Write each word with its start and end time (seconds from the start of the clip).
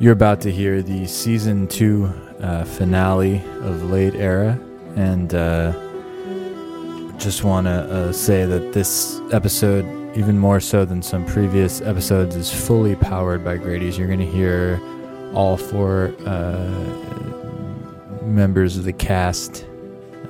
You're 0.00 0.12
about 0.12 0.40
to 0.42 0.52
hear 0.52 0.80
the 0.80 1.08
season 1.08 1.66
two 1.66 2.04
uh, 2.40 2.64
finale 2.64 3.42
of 3.62 3.90
Late 3.90 4.14
Era, 4.14 4.56
and 4.94 5.34
uh, 5.34 5.72
just 7.18 7.42
want 7.42 7.66
to 7.66 7.72
uh, 7.72 8.12
say 8.12 8.46
that 8.46 8.72
this 8.72 9.20
episode, 9.32 9.84
even 10.16 10.38
more 10.38 10.60
so 10.60 10.84
than 10.84 11.02
some 11.02 11.26
previous 11.26 11.80
episodes, 11.80 12.36
is 12.36 12.48
fully 12.48 12.94
powered 12.94 13.44
by 13.44 13.56
Grady's. 13.56 13.98
You're 13.98 14.06
going 14.06 14.20
to 14.20 14.24
hear 14.24 14.80
all 15.34 15.56
four 15.56 16.14
uh, 16.24 16.70
members 18.22 18.76
of 18.76 18.84
the 18.84 18.92
cast 18.92 19.66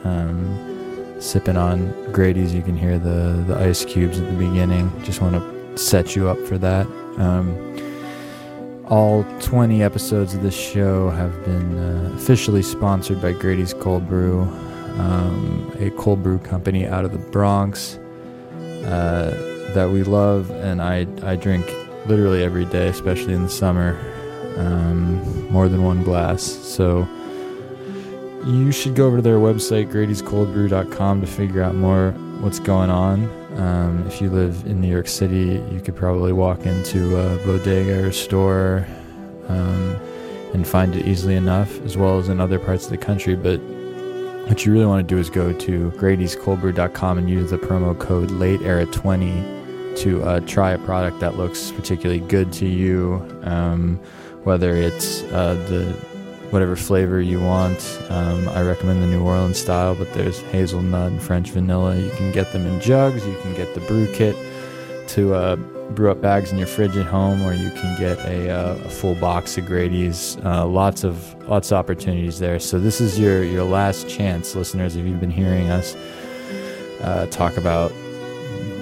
um, 0.02 1.14
sipping 1.20 1.58
on 1.58 2.10
Grady's. 2.10 2.54
You 2.54 2.62
can 2.62 2.74
hear 2.74 2.98
the, 2.98 3.44
the 3.46 3.58
ice 3.58 3.84
cubes 3.84 4.18
at 4.18 4.30
the 4.30 4.46
beginning. 4.46 4.90
Just 5.04 5.20
want 5.20 5.34
to 5.34 5.76
set 5.76 6.16
you 6.16 6.26
up 6.26 6.38
for 6.46 6.56
that. 6.56 6.86
Um, 7.18 7.67
all 8.88 9.24
20 9.40 9.82
episodes 9.82 10.34
of 10.34 10.42
this 10.42 10.56
show 10.56 11.10
have 11.10 11.44
been 11.44 11.78
uh, 11.78 12.12
officially 12.14 12.62
sponsored 12.62 13.20
by 13.20 13.32
Grady's 13.32 13.74
Cold 13.74 14.08
Brew, 14.08 14.42
um, 14.98 15.76
a 15.78 15.90
cold 15.90 16.22
brew 16.22 16.38
company 16.38 16.86
out 16.86 17.04
of 17.04 17.12
the 17.12 17.18
Bronx 17.18 17.98
uh, 18.86 19.30
that 19.74 19.90
we 19.90 20.02
love, 20.02 20.50
and 20.50 20.80
I, 20.80 21.06
I 21.22 21.36
drink 21.36 21.66
literally 22.06 22.42
every 22.42 22.64
day, 22.64 22.88
especially 22.88 23.34
in 23.34 23.42
the 23.42 23.50
summer, 23.50 23.98
um, 24.56 25.50
more 25.50 25.68
than 25.68 25.82
one 25.82 26.02
glass. 26.02 26.42
So 26.42 27.06
you 28.46 28.72
should 28.72 28.94
go 28.94 29.06
over 29.06 29.16
to 29.16 29.22
their 29.22 29.38
website, 29.38 29.90
Grady'sColdBrew.com, 29.92 31.20
to 31.20 31.26
figure 31.26 31.62
out 31.62 31.74
more 31.74 32.12
what's 32.40 32.58
going 32.58 32.90
on. 32.90 33.37
Um, 33.56 34.06
if 34.06 34.20
you 34.20 34.28
live 34.30 34.66
in 34.66 34.80
New 34.80 34.90
York 34.90 35.08
City, 35.08 35.62
you 35.72 35.80
could 35.82 35.96
probably 35.96 36.32
walk 36.32 36.66
into 36.66 37.16
a 37.16 37.36
bodega 37.46 38.06
or 38.06 38.12
store 38.12 38.86
um, 39.48 39.98
and 40.52 40.66
find 40.66 40.94
it 40.94 41.06
easily 41.06 41.34
enough, 41.34 41.80
as 41.82 41.96
well 41.96 42.18
as 42.18 42.28
in 42.28 42.40
other 42.40 42.58
parts 42.58 42.84
of 42.84 42.90
the 42.90 42.98
country. 42.98 43.34
But 43.34 43.60
what 44.48 44.64
you 44.64 44.72
really 44.72 44.86
want 44.86 45.06
to 45.06 45.14
do 45.14 45.18
is 45.18 45.30
go 45.30 45.52
to 45.52 45.90
Grady'sColdBrew.com 45.92 47.18
and 47.18 47.28
use 47.28 47.50
the 47.50 47.58
promo 47.58 47.98
code 47.98 48.30
LateEra20 48.30 49.96
to 49.98 50.22
uh, 50.22 50.40
try 50.40 50.72
a 50.72 50.78
product 50.78 51.20
that 51.20 51.36
looks 51.36 51.72
particularly 51.72 52.20
good 52.20 52.52
to 52.54 52.66
you, 52.66 53.26
um, 53.42 53.96
whether 54.44 54.74
it's 54.76 55.22
uh, 55.24 55.54
the 55.68 55.94
whatever 56.50 56.76
flavor 56.76 57.20
you 57.20 57.40
want. 57.40 58.00
Um, 58.08 58.48
I 58.48 58.62
recommend 58.62 59.02
the 59.02 59.06
New 59.06 59.22
Orleans 59.22 59.58
style, 59.58 59.94
but 59.94 60.12
there's 60.14 60.40
hazelnut 60.52 61.12
and 61.12 61.22
French 61.22 61.50
vanilla. 61.50 61.96
You 61.96 62.10
can 62.10 62.32
get 62.32 62.52
them 62.52 62.66
in 62.66 62.80
jugs. 62.80 63.26
You 63.26 63.36
can 63.42 63.54
get 63.54 63.74
the 63.74 63.80
brew 63.80 64.12
kit 64.12 64.36
to 65.08 65.34
uh, 65.34 65.56
brew 65.90 66.10
up 66.10 66.20
bags 66.20 66.52
in 66.52 66.58
your 66.58 66.66
fridge 66.66 66.96
at 66.96 67.06
home, 67.06 67.42
or 67.42 67.52
you 67.52 67.70
can 67.70 67.98
get 67.98 68.18
a, 68.26 68.50
uh, 68.50 68.74
a 68.74 68.88
full 68.88 69.14
box 69.14 69.56
of 69.58 69.66
Grady's. 69.66 70.36
Uh, 70.44 70.66
lots 70.66 71.04
of 71.04 71.34
lots 71.48 71.70
of 71.70 71.78
opportunities 71.78 72.38
there. 72.38 72.58
So 72.58 72.78
this 72.78 73.00
is 73.00 73.18
your 73.18 73.42
your 73.42 73.64
last 73.64 74.08
chance, 74.08 74.54
listeners. 74.54 74.96
If 74.96 75.06
you've 75.06 75.20
been 75.20 75.30
hearing 75.30 75.68
us 75.70 75.96
uh, 77.00 77.26
talk 77.26 77.56
about 77.56 77.92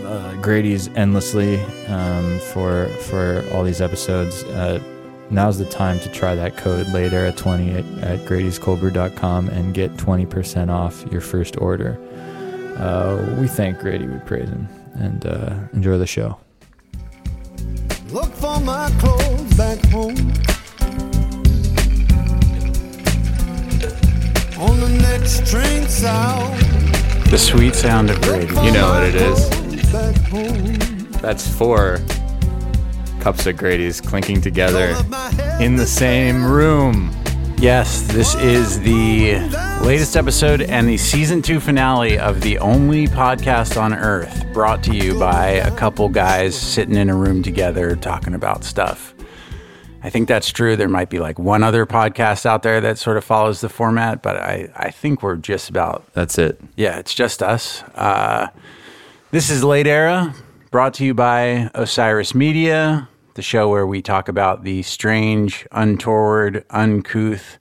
uh, 0.05 0.34
Grady's 0.41 0.89
endlessly 0.89 1.61
um, 1.89 2.39
for 2.39 2.89
for 3.03 3.45
all 3.53 3.64
these 3.64 3.80
episodes 3.80 4.45
uh, 4.45 4.80
now's 5.31 5.59
the 5.59 5.65
time 5.65 5.99
to 6.01 6.09
try 6.11 6.35
that 6.35 6.57
code 6.57 6.89
later 6.89 7.27
at 7.27 7.37
20 7.37 7.71
at, 7.71 7.85
at 8.03 8.19
grady'scoldbrew.com 8.21 9.49
and 9.49 9.75
get 9.75 9.93
20% 9.97 10.71
off 10.71 11.05
your 11.11 11.21
first 11.21 11.57
order. 11.59 11.99
Uh, 12.77 13.37
we 13.41 13.49
thank 13.49 13.79
Grady, 13.79 14.07
we 14.07 14.19
praise 14.21 14.49
him, 14.49 14.69
and 14.95 15.27
uh, 15.27 15.55
enjoy 15.73 15.99
the 15.99 16.07
show. 16.07 16.39
Look 18.11 18.33
for 18.35 18.61
my 18.61 18.91
clothes 18.99 19.57
back 19.57 19.85
home. 19.87 20.17
On 24.59 24.81
the 24.81 24.99
next 25.03 25.47
train 25.51 25.87
south. 25.89 26.59
The 27.31 27.39
sweet 27.39 27.75
sound 27.75 28.11
of 28.11 28.20
Grady. 28.23 28.47
You 28.47 28.73
know 28.73 28.91
what 28.91 29.03
it 29.03 29.15
is. 29.17 29.51
That's 31.20 31.48
four 31.48 31.98
cups 33.27 33.45
of 33.47 33.57
Grady's 33.57 34.01
clinking 34.01 34.41
together 34.41 34.95
in 35.59 35.75
the 35.75 35.85
same 35.85 36.45
room. 36.45 37.11
Yes, 37.59 38.03
this 38.03 38.37
is 38.37 38.79
the 38.79 39.41
latest 39.83 40.17
episode 40.17 40.63
and 40.63 40.89
the 40.89 40.97
season 40.97 41.42
two 41.42 41.59
finale 41.59 42.20
of 42.20 42.41
the 42.41 42.57
only 42.59 43.09
podcast 43.09 43.83
on 43.83 43.92
earth 43.92 44.47
brought 44.53 44.81
to 44.85 44.95
you 44.95 45.19
by 45.19 45.47
a 45.48 45.77
couple 45.77 46.09
guys 46.09 46.57
sitting 46.57 46.95
in 46.95 47.11
a 47.11 47.17
room 47.17 47.42
together 47.42 47.97
talking 47.97 48.33
about 48.33 48.63
stuff. 48.63 49.13
I 50.05 50.09
think 50.09 50.29
that's 50.29 50.51
true. 50.53 50.77
There 50.77 50.89
might 50.89 51.11
be 51.11 51.19
like 51.19 51.36
one 51.36 51.65
other 51.65 51.85
podcast 51.85 52.47
out 52.47 52.63
there 52.63 52.81
that 52.81 52.97
sort 52.97 53.17
of 53.17 53.25
follows 53.25 53.61
the 53.61 53.69
format, 53.69 54.23
but 54.23 54.36
I, 54.36 54.70
I 54.77 54.92
think 54.92 55.25
we're 55.25 55.35
just 55.35 55.69
about 55.69 56.05
That's 56.13 56.39
it. 56.39 56.61
Yeah, 56.77 57.01
it's 57.01 57.13
just 57.13 57.42
us. 57.42 57.83
Uh, 57.97 58.51
this 59.33 59.51
is 59.51 59.65
Late 59.65 59.89
Era, 59.89 60.33
brought 60.70 60.95
to 60.95 61.05
you 61.05 61.13
by 61.13 61.73
Osiris 61.75 62.36
Media, 62.36 63.09
the 63.36 63.42
show 63.42 63.69
where 63.69 63.86
we 63.86 64.02
talk 64.02 64.29
about 64.29 64.64
the 64.64 64.83
strange, 64.83 65.67
untoward, 65.70 66.64
uncouth, 66.70 67.58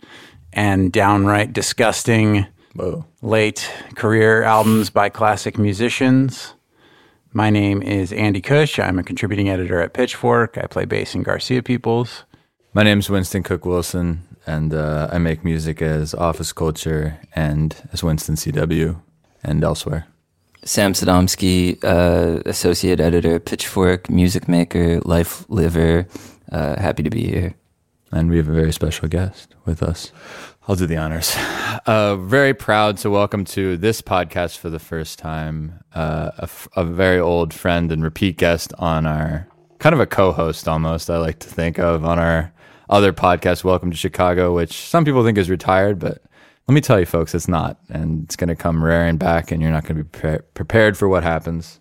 and 0.53 0.91
downright 0.91 1.51
disgusting 1.53 2.47
Whoa. 2.73 3.05
late 3.21 3.69
career 3.95 4.43
albums 4.43 4.89
by 4.89 5.09
classic 5.09 5.57
musicians. 5.57 6.53
My 7.33 7.49
name 7.49 7.81
is 7.83 8.13
Andy 8.13 8.39
Cush. 8.39 8.79
I'm 8.79 8.97
a 8.97 9.03
contributing 9.03 9.49
editor 9.49 9.81
at 9.81 9.93
Pitchfork. 9.93 10.57
I 10.57 10.67
play 10.67 10.85
bass 10.85 11.13
in 11.13 11.23
Garcia 11.23 11.61
Peoples. 11.61 12.23
My 12.73 12.83
name 12.83 12.99
is 12.99 13.09
Winston 13.09 13.43
Cook 13.43 13.65
Wilson, 13.65 14.21
and 14.47 14.73
uh, 14.73 15.09
I 15.11 15.17
make 15.17 15.43
music 15.43 15.81
as 15.81 16.13
Office 16.13 16.53
Culture 16.53 17.19
and 17.35 17.75
as 17.91 18.01
Winston 18.01 18.35
CW 18.35 19.01
and 19.43 19.63
elsewhere. 19.63 20.07
Sam 20.67 20.93
Sodomsky, 20.93 21.77
uh, 21.83 22.41
associate 22.47 22.99
editor, 22.99 23.39
Pitchfork, 23.39 24.09
music 24.09 24.47
maker, 24.47 24.99
life 25.01 25.47
liver. 25.47 26.07
Uh, 26.51 26.79
happy 26.81 27.03
to 27.03 27.11
be 27.11 27.27
here. 27.27 27.53
And 28.11 28.31
we 28.31 28.37
have 28.37 28.47
a 28.49 28.53
very 28.53 28.73
special 28.73 29.07
guest 29.07 29.53
with 29.65 29.83
us. 29.83 30.11
I'll 30.67 30.75
do 30.75 30.87
the 30.87 30.97
honors. 30.97 31.35
Uh, 31.85 32.15
very 32.15 32.55
proud 32.55 32.97
to 32.97 33.11
welcome 33.11 33.45
to 33.45 33.77
this 33.77 34.01
podcast 34.01 34.57
for 34.57 34.71
the 34.71 34.79
first 34.79 35.19
time 35.19 35.83
uh, 35.93 36.31
a, 36.39 36.43
f- 36.43 36.67
a 36.75 36.83
very 36.83 37.19
old 37.19 37.53
friend 37.53 37.91
and 37.91 38.03
repeat 38.03 38.37
guest 38.37 38.73
on 38.79 39.05
our 39.05 39.47
kind 39.77 39.93
of 39.93 39.99
a 39.99 40.07
co 40.07 40.31
host 40.31 40.67
almost, 40.67 41.11
I 41.11 41.17
like 41.17 41.37
to 41.39 41.47
think 41.47 41.77
of 41.77 42.03
on 42.03 42.17
our 42.17 42.51
other 42.89 43.13
podcast, 43.13 43.63
Welcome 43.63 43.91
to 43.91 43.97
Chicago, 43.97 44.55
which 44.55 44.73
some 44.73 45.05
people 45.05 45.23
think 45.23 45.37
is 45.37 45.49
retired, 45.49 45.99
but 45.99 46.23
let 46.67 46.73
me 46.73 46.81
tell 46.81 46.99
you, 46.99 47.05
folks, 47.05 47.35
it's 47.35 47.47
not. 47.47 47.77
And 47.89 48.23
it's 48.23 48.35
going 48.35 48.47
to 48.47 48.55
come 48.55 48.83
raring 48.83 49.17
back, 49.17 49.51
and 49.51 49.61
you're 49.61 49.71
not 49.71 49.83
going 49.83 49.97
to 49.97 50.03
be 50.03 50.09
pre- 50.09 50.39
prepared 50.53 50.97
for 50.97 51.07
what 51.07 51.23
happens. 51.23 51.79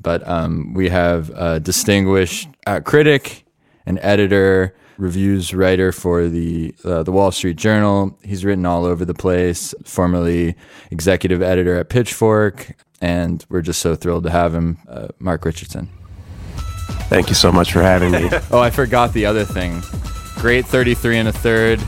But 0.00 0.26
um, 0.28 0.74
we 0.74 0.88
have 0.90 1.30
a 1.30 1.58
distinguished 1.58 2.48
uh, 2.66 2.80
critic 2.80 3.44
and 3.86 3.98
editor, 4.02 4.76
reviews 4.98 5.52
writer 5.52 5.90
for 5.92 6.28
the 6.28 6.74
uh, 6.84 7.02
the 7.02 7.10
Wall 7.10 7.32
Street 7.32 7.56
Journal. 7.56 8.16
He's 8.22 8.44
written 8.44 8.66
all 8.66 8.84
over 8.84 9.04
the 9.04 9.14
place. 9.14 9.74
Formerly 9.84 10.54
executive 10.90 11.42
editor 11.42 11.76
at 11.78 11.88
Pitchfork, 11.88 12.76
and 13.00 13.44
we're 13.48 13.62
just 13.62 13.80
so 13.80 13.96
thrilled 13.96 14.24
to 14.24 14.30
have 14.30 14.54
him, 14.54 14.78
uh, 14.88 15.08
Mark 15.18 15.44
Richardson. 15.44 15.88
Thank 17.08 17.28
you 17.28 17.34
so 17.34 17.50
much 17.50 17.72
for 17.72 17.82
having 17.82 18.12
me. 18.12 18.30
Oh, 18.50 18.60
I 18.60 18.70
forgot 18.70 19.12
the 19.12 19.26
other 19.26 19.44
thing. 19.44 19.82
Great 20.36 20.66
33 20.66 21.18
and 21.18 21.28
a 21.28 21.32
third 21.32 21.80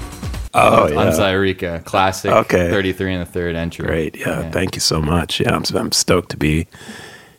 Oh, 0.56 0.84
on 0.84 1.06
yeah. 1.06 1.12
Zaireeka. 1.12 1.84
Classic 1.84 2.30
Okay. 2.30 2.70
33 2.70 3.14
and 3.14 3.22
a 3.22 3.26
third 3.26 3.54
entry. 3.56 3.86
Great. 3.86 4.16
Yeah, 4.16 4.50
Thank 4.50 4.74
you 4.74 4.80
so 4.80 5.00
much. 5.00 5.40
Yeah, 5.40 5.54
I'm, 5.54 5.64
I'm 5.74 5.92
stoked 5.92 6.30
to 6.30 6.36
be 6.36 6.66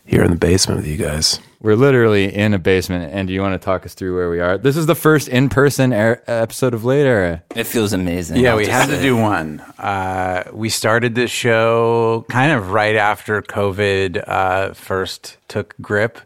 here 0.06 0.24
in 0.24 0.32
the 0.32 0.38
basement 0.38 0.80
with 0.82 0.88
you 0.88 0.98
guys. 0.98 1.40
We're 1.60 1.76
literally 1.76 2.34
in 2.34 2.54
a 2.54 2.60
basement, 2.60 3.12
and 3.12 3.28
do 3.28 3.34
you 3.34 3.42
want 3.42 3.60
to 3.60 3.66
talk 3.66 3.84
us 3.84 3.96
through 3.96 4.16
where 4.16 4.30
we 4.30 4.40
are? 4.40 4.60
This 4.60 4.78
is 4.78 4.86
the 4.86 4.94
first 4.96 5.28
in 5.28 5.50
person 5.50 5.92
er- 5.92 6.22
episode 6.28 6.76
of 6.76 6.86
Late 6.86 7.06
Era. 7.06 7.44
It 7.56 7.64
feels 7.64 7.94
amazing. 7.94 8.38
Yeah, 8.38 8.52
I'll 8.52 8.58
we 8.58 8.66
just 8.66 8.78
had 8.90 8.96
to 8.96 9.02
do 9.02 9.18
one. 9.18 9.60
Uh, 9.80 10.44
we 10.54 10.70
started 10.70 11.16
this 11.16 11.32
show 11.32 12.26
kind 12.30 12.52
of 12.52 12.72
right 12.72 12.96
after 12.96 13.42
COVID 13.42 14.24
uh, 14.28 14.74
first 14.76 15.38
took 15.48 15.74
grip, 15.82 16.20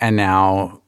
and 0.00 0.14
now 0.14 0.80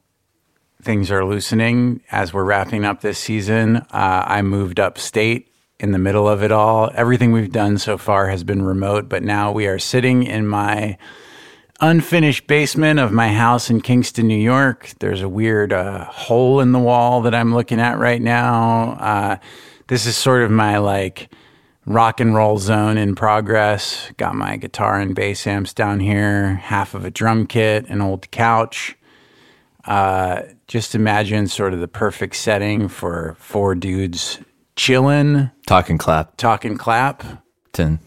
things 0.81 1.11
are 1.11 1.25
loosening 1.25 2.01
as 2.11 2.33
we're 2.33 2.43
wrapping 2.43 2.85
up 2.85 3.01
this 3.01 3.19
season. 3.19 3.77
Uh, 3.77 4.23
I 4.25 4.41
moved 4.41 4.79
upstate 4.79 5.51
in 5.79 5.91
the 5.91 5.97
middle 5.97 6.27
of 6.27 6.43
it 6.43 6.51
all. 6.51 6.89
Everything 6.93 7.31
we've 7.31 7.51
done 7.51 7.77
so 7.77 7.97
far 7.97 8.29
has 8.29 8.43
been 8.43 8.61
remote, 8.61 9.09
but 9.09 9.23
now 9.23 9.51
we 9.51 9.67
are 9.67 9.79
sitting 9.79 10.23
in 10.23 10.47
my 10.47 10.97
unfinished 11.81 12.47
basement 12.47 12.99
of 12.99 13.11
my 13.11 13.29
house 13.29 13.69
in 13.69 13.81
Kingston, 13.81 14.27
New 14.27 14.37
York. 14.37 14.91
There's 14.99 15.21
a 15.21 15.29
weird 15.29 15.71
uh, 15.71 16.05
hole 16.05 16.59
in 16.59 16.71
the 16.71 16.79
wall 16.79 17.21
that 17.21 17.35
I'm 17.35 17.53
looking 17.53 17.79
at 17.79 17.97
right 17.97 18.21
now. 18.21 18.97
Uh, 18.99 19.37
this 19.87 20.05
is 20.05 20.17
sort 20.17 20.43
of 20.43 20.51
my 20.51 20.77
like 20.77 21.33
rock 21.85 22.19
and 22.19 22.35
roll 22.35 22.57
zone 22.57 22.97
in 22.97 23.15
progress. 23.15 24.11
Got 24.17 24.35
my 24.35 24.57
guitar 24.57 24.99
and 24.99 25.15
bass 25.15 25.47
amps 25.47 25.73
down 25.73 25.99
here, 25.99 26.55
half 26.55 26.93
of 26.93 27.05
a 27.05 27.11
drum 27.11 27.47
kit, 27.47 27.87
an 27.87 28.01
old 28.01 28.29
couch. 28.31 28.95
Uh, 29.85 30.41
just 30.67 30.93
imagine 30.95 31.47
sort 31.47 31.73
of 31.73 31.79
the 31.79 31.87
perfect 31.87 32.35
setting 32.35 32.87
for 32.87 33.35
four 33.39 33.75
dudes 33.75 34.39
chilling, 34.75 35.49
Talking 35.65 35.97
clap. 35.97 36.37
talking 36.37 36.77
clap. 36.77 37.23
Tin. 37.73 37.99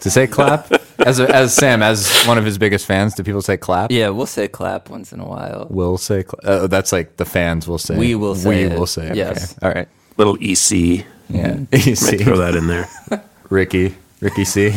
To 0.00 0.10
say 0.10 0.26
clap? 0.26 0.70
as, 1.00 1.20
a, 1.20 1.28
as 1.34 1.54
Sam, 1.54 1.82
as 1.82 2.24
one 2.24 2.38
of 2.38 2.44
his 2.44 2.56
biggest 2.56 2.86
fans, 2.86 3.14
do 3.14 3.22
people 3.22 3.42
say 3.42 3.56
clap? 3.56 3.90
Yeah, 3.90 4.08
we'll 4.08 4.26
say 4.26 4.48
clap 4.48 4.88
once 4.90 5.12
in 5.12 5.20
a 5.20 5.26
while. 5.26 5.66
We'll 5.70 5.98
say 5.98 6.22
cla- 6.22 6.38
uh, 6.48 6.66
that's 6.66 6.92
like 6.92 7.16
the 7.18 7.24
fans 7.24 7.68
will 7.68 7.78
say. 7.78 7.96
We 7.98 8.14
will 8.14 8.34
say 8.34 8.48
We 8.48 8.62
it. 8.72 8.78
will 8.78 8.86
say. 8.86 9.06
Okay. 9.10 9.16
Yes. 9.18 9.54
All 9.62 9.70
right. 9.70 9.88
Little 10.16 10.36
EC. 10.40 11.04
Yeah. 11.28 11.54
Might 11.72 11.86
Easy. 11.86 12.18
throw 12.18 12.36
that 12.38 12.54
in 12.56 12.68
there. 12.68 12.88
Ricky. 13.50 13.94
Ricky 14.20 14.44
C. 14.44 14.72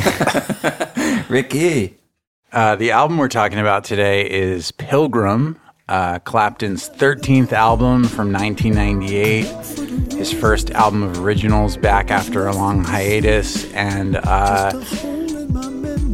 Ricky. 1.30 1.98
Uh, 2.51 2.75
the 2.75 2.92
album 2.92 3.18
we're 3.18 3.28
talking 3.28 3.60
about 3.60 3.83
today 3.83 4.30
is 4.30 4.71
Pilgrim, 4.71 5.60
uh, 5.87 6.19
Clapton's 6.19 6.89
13th 6.89 7.51
album 7.51 8.05
from 8.05 8.31
1998. 8.31 10.13
His 10.13 10.33
first 10.33 10.71
album 10.71 11.03
of 11.03 11.19
originals 11.19 11.77
back 11.77 12.09
after 12.09 12.47
a 12.47 12.55
long 12.55 12.83
hiatus, 12.83 13.71
and 13.73 14.15
uh, 14.15 14.71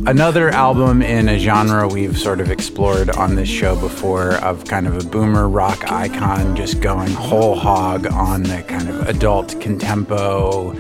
another 0.08 0.50
album 0.50 1.02
in 1.02 1.30
a 1.30 1.38
genre 1.38 1.88
we've 1.88 2.18
sort 2.18 2.42
of 2.42 2.52
explored 2.52 3.10
on 3.12 3.36
this 3.36 3.48
show 3.48 3.80
before 3.80 4.34
of 4.38 4.66
kind 4.66 4.88
of 4.88 4.98
a 4.98 5.08
boomer 5.08 5.48
rock 5.48 5.92
icon 5.92 6.56
just 6.56 6.82
going 6.82 7.12
whole 7.14 7.56
hog 7.56 8.08
on 8.08 8.44
the 8.44 8.64
kind 8.64 8.90
of 8.90 9.08
adult 9.08 9.50
contempo 9.60 10.76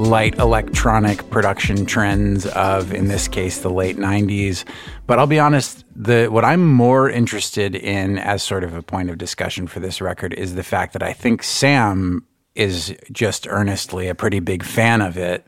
light 0.00 0.38
electronic 0.38 1.28
production 1.30 1.84
trends 1.84 2.46
of 2.46 2.92
in 2.92 3.08
this 3.08 3.28
case 3.28 3.58
the 3.58 3.70
late 3.70 3.96
90s 3.96 4.64
but 5.06 5.18
i'll 5.18 5.26
be 5.26 5.38
honest 5.38 5.84
the 5.94 6.26
what 6.28 6.44
i'm 6.44 6.66
more 6.66 7.10
interested 7.10 7.74
in 7.74 8.18
as 8.18 8.42
sort 8.42 8.64
of 8.64 8.74
a 8.74 8.82
point 8.82 9.10
of 9.10 9.18
discussion 9.18 9.66
for 9.66 9.78
this 9.78 10.00
record 10.00 10.32
is 10.34 10.54
the 10.54 10.62
fact 10.62 10.94
that 10.94 11.02
i 11.02 11.12
think 11.12 11.42
sam 11.42 12.26
is 12.54 12.94
just 13.12 13.46
earnestly 13.48 14.08
a 14.08 14.14
pretty 14.14 14.40
big 14.40 14.62
fan 14.62 15.00
of 15.00 15.16
it. 15.16 15.46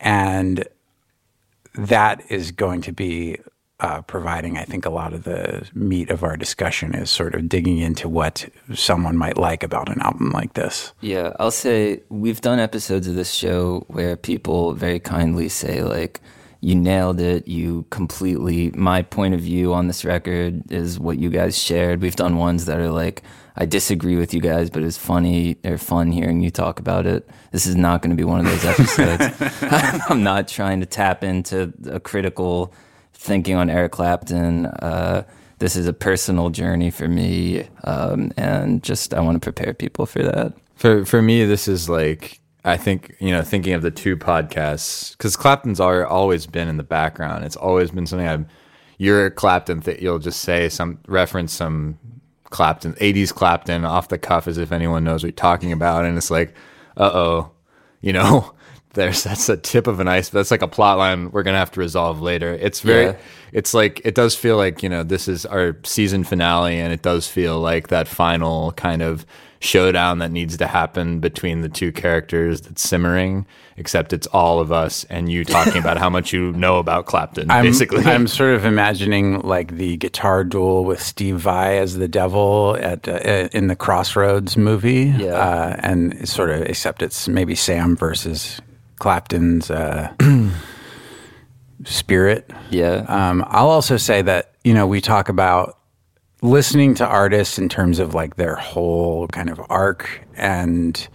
And 0.00 0.66
that 1.74 2.22
is 2.30 2.52
going 2.52 2.82
to 2.82 2.92
be 2.92 3.38
uh, 3.80 4.00
providing, 4.02 4.56
I 4.56 4.64
think, 4.64 4.86
a 4.86 4.90
lot 4.90 5.12
of 5.12 5.24
the 5.24 5.68
meat 5.74 6.10
of 6.10 6.22
our 6.22 6.36
discussion 6.36 6.94
is 6.94 7.10
sort 7.10 7.34
of 7.34 7.48
digging 7.48 7.78
into 7.78 8.08
what 8.08 8.48
someone 8.74 9.16
might 9.16 9.36
like 9.36 9.62
about 9.62 9.88
an 9.88 10.00
album 10.00 10.30
like 10.30 10.54
this. 10.54 10.92
Yeah, 11.00 11.34
I'll 11.38 11.50
say 11.50 12.02
we've 12.08 12.40
done 12.40 12.58
episodes 12.58 13.06
of 13.06 13.14
this 13.14 13.32
show 13.32 13.84
where 13.88 14.16
people 14.16 14.72
very 14.72 14.98
kindly 14.98 15.48
say, 15.48 15.82
like, 15.82 16.20
you 16.60 16.74
nailed 16.74 17.20
it. 17.20 17.46
You 17.46 17.84
completely, 17.90 18.70
my 18.74 19.02
point 19.02 19.34
of 19.34 19.40
view 19.40 19.74
on 19.74 19.88
this 19.88 20.04
record 20.04 20.72
is 20.72 20.98
what 20.98 21.18
you 21.18 21.28
guys 21.28 21.58
shared. 21.58 22.00
We've 22.00 22.16
done 22.16 22.38
ones 22.38 22.64
that 22.64 22.78
are 22.78 22.90
like, 22.90 23.22
I 23.56 23.66
disagree 23.66 24.16
with 24.16 24.34
you 24.34 24.40
guys, 24.40 24.70
but 24.70 24.82
it's 24.82 24.98
funny 24.98 25.58
or 25.64 25.78
fun 25.78 26.12
hearing 26.12 26.40
you 26.40 26.50
talk 26.50 26.78
about 26.78 27.06
it. 27.06 27.28
This 27.52 27.66
is 27.66 27.76
not 27.76 28.02
going 28.02 28.10
to 28.10 28.16
be 28.16 28.24
one 28.24 28.40
of 28.40 28.46
those 28.46 28.64
episodes. 28.98 29.54
I'm 30.10 30.22
not 30.22 30.48
trying 30.48 30.80
to 30.80 30.86
tap 30.86 31.22
into 31.22 31.72
a 31.90 32.00
critical 32.00 32.72
thinking 33.16 33.56
on 33.56 33.70
Eric 33.70 33.92
Clapton. 33.92 34.66
Uh, 34.66 35.24
this 35.58 35.76
is 35.76 35.86
a 35.86 35.92
personal 35.92 36.50
journey 36.50 36.90
for 36.90 37.08
me, 37.08 37.66
um, 37.84 38.30
and 38.36 38.82
just 38.82 39.14
I 39.14 39.20
want 39.20 39.36
to 39.36 39.40
prepare 39.40 39.74
people 39.74 40.06
for 40.06 40.22
that. 40.22 40.52
For 40.74 41.04
for 41.04 41.22
me, 41.22 41.44
this 41.44 41.66
is 41.66 41.88
like 41.88 42.40
I 42.64 42.76
think 42.76 43.16
you 43.18 43.30
know 43.30 43.42
thinking 43.42 43.72
of 43.72 43.82
the 43.82 43.90
two 43.90 44.16
podcasts 44.16 45.12
because 45.12 45.36
Clapton's 45.36 45.80
are 45.80 46.06
always 46.06 46.46
been 46.46 46.68
in 46.68 46.76
the 46.76 46.82
background. 46.82 47.44
It's 47.44 47.56
always 47.56 47.90
been 47.90 48.06
something 48.06 48.28
I'm. 48.28 48.46
You're 48.98 49.30
Clapton 49.30 49.80
that 49.80 50.00
you'll 50.00 50.18
just 50.18 50.40
say 50.40 50.68
some 50.68 50.98
reference 51.06 51.52
some 51.52 51.98
Clapton 52.44 52.94
'80s 52.94 53.32
Clapton 53.34 53.84
off 53.84 54.08
the 54.08 54.18
cuff 54.18 54.48
as 54.48 54.58
if 54.58 54.72
anyone 54.72 55.04
knows 55.04 55.22
what 55.22 55.28
you're 55.28 55.32
talking 55.32 55.72
about, 55.72 56.04
and 56.04 56.16
it's 56.16 56.30
like, 56.30 56.54
uh 56.96 57.10
oh, 57.12 57.52
you 58.00 58.12
know. 58.12 58.52
There's 58.96 59.22
that's 59.22 59.48
a 59.48 59.56
tip 59.56 59.86
of 59.86 60.00
an 60.00 60.08
ice. 60.08 60.28
That's 60.30 60.50
like 60.50 60.62
a 60.62 60.68
plot 60.68 60.98
line 60.98 61.30
we're 61.30 61.44
gonna 61.44 61.58
have 61.58 61.70
to 61.72 61.80
resolve 61.80 62.20
later. 62.20 62.52
It's 62.54 62.80
very, 62.80 63.04
Yeah. 63.06 63.16
it's 63.52 63.72
like 63.72 64.00
it 64.04 64.14
does 64.16 64.34
feel 64.34 64.56
like 64.56 64.82
you 64.82 64.88
know 64.88 65.04
this 65.04 65.28
is 65.28 65.46
our 65.46 65.76
season 65.84 66.24
finale, 66.24 66.80
and 66.80 66.92
it 66.92 67.02
does 67.02 67.28
feel 67.28 67.60
like 67.60 67.88
that 67.88 68.08
final 68.08 68.72
kind 68.72 69.02
of 69.02 69.24
showdown 69.58 70.18
that 70.18 70.30
needs 70.30 70.56
to 70.58 70.66
happen 70.66 71.18
between 71.18 71.62
the 71.62 71.68
two 71.68 71.90
characters 71.92 72.60
that's 72.60 72.82
simmering. 72.82 73.46
Except 73.78 74.14
it's 74.14 74.26
all 74.28 74.58
of 74.60 74.72
us 74.72 75.04
and 75.10 75.30
you 75.30 75.44
talking 75.44 75.76
about 75.76 75.98
how 75.98 76.08
much 76.08 76.32
you 76.32 76.50
know 76.52 76.78
about 76.78 77.04
Clapton. 77.04 77.50
I'm, 77.50 77.62
basically, 77.66 78.04
I'm 78.04 78.26
sort 78.26 78.54
of 78.54 78.64
imagining 78.64 79.40
like 79.40 79.72
the 79.76 79.98
guitar 79.98 80.44
duel 80.44 80.86
with 80.86 81.02
Steve 81.02 81.36
Vai 81.40 81.76
as 81.76 81.96
the 81.96 82.08
devil 82.08 82.74
at 82.80 83.06
uh, 83.06 83.48
in 83.52 83.66
the 83.66 83.76
Crossroads 83.76 84.56
movie, 84.56 85.12
Yeah. 85.18 85.34
uh, 85.34 85.76
and 85.80 86.26
sort 86.26 86.48
of 86.48 86.62
except 86.62 87.02
it's 87.02 87.28
maybe 87.28 87.54
Sam 87.54 87.96
versus 87.96 88.62
Clapton's 88.98 89.70
uh, 89.70 90.12
spirit. 91.84 92.50
Yeah. 92.70 93.04
Um, 93.08 93.44
I'll 93.48 93.70
also 93.70 93.96
say 93.96 94.22
that 94.22 94.52
you 94.64 94.74
know 94.74 94.86
we 94.86 95.00
talk 95.00 95.28
about 95.28 95.78
listening 96.42 96.94
to 96.94 97.06
artists 97.06 97.58
in 97.58 97.68
terms 97.68 97.98
of 97.98 98.14
like 98.14 98.36
their 98.36 98.56
whole 98.56 99.28
kind 99.28 99.50
of 99.50 99.60
arc, 99.68 100.26
and 100.36 101.08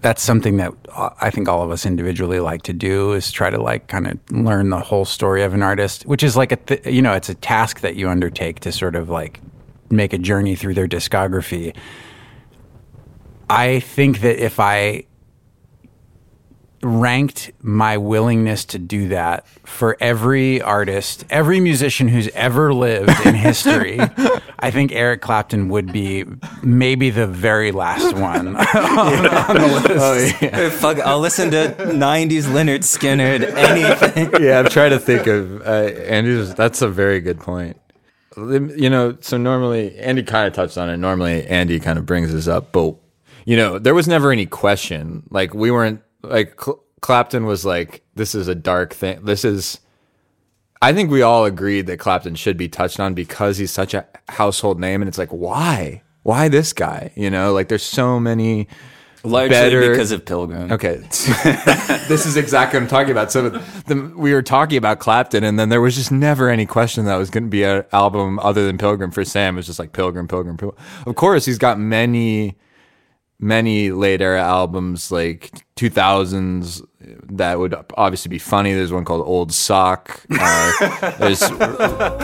that's 0.00 0.22
something 0.22 0.56
that 0.58 0.72
uh, 0.90 1.10
I 1.20 1.30
think 1.30 1.48
all 1.48 1.62
of 1.62 1.70
us 1.70 1.86
individually 1.86 2.40
like 2.40 2.62
to 2.62 2.72
do 2.72 3.12
is 3.12 3.30
try 3.30 3.50
to 3.50 3.60
like 3.60 3.88
kind 3.88 4.06
of 4.06 4.18
learn 4.30 4.70
the 4.70 4.80
whole 4.80 5.04
story 5.04 5.42
of 5.42 5.54
an 5.54 5.62
artist, 5.62 6.06
which 6.06 6.22
is 6.22 6.36
like 6.36 6.52
a 6.52 6.56
th- 6.56 6.86
you 6.86 7.02
know 7.02 7.12
it's 7.12 7.28
a 7.28 7.34
task 7.34 7.80
that 7.80 7.96
you 7.96 8.08
undertake 8.08 8.60
to 8.60 8.72
sort 8.72 8.96
of 8.96 9.08
like 9.08 9.40
make 9.90 10.12
a 10.12 10.18
journey 10.18 10.56
through 10.56 10.74
their 10.74 10.88
discography. 10.88 11.74
I 13.48 13.80
think 13.80 14.20
that 14.20 14.42
if 14.44 14.58
I 14.58 15.04
ranked 16.86 17.50
my 17.62 17.96
willingness 17.96 18.64
to 18.66 18.78
do 18.78 19.08
that 19.08 19.46
for 19.64 19.96
every 20.00 20.62
artist, 20.62 21.24
every 21.28 21.60
musician 21.60 22.08
who's 22.08 22.28
ever 22.28 22.72
lived 22.72 23.10
in 23.26 23.34
history, 23.34 23.98
I 24.60 24.70
think 24.70 24.92
Eric 24.92 25.20
Clapton 25.20 25.68
would 25.68 25.92
be 25.92 26.24
maybe 26.62 27.10
the 27.10 27.26
very 27.26 27.72
last 27.72 28.14
one 28.14 28.48
on, 28.48 28.56
on 28.56 29.56
the 29.56 29.84
list. 29.88 30.80
Fuck, 30.80 31.00
I'll 31.00 31.20
listen 31.20 31.50
to 31.50 31.74
'90s 31.78 32.44
Lynyrd 32.44 32.80
Skynyrd, 32.80 33.42
anything. 33.54 34.40
yeah, 34.42 34.60
I'm 34.60 34.68
trying 34.68 34.90
to 34.90 34.98
think 34.98 35.26
of 35.26 35.60
uh, 35.62 35.90
Andy's. 36.06 36.54
That's 36.54 36.82
a 36.82 36.88
very 36.88 37.20
good 37.20 37.40
point. 37.40 37.78
You 38.36 38.90
know, 38.90 39.16
so 39.20 39.38
normally 39.38 39.96
Andy 39.98 40.22
kind 40.22 40.46
of 40.46 40.52
touched 40.52 40.78
on 40.78 40.90
it. 40.90 40.98
Normally 40.98 41.46
Andy 41.46 41.80
kind 41.80 41.98
of 41.98 42.06
brings 42.06 42.32
this 42.32 42.46
up, 42.46 42.70
but 42.70 42.94
you 43.44 43.56
know, 43.56 43.78
there 43.78 43.94
was 43.94 44.06
never 44.06 44.30
any 44.30 44.46
question. 44.46 45.22
Like 45.30 45.54
we 45.54 45.70
weren't 45.70 46.02
like 46.28 46.60
Cl- 46.60 46.82
Clapton 47.00 47.46
was 47.46 47.64
like, 47.64 48.02
"This 48.14 48.34
is 48.34 48.48
a 48.48 48.54
dark 48.54 48.92
thing. 48.94 49.24
This 49.24 49.44
is." 49.44 49.80
I 50.82 50.92
think 50.92 51.10
we 51.10 51.22
all 51.22 51.46
agreed 51.46 51.86
that 51.86 51.98
Clapton 51.98 52.34
should 52.34 52.56
be 52.56 52.68
touched 52.68 53.00
on 53.00 53.14
because 53.14 53.56
he's 53.56 53.70
such 53.70 53.94
a 53.94 54.06
household 54.28 54.78
name, 54.78 55.00
and 55.00 55.08
it's 55.08 55.16
like, 55.16 55.30
why? 55.30 56.02
Why 56.22 56.48
this 56.48 56.72
guy? 56.74 57.12
You 57.14 57.30
know, 57.30 57.52
like 57.54 57.68
there's 57.68 57.82
so 57.82 58.20
many. 58.20 58.68
Largely 59.24 59.48
Better- 59.56 59.90
because 59.90 60.12
of 60.12 60.24
Pilgrim. 60.24 60.70
Okay, 60.70 60.96
this 62.08 62.26
is 62.26 62.36
exactly 62.36 62.78
what 62.78 62.84
I'm 62.84 62.88
talking 62.88 63.10
about. 63.10 63.32
So 63.32 63.48
the, 63.48 64.12
we 64.16 64.32
were 64.32 64.42
talking 64.42 64.78
about 64.78 65.00
Clapton, 65.00 65.42
and 65.42 65.58
then 65.58 65.68
there 65.68 65.80
was 65.80 65.96
just 65.96 66.12
never 66.12 66.48
any 66.48 66.66
question 66.66 67.06
that 67.06 67.16
was 67.16 67.30
going 67.30 67.44
to 67.44 67.50
be 67.50 67.64
an 67.64 67.84
album 67.92 68.38
other 68.40 68.66
than 68.66 68.78
Pilgrim 68.78 69.10
for 69.10 69.24
Sam. 69.24 69.54
It 69.54 69.58
was 69.58 69.66
just 69.66 69.80
like 69.80 69.92
Pilgrim, 69.92 70.28
Pilgrim, 70.28 70.56
Pilgrim. 70.56 70.80
Of 71.06 71.16
course, 71.16 71.44
he's 71.44 71.58
got 71.58 71.80
many, 71.80 72.56
many 73.38 73.90
late 73.90 74.22
era 74.22 74.42
albums 74.42 75.12
like 75.12 75.50
2000s 75.76 76.82
that 77.30 77.58
would 77.58 77.74
obviously 77.96 78.28
be 78.28 78.38
funny. 78.38 78.72
There's 78.72 78.92
one 78.92 79.04
called 79.04 79.26
Old 79.26 79.52
Sock. 79.52 80.24
Uh, 80.30 81.12
there's 81.18 81.40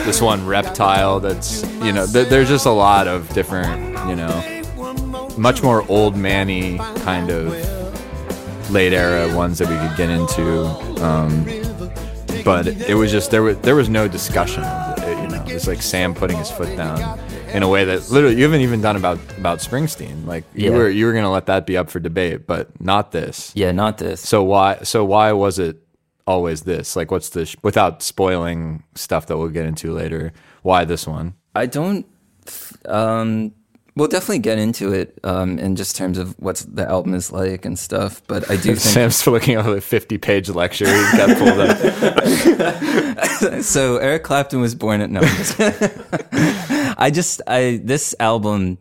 this 0.05 0.21
one 0.21 0.47
Reptile. 0.47 1.21
That's 1.21 1.63
you 1.83 1.93
know. 1.93 2.07
Th- 2.07 2.29
there's 2.29 2.49
just 2.49 2.67
a 2.67 2.71
lot 2.71 3.07
of 3.07 3.29
different 3.33 4.09
you 4.09 4.17
know 4.17 4.63
much 5.39 5.63
more 5.63 5.89
old 5.89 6.17
manny 6.17 6.79
kind 6.97 7.31
of 7.31 8.71
late 8.71 8.93
era 8.93 9.35
ones 9.37 9.59
that 9.59 9.69
we 9.69 9.89
could 9.89 9.97
get 9.97 10.11
into. 10.11 10.67
Um, 11.05 11.45
but 12.45 12.67
it 12.67 12.95
was 12.95 13.13
just 13.13 13.31
there 13.31 13.43
was 13.43 13.59
there 13.59 13.77
was 13.77 13.89
no 13.89 14.09
discussion. 14.09 14.65
It, 14.65 15.23
you 15.23 15.29
know, 15.29 15.45
it's 15.47 15.67
like 15.67 15.83
Sam 15.83 16.15
putting 16.15 16.39
his 16.39 16.51
foot 16.51 16.77
down 16.77 17.21
in 17.55 17.63
a 17.63 17.69
way 17.69 17.85
that 17.85 18.11
literally 18.11 18.37
you 18.37 18.45
haven't 18.45 18.61
even 18.63 18.81
done 18.81 18.97
about 18.97 19.19
about 19.39 19.59
Springsteen. 19.59 20.27
Like 20.27 20.45
you 20.55 20.71
Yeah. 20.71 20.77
were 20.77 20.89
you 20.89 21.07
were 21.07 21.13
gonna 21.13 21.31
let 21.31 21.47
that 21.47 21.67
be 21.67 21.77
up 21.77 21.91
for 21.91 22.01
debate, 22.01 22.47
but 22.47 22.69
not 22.81 23.13
this. 23.13 23.53
Yeah, 23.55 23.73
not 23.73 23.99
this. 23.99 24.21
So 24.21 24.43
why 24.43 24.79
so 24.83 25.05
why 25.05 25.33
was 25.33 25.59
it 25.59 25.79
always 26.27 26.63
this? 26.63 26.95
Like 26.97 27.11
what's 27.11 27.29
the 27.31 27.47
sh- 27.47 27.57
without 27.63 28.03
spoiling 28.03 28.85
stuff 28.95 29.27
that 29.27 29.37
we'll 29.39 29.49
get 29.49 29.67
into 29.67 29.93
later? 29.93 30.33
Why 30.63 30.85
this 30.85 31.07
one? 31.07 31.35
I 31.55 31.67
don't. 31.67 32.07
Um, 32.87 33.53
we'll 33.95 34.09
definitely 34.09 34.39
get 34.39 34.59
into 34.59 34.93
it 34.93 35.19
um, 35.23 35.59
in 35.59 35.77
just 35.77 35.97
terms 35.97 36.17
of 36.19 36.35
what 36.39 36.65
the 36.67 36.89
album 36.89 37.13
is 37.15 37.31
like 37.31 37.65
and 37.67 37.79
stuff. 37.79 38.23
But 38.27 38.51
I 38.51 38.57
do 38.57 38.63
think 38.75 38.79
Sam's 38.79 39.21
for 39.21 39.31
looking 39.33 39.57
over 39.59 39.75
the 39.75 39.81
fifty 39.81 40.17
page 40.19 40.49
lecture 40.49 40.87
he's 40.87 41.13
got 41.13 41.37
pulled 41.37 41.61
up. 41.61 41.77
so. 43.63 43.97
Eric 43.99 44.23
Clapton 44.25 44.61
was 44.61 44.75
born 44.75 45.01
at 45.03 45.11
no. 45.11 45.21
I'm 47.07 47.13
just- 47.13 47.43
I 47.47 47.81
this 47.83 48.15
album. 48.21 48.79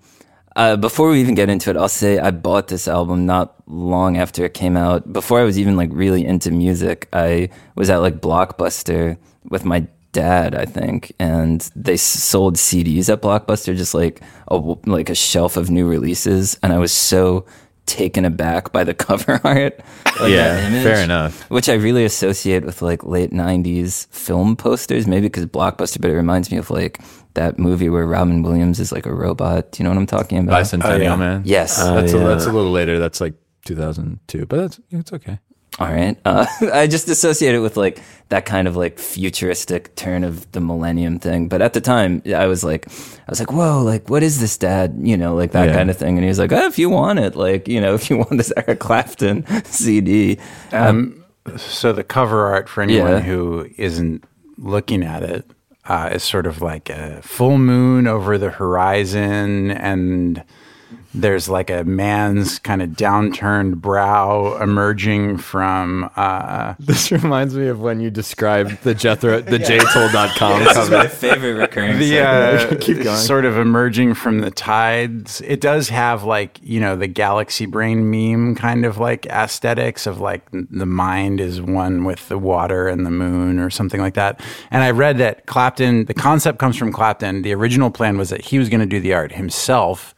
Uh, 0.54 0.76
before 0.76 1.10
we 1.10 1.22
even 1.22 1.34
get 1.34 1.50
into 1.50 1.70
it, 1.70 1.78
I'll 1.78 1.88
say 1.88 2.20
I 2.20 2.30
bought 2.32 2.68
this 2.68 2.86
album 2.90 3.26
not 3.26 3.56
long 3.68 4.18
after 4.18 4.44
it 4.44 4.54
came 4.54 4.76
out. 4.76 5.12
Before 5.14 5.40
I 5.40 5.44
was 5.46 5.58
even 5.58 5.78
like 5.78 5.90
really 5.94 6.26
into 6.26 6.52
music, 6.52 7.08
I 7.14 7.50
was 7.76 7.90
at 7.90 8.02
like 8.02 8.20
Blockbuster 8.20 9.16
with 9.50 9.64
my 9.64 9.88
dad, 10.12 10.54
I 10.54 10.66
think, 10.66 11.14
and 11.20 11.62
they 11.74 11.96
sold 11.96 12.56
CDs 12.58 13.08
at 13.10 13.22
Blockbuster, 13.22 13.76
just 13.78 13.94
like 13.94 14.22
a 14.50 14.58
like 14.86 15.10
a 15.10 15.16
shelf 15.16 15.56
of 15.56 15.70
new 15.70 15.88
releases, 15.88 16.60
and 16.62 16.74
I 16.74 16.80
was 16.80 16.92
so 16.92 17.46
taken 17.86 18.26
aback 18.26 18.72
by 18.74 18.84
the 18.84 18.94
cover 19.08 19.40
art. 19.46 19.80
like, 20.20 20.32
Yeah, 20.32 20.68
image, 20.68 20.84
fair 20.84 21.02
enough. 21.04 21.50
Which 21.50 21.70
I 21.70 21.76
really 21.76 22.04
associate 22.04 22.66
with 22.66 22.82
like 22.82 23.06
late 23.06 23.32
'90s 23.32 24.08
film 24.12 24.58
posters, 24.58 25.08
maybe 25.08 25.28
because 25.28 25.46
Blockbuster, 25.46 26.02
but 26.02 26.12
it 26.12 26.16
reminds 26.16 26.52
me 26.52 26.58
of 26.58 26.70
like 26.70 27.00
that 27.36 27.58
movie 27.60 27.90
where 27.90 28.06
Robin 28.06 28.44
Williams 28.44 28.80
is 28.80 28.92
like 28.92 29.06
a 29.06 29.14
robot. 29.14 29.72
Do 29.72 29.82
you 29.82 29.84
know 29.86 29.90
what 29.92 29.98
I'm 30.00 30.06
talking 30.08 30.38
about? 30.40 30.62
Bicentennial 30.62 30.86
Oh, 30.86 30.96
yeah. 30.98 31.16
Man. 31.16 31.42
Yes. 31.46 31.78
that's 31.78 32.14
a, 32.14 32.20
that's 32.20 32.46
a 32.46 32.52
little 32.52 32.72
later. 32.72 33.00
That's 33.00 33.22
like 33.22 33.34
2002, 33.66 34.46
but 34.46 34.58
that's 34.58 34.80
it's 34.90 35.14
okay. 35.14 35.40
All 35.80 35.88
right. 35.88 36.18
Uh, 36.26 36.46
I 36.74 36.88
just 36.88 37.08
associate 37.08 37.56
it 37.56 37.60
with 37.60 37.78
like 37.78 38.02
that 38.28 38.46
kind 38.46 38.68
of 38.68 38.76
like 38.76 39.00
futuristic 39.00 39.96
turn 39.96 40.26
of 40.26 40.52
the 40.52 40.60
millennium 40.60 41.18
thing. 41.20 41.48
But 41.48 41.62
at 41.62 41.72
the 41.74 41.80
time, 41.80 42.22
I 42.36 42.48
was 42.48 42.62
like, 42.64 42.88
I 42.90 43.30
was 43.30 43.40
like, 43.40 43.52
whoa, 43.54 43.82
like, 43.82 44.10
what 44.10 44.22
is 44.22 44.42
this, 44.42 44.58
Dad? 44.58 44.98
You 45.02 45.16
know, 45.16 45.34
like 45.34 45.54
that 45.54 45.70
Yeah. 45.70 45.76
kind 45.76 45.90
of 45.90 45.98
thing. 45.98 46.18
And 46.18 46.24
he 46.26 46.28
was 46.28 46.40
like, 46.40 46.52
oh, 46.52 46.66
if 46.66 46.78
you 46.78 46.90
want 46.90 47.20
it, 47.20 47.36
like, 47.38 47.70
you 47.70 47.80
know, 47.80 47.94
if 47.94 48.10
you 48.10 48.18
want 48.24 48.32
this 48.32 48.52
Eric 48.58 48.80
Clapton 48.80 49.46
CD. 49.66 50.38
Um, 50.74 51.24
so 51.56 51.94
the 51.94 52.04
cover 52.04 52.46
art 52.48 52.68
for 52.68 52.82
anyone 52.84 53.12
Yeah. 53.12 53.20
who 53.22 53.68
isn't 53.78 54.26
looking 54.58 55.04
at 55.04 55.24
it 55.24 55.50
uh, 55.86 56.10
is 56.14 56.24
sort 56.24 56.46
of 56.46 56.62
like 56.62 56.90
a 56.90 57.22
full 57.22 57.58
moon 57.58 58.08
over 58.08 58.38
the 58.38 58.52
horizon, 58.52 59.72
and 59.72 60.44
there's 61.14 61.50
like 61.50 61.70
a 61.70 61.84
man's 61.84 62.60
kind 62.60 62.82
of 62.82 62.90
downturned 62.92 63.76
brow 63.76 64.58
emerging 64.62 65.38
from. 65.38 66.10
Uh, 66.16 66.76
This 66.80 67.12
reminds 67.12 67.56
me 67.56 67.68
of 67.68 67.80
when 67.82 68.00
you 68.00 68.10
described 68.10 68.84
the 68.84 68.94
Jethro, 68.96 69.42
the 69.42 69.58
jtull.com 69.60 70.64
This 70.64 70.78
is 70.78 70.90
my 70.90 71.08
favorite 71.08 71.54
recurring. 71.56 72.00
the 72.00 72.10
segment. 72.10 72.74
uh, 72.74 72.76
Keep 72.86 73.04
going. 73.04 73.18
sort 73.18 73.46
of 73.46 73.58
emerging 73.58 74.14
from 74.14 74.40
the 74.40 74.52
tides. 74.52 75.42
It 75.42 75.62
does 75.62 75.90
have 75.90 76.24
like 76.24 76.60
you 76.64 76.80
know 76.80 76.96
the 76.96 77.08
galaxy 77.08 77.66
brain 77.66 78.10
meme 78.10 78.56
kind 78.56 78.86
of 78.86 78.98
like 78.98 79.26
aesthetics 79.28 80.08
of 80.08 80.20
like 80.20 80.44
the 80.52 80.86
mind 80.86 81.40
is 81.42 81.62
one 81.62 82.04
with 82.06 82.28
the 82.30 82.38
water 82.38 82.88
and 82.88 83.06
the 83.06 83.12
moon 83.12 83.60
or 83.60 83.70
something 83.70 84.00
like 84.02 84.14
that. 84.16 84.40
And 84.70 84.84
I 84.84 84.92
read 84.92 85.18
that 85.20 85.46
Clapton, 85.46 86.06
the 86.06 86.14
concept 86.14 86.58
comes 86.60 86.78
from 86.78 86.92
Clapton. 86.92 87.42
The 87.42 87.54
original 87.54 87.90
plan 87.92 88.18
was 88.18 88.30
that 88.30 88.42
he 88.42 88.58
was 88.60 88.70
going 88.70 88.80
to 88.82 88.86
do 88.86 89.00
the 89.00 89.14
art 89.14 89.32
himself. 89.34 90.16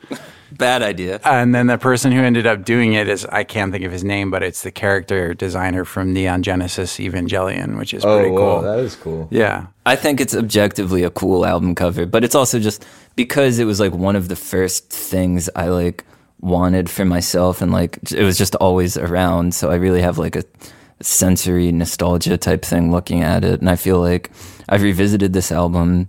Bad 0.57 0.81
idea. 0.81 1.19
And 1.23 1.53
then 1.53 1.67
the 1.67 1.77
person 1.77 2.11
who 2.11 2.21
ended 2.21 2.45
up 2.45 2.63
doing 2.63 2.93
it 2.93 3.07
is 3.07 3.25
I 3.25 3.43
can't 3.43 3.71
think 3.71 3.83
of 3.83 3.91
his 3.91 4.03
name, 4.03 4.29
but 4.29 4.43
it's 4.43 4.61
the 4.61 4.71
character 4.71 5.33
designer 5.33 5.85
from 5.85 6.13
Neon 6.13 6.43
Genesis 6.43 6.97
Evangelion, 6.97 7.77
which 7.77 7.93
is 7.93 8.05
oh, 8.05 8.19
pretty 8.19 8.35
cool. 8.35 8.61
that 8.61 8.79
is 8.79 8.95
cool. 8.95 9.27
yeah. 9.31 9.67
I 9.85 9.95
think 9.95 10.21
it's 10.21 10.35
objectively 10.35 11.03
a 11.03 11.09
cool 11.09 11.45
album 11.45 11.75
cover, 11.75 12.05
but 12.05 12.23
it's 12.23 12.35
also 12.35 12.59
just 12.59 12.85
because 13.15 13.59
it 13.59 13.65
was 13.65 13.79
like 13.79 13.93
one 13.93 14.15
of 14.15 14.27
the 14.27 14.35
first 14.35 14.89
things 14.89 15.49
I 15.55 15.69
like 15.69 16.05
wanted 16.39 16.89
for 16.89 17.05
myself 17.05 17.61
and 17.61 17.71
like 17.71 17.99
it 18.11 18.23
was 18.23 18.37
just 18.37 18.55
always 18.55 18.97
around. 18.97 19.55
So 19.55 19.71
I 19.71 19.75
really 19.75 20.01
have 20.01 20.17
like 20.17 20.35
a 20.35 20.43
sensory 21.01 21.71
nostalgia 21.71 22.37
type 22.37 22.63
thing 22.63 22.91
looking 22.91 23.23
at 23.23 23.43
it. 23.43 23.59
And 23.59 23.69
I 23.69 23.75
feel 23.75 23.99
like 23.99 24.31
I've 24.69 24.81
revisited 24.83 25.33
this 25.33 25.51
album 25.51 26.07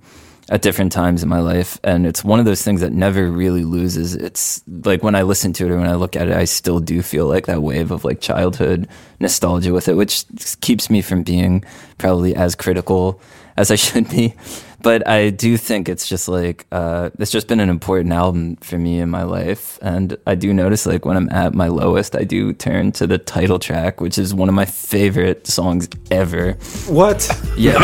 at 0.51 0.63
different 0.63 0.93
times 0.93 1.23
in 1.23 1.29
my 1.29 1.41
life 1.41 1.81
and 1.85 2.07
it's 2.07 2.23
one 2.23 2.39
of 2.39 2.45
those 2.45 2.63
things 2.63 2.81
that 2.81 2.93
never 2.93 3.31
really 3.31 3.65
loses. 3.65 4.15
It's 4.15 4.63
like 4.85 5.03
when 5.03 5.15
i 5.15 5.23
listen 5.23 5.53
to 5.55 5.67
it 5.67 5.71
or 5.71 5.79
when 5.79 5.89
i 5.89 5.95
look 5.95 6.17
at 6.17 6.29
it 6.29 6.37
i 6.37 6.45
still 6.45 6.81
do 6.81 7.03
feel 7.03 7.27
like 7.27 7.47
that 7.47 7.63
wave 7.63 7.91
of 7.91 8.05
like 8.05 8.21
childhood 8.21 8.89
nostalgia 9.21 9.73
with 9.73 9.89
it 9.89 9.95
which 9.95 10.25
keeps 10.61 10.91
me 10.91 11.01
from 11.03 11.23
being 11.23 11.65
probably 11.99 12.35
as 12.35 12.55
critical 12.55 13.21
as 13.57 13.71
i 13.71 13.75
should 13.85 14.09
be 14.09 14.35
but 14.85 15.01
i 15.09 15.31
do 15.31 15.57
think 15.57 15.89
it's 15.89 16.07
just 16.07 16.29
like 16.29 16.67
uh, 16.71 17.11
it's 17.19 17.31
just 17.33 17.49
been 17.49 17.59
an 17.61 17.69
important 17.71 18.13
album 18.13 18.55
for 18.57 18.79
me 18.79 19.01
in 19.01 19.11
my 19.11 19.25
life 19.25 19.79
and 19.83 20.17
i 20.27 20.35
do 20.37 20.53
notice 20.53 20.87
like 20.87 21.05
when 21.05 21.17
i'm 21.17 21.29
at 21.31 21.55
my 21.55 21.67
lowest 21.69 22.15
i 22.15 22.23
do 22.23 22.53
turn 22.53 22.93
to 22.93 23.07
the 23.07 23.19
title 23.19 23.59
track 23.59 24.01
which 24.01 24.19
is 24.19 24.33
one 24.35 24.49
of 24.49 24.55
my 24.55 24.65
favorite 24.67 25.47
songs 25.47 25.89
ever 26.13 26.53
What? 26.87 27.21
yeah 27.57 27.81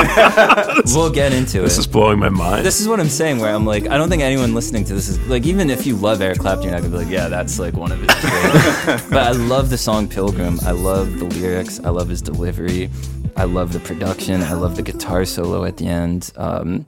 we'll 0.94 1.10
get 1.10 1.32
into 1.32 1.58
it 1.60 1.62
This 1.64 1.78
is 1.78 1.86
blowing 1.86 2.18
my 2.20 2.28
mind. 2.28 2.64
this 2.66 2.80
is 2.80 2.86
what 2.86 3.00
I'm 3.00 3.08
saying. 3.08 3.38
Where 3.40 3.54
I'm 3.54 3.64
like, 3.64 3.84
I 3.88 3.96
don't 3.96 4.08
think 4.10 4.22
anyone 4.22 4.54
listening 4.54 4.84
to 4.84 4.94
this 4.94 5.08
is 5.08 5.18
like, 5.28 5.46
even 5.46 5.70
if 5.70 5.86
you 5.86 5.96
love 5.96 6.20
Eric 6.20 6.38
Clapton, 6.38 6.64
you're 6.64 6.72
not 6.72 6.82
gonna 6.82 6.92
be 6.98 7.04
like, 7.04 7.12
yeah, 7.12 7.28
that's 7.28 7.58
like 7.58 7.74
one 7.74 7.92
of 7.92 7.98
his. 8.00 8.08
but 9.10 9.22
I 9.22 9.32
love 9.32 9.70
the 9.70 9.78
song 9.78 10.06
Pilgrim. 10.08 10.58
I 10.66 10.72
love 10.72 11.18
the 11.18 11.24
lyrics. 11.24 11.80
I 11.80 11.88
love 11.90 12.08
his 12.08 12.20
delivery. 12.22 12.90
I 13.36 13.44
love 13.44 13.72
the 13.72 13.80
production. 13.80 14.42
I 14.42 14.52
love 14.54 14.76
the 14.76 14.82
guitar 14.82 15.24
solo 15.24 15.64
at 15.64 15.76
the 15.78 15.86
end. 15.86 16.32
Um, 16.36 16.84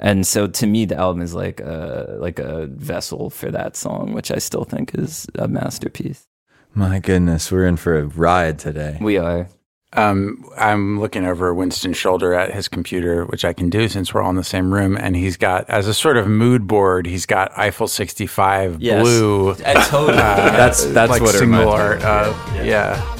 and 0.00 0.26
so 0.26 0.46
to 0.48 0.66
me, 0.66 0.84
the 0.86 0.96
album 0.96 1.22
is 1.22 1.34
like 1.34 1.60
a 1.60 2.16
like 2.18 2.38
a 2.40 2.66
vessel 2.66 3.30
for 3.30 3.50
that 3.52 3.76
song, 3.76 4.12
which 4.12 4.30
I 4.32 4.38
still 4.38 4.64
think 4.64 4.94
is 4.94 5.26
a 5.36 5.46
masterpiece. 5.46 6.26
My 6.74 6.98
goodness, 6.98 7.52
we're 7.52 7.66
in 7.66 7.76
for 7.76 7.98
a 7.98 8.04
ride 8.06 8.58
today. 8.58 8.98
We 9.00 9.16
are. 9.18 9.48
Um, 9.92 10.44
I'm 10.56 11.00
looking 11.00 11.26
over 11.26 11.52
Winston's 11.52 11.96
shoulder 11.96 12.32
at 12.32 12.52
his 12.54 12.68
computer, 12.68 13.24
which 13.24 13.44
I 13.44 13.52
can 13.52 13.70
do 13.70 13.88
since 13.88 14.14
we're 14.14 14.22
all 14.22 14.30
in 14.30 14.36
the 14.36 14.44
same 14.44 14.72
room. 14.72 14.96
And 14.96 15.16
he's 15.16 15.36
got, 15.36 15.68
as 15.68 15.88
a 15.88 15.94
sort 15.94 16.16
of 16.16 16.28
mood 16.28 16.68
board, 16.68 17.06
he's 17.06 17.26
got 17.26 17.50
Eiffel 17.58 17.88
65 17.88 18.80
Yes. 18.80 19.02
blue. 19.02 19.50
I 19.66 19.74
totally. 19.88 20.16
That's 20.16 20.84
that's 20.84 21.10
like 21.10 21.22
what 21.22 21.34
it 21.34 21.38
single 21.38 21.62
reminds 21.72 22.04
art. 22.04 22.24
me 22.54 22.58
of. 22.60 22.60
Uh, 22.60 22.62
yeah. 22.62 23.16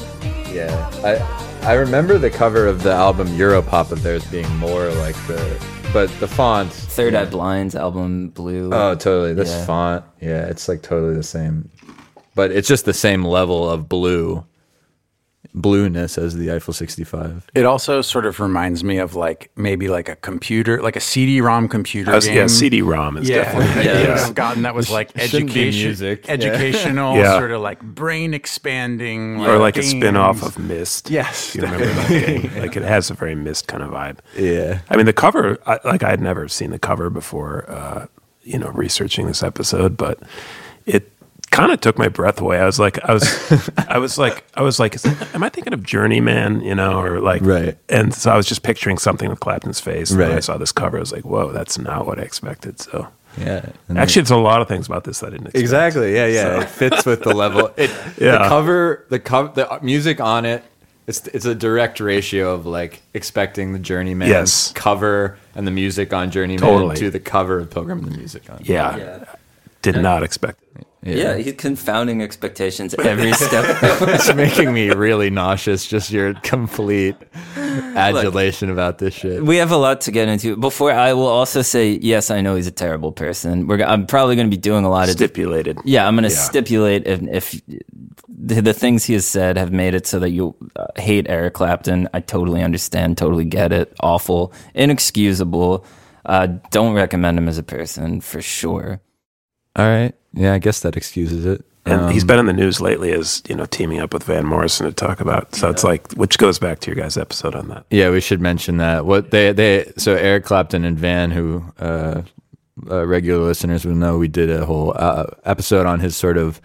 Yeah, 0.53 0.89
I 1.03 1.67
I 1.67 1.73
remember 1.73 2.17
the 2.17 2.29
cover 2.29 2.67
of 2.67 2.83
the 2.83 2.91
album 2.93 3.27
Europop 3.29 3.91
of 3.91 4.01
theirs 4.01 4.25
being 4.31 4.49
more 4.57 4.87
like 4.93 5.15
the, 5.27 5.37
but 5.93 6.09
the 6.19 6.27
font. 6.27 6.71
Third 6.71 7.15
Eye 7.15 7.25
Blind's 7.25 7.75
album 7.75 8.29
Blue. 8.29 8.69
Oh, 8.73 8.95
totally. 8.95 9.33
This 9.33 9.49
Yeah. 9.49 9.65
font, 9.65 10.05
yeah, 10.21 10.45
it's 10.45 10.67
like 10.67 10.81
totally 10.81 11.15
the 11.15 11.23
same, 11.23 11.69
but 12.35 12.51
it's 12.51 12.67
just 12.67 12.85
the 12.85 12.93
same 12.93 13.25
level 13.25 13.69
of 13.69 13.89
blue, 13.89 14.43
blueness 15.53 16.17
as 16.17 16.35
the 16.37 16.51
Eiffel 16.51 16.73
65. 16.73 17.49
It 17.53 17.65
also 17.65 18.01
sort 18.01 18.25
of 18.25 18.39
reminds 18.39 18.83
me 18.83 18.97
of 18.99 19.15
like 19.15 19.51
maybe 19.55 19.89
like 19.89 20.07
a 20.07 20.15
computer, 20.15 20.81
like 20.81 20.95
a 20.95 21.01
CD-ROM 21.01 21.67
computer 21.67 22.11
was- 22.13 22.25
game. 22.25 22.37
yeah, 22.37 22.47
CD-ROM 22.47 23.17
is 23.17 23.27
yeah, 23.29 23.43
definitely. 23.43 23.67
that 23.73 23.83
you 23.83 23.91
Yeah. 23.91 23.97
would 24.09 24.17
have 24.19 24.35
gotten 24.35 24.61
that 24.63 24.73
was 24.75 24.89
like 24.89 25.09
Shouldn't 25.09 25.49
education, 25.51 25.87
music. 25.87 26.29
Educational, 26.29 27.17
Yeah. 27.17 27.37
sort 27.37 27.51
of 27.51 27.61
like 27.61 27.81
brain 27.81 28.33
expanding, 28.33 29.41
Or 29.45 29.57
like 29.57 29.75
a 29.77 29.81
games. 29.81 29.91
spin-off 29.91 30.41
of 30.43 30.57
Myst. 30.57 31.09
Yes. 31.09 31.53
You 31.55 31.63
remember 31.63 31.85
that 31.85 32.09
game? 32.09 32.51
Like 32.61 32.75
it 32.77 32.83
has 32.83 33.09
a 33.09 33.13
very 33.13 33.35
Myst 33.35 33.67
kind 33.67 33.83
of 33.83 33.89
vibe. 33.89 34.19
Yeah, 34.37 34.79
I 34.89 34.95
mean, 34.97 35.05
the 35.05 35.13
cover, 35.13 35.57
I, 35.65 35.79
like 35.83 36.03
I 36.03 36.09
had 36.09 36.21
never 36.21 36.47
seen 36.47 36.71
the 36.71 36.79
cover 36.79 37.09
before, 37.09 37.69
uh, 37.69 38.05
you 38.43 38.57
know, 38.57 38.69
researching 38.69 39.27
this 39.27 39.43
episode, 39.43 39.97
but 39.97 40.19
it 40.85 41.10
kind 41.51 41.71
of 41.71 41.79
took 41.81 41.97
my 41.97 42.07
breath 42.07 42.41
away. 42.41 42.59
I 42.59 42.65
was 42.65 42.79
like, 42.79 42.97
I 43.03 43.13
was, 43.13 43.69
I 43.87 43.97
was 43.97 44.17
like, 44.17 44.43
I 44.55 44.61
was 44.61 44.79
like, 44.79 44.93
that- 45.01 45.35
am 45.35 45.43
I 45.43 45.49
thinking 45.49 45.73
of 45.73 45.83
Journeyman, 45.83 46.61
you 46.61 46.73
know, 46.75 46.99
or 47.01 47.19
like, 47.19 47.41
Right. 47.43 47.77
And 47.89 48.13
so 48.13 48.31
I 48.31 48.37
was 48.37 48.45
just 48.47 48.63
picturing 48.63 48.97
something 48.97 49.29
with 49.29 49.39
Clapton's 49.41 49.79
face. 49.79 50.11
And 50.11 50.19
when 50.19 50.31
I 50.31 50.39
saw 50.39 50.57
this 50.57 50.71
cover, 50.71 50.97
I 50.97 51.01
was 51.01 51.11
like, 51.11 51.25
whoa, 51.25 51.51
that's 51.51 51.77
not 51.77 52.05
what 52.05 52.19
I 52.19 52.23
expected. 52.23 52.79
So 52.79 53.07
yeah. 53.37 53.69
And 53.87 53.97
actually, 53.97 54.23
it's 54.23 54.31
a 54.31 54.35
lot 54.35 54.61
of 54.61 54.67
things 54.67 54.87
about 54.87 55.03
this 55.05 55.19
that 55.21 55.27
I 55.27 55.29
didn't 55.31 55.47
expect. 55.47 55.61
Exactly. 55.61 56.15
Yeah, 56.15 56.25
yeah. 56.27 56.61
It 56.61 56.69
fits 56.69 57.05
with 57.05 57.21
the 57.23 57.33
level. 57.33 57.71
It, 57.77 57.89
The 58.17 58.25
Yeah. 58.25 58.47
cover, 58.49 59.05
the 59.09 59.19
cover, 59.19 59.51
the 59.53 59.79
music 59.81 60.19
on 60.19 60.45
it. 60.45 60.63
It's 61.07 61.27
it's 61.27 61.45
a 61.45 61.55
direct 61.55 61.99
ratio 61.99 62.53
of 62.53 62.65
like 62.65 63.01
expecting 63.13 63.73
the 63.73 63.79
Journeyman 63.79 64.29
Yes. 64.29 64.71
cover 64.73 65.37
and 65.55 65.65
the 65.65 65.71
music 65.71 66.13
on 66.13 66.29
Journeyman 66.31 66.59
Totally. 66.61 66.95
to 66.97 67.09
the 67.09 67.19
cover 67.19 67.59
of 67.59 67.69
Pilgrim 67.71 67.99
and 67.99 68.11
the 68.13 68.17
music 68.17 68.49
on. 68.49 68.59
Yeah. 68.63 68.95
Yeah. 68.97 69.25
Did 69.81 69.97
not 70.01 70.23
expect 70.23 70.61
it. 70.77 70.85
Yeah, 71.03 71.35
he's 71.37 71.53
confounding 71.53 72.21
expectations 72.21 72.93
every 72.99 73.33
step. 73.33 73.65
it's 73.81 74.33
making 74.35 74.71
me 74.71 74.91
really 74.91 75.29
nauseous. 75.31 75.87
Just 75.87 76.11
your 76.11 76.35
complete 76.43 77.15
adulation 77.95 78.69
about 78.69 78.99
this 78.99 79.13
shit. 79.13 79.43
we 79.43 79.57
have 79.57 79.71
a 79.71 79.77
lot 79.77 80.01
to 80.01 80.11
get 80.11 80.27
into. 80.27 80.55
Before 80.55 80.91
I 80.91 81.13
will 81.13 81.27
also 81.27 81.61
say, 81.63 81.93
yes, 82.01 82.29
I 82.29 82.41
know 82.41 82.55
he's 82.55 82.67
a 82.67 82.71
terrible 82.71 83.11
person. 83.11 83.67
We're, 83.67 83.83
I'm 83.83 84.05
probably 84.05 84.35
going 84.35 84.47
to 84.49 84.55
be 84.55 84.61
doing 84.61 84.85
a 84.85 84.89
lot 84.89 85.09
of 85.09 85.15
Stipulated. 85.15 85.79
Yeah, 85.85 86.07
I'm 86.07 86.15
going 86.15 86.23
to 86.29 86.29
Yeah. 86.29 86.41
stipulate 86.41 87.07
if, 87.07 87.21
if 87.23 87.61
the, 88.27 88.61
the 88.61 88.73
things 88.73 89.03
he 89.03 89.13
has 89.13 89.25
said 89.25 89.57
have 89.57 89.71
made 89.71 89.95
it 89.95 90.05
so 90.07 90.19
that 90.19 90.29
you 90.29 90.55
uh, 90.75 90.85
hate 90.97 91.25
Eric 91.29 91.55
Clapton. 91.55 92.09
I 92.13 92.19
totally 92.19 92.61
understand, 92.61 93.17
totally 93.17 93.45
get 93.45 93.71
it. 93.71 93.93
Awful, 94.01 94.53
inexcusable. 94.75 95.85
Uh, 96.25 96.47
don't 96.69 96.93
recommend 96.93 97.37
him 97.37 97.47
as 97.47 97.57
a 97.57 97.63
person 97.63 98.21
for 98.21 98.41
sure. 98.41 99.01
All 99.75 99.85
right. 99.87 100.13
Yeah, 100.33 100.53
I 100.53 100.59
guess 100.59 100.79
that 100.81 100.95
excuses 100.95 101.45
it. 101.45 101.65
And 101.85 102.01
Um, 102.01 102.11
he's 102.11 102.23
been 102.23 102.37
in 102.39 102.45
the 102.45 102.53
news 102.53 102.79
lately 102.79 103.11
as, 103.11 103.41
you 103.49 103.55
know, 103.55 103.65
teaming 103.65 103.99
up 103.99 104.13
with 104.13 104.23
Van 104.23 104.45
Morrison 104.45 104.85
to 104.85 104.93
talk 104.93 105.19
about. 105.19 105.55
So 105.55 105.69
it's 105.69 105.83
like, 105.83 106.11
which 106.13 106.37
goes 106.37 106.59
back 106.59 106.79
to 106.81 106.91
your 106.91 106.95
guys' 106.95 107.17
episode 107.17 107.55
on 107.55 107.69
that. 107.69 107.85
Yeah, 107.89 108.11
we 108.11 108.21
should 108.21 108.39
mention 108.39 108.77
that. 108.77 109.05
What 109.05 109.31
they 109.31 109.51
they 109.51 109.91
so 109.97 110.13
Eric 110.15 110.45
Clapton 110.45 110.85
and 110.85 110.97
Van, 110.97 111.31
who 111.31 111.65
uh, 111.79 112.21
uh, 112.89 113.05
regular 113.07 113.43
listeners 113.43 113.83
will 113.83 113.95
know 113.95 114.19
we 114.19 114.27
did 114.27 114.51
a 114.51 114.65
whole 114.65 114.93
uh, 114.95 115.25
episode 115.43 115.87
on 115.87 115.99
his 116.01 116.15
sort 116.15 116.37
of 116.37 116.61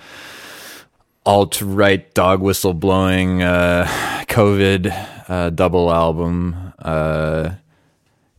alt 1.24 1.60
right 1.62 2.12
dog 2.14 2.40
whistle 2.42 2.74
blowing 2.74 3.42
uh, 3.42 3.86
COVID 4.28 4.92
uh, 5.28 5.50
double 5.50 5.90
album. 5.90 6.72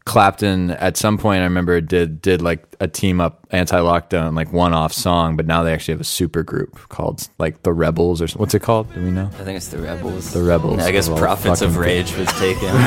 Clapton 0.08 0.72
at 0.72 0.96
some 0.96 1.18
point 1.18 1.42
I 1.42 1.44
remember 1.44 1.82
did 1.82 2.22
did 2.22 2.42
like 2.42 2.66
a 2.80 2.88
team 2.88 3.20
up 3.20 3.46
anti 3.52 3.78
lockdown 3.78 4.36
like 4.36 4.54
one 4.54 4.74
off 4.74 4.94
song, 4.94 5.36
but 5.36 5.46
now 5.46 5.64
they 5.64 5.74
actually 5.74 5.96
have 5.96 6.02
a 6.02 6.06
super 6.06 6.44
group 6.44 6.80
called 6.88 7.28
like 7.40 7.64
the 7.64 7.74
Rebels 7.74 8.22
or 8.22 8.28
what's 8.40 8.54
it 8.54 8.62
called? 8.62 8.92
Do 8.94 9.04
we 9.04 9.12
know? 9.12 9.26
I 9.26 9.44
think 9.44 9.58
it's 9.58 9.68
the 9.68 9.80
Rebels. 9.80 10.32
The 10.32 10.42
Rebels. 10.44 10.80
I 10.80 10.92
guess 10.92 11.10
Prophets 11.10 11.62
of 11.62 11.76
Rage 11.76 12.16
was 12.16 12.30
taken. 12.40 12.70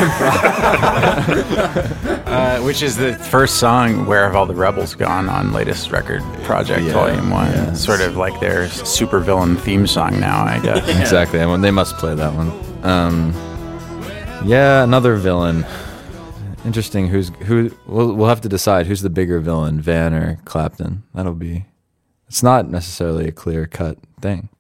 Uh, 2.31 2.61
which 2.61 2.81
is 2.81 2.97
the 2.97 3.12
first 3.15 3.57
song 3.59 4.07
"Where 4.07 4.25
Have 4.25 4.37
All 4.37 4.47
the 4.47 4.55
Rebels 4.55 4.95
Gone" 4.95 5.29
on 5.29 5.53
latest 5.53 5.91
record 5.91 6.23
project 6.45 6.83
Yeah, 6.85 6.93
Volume 6.93 7.29
One. 7.29 7.50
yeah. 7.50 7.73
Sort 7.73 8.00
of 8.00 8.17
like 8.17 8.39
their 8.39 8.69
super 8.69 9.19
villain 9.19 9.57
theme 9.57 9.85
song 9.87 10.21
now, 10.21 10.45
I 10.45 10.61
guess. 10.61 10.89
Exactly. 11.00 11.41
I 11.41 11.47
mean, 11.47 11.61
they 11.61 11.73
must 11.73 11.97
play 11.97 12.15
that 12.15 12.33
one. 12.33 12.53
Um, 12.85 13.33
yeah, 14.47 14.85
another 14.85 15.17
villain. 15.17 15.67
Interesting. 16.64 17.09
Who's 17.09 17.31
who? 17.47 17.71
We'll 17.87 18.14
we'll 18.14 18.29
have 18.29 18.43
to 18.43 18.49
decide 18.49 18.87
who's 18.87 19.00
the 19.02 19.11
bigger 19.11 19.40
villain, 19.40 19.81
Van 19.81 20.12
or 20.14 20.38
Clapton. 20.45 21.02
That'll 21.14 21.35
be. 21.35 21.64
It's 22.29 22.43
not 22.43 22.69
necessarily 22.69 23.26
a 23.26 23.33
clear 23.33 23.67
cut 23.67 23.99
thing. 24.21 24.50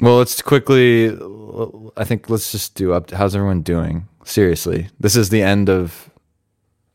Well, 0.00 0.18
let's 0.18 0.42
quickly. 0.42 1.16
I 1.96 2.04
think 2.04 2.28
let's 2.28 2.52
just 2.52 2.74
do 2.74 2.92
up. 2.92 3.10
How's 3.12 3.34
everyone 3.36 3.62
doing? 3.62 4.08
Seriously, 4.24 4.88
this 4.98 5.16
is 5.16 5.30
the 5.30 5.42
end 5.42 5.70
of 5.70 6.10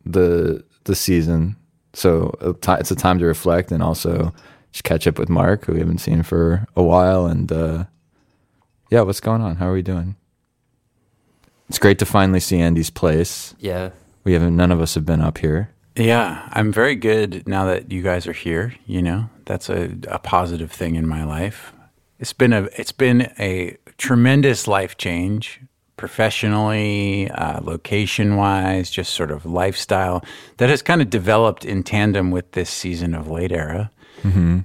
the 0.06 0.63
the 0.84 0.96
season, 0.96 1.56
so 1.94 2.36
it's 2.63 2.91
a 2.91 2.96
time 2.96 3.18
to 3.20 3.25
reflect 3.25 3.72
and 3.72 3.82
also 3.82 4.34
just 4.72 4.84
catch 4.84 5.08
up 5.08 5.18
with 5.18 5.30
Mark, 5.30 5.65
who 5.65 5.74
we 5.74 5.80
haven't 5.80 6.00
seen 6.00 6.22
for 6.22 6.68
a 6.75 6.84
while, 6.84 7.25
and 7.27 7.51
uh, 7.51 7.86
yeah, 8.89 9.01
what's 9.01 9.22
going 9.22 9.41
on? 9.41 9.56
How 9.56 9.70
are 9.70 9.74
we 9.74 9.82
doing? 9.82 10.15
It's 11.70 11.80
great 11.80 12.00
to 12.00 12.06
finally 12.06 12.41
see 12.41 12.60
Andy's 12.60 12.89
place. 12.89 13.56
yeah. 13.58 13.91
We 14.24 14.34
haven't. 14.34 14.56
None 14.56 14.72
of 14.72 14.82
us 14.82 14.96
have 14.96 15.06
been 15.06 15.22
up 15.22 15.40
here. 15.40 15.72
Yeah, 15.96 16.48
I'm 16.54 16.72
very 16.72 16.96
good 16.96 17.48
now 17.48 17.66
that 17.66 17.92
you 17.92 18.01
guys 18.01 18.25
are 18.28 18.34
here. 18.34 18.75
You 18.86 19.01
know, 19.01 19.30
that's 19.46 19.70
a, 19.70 19.96
a 20.08 20.20
positive 20.20 20.72
thing 20.72 20.96
in 20.96 21.08
my 21.08 21.24
life. 21.24 21.74
It's 22.20 22.34
been 22.34 22.54
a 22.54 22.63
it's 22.78 22.92
been 22.92 23.34
a 23.40 23.78
tremendous 23.98 24.68
life 24.68 24.98
change, 24.98 25.60
professionally, 25.98 27.30
uh, 27.32 27.62
location 27.62 28.36
wise, 28.36 28.90
just 28.90 29.13
sort 29.13 29.32
of 29.32 29.46
lifestyle 29.46 30.24
that 30.58 30.70
has 30.70 30.82
kind 30.82 31.01
of 31.01 31.10
developed 31.10 31.66
in 31.66 31.84
tandem 31.84 32.32
with 32.32 32.51
this 32.51 32.70
season 32.70 33.13
of 33.13 33.28
late 33.28 33.51
era. 33.51 33.92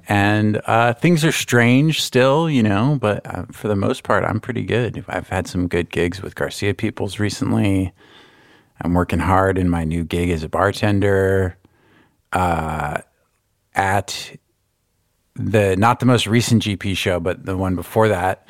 And 0.07 0.61
uh, 0.67 0.93
things 0.93 1.25
are 1.25 1.33
strange 1.33 2.03
still, 2.03 2.51
you 2.51 2.63
know, 2.63 2.99
but 3.01 3.27
uh, 3.27 3.47
for 3.53 3.69
the 3.69 3.77
most 3.77 4.03
part, 4.03 4.23
I'm 4.23 4.39
pretty 4.39 4.63
good. 4.63 5.03
I've 5.09 5.31
had 5.31 5.47
some 5.47 5.67
good 5.67 5.91
gigs 5.91 6.21
with 6.21 6.35
Garcia 6.35 6.75
Peoples 6.75 7.19
recently. 7.19 7.93
I'm 8.81 8.95
working 8.95 9.19
hard 9.19 9.59
in 9.59 9.69
my 9.69 9.85
new 9.85 10.05
gig 10.05 10.31
as 10.31 10.43
a 10.43 10.49
bartender. 10.49 11.57
Uh, 12.33 13.01
at 13.75 14.37
the 15.35 15.77
not 15.77 16.01
the 16.01 16.07
most 16.07 16.27
recent 16.27 16.63
GP 16.63 16.97
show, 16.97 17.21
but 17.21 17.45
the 17.45 17.57
one 17.57 17.77
before 17.77 18.09
that, 18.09 18.49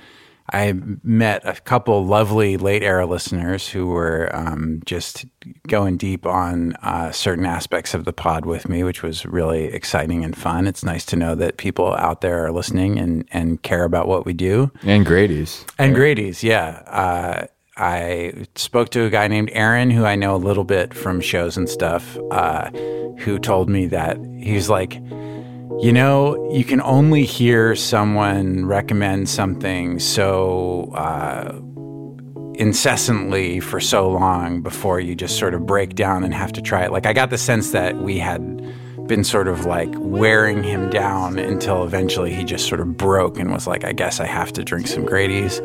I 0.53 0.75
met 1.03 1.43
a 1.45 1.61
couple 1.61 2.05
lovely 2.07 2.57
late 2.57 2.83
era 2.83 3.05
listeners 3.07 3.69
who 3.69 3.89
were 3.89 4.31
um, 4.33 4.81
just 4.85 5.27
going 5.67 5.97
deep 5.97 6.25
on 6.25 6.75
uh, 6.83 7.11
certain 7.11 7.45
aspects 7.45 7.95
of 7.95 8.05
the 8.05 8.13
pod 8.13 8.47
with 8.47 8.69
me, 8.69 8.85
which 8.85 9.03
was 9.03 9.27
really 9.27 9.65
exciting 9.65 10.25
and 10.25 10.37
fun. 10.37 10.67
It's 10.67 10.85
nice 10.85 11.05
to 11.07 11.17
know 11.17 11.35
that 11.35 11.57
people 11.57 11.95
out 11.95 12.21
there 12.21 12.47
are 12.47 12.53
listening 12.53 12.99
and, 12.99 13.27
and 13.33 13.61
care 13.63 13.85
about 13.85 14.07
what 14.07 14.25
we 14.25 14.33
do. 14.33 14.71
And 14.85 15.05
Grady's. 15.05 15.65
And 15.79 15.95
Grady's, 15.95 16.45
yeah. 16.45 16.83
Uh, 16.87 17.47
I 17.77 18.47
spoke 18.55 18.89
to 18.91 19.05
a 19.05 19.11
guy 19.11 19.29
named 19.29 19.51
Aaron, 19.53 19.91
who 19.91 20.05
I 20.07 20.17
know 20.17 20.35
a 20.35 20.39
little 20.39 20.65
bit 20.65 20.95
from 20.95 21.21
shows 21.21 21.59
and 21.59 21.69
stuff, 21.69 22.17
uh, 22.31 22.71
who 23.19 23.39
told 23.39 23.69
me 23.69 23.87
that 23.87 24.17
he's 24.39 24.71
like, 24.71 24.95
you 25.81 25.93
know, 25.93 26.51
you 26.51 26.65
can 26.65 26.81
only 26.81 27.25
hear 27.25 27.77
someone 27.77 28.65
recommend 28.65 29.29
something 29.29 29.99
so 29.99 30.91
uh, 30.95 31.53
incessantly 32.55 33.61
for 33.61 33.79
so 33.79 34.09
long 34.11 34.63
before 34.63 34.99
you 34.99 35.15
just 35.15 35.39
sort 35.39 35.53
of 35.53 35.67
break 35.67 35.95
down 35.95 36.25
and 36.25 36.33
have 36.33 36.53
to 36.53 36.63
try 36.63 36.83
it. 36.83 36.93
Like, 36.93 37.05
I 37.05 37.13
got 37.13 37.29
the 37.29 37.37
sense 37.37 37.73
that 37.73 37.97
we 37.99 38.19
had 38.19 38.41
been 39.07 39.23
sort 39.23 39.49
of 39.49 39.67
like 39.67 39.91
wearing 39.97 40.63
him 40.63 40.89
down 40.89 41.39
until 41.39 41.85
eventually 41.85 42.33
he 42.33 42.43
just 42.43 42.67
sort 42.69 42.81
of 42.81 42.97
broke 42.97 43.39
and 43.39 43.53
was 43.53 43.67
like, 43.67 43.85
I 43.85 43.93
guess 43.93 44.19
I 44.19 44.27
have 44.27 44.51
to 44.55 44.65
drink 44.65 44.87
some 44.87 45.05
Grady's. 45.05 45.61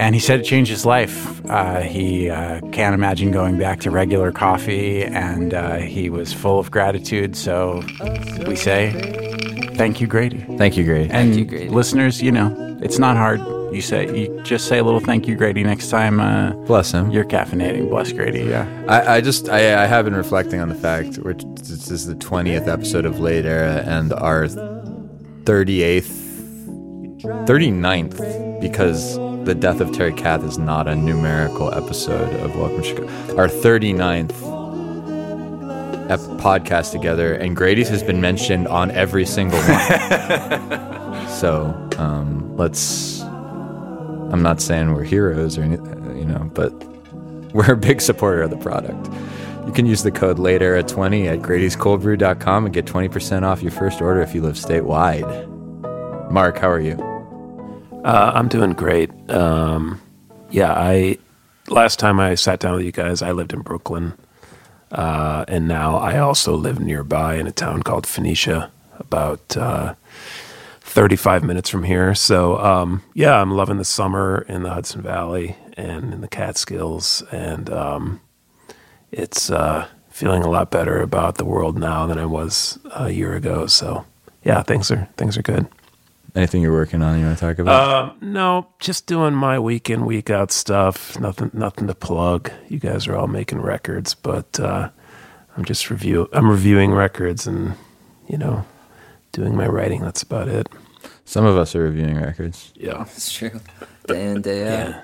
And 0.00 0.14
he 0.14 0.20
said 0.20 0.40
it 0.40 0.44
changed 0.44 0.70
his 0.70 0.86
life. 0.86 1.44
Uh, 1.44 1.80
he 1.80 2.30
uh, 2.30 2.62
can't 2.72 2.94
imagine 2.94 3.32
going 3.32 3.58
back 3.58 3.80
to 3.80 3.90
regular 3.90 4.32
coffee, 4.32 5.04
and 5.04 5.52
uh, 5.52 5.76
he 5.76 6.08
was 6.08 6.32
full 6.32 6.58
of 6.58 6.70
gratitude. 6.70 7.36
So 7.36 7.82
we 8.46 8.56
say, 8.56 8.92
thank 9.74 10.00
you, 10.00 10.06
Grady. 10.06 10.38
Thank 10.56 10.78
you, 10.78 10.84
Grady. 10.84 11.10
And 11.10 11.36
you, 11.36 11.44
Grady. 11.44 11.68
listeners, 11.68 12.22
you 12.22 12.32
know, 12.32 12.78
it's 12.80 12.98
not 12.98 13.18
hard. 13.18 13.40
You 13.74 13.82
say, 13.82 14.08
you 14.18 14.40
just 14.42 14.68
say 14.68 14.78
a 14.78 14.84
little 14.84 15.00
thank 15.00 15.28
you, 15.28 15.36
Grady, 15.36 15.62
next 15.62 15.90
time 15.90 16.18
uh, 16.18 16.52
Bless 16.64 16.92
him. 16.92 17.10
you're 17.10 17.26
caffeinating. 17.26 17.90
Bless 17.90 18.10
Grady, 18.10 18.44
yeah. 18.44 18.66
I, 18.88 19.16
I 19.16 19.20
just 19.20 19.50
I, 19.50 19.84
I 19.84 19.86
have 19.86 20.06
been 20.06 20.16
reflecting 20.16 20.60
on 20.60 20.70
the 20.70 20.74
fact 20.74 21.18
which 21.18 21.44
this 21.56 21.90
is 21.90 22.06
the 22.06 22.14
twentieth 22.14 22.66
episode 22.68 23.04
of 23.04 23.20
Late 23.20 23.44
Era 23.44 23.84
and 23.86 24.14
our 24.14 24.48
thirty 25.44 25.82
eighth 25.82 26.16
39th 27.22 28.60
because 28.62 29.18
the 29.50 29.54
death 29.56 29.80
of 29.80 29.90
Terry 29.90 30.12
Kath 30.12 30.44
is 30.44 30.58
not 30.58 30.86
a 30.86 30.94
numerical 30.94 31.74
episode 31.74 32.32
of 32.38 32.54
Welcome 32.54 32.82
to 32.82 32.88
Chicago. 32.88 33.36
Our 33.36 33.48
39th 33.48 34.30
ep- 36.08 36.20
podcast 36.40 36.92
together, 36.92 37.34
and 37.34 37.56
Grady's 37.56 37.88
has 37.88 38.04
been 38.04 38.20
mentioned 38.20 38.68
on 38.68 38.92
every 38.92 39.26
single 39.26 39.58
one. 39.58 41.28
so 41.40 41.64
um, 41.98 42.56
let's. 42.56 43.22
I'm 43.22 44.40
not 44.40 44.60
saying 44.60 44.94
we're 44.94 45.02
heroes 45.02 45.58
or 45.58 45.62
anything, 45.62 46.16
you 46.16 46.26
know, 46.26 46.48
but 46.54 46.70
we're 47.52 47.72
a 47.72 47.76
big 47.76 48.00
supporter 48.00 48.42
of 48.42 48.50
the 48.50 48.56
product. 48.58 49.12
You 49.66 49.72
can 49.72 49.84
use 49.84 50.04
the 50.04 50.12
code 50.12 50.38
later 50.38 50.76
at 50.76 50.86
20 50.86 51.26
at 51.26 51.40
Grady'sColdBrew.com 51.40 52.66
and 52.66 52.72
get 52.72 52.86
20% 52.86 53.42
off 53.42 53.62
your 53.62 53.72
first 53.72 54.00
order 54.00 54.20
if 54.20 54.32
you 54.32 54.42
live 54.42 54.54
statewide. 54.54 55.50
Mark, 56.30 56.56
how 56.56 56.70
are 56.70 56.80
you? 56.80 57.09
Uh, 58.04 58.32
I'm 58.34 58.48
doing 58.48 58.72
great. 58.72 59.10
Um, 59.30 60.00
yeah, 60.50 60.72
I 60.72 61.18
last 61.68 61.98
time 61.98 62.18
I 62.18 62.34
sat 62.34 62.58
down 62.58 62.76
with 62.76 62.84
you 62.84 62.92
guys, 62.92 63.20
I 63.20 63.32
lived 63.32 63.52
in 63.52 63.60
Brooklyn, 63.60 64.14
uh, 64.90 65.44
and 65.46 65.68
now 65.68 65.96
I 65.96 66.18
also 66.18 66.56
live 66.56 66.80
nearby 66.80 67.34
in 67.36 67.46
a 67.46 67.52
town 67.52 67.82
called 67.82 68.06
Phoenicia, 68.06 68.70
about 68.98 69.56
uh, 69.56 69.94
35 70.80 71.44
minutes 71.44 71.68
from 71.68 71.82
here. 71.82 72.14
So 72.14 72.58
um, 72.58 73.02
yeah, 73.12 73.40
I'm 73.40 73.50
loving 73.50 73.76
the 73.76 73.84
summer 73.84 74.46
in 74.48 74.62
the 74.62 74.70
Hudson 74.70 75.02
Valley 75.02 75.56
and 75.76 76.14
in 76.14 76.22
the 76.22 76.28
Catskills, 76.28 77.22
and 77.30 77.68
um, 77.68 78.20
it's 79.12 79.50
uh, 79.50 79.86
feeling 80.08 80.42
a 80.42 80.50
lot 80.50 80.70
better 80.70 81.02
about 81.02 81.36
the 81.36 81.44
world 81.44 81.78
now 81.78 82.06
than 82.06 82.18
I 82.18 82.26
was 82.26 82.78
a 82.94 83.10
year 83.10 83.34
ago. 83.34 83.66
So 83.66 84.06
yeah, 84.42 84.62
things 84.62 84.90
are 84.90 85.06
things 85.18 85.36
are 85.36 85.42
good. 85.42 85.66
Anything 86.34 86.62
you're 86.62 86.72
working 86.72 87.02
on 87.02 87.18
you 87.18 87.26
want 87.26 87.38
to 87.38 87.44
talk 87.44 87.58
about? 87.58 88.10
Um, 88.10 88.18
no, 88.32 88.68
just 88.78 89.06
doing 89.06 89.34
my 89.34 89.58
week 89.58 89.90
in, 89.90 90.06
week 90.06 90.30
out 90.30 90.52
stuff. 90.52 91.18
Nothing, 91.18 91.50
nothing 91.52 91.86
to 91.88 91.94
plug. 91.94 92.50
You 92.68 92.78
guys 92.78 93.08
are 93.08 93.16
all 93.16 93.26
making 93.26 93.60
records, 93.60 94.14
but 94.14 94.58
uh, 94.60 94.90
I'm 95.56 95.64
just 95.64 95.90
review. 95.90 96.28
I'm 96.32 96.48
reviewing 96.48 96.92
records 96.92 97.46
and 97.46 97.74
you 98.28 98.38
know, 98.38 98.64
doing 99.32 99.56
my 99.56 99.66
writing. 99.66 100.02
That's 100.02 100.22
about 100.22 100.46
it. 100.48 100.68
Some 101.24 101.44
of 101.46 101.56
us 101.56 101.74
are 101.74 101.82
reviewing 101.82 102.20
records. 102.20 102.72
Yeah, 102.76 103.02
It's 103.02 103.32
true. 103.32 103.60
Day 104.06 104.26
in, 104.30 104.42
day 104.42 104.86
out. 104.86 104.94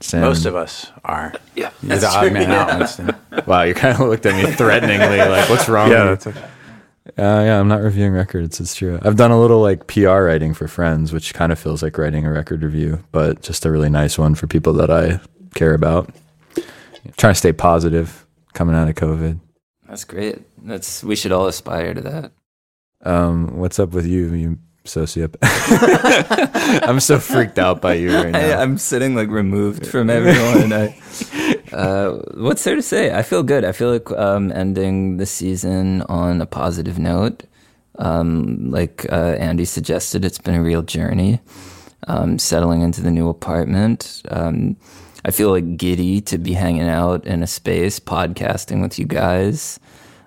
Sam, 0.00 0.20
Most 0.22 0.44
of 0.44 0.54
us 0.56 0.90
are. 1.04 1.32
yeah, 1.56 1.70
You're 1.82 1.98
the 1.98 2.06
odd 2.08 2.32
man 2.32 2.50
out, 2.52 2.68
Winston. 2.78 3.14
Wow, 3.46 3.62
you 3.62 3.74
kind 3.74 3.94
of 4.00 4.08
looked 4.08 4.26
at 4.26 4.34
me 4.36 4.50
threateningly, 4.52 5.18
like, 5.18 5.48
"What's 5.48 5.68
wrong?" 5.68 5.90
yeah. 5.90 6.16
Uh, 7.16 7.42
yeah, 7.46 7.58
I'm 7.60 7.68
not 7.68 7.80
reviewing 7.82 8.12
records. 8.12 8.60
It's 8.60 8.74
true. 8.74 8.98
I've 9.02 9.16
done 9.16 9.30
a 9.30 9.40
little 9.40 9.60
like 9.60 9.86
PR 9.86 10.22
writing 10.22 10.54
for 10.54 10.68
friends, 10.68 11.12
which 11.12 11.34
kind 11.34 11.52
of 11.52 11.58
feels 11.58 11.82
like 11.82 11.96
writing 11.98 12.26
a 12.26 12.30
record 12.30 12.62
review, 12.62 13.02
but 13.12 13.40
just 13.42 13.64
a 13.64 13.70
really 13.70 13.88
nice 13.88 14.18
one 14.18 14.34
for 14.34 14.46
people 14.46 14.72
that 14.74 14.90
I 14.90 15.20
care 15.54 15.74
about. 15.74 16.10
trying 17.16 17.32
to 17.34 17.38
stay 17.38 17.52
positive 17.52 18.26
coming 18.52 18.74
out 18.76 18.88
of 18.88 18.94
COVID. 18.94 19.40
That's 19.88 20.04
great. 20.04 20.42
That's 20.62 21.02
we 21.02 21.16
should 21.16 21.32
all 21.32 21.46
aspire 21.46 21.94
to 21.94 22.00
that. 22.02 22.32
Um, 23.04 23.56
what's 23.58 23.78
up 23.78 23.90
with 23.90 24.06
you, 24.06 24.34
you 24.34 24.58
sociopath? 24.84 25.38
I'm 26.86 27.00
so 27.00 27.18
freaked 27.18 27.58
out 27.58 27.80
by 27.80 27.94
you 27.94 28.14
right 28.14 28.26
I, 28.36 28.40
now. 28.48 28.60
I'm 28.60 28.76
sitting 28.78 29.14
like 29.14 29.28
removed 29.28 29.86
from 29.86 30.10
everyone. 30.10 30.72
I, 30.72 30.98
Uh, 31.72 32.18
what's 32.34 32.64
there 32.64 32.76
to 32.76 32.82
say? 32.82 33.12
I 33.12 33.22
feel 33.22 33.42
good. 33.42 33.64
I 33.64 33.72
feel 33.72 33.90
like 33.90 34.10
um, 34.12 34.52
ending 34.52 35.16
the 35.16 35.26
season 35.26 36.02
on 36.02 36.40
a 36.40 36.46
positive 36.46 36.98
note. 36.98 37.44
Um, 37.98 38.70
like 38.70 39.06
uh, 39.10 39.36
Andy 39.38 39.64
suggested, 39.64 40.24
it's 40.24 40.38
been 40.38 40.54
a 40.54 40.62
real 40.62 40.82
journey. 40.82 41.40
Um, 42.06 42.38
settling 42.38 42.82
into 42.82 43.02
the 43.02 43.10
new 43.10 43.28
apartment. 43.28 44.22
Um, 44.30 44.76
I 45.24 45.30
feel 45.30 45.50
like 45.50 45.76
giddy 45.76 46.20
to 46.22 46.38
be 46.38 46.52
hanging 46.52 46.88
out 46.88 47.26
in 47.26 47.42
a 47.42 47.46
space, 47.46 47.98
podcasting 47.98 48.80
with 48.80 48.98
you 48.98 49.04
guys. 49.04 49.80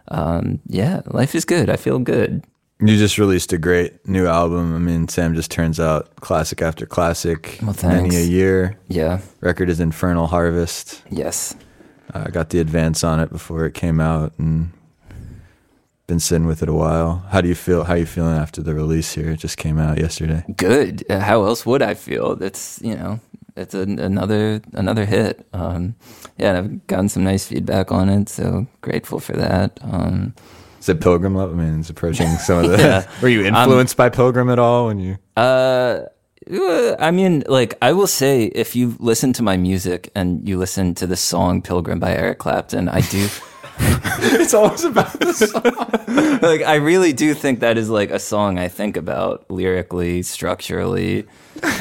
Um, 0.10 0.60
yeah, 0.68 1.02
life 1.08 1.34
is 1.34 1.46
good. 1.46 1.70
I 1.70 1.78
feel 1.78 1.98
good. 2.00 2.44
You 2.84 2.98
just 2.98 3.18
released 3.20 3.54
a 3.54 3.60
great 3.60 4.08
new 4.08 4.26
album. 4.26 4.76
I 4.76 4.80
mean, 4.80 5.08
Sam 5.08 5.36
just 5.36 5.52
turns 5.52 5.80
out 5.80 6.16
classic 6.16 6.62
after 6.64 6.86
classic, 6.88 7.60
Well, 7.62 7.76
many 7.84 8.16
a 8.16 8.22
year. 8.24 8.78
Yeah. 8.88 9.22
Record 9.40 9.70
is 9.70 9.80
Infernal 9.80 10.26
Harvest. 10.28 11.04
Yes. 11.12 11.56
I 12.14 12.30
got 12.32 12.50
the 12.50 12.60
advance 12.60 13.04
on 13.04 13.20
it 13.20 13.30
before 13.30 13.66
it 13.66 13.74
came 13.76 14.00
out, 14.02 14.34
and 14.40 14.72
been 16.08 16.20
sitting 16.20 16.48
with 16.48 16.62
it 16.64 16.68
a 16.70 16.74
while. 16.74 17.24
How 17.30 17.40
do 17.40 17.48
you 17.48 17.56
feel? 17.56 17.84
How 17.86 17.94
are 17.94 17.98
you 17.98 18.06
feeling 18.06 18.36
after 18.36 18.62
the 18.62 18.74
release 18.74 19.14
here? 19.14 19.30
It 19.30 19.38
just 19.38 19.58
came 19.58 19.80
out 19.80 19.98
yesterday. 20.00 20.44
good. 20.58 21.06
Uh, 21.10 21.20
How 21.20 21.44
else 21.46 21.66
would 21.66 21.82
I 21.82 21.94
feel? 21.94 22.36
That's 22.36 22.82
you 22.82 22.96
know, 22.96 23.20
it's 23.56 23.74
a, 23.76 23.82
another 23.84 24.60
another 24.74 25.06
hit. 25.06 25.48
Um, 25.54 25.96
yeah, 26.38 26.50
and 26.50 26.58
I've 26.58 26.88
gotten 26.88 27.08
some 27.10 27.24
nice 27.24 27.46
feedback 27.48 27.92
on 27.92 28.10
it, 28.10 28.28
so 28.28 28.66
grateful 28.82 29.20
for 29.20 29.34
that. 29.38 29.80
Um, 29.84 30.34
Is 30.82 30.90
it 30.90 31.00
Pilgrim 31.00 31.36
Love? 31.36 31.52
I 31.52 31.54
mean, 31.54 31.80
it's 31.80 31.90
approaching 31.92 32.28
some 32.38 32.66
of 32.66 32.72
the. 32.72 32.78
Yeah. 32.82 33.08
Were 33.22 33.30
you 33.30 33.46
influenced 33.46 33.96
by 33.96 34.10
Pilgrim 34.10 34.50
at 34.50 34.58
all 34.60 34.88
when 34.88 35.00
you? 35.00 35.18
uh, 35.38 36.02
I 37.00 37.12
mean, 37.12 37.44
like 37.48 37.78
I 37.82 37.94
will 37.94 38.08
say, 38.08 38.46
if 38.46 38.76
you 38.76 38.96
listen 39.00 39.32
to 39.34 39.44
my 39.44 39.58
music 39.58 40.10
and 40.16 40.48
you 40.50 40.58
listen 40.58 40.96
to 40.96 41.08
the 41.08 41.16
song 41.16 41.62
"Pilgrim" 41.62 42.00
by 42.00 42.14
Eric 42.16 42.40
Clapton, 42.40 42.90
I 42.90 43.02
do. 43.02 43.28
it's 43.80 44.54
always 44.54 44.84
about 44.84 45.14
this. 45.20 45.54
like 45.54 46.62
I 46.64 46.76
really 46.76 47.14
do 47.14 47.34
think 47.36 47.60
that 47.60 47.78
is 47.78 47.90
like 47.90 48.10
a 48.10 48.20
song 48.20 48.58
I 48.58 48.68
think 48.68 48.98
about 48.98 49.50
lyrically, 49.52 50.24
structurally. 50.24 51.26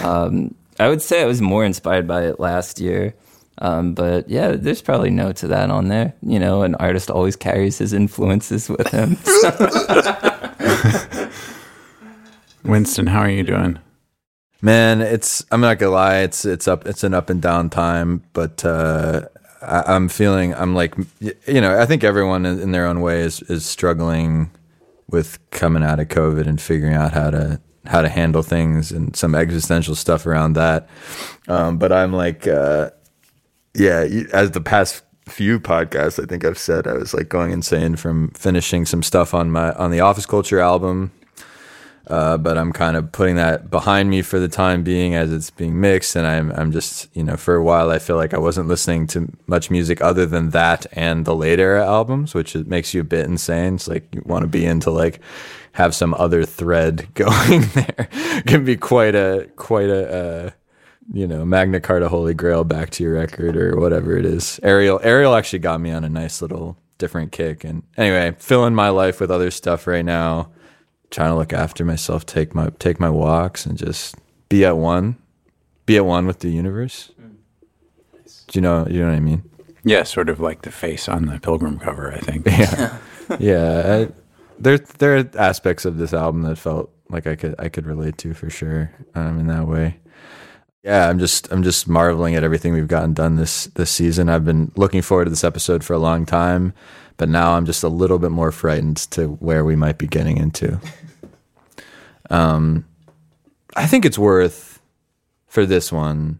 Um, 0.02 0.54
I 0.78 0.88
would 0.88 1.02
say 1.02 1.22
I 1.22 1.26
was 1.26 1.40
more 1.40 1.64
inspired 1.64 2.06
by 2.06 2.24
it 2.24 2.38
last 2.38 2.80
year. 2.80 3.14
Um, 3.60 3.94
but 3.94 4.28
yeah, 4.28 4.52
there's 4.52 4.82
probably 4.82 5.10
notes 5.10 5.42
of 5.42 5.50
that 5.50 5.70
on 5.70 5.88
there. 5.88 6.14
You 6.22 6.38
know, 6.38 6.62
an 6.62 6.74
artist 6.76 7.10
always 7.10 7.36
carries 7.36 7.78
his 7.78 7.92
influences 7.92 8.68
with 8.68 8.88
him. 8.88 9.16
Winston, 12.64 13.06
how 13.06 13.20
are 13.20 13.30
you 13.30 13.42
doing? 13.42 13.78
Man, 14.62 15.00
it's 15.00 15.44
I'm 15.50 15.60
not 15.60 15.78
gonna 15.78 15.92
lie, 15.92 16.18
it's 16.18 16.44
it's 16.44 16.68
up 16.68 16.86
it's 16.86 17.02
an 17.02 17.14
up 17.14 17.30
and 17.30 17.40
down 17.40 17.70
time, 17.70 18.22
but 18.32 18.64
uh 18.64 19.22
I, 19.62 19.94
I'm 19.94 20.08
feeling 20.08 20.54
I'm 20.54 20.74
like 20.74 20.94
you 21.20 21.60
know, 21.60 21.78
I 21.78 21.86
think 21.86 22.04
everyone 22.04 22.44
in, 22.44 22.60
in 22.60 22.72
their 22.72 22.86
own 22.86 23.00
way 23.00 23.20
is 23.20 23.40
is 23.42 23.64
struggling 23.64 24.50
with 25.08 25.38
coming 25.50 25.82
out 25.82 25.98
of 25.98 26.08
COVID 26.08 26.46
and 26.46 26.60
figuring 26.60 26.94
out 26.94 27.12
how 27.12 27.30
to 27.30 27.60
how 27.86 28.02
to 28.02 28.10
handle 28.10 28.42
things 28.42 28.92
and 28.92 29.16
some 29.16 29.34
existential 29.34 29.94
stuff 29.94 30.26
around 30.26 30.52
that. 30.52 30.88
Um, 31.48 31.78
but 31.78 31.92
I'm 31.92 32.12
like 32.12 32.46
uh 32.46 32.90
yeah, 33.74 34.06
as 34.32 34.52
the 34.52 34.60
past 34.60 35.04
few 35.26 35.60
podcasts 35.60 36.20
I 36.20 36.26
think 36.26 36.44
I've 36.44 36.58
said 36.58 36.88
I 36.88 36.94
was 36.94 37.14
like 37.14 37.28
going 37.28 37.52
insane 37.52 37.94
from 37.94 38.30
finishing 38.30 38.84
some 38.84 39.02
stuff 39.02 39.32
on 39.32 39.50
my 39.50 39.72
on 39.74 39.92
the 39.92 40.00
office 40.00 40.26
culture 40.26 40.58
album 40.58 41.12
uh, 42.10 42.36
but 42.36 42.58
I'm 42.58 42.72
kind 42.72 42.96
of 42.96 43.12
putting 43.12 43.36
that 43.36 43.70
behind 43.70 44.10
me 44.10 44.20
for 44.22 44.40
the 44.40 44.48
time 44.48 44.82
being 44.82 45.14
as 45.14 45.32
it's 45.32 45.50
being 45.50 45.80
mixed. 45.80 46.16
And 46.16 46.26
I'm, 46.26 46.50
I'm 46.52 46.72
just, 46.72 47.08
you 47.14 47.22
know, 47.22 47.36
for 47.36 47.54
a 47.54 47.62
while, 47.62 47.90
I 47.90 48.00
feel 48.00 48.16
like 48.16 48.34
I 48.34 48.38
wasn't 48.38 48.66
listening 48.66 49.06
to 49.08 49.30
much 49.46 49.70
music 49.70 50.00
other 50.00 50.26
than 50.26 50.50
that 50.50 50.86
and 50.92 51.24
the 51.24 51.36
late 51.36 51.60
era 51.60 51.86
albums, 51.86 52.34
which 52.34 52.56
it 52.56 52.66
makes 52.66 52.92
you 52.94 53.02
a 53.02 53.04
bit 53.04 53.26
insane. 53.26 53.76
It's 53.76 53.86
like 53.86 54.12
you 54.12 54.22
want 54.26 54.42
to 54.42 54.48
be 54.48 54.66
into 54.66 54.90
like 54.90 55.20
have 55.72 55.94
some 55.94 56.14
other 56.14 56.44
thread 56.44 57.06
going 57.14 57.60
there. 57.74 58.08
Can 58.44 58.64
be 58.64 58.76
quite 58.76 59.14
a, 59.14 59.48
quite 59.54 59.88
a, 59.88 60.12
uh, 60.12 60.50
you 61.12 61.26
know, 61.26 61.44
Magna 61.44 61.80
Carta 61.80 62.08
Holy 62.08 62.34
Grail 62.34 62.64
back 62.64 62.90
to 62.90 63.02
your 63.02 63.14
record 63.14 63.56
or 63.56 63.78
whatever 63.78 64.16
it 64.16 64.24
is. 64.24 64.60
Ariel, 64.62 65.00
Ariel 65.02 65.34
actually 65.34 65.58
got 65.58 65.80
me 65.80 65.90
on 65.90 66.04
a 66.04 66.08
nice 66.08 66.40
little 66.40 66.76
different 66.98 67.32
kick. 67.32 67.64
And 67.64 67.82
anyway, 67.96 68.36
filling 68.38 68.74
my 68.74 68.90
life 68.90 69.20
with 69.20 69.30
other 69.30 69.50
stuff 69.50 69.86
right 69.86 70.04
now 70.04 70.50
trying 71.10 71.30
to 71.30 71.36
look 71.36 71.52
after 71.52 71.84
myself, 71.84 72.24
take 72.24 72.54
my 72.54 72.70
take 72.78 73.00
my 73.00 73.10
walks, 73.10 73.66
and 73.66 73.76
just 73.76 74.16
be 74.48 74.64
at 74.64 74.76
one, 74.76 75.16
be 75.86 75.96
at 75.96 76.04
one 76.04 76.26
with 76.26 76.40
the 76.40 76.50
universe. 76.50 77.10
Do 78.46 78.58
you 78.58 78.60
know? 78.60 78.86
You 78.88 79.00
know 79.00 79.08
what 79.08 79.16
I 79.16 79.20
mean? 79.20 79.42
Yeah, 79.84 80.02
sort 80.02 80.28
of 80.28 80.40
like 80.40 80.62
the 80.62 80.70
face 80.70 81.08
on 81.08 81.26
the 81.26 81.38
Pilgrim 81.40 81.78
cover, 81.78 82.12
I 82.12 82.18
think. 82.18 82.46
Yeah, 82.58 82.98
yeah. 83.38 84.06
I, 84.08 84.12
there 84.58 84.78
there 84.78 85.18
are 85.18 85.30
aspects 85.38 85.84
of 85.84 85.98
this 85.98 86.12
album 86.12 86.42
that 86.42 86.56
felt 86.56 86.90
like 87.08 87.26
I 87.26 87.36
could 87.36 87.54
I 87.58 87.68
could 87.68 87.86
relate 87.86 88.18
to 88.18 88.34
for 88.34 88.50
sure. 88.50 88.90
Um, 89.14 89.38
in 89.38 89.46
that 89.46 89.66
way. 89.68 89.99
Yeah, 90.82 91.08
I'm 91.08 91.18
just 91.18 91.50
I'm 91.52 91.62
just 91.62 91.88
marveling 91.88 92.34
at 92.36 92.42
everything 92.44 92.72
we've 92.72 92.88
gotten 92.88 93.12
done 93.12 93.36
this 93.36 93.66
this 93.66 93.90
season. 93.90 94.28
I've 94.28 94.44
been 94.44 94.72
looking 94.76 95.02
forward 95.02 95.24
to 95.24 95.30
this 95.30 95.44
episode 95.44 95.84
for 95.84 95.92
a 95.92 95.98
long 95.98 96.24
time, 96.24 96.72
but 97.18 97.28
now 97.28 97.52
I'm 97.52 97.66
just 97.66 97.82
a 97.82 97.88
little 97.88 98.18
bit 98.18 98.30
more 98.30 98.50
frightened 98.50 98.96
to 99.12 99.26
where 99.40 99.64
we 99.64 99.76
might 99.76 99.98
be 99.98 100.06
getting 100.06 100.36
into. 100.38 100.80
Um, 102.30 102.84
I 103.74 103.86
think 103.88 104.04
it's 104.04 104.16
worth 104.18 104.80
for 105.48 105.66
this 105.66 105.90
one 105.90 106.38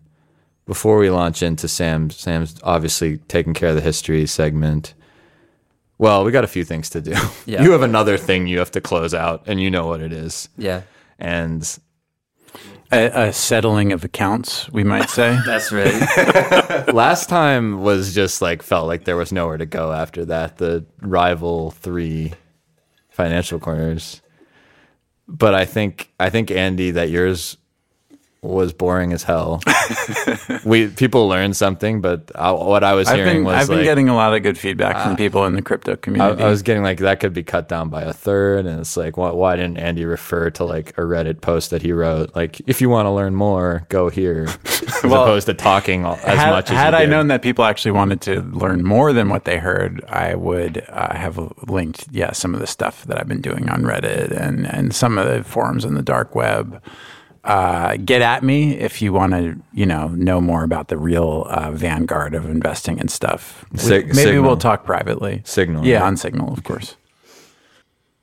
before 0.65 0.99
we 0.99 1.11
launch 1.11 1.43
into 1.43 1.67
Sam. 1.67 2.11
Sam's 2.11 2.61
obviously 2.63 3.19
taking 3.27 3.55
care 3.55 3.71
of 3.71 3.75
the 3.75 3.81
history 3.81 4.25
segment. 4.27 4.95
Well, 5.99 6.23
we 6.25 6.31
got 6.31 6.45
a 6.45 6.47
few 6.47 6.65
things 6.65 6.91
to 6.91 7.01
do. 7.01 7.15
Yeah. 7.45 7.65
You 7.65 7.73
have 7.73 7.83
another 7.83 8.17
thing 8.17 8.47
you 8.47 8.61
have 8.61 8.71
to 8.71 8.81
close 8.81 9.13
out, 9.15 9.43
and 9.47 9.61
you 9.61 9.69
know 9.69 9.89
what 9.89 10.01
it 10.01 10.13
is. 10.13 10.49
yeah, 10.57 10.83
And 11.19 11.69
A, 12.93 13.29
a 13.29 13.33
settling 13.33 13.93
of 13.93 14.05
accounts, 14.05 14.69
we 14.71 14.83
might 14.83 15.11
say. 15.11 15.39
that's 15.47 15.71
right. 15.71 16.89
last 16.93 17.29
time 17.29 17.81
was 17.83 18.15
just 18.15 18.43
like 18.43 18.63
felt 18.63 18.89
like 18.89 19.05
there 19.05 19.17
was 19.17 19.33
nowhere 19.33 19.59
to 19.59 19.67
go 19.67 19.93
after 19.93 20.25
that. 20.25 20.59
The 20.59 20.85
rival 21.01 21.71
three 21.71 22.33
financial 23.09 23.61
corners. 23.61 24.23
But 25.29 25.55
I 25.55 25.65
think 25.65 26.13
I 26.19 26.31
think 26.31 26.51
Andy 26.51 26.91
that 26.91 27.11
yours 27.11 27.57
was 28.43 28.73
boring 28.73 29.13
as 29.13 29.23
hell. 29.23 29.61
we 30.65 30.89
people 30.89 31.29
learned 31.29 31.57
something, 31.57 32.01
but 32.01 32.31
I, 32.35 32.51
what 32.53 32.83
I 32.83 32.95
was 32.95 33.07
I've 33.09 33.17
hearing 33.17 33.39
been, 33.39 33.45
was 33.45 33.57
I've 33.57 33.69
been 33.69 33.85
getting 33.85 34.09
a 34.09 34.15
lot 34.15 34.35
of 34.35 34.43
good 34.43 34.57
feedback 34.57 35.05
from 35.05 35.17
people 35.17 35.45
in 35.45 35.53
the 35.55 35.61
crypto 35.63 35.97
community. 35.97 36.43
I 36.43 36.49
was 36.49 36.63
getting 36.63 36.83
like 36.83 36.99
that 37.01 37.21
could 37.21 37.35
be 37.35 37.43
cut 37.43 37.69
down 37.69 37.91
by 37.91 38.03
a 38.03 38.13
third, 38.15 38.65
and 38.65 38.81
it's 38.81 38.97
like, 38.97 39.17
why, 39.19 39.31
why 39.33 39.57
didn't 39.57 39.77
Andy 39.77 40.07
refer 40.07 40.49
to 40.51 40.65
like 40.65 40.91
a 40.91 41.03
Reddit 41.03 41.43
post 41.43 41.71
that 41.71 41.83
he 41.83 41.93
wrote? 41.93 42.35
Like, 42.35 42.61
if 42.67 42.81
you 42.81 42.89
want 42.89 43.07
to 43.07 43.11
learn 43.11 43.35
more, 43.35 43.87
go 43.91 44.09
here, 44.09 44.49
as 44.65 45.01
Well, 45.05 45.25
opposed 45.25 45.47
to 45.47 45.55
talking 45.55 46.07
as 46.07 46.19
had, 46.23 46.51
much 46.51 46.71
as 46.71 46.77
had 46.77 46.95
I 46.95 47.01
did. 47.01 47.11
known 47.11 47.29
that 47.29 47.43
people 47.43 47.65
actually 47.65 47.93
wanted 47.93 48.23
to 48.23 48.41
learn 48.41 48.83
more 48.85 49.13
than 49.13 49.29
what 49.29 49.45
they 49.45 49.59
heard, 49.59 50.03
I 50.09 50.35
would 50.35 50.83
uh, 50.89 51.15
have 51.15 51.39
linked, 51.69 52.07
yeah, 52.11 52.33
some 52.33 52.55
of 52.55 52.61
the 52.61 52.67
stuff 52.67 53.05
that 53.05 53.21
I've 53.21 53.29
been 53.29 53.43
doing 53.43 53.69
on 53.69 53.83
Reddit 53.83 54.31
and, 54.31 54.67
and 54.67 54.95
some 54.95 55.19
of 55.19 55.27
the 55.29 55.45
forums 55.45 55.85
in 55.85 55.95
the 55.95 56.03
dark 56.03 56.35
web. 56.35 56.83
Uh, 57.43 57.97
get 57.97 58.21
at 58.21 58.43
me 58.45 58.73
if 58.77 59.01
you 59.01 59.13
want 59.15 59.33
to, 59.33 59.57
you 59.73 59.87
know, 59.87 60.09
know 60.09 60.41
more 60.43 60.63
about 60.63 60.89
the 60.89 60.99
real 60.99 61.47
uh, 61.49 61.71
vanguard 61.73 62.35
of 62.35 62.45
investing 62.45 63.01
and 63.01 63.11
stuff. 63.11 63.65
We- 63.73 63.79
Sig- 63.79 64.07
maybe 64.09 64.17
Signal. 64.19 64.43
we'll 64.43 64.57
talk 64.59 64.85
privately. 64.85 65.41
Signal, 65.45 65.85
yeah, 65.87 66.01
right? 66.01 66.07
on 66.09 66.17
Signal, 66.19 66.53
of 66.53 66.65
course. 66.65 66.97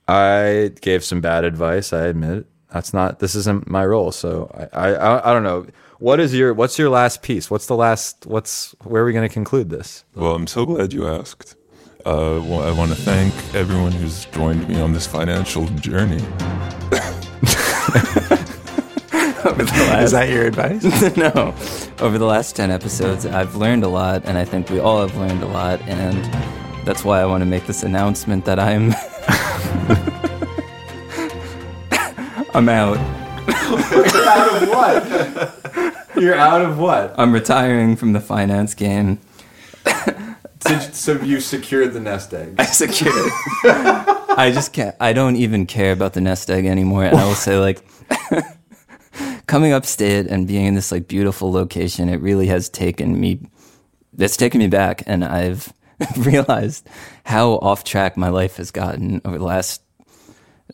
I 0.06 0.70
gave 0.80 1.04
some 1.04 1.20
bad 1.20 1.44
advice. 1.44 1.92
I 1.92 2.06
admit 2.06 2.30
it. 2.38 2.46
That's 2.72 2.94
not. 2.94 3.18
This 3.18 3.34
isn't 3.34 3.68
my 3.68 3.84
role. 3.84 4.12
So 4.12 4.50
I, 4.72 4.88
I, 4.94 5.30
I 5.30 5.32
don't 5.34 5.42
know. 5.42 5.66
What 5.98 6.20
is 6.20 6.34
your? 6.34 6.54
What's 6.54 6.78
your 6.78 6.88
last 6.90 7.22
piece? 7.22 7.50
What's 7.50 7.66
the 7.66 7.74
last? 7.76 8.24
What's? 8.26 8.74
Where 8.84 9.02
are 9.02 9.06
we 9.06 9.12
going 9.12 9.28
to 9.28 9.32
conclude 9.32 9.68
this? 9.68 10.04
Well, 10.14 10.34
I'm 10.34 10.46
so 10.46 10.64
glad 10.64 10.92
you 10.92 11.06
asked. 11.08 11.56
Uh, 12.06 12.40
well, 12.44 12.62
I 12.62 12.70
want 12.70 12.90
to 12.92 12.96
thank 12.96 13.34
everyone 13.54 13.92
who's 13.92 14.26
joined 14.26 14.68
me 14.68 14.80
on 14.80 14.92
this 14.92 15.06
financial 15.06 15.66
journey. 15.66 16.22
Is 19.58 20.12
that 20.12 20.28
your 20.28 20.46
advice? 20.46 20.84
no, 21.16 21.54
over 22.00 22.18
the 22.18 22.26
last 22.26 22.56
ten 22.56 22.70
episodes, 22.70 23.24
I've 23.24 23.56
learned 23.56 23.84
a 23.84 23.88
lot, 23.88 24.24
and 24.24 24.36
I 24.36 24.44
think 24.44 24.68
we 24.70 24.78
all 24.78 25.00
have 25.00 25.16
learned 25.16 25.42
a 25.42 25.46
lot, 25.46 25.80
and 25.82 26.22
that's 26.84 27.04
why 27.04 27.20
I 27.20 27.26
want 27.26 27.42
to 27.42 27.46
make 27.46 27.66
this 27.66 27.82
announcement 27.82 28.44
that 28.44 28.58
I'm 28.58 28.92
I'm 32.54 32.68
out. 32.68 32.98
You're 33.48 34.28
out 34.28 34.62
of 34.62 34.68
what? 34.68 36.16
You're 36.16 36.34
out 36.34 36.62
of 36.62 36.78
what? 36.78 37.14
I'm 37.18 37.32
retiring 37.32 37.96
from 37.96 38.12
the 38.12 38.20
finance 38.20 38.74
game. 38.74 39.18
so 40.92 41.12
you 41.22 41.40
secured 41.40 41.94
the 41.94 42.00
nest 42.00 42.34
egg. 42.34 42.54
I 42.58 42.64
secured 42.64 43.14
it. 43.16 43.32
I 44.38 44.50
just 44.52 44.72
can't. 44.72 44.94
I 45.00 45.12
don't 45.12 45.36
even 45.36 45.66
care 45.66 45.92
about 45.92 46.12
the 46.12 46.20
nest 46.20 46.50
egg 46.50 46.66
anymore. 46.66 47.04
And 47.04 47.16
I 47.16 47.26
will 47.26 47.34
say, 47.34 47.58
like, 47.58 47.82
coming 49.48 49.72
upstate 49.72 50.28
and 50.28 50.46
being 50.46 50.66
in 50.66 50.74
this 50.76 50.92
like 50.92 51.08
beautiful 51.08 51.50
location, 51.50 52.08
it 52.08 52.20
really 52.20 52.46
has 52.46 52.68
taken 52.68 53.20
me 53.20 53.40
it's 54.18 54.36
taken 54.36 54.58
me 54.58 54.68
back, 54.68 55.02
and 55.06 55.24
I've 55.24 55.72
realized 56.18 56.88
how 57.24 57.52
off 57.52 57.84
track 57.84 58.16
my 58.16 58.28
life 58.28 58.56
has 58.56 58.70
gotten 58.70 59.20
over 59.24 59.38
the 59.38 59.44
last 59.44 59.82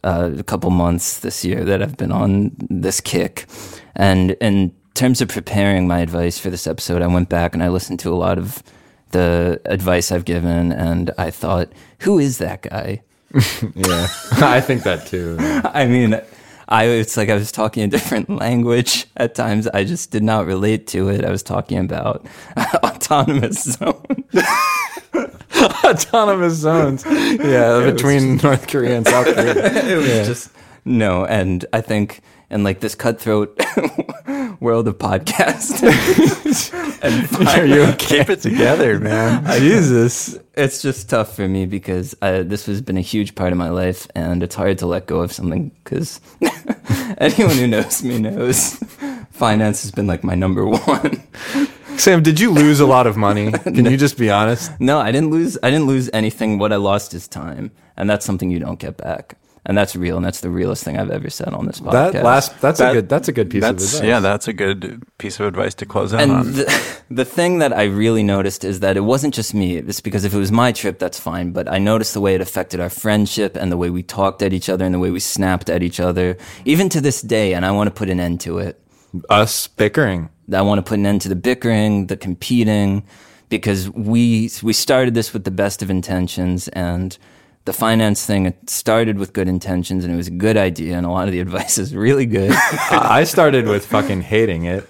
uh, 0.03 0.43
couple 0.47 0.71
months 0.71 1.21
this 1.21 1.45
year 1.45 1.65
that 1.65 1.83
I've 1.83 1.97
been 1.97 2.13
on 2.13 2.53
this 2.71 3.01
kick. 3.01 3.47
And 3.95 4.33
in 4.33 4.75
terms 4.95 5.21
of 5.21 5.29
preparing 5.29 5.87
my 5.87 6.01
advice 6.01 6.39
for 6.39 6.51
this 6.51 6.67
episode, 6.67 7.03
I 7.03 7.07
went 7.07 7.29
back 7.29 7.55
and 7.55 7.63
I 7.63 7.69
listened 7.69 8.01
to 8.01 8.13
a 8.13 8.17
lot 8.17 8.39
of 8.39 8.63
the 9.11 9.61
advice 9.67 10.11
I've 10.11 10.25
given, 10.25 10.73
and 10.73 11.11
I 11.17 11.31
thought, 11.31 11.71
who 12.01 12.19
is 12.19 12.39
that 12.39 12.63
guy? 12.63 13.03
Yeah, 13.75 14.07
I 14.33 14.61
think 14.61 14.85
that 14.85 15.07
too. 15.07 15.37
I 15.41 15.87
mean, 15.87 16.21
I 16.69 16.85
it's 16.87 17.17
like 17.17 17.29
I 17.29 17.35
was 17.35 17.53
talking 17.53 17.83
a 17.83 17.89
different 17.89 18.29
language 18.45 19.07
at 19.17 19.35
times. 19.35 19.67
I 19.69 19.85
just 19.85 20.11
did 20.11 20.23
not 20.23 20.47
relate 20.47 20.87
to 20.89 21.09
it. 21.09 21.25
I 21.25 21.31
was 21.31 21.43
talking 21.43 21.79
about 21.79 22.27
autonomous 22.85 23.63
zone. 23.63 24.25
Autonomous 25.85 26.55
zones. 26.55 27.05
Yeah, 27.07 27.91
between 27.91 28.37
North 28.39 28.67
Korea 28.67 28.97
and 28.97 29.07
South 29.07 29.27
Korea. 29.27 29.55
it 29.87 29.97
was 29.97 30.27
just 30.27 30.51
no, 30.85 31.25
and 31.27 31.65
I 31.73 31.81
think 31.81 32.21
in 32.51 32.63
like 32.63 32.81
this 32.81 32.95
cutthroat 32.95 33.59
world 34.61 34.89
of 34.89 34.99
podcast, 34.99 35.83
and 37.03 37.49
Are 37.49 37.67
you 37.67 37.83
okay? 37.93 38.19
Keep 38.19 38.31
it 38.31 38.41
together, 38.41 38.99
man. 38.99 39.45
Jesus. 39.61 40.39
it's 40.55 40.83
just 40.83 41.09
tough 41.09 41.35
for 41.35 41.49
me 41.49 41.67
because 41.67 42.15
I, 42.23 42.43
this 42.43 42.67
has 42.67 42.81
been 42.81 42.97
a 42.97 43.03
huge 43.03 43.35
part 43.35 43.53
of 43.53 43.59
my 43.59 43.71
life, 43.71 44.07
and 44.15 44.43
it's 44.43 44.55
hard 44.55 44.79
to 44.79 44.87
let 44.87 45.07
go 45.07 45.21
of 45.21 45.33
something 45.33 45.71
because 45.83 46.21
anyone 47.19 47.57
who 47.57 47.67
knows 47.67 48.03
me 48.03 48.19
knows 48.19 48.75
finance 49.31 49.83
has 49.83 49.91
been 49.91 50.07
like 50.07 50.25
my 50.25 50.35
number 50.35 50.67
one. 50.67 51.23
Sam, 51.97 52.23
did 52.23 52.41
you 52.41 52.51
lose 52.51 52.81
a 52.81 52.87
lot 52.87 53.07
of 53.07 53.17
money? 53.17 53.53
Can 53.53 53.85
you 53.85 53.97
just 53.97 54.19
be 54.19 54.31
honest? 54.31 54.73
No, 54.81 54.99
I 54.99 55.13
didn't 55.13 55.31
lose. 55.31 55.57
I 55.63 55.71
didn't 55.71 55.87
lose 55.87 56.11
anything. 56.13 56.59
What 56.59 56.73
I 56.73 56.77
lost 56.77 57.15
is 57.15 57.29
time, 57.29 57.71
and 57.97 58.11
that's 58.11 58.27
something 58.27 58.51
you 58.51 58.59
don't 58.59 58.79
get 58.81 58.97
back. 58.97 59.37
And 59.67 59.79
that's 59.79 59.97
real, 59.97 60.17
and 60.19 60.25
that's 60.27 60.41
the 60.43 60.51
realest 60.51 60.85
thing 60.85 60.99
I've 60.99 61.11
ever 61.11 61.31
said 61.31 61.55
on 61.55 61.65
this 61.67 61.81
podcast. 61.81 62.13
That 62.13 62.23
last 62.25 62.61
that's 62.61 62.81
That- 62.81 62.91
a 62.91 62.95
good 62.97 63.09
that's 63.09 63.29
a 63.29 63.33
good 63.33 63.49
piece 63.49 63.65
of 63.65 63.71
advice. 63.71 64.03
yeah, 64.03 64.21
that's 64.21 64.47
a 64.47 64.53
good 64.53 65.03
piece 65.17 65.41
of 65.41 65.47
advice 65.47 65.75
to 65.77 65.87
close 65.87 66.13
out 66.13 66.21
And 66.21 66.33
on. 66.33 66.53
the, 66.53 66.67
the 67.11 67.25
thing 67.25 67.61
that 67.61 67.73
I 67.73 67.85
really 67.85 68.23
noticed 68.23 68.63
is 68.63 68.81
that 68.81 68.99
it 68.99 69.01
wasn't 69.05 69.33
just 69.33 69.55
me. 69.55 69.77
It's 69.77 70.03
because 70.03 70.25
if 70.27 70.35
it 70.35 70.39
was 70.39 70.53
my 70.53 70.71
trip, 70.73 70.99
that's 70.99 71.19
fine. 71.19 71.53
But 71.53 71.73
I 71.73 71.79
noticed 71.79 72.13
the 72.13 72.21
way 72.21 72.35
it 72.35 72.43
affected 72.43 72.79
our 72.79 72.91
friendship 72.91 73.57
and 73.57 73.73
the 73.73 73.79
way 73.79 73.89
we 73.89 74.03
talked 74.03 74.43
at 74.43 74.53
each 74.53 74.69
other 74.69 74.85
and 74.85 74.95
the 74.95 74.99
way 74.99 75.11
we 75.11 75.21
snapped 75.21 75.71
at 75.71 75.83
each 75.83 75.99
other, 75.99 76.37
even 76.67 76.91
to 76.91 77.01
this 77.01 77.23
day. 77.23 77.55
And 77.55 77.65
I 77.65 77.71
want 77.71 77.87
to 77.89 77.95
put 77.95 78.11
an 78.11 78.21
end 78.21 78.41
to 78.43 78.59
it. 78.59 78.79
us 79.31 79.67
bickering. 79.67 80.29
I 80.53 80.61
want 80.61 80.79
to 80.79 80.83
put 80.87 80.99
an 80.99 81.07
end 81.07 81.23
to 81.23 81.31
the 81.31 81.37
bickering, 81.37 82.09
the 82.09 82.19
competing, 82.19 83.03
because 83.49 83.89
we 83.89 84.51
we 84.63 84.75
started 84.75 85.15
this 85.15 85.33
with 85.33 85.45
the 85.45 85.51
best 85.51 85.83
of 85.83 85.89
intentions 85.89 86.69
and 86.69 87.17
the 87.65 87.73
finance 87.73 88.27
thing 88.27 88.47
it 88.47 88.69
started 88.69 89.19
with 89.19 89.33
good 89.33 89.49
intentions 89.49 90.05
and 90.05 90.13
it 90.13 90.17
was 90.17 90.29
a 90.29 90.33
good 90.33 90.57
idea 90.57 90.97
and 90.97 91.07
a 91.07 91.11
lot 91.11 91.27
of 91.29 91.33
the 91.33 91.41
advice 91.47 91.79
is 91.79 91.95
really 91.95 92.27
good. 92.27 92.53
I 92.91 93.25
started 93.25 93.67
with 93.67 93.87
fucking 93.87 94.23
hating 94.23 94.65
it, 94.65 94.89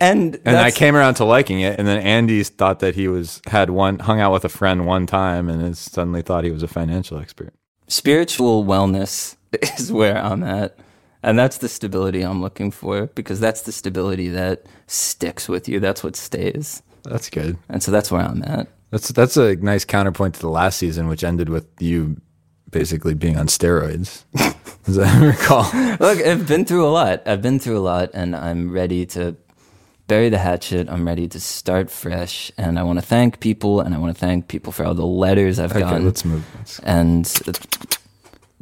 and 0.00 0.40
and 0.44 0.56
I 0.56 0.70
came 0.70 0.96
around 0.96 1.14
to 1.14 1.24
liking 1.24 1.60
it. 1.60 1.78
And 1.78 1.86
then 1.86 1.98
Andy 1.98 2.42
thought 2.42 2.80
that 2.80 2.94
he 2.94 3.08
was 3.08 3.40
had 3.46 3.70
one 3.70 3.98
hung 3.98 4.20
out 4.20 4.32
with 4.32 4.44
a 4.44 4.48
friend 4.48 4.86
one 4.86 5.06
time, 5.06 5.48
and 5.48 5.76
suddenly 5.76 6.22
thought 6.22 6.44
he 6.44 6.50
was 6.50 6.62
a 6.62 6.68
financial 6.68 7.18
expert. 7.18 7.52
spiritual 7.88 8.64
wellness 8.64 9.36
is 9.78 9.92
where 9.92 10.16
I'm 10.18 10.42
at. 10.42 10.78
And 11.22 11.36
that's 11.38 11.58
the 11.58 11.68
stability 11.68 12.22
I'm 12.22 12.40
looking 12.40 12.70
for 12.70 13.06
because 13.14 13.40
that's 13.40 13.62
the 13.62 13.72
stability 13.72 14.28
that 14.28 14.64
sticks 14.86 15.48
with 15.48 15.68
you. 15.68 15.80
That's 15.80 16.04
what 16.04 16.14
stays. 16.14 16.82
That's 17.02 17.30
good. 17.30 17.58
And 17.68 17.82
so 17.82 17.90
that's 17.90 18.12
where 18.12 18.22
I'm 18.22 18.42
at. 18.44 18.68
That's 18.90 19.08
that's 19.08 19.36
a 19.36 19.56
nice 19.56 19.84
counterpoint 19.84 20.34
to 20.34 20.40
the 20.40 20.48
last 20.50 20.78
season, 20.78 21.08
which 21.08 21.24
ended 21.24 21.48
with 21.48 21.66
you 21.80 22.20
basically 22.70 23.14
being 23.14 23.36
on 23.36 23.46
steroids. 23.48 24.24
As 24.88 24.98
I 24.98 25.24
recall. 25.24 25.64
Look, 25.98 26.24
I've 26.24 26.46
been 26.46 26.64
through 26.64 26.86
a 26.86 26.90
lot. 26.90 27.26
I've 27.26 27.42
been 27.42 27.58
through 27.58 27.78
a 27.78 27.80
lot 27.82 28.10
and 28.14 28.36
I'm 28.36 28.70
ready 28.70 29.04
to 29.06 29.34
bury 30.06 30.28
the 30.28 30.38
hatchet. 30.38 30.88
I'm 30.88 31.04
ready 31.04 31.26
to 31.26 31.40
start 31.40 31.90
fresh. 31.90 32.52
And 32.56 32.78
I 32.78 32.84
want 32.84 33.00
to 33.00 33.04
thank 33.04 33.40
people 33.40 33.80
and 33.80 33.92
I 33.94 33.98
want 33.98 34.14
to 34.14 34.20
thank 34.20 34.46
people 34.46 34.70
for 34.72 34.84
all 34.84 34.94
the 34.94 35.04
letters 35.04 35.58
I've 35.58 35.72
Okay, 35.72 35.80
gotten. 35.80 36.04
let's 36.04 36.24
move. 36.24 36.44
Let's- 36.56 36.78
and 36.84 37.26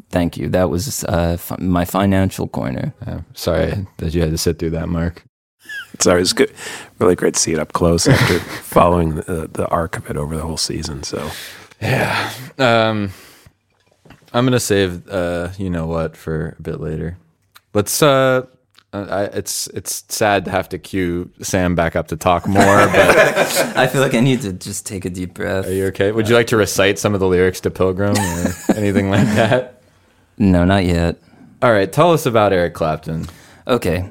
thank 0.09 0.39
you. 0.39 0.49
That 0.49 0.71
was 0.71 1.05
uh, 1.05 1.37
my 1.59 1.85
financial 1.85 2.49
corner. 2.49 2.95
uh, 3.07 3.19
sorry 3.35 3.87
that 3.99 4.15
you 4.15 4.23
had 4.23 4.31
to 4.31 4.39
sit 4.39 4.59
through 4.59 4.71
that, 4.71 4.89
Mark. 4.89 5.25
Sorry, 6.05 6.21
it's 6.21 6.35
good. 6.35 6.53
Really 6.99 7.17
great 7.17 7.33
to 7.33 7.41
see 7.41 7.55
it 7.55 7.59
up 7.59 7.73
close 7.73 8.07
after 8.07 8.39
following 8.63 9.15
the, 9.15 9.49
the 9.51 9.67
arc 9.69 9.97
of 9.97 10.11
it 10.11 10.19
over 10.19 10.37
the 10.37 10.43
whole 10.43 10.59
season. 10.59 11.03
So 11.03 11.31
Yeah. 11.81 12.31
Um, 12.59 13.11
I'm 14.35 14.45
gonna 14.45 14.61
save 14.61 15.09
uh, 15.09 15.49
you 15.57 15.71
know 15.71 15.87
what 15.87 16.15
for 16.15 16.57
a 16.59 16.63
bit 16.63 16.79
later. 16.81 17.17
Let's. 17.73 18.03
Uh, 18.03 18.47
I, 18.93 19.25
it's 19.25 19.67
it's 19.69 20.05
sad 20.09 20.45
to 20.45 20.51
have 20.51 20.69
to 20.69 20.79
cue 20.79 21.31
Sam 21.41 21.75
back 21.75 21.97
up 21.97 22.09
to 22.09 22.17
talk 22.17 22.47
more, 22.47 22.63
but 22.63 23.19
I 23.75 23.87
feel 23.87 24.03
like 24.03 24.15
I 24.15 24.21
need 24.21 24.43
to 24.43 24.53
just 24.53 24.87
take 24.87 25.07
a 25.07 25.11
deep 25.11 25.33
breath. 25.35 25.67
are 25.67 25.73
you 25.73 25.87
okay? 25.87 26.13
Would 26.13 26.29
you 26.29 26.35
like 26.35 26.49
to 26.49 26.57
recite 26.59 26.99
some 26.99 27.15
of 27.15 27.21
the 27.21 27.27
lyrics 27.27 27.61
to 27.63 27.71
Pilgrim 27.71 28.15
or 28.17 28.53
anything 28.77 29.09
like 29.09 29.27
that? 29.37 29.83
No, 30.37 30.65
not 30.67 30.85
yet. 30.85 31.19
All 31.63 31.73
right, 31.73 31.91
tell 31.91 32.13
us 32.13 32.27
about 32.27 32.53
Eric 32.53 32.75
Clapton. 32.75 33.27
Okay. 33.67 34.11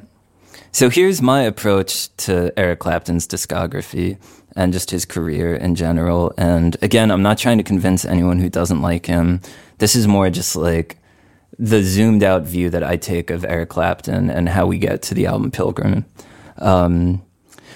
So 0.76 0.90
here's 0.90 1.22
my 1.22 1.44
approach 1.44 2.10
to 2.18 2.52
Eric 2.58 2.80
Clapton's 2.80 3.28
discography 3.28 4.18
and 4.56 4.74
just 4.74 4.90
his 4.90 5.06
career 5.06 5.54
in 5.54 5.76
general. 5.76 6.34
And 6.36 6.76
again, 6.82 7.12
I'm 7.12 7.22
not 7.22 7.38
trying 7.38 7.60
to 7.60 7.64
convince 7.64 8.06
anyone 8.06 8.40
who 8.40 8.50
doesn't 8.50 8.82
like 8.82 9.06
him. 9.06 9.42
This 9.78 9.96
is 9.96 10.08
more 10.08 10.32
just 10.32 10.56
like 10.56 10.98
the 11.60 11.84
zoomed 11.84 12.24
out 12.24 12.42
view 12.42 12.72
that 12.72 12.84
I 12.84 12.98
take 12.98 13.30
of 13.30 13.46
Eric 13.46 13.70
Clapton 13.70 14.32
and 14.32 14.50
how 14.50 14.66
we 14.66 14.80
get 14.80 15.04
to 15.04 15.14
the 15.14 15.28
album 15.28 15.52
Pilgrim. 15.52 16.06
Um, 16.58 17.22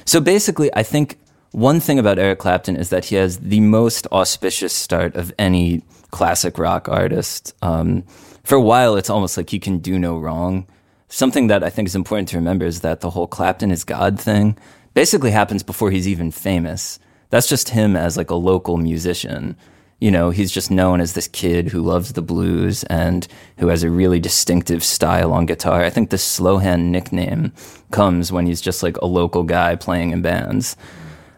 so 0.06 0.20
basically, 0.20 0.74
I 0.74 0.82
think 0.82 1.20
one 1.52 1.80
thing 1.80 2.00
about 2.00 2.18
Eric 2.18 2.40
Clapton 2.40 2.76
is 2.76 2.90
that 2.90 3.06
he 3.06 3.16
has 3.16 3.38
the 3.38 3.60
most 3.60 4.08
auspicious 4.08 4.74
start 4.74 5.16
of 5.16 5.32
any 5.38 5.84
classic 6.10 6.58
rock 6.58 6.90
artist. 6.90 7.54
Um, 7.62 8.06
for 8.44 8.56
a 8.56 8.62
while, 8.62 8.96
it's 8.96 9.12
almost 9.12 9.38
like 9.38 9.52
he 9.52 9.60
can 9.60 9.78
do 9.78 10.00
no 10.00 10.18
wrong. 10.18 10.66
Something 11.10 11.48
that 11.48 11.64
I 11.64 11.70
think 11.70 11.88
is 11.88 11.96
important 11.96 12.28
to 12.30 12.38
remember 12.38 12.66
is 12.66 12.82
that 12.82 13.00
the 13.00 13.10
whole 13.10 13.28
Clapton 13.28 13.72
is 13.72 13.84
God 13.84 14.20
thing 14.20 14.58
basically 14.94 15.32
happens 15.32 15.64
before 15.64 15.90
he's 15.90 16.08
even 16.08 16.32
famous. 16.32 17.00
That's 17.30 17.48
just 17.48 17.70
him 17.70 17.96
as 17.96 18.18
like 18.18 18.30
a 18.30 18.36
local 18.36 18.78
musician. 18.78 19.56
You 20.00 20.12
know, 20.12 20.30
he's 20.32 20.52
just 20.52 20.70
known 20.70 21.00
as 21.00 21.14
this 21.14 21.28
kid 21.28 21.70
who 21.70 21.82
loves 21.82 22.14
the 22.14 22.22
blues 22.22 22.84
and 22.86 23.28
who 23.58 23.68
has 23.70 23.84
a 23.84 23.90
really 23.90 24.20
distinctive 24.20 24.84
style 24.84 25.34
on 25.34 25.46
guitar. 25.46 25.84
I 25.84 25.90
think 25.90 26.10
the 26.10 26.18
Slowhand 26.18 26.86
nickname 26.86 27.54
comes 27.92 28.32
when 28.32 28.46
he's 28.46 28.62
just 28.62 28.84
like 28.84 28.98
a 28.98 29.06
local 29.06 29.44
guy 29.44 29.76
playing 29.76 30.12
in 30.12 30.22
bands. 30.22 30.76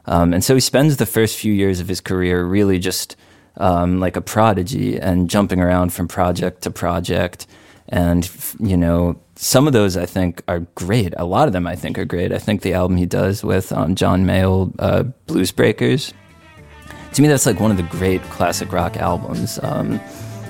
Um, 0.05 0.33
and 0.33 0.43
so 0.43 0.55
he 0.55 0.61
spends 0.61 0.97
the 0.97 1.05
first 1.05 1.37
few 1.37 1.53
years 1.53 1.79
of 1.79 1.87
his 1.87 2.01
career 2.01 2.43
really 2.43 2.79
just 2.79 3.15
um, 3.57 3.99
like 3.99 4.15
a 4.15 4.21
prodigy 4.21 4.99
and 4.99 5.29
jumping 5.29 5.61
around 5.61 5.93
from 5.93 6.07
project 6.07 6.63
to 6.63 6.71
project. 6.71 7.45
And, 7.87 8.29
you 8.59 8.77
know, 8.77 9.19
some 9.41 9.67
of 9.67 9.73
those 9.73 9.95
I 9.95 10.05
think 10.05 10.43
are 10.49 10.59
great. 10.75 11.13
A 11.15 11.23
lot 11.23 11.47
of 11.47 11.53
them 11.53 11.65
I 11.65 11.77
think 11.77 11.97
are 11.97 12.03
great. 12.03 12.33
I 12.33 12.39
think 12.39 12.61
the 12.61 12.73
album 12.73 12.97
he 12.97 13.05
does 13.05 13.41
with 13.41 13.71
um, 13.71 13.95
John 13.95 14.25
Mayall, 14.25 14.75
uh, 14.79 15.03
Blues 15.27 15.53
Breakers, 15.53 16.13
to 17.13 17.21
me, 17.21 17.27
that's 17.29 17.45
like 17.45 17.59
one 17.59 17.71
of 17.71 17.77
the 17.77 17.83
great 17.83 18.21
classic 18.23 18.71
rock 18.71 18.97
albums. 18.97 19.57
Um, 19.63 19.99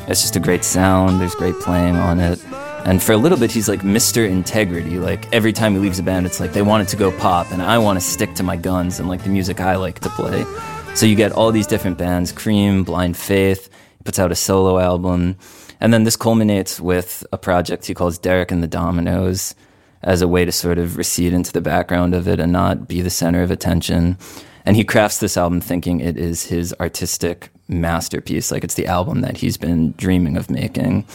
it's 0.08 0.21
just 0.21 0.36
a 0.36 0.39
great 0.39 0.63
sound. 0.63 1.21
There's 1.21 1.36
great 1.36 1.54
playing 1.60 1.97
on 1.97 2.19
it. 2.19 2.43
And 2.84 3.02
for 3.02 3.12
a 3.13 3.17
little 3.17 3.38
bit, 3.38 3.52
he's 3.52 3.69
like 3.69 3.82
Mr. 3.82 4.28
Integrity. 4.28 4.97
Like 4.97 5.32
every 5.34 5.54
time 5.54 5.73
he 5.73 5.80
leaves 5.80 5.99
a 5.99 6.04
band, 6.04 6.25
it's 6.25 6.39
like 6.39 6.54
they 6.54 6.63
want 6.63 6.84
it 6.84 6.89
to 6.89 6.97
go 6.97 7.12
pop, 7.17 7.52
and 7.52 7.62
I 7.62 7.78
want 7.78 7.99
to 7.99 8.06
stick 8.06 8.34
to 8.36 8.43
my 8.43 8.56
guns 8.56 8.99
and 8.99 9.08
like 9.08 9.23
the 9.23 9.30
music 9.30 9.62
I 9.62 9.75
like 9.75 9.99
to 9.99 10.10
play. 10.10 10.45
So 10.95 11.06
you 11.06 11.15
get 11.15 11.32
all 11.32 11.52
these 11.52 11.67
different 11.67 11.99
bands 11.99 12.32
Cream, 12.32 12.84
Blind 12.84 13.15
Faith. 13.15 13.69
He 13.97 14.04
puts 14.04 14.17
out 14.17 14.32
a 14.32 14.36
solo 14.36 14.80
album. 14.80 15.38
And 15.81 15.93
then 15.93 16.03
this 16.03 16.15
culminates 16.15 16.79
with 16.79 17.25
a 17.31 17.37
project 17.37 17.85
he 17.85 17.93
calls 17.93 18.17
Derek 18.17 18.51
and 18.51 18.61
the 18.61 18.67
Dominos 18.67 19.55
as 20.01 20.21
a 20.21 20.27
way 20.27 20.45
to 20.45 20.51
sort 20.51 20.77
of 20.77 20.97
recede 20.97 21.33
into 21.33 21.51
the 21.51 21.61
background 21.61 22.13
of 22.13 22.27
it 22.27 22.39
and 22.39 22.51
not 22.51 22.87
be 22.87 23.01
the 23.01 23.09
center 23.09 23.41
of 23.41 23.51
attention. 23.51 24.17
And 24.65 24.75
he 24.75 24.83
crafts 24.83 25.19
this 25.19 25.37
album 25.37 25.61
thinking 25.61 25.99
it 25.99 26.17
is 26.17 26.45
his 26.45 26.73
artistic 26.79 27.49
masterpiece, 27.67 28.51
like 28.51 28.63
it's 28.63 28.75
the 28.75 28.87
album 28.87 29.21
that 29.21 29.37
he's 29.37 29.57
been 29.57 29.93
dreaming 29.93 30.37
of 30.37 30.49
making. 30.49 31.05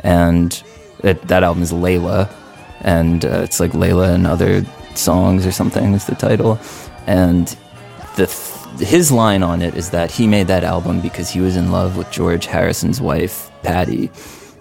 And 0.00 0.62
it, 1.02 1.20
that 1.28 1.42
album 1.42 1.62
is 1.62 1.72
Layla, 1.72 2.32
and 2.80 3.24
uh, 3.24 3.40
it's 3.42 3.60
like 3.60 3.72
Layla 3.72 4.14
and 4.14 4.26
other 4.26 4.64
songs 4.94 5.46
or 5.46 5.52
something 5.52 5.94
is 5.94 6.06
the 6.06 6.14
title. 6.14 6.58
And 7.06 7.46
the 8.16 8.26
th- 8.26 8.88
his 8.88 9.10
line 9.10 9.42
on 9.42 9.62
it 9.62 9.74
is 9.74 9.90
that 9.90 10.10
he 10.10 10.26
made 10.26 10.48
that 10.48 10.64
album 10.64 11.00
because 11.00 11.30
he 11.30 11.40
was 11.40 11.56
in 11.56 11.70
love 11.70 11.96
with 11.96 12.10
George 12.10 12.46
Harrison's 12.46 13.00
wife, 13.00 13.50
Patty. 13.66 14.10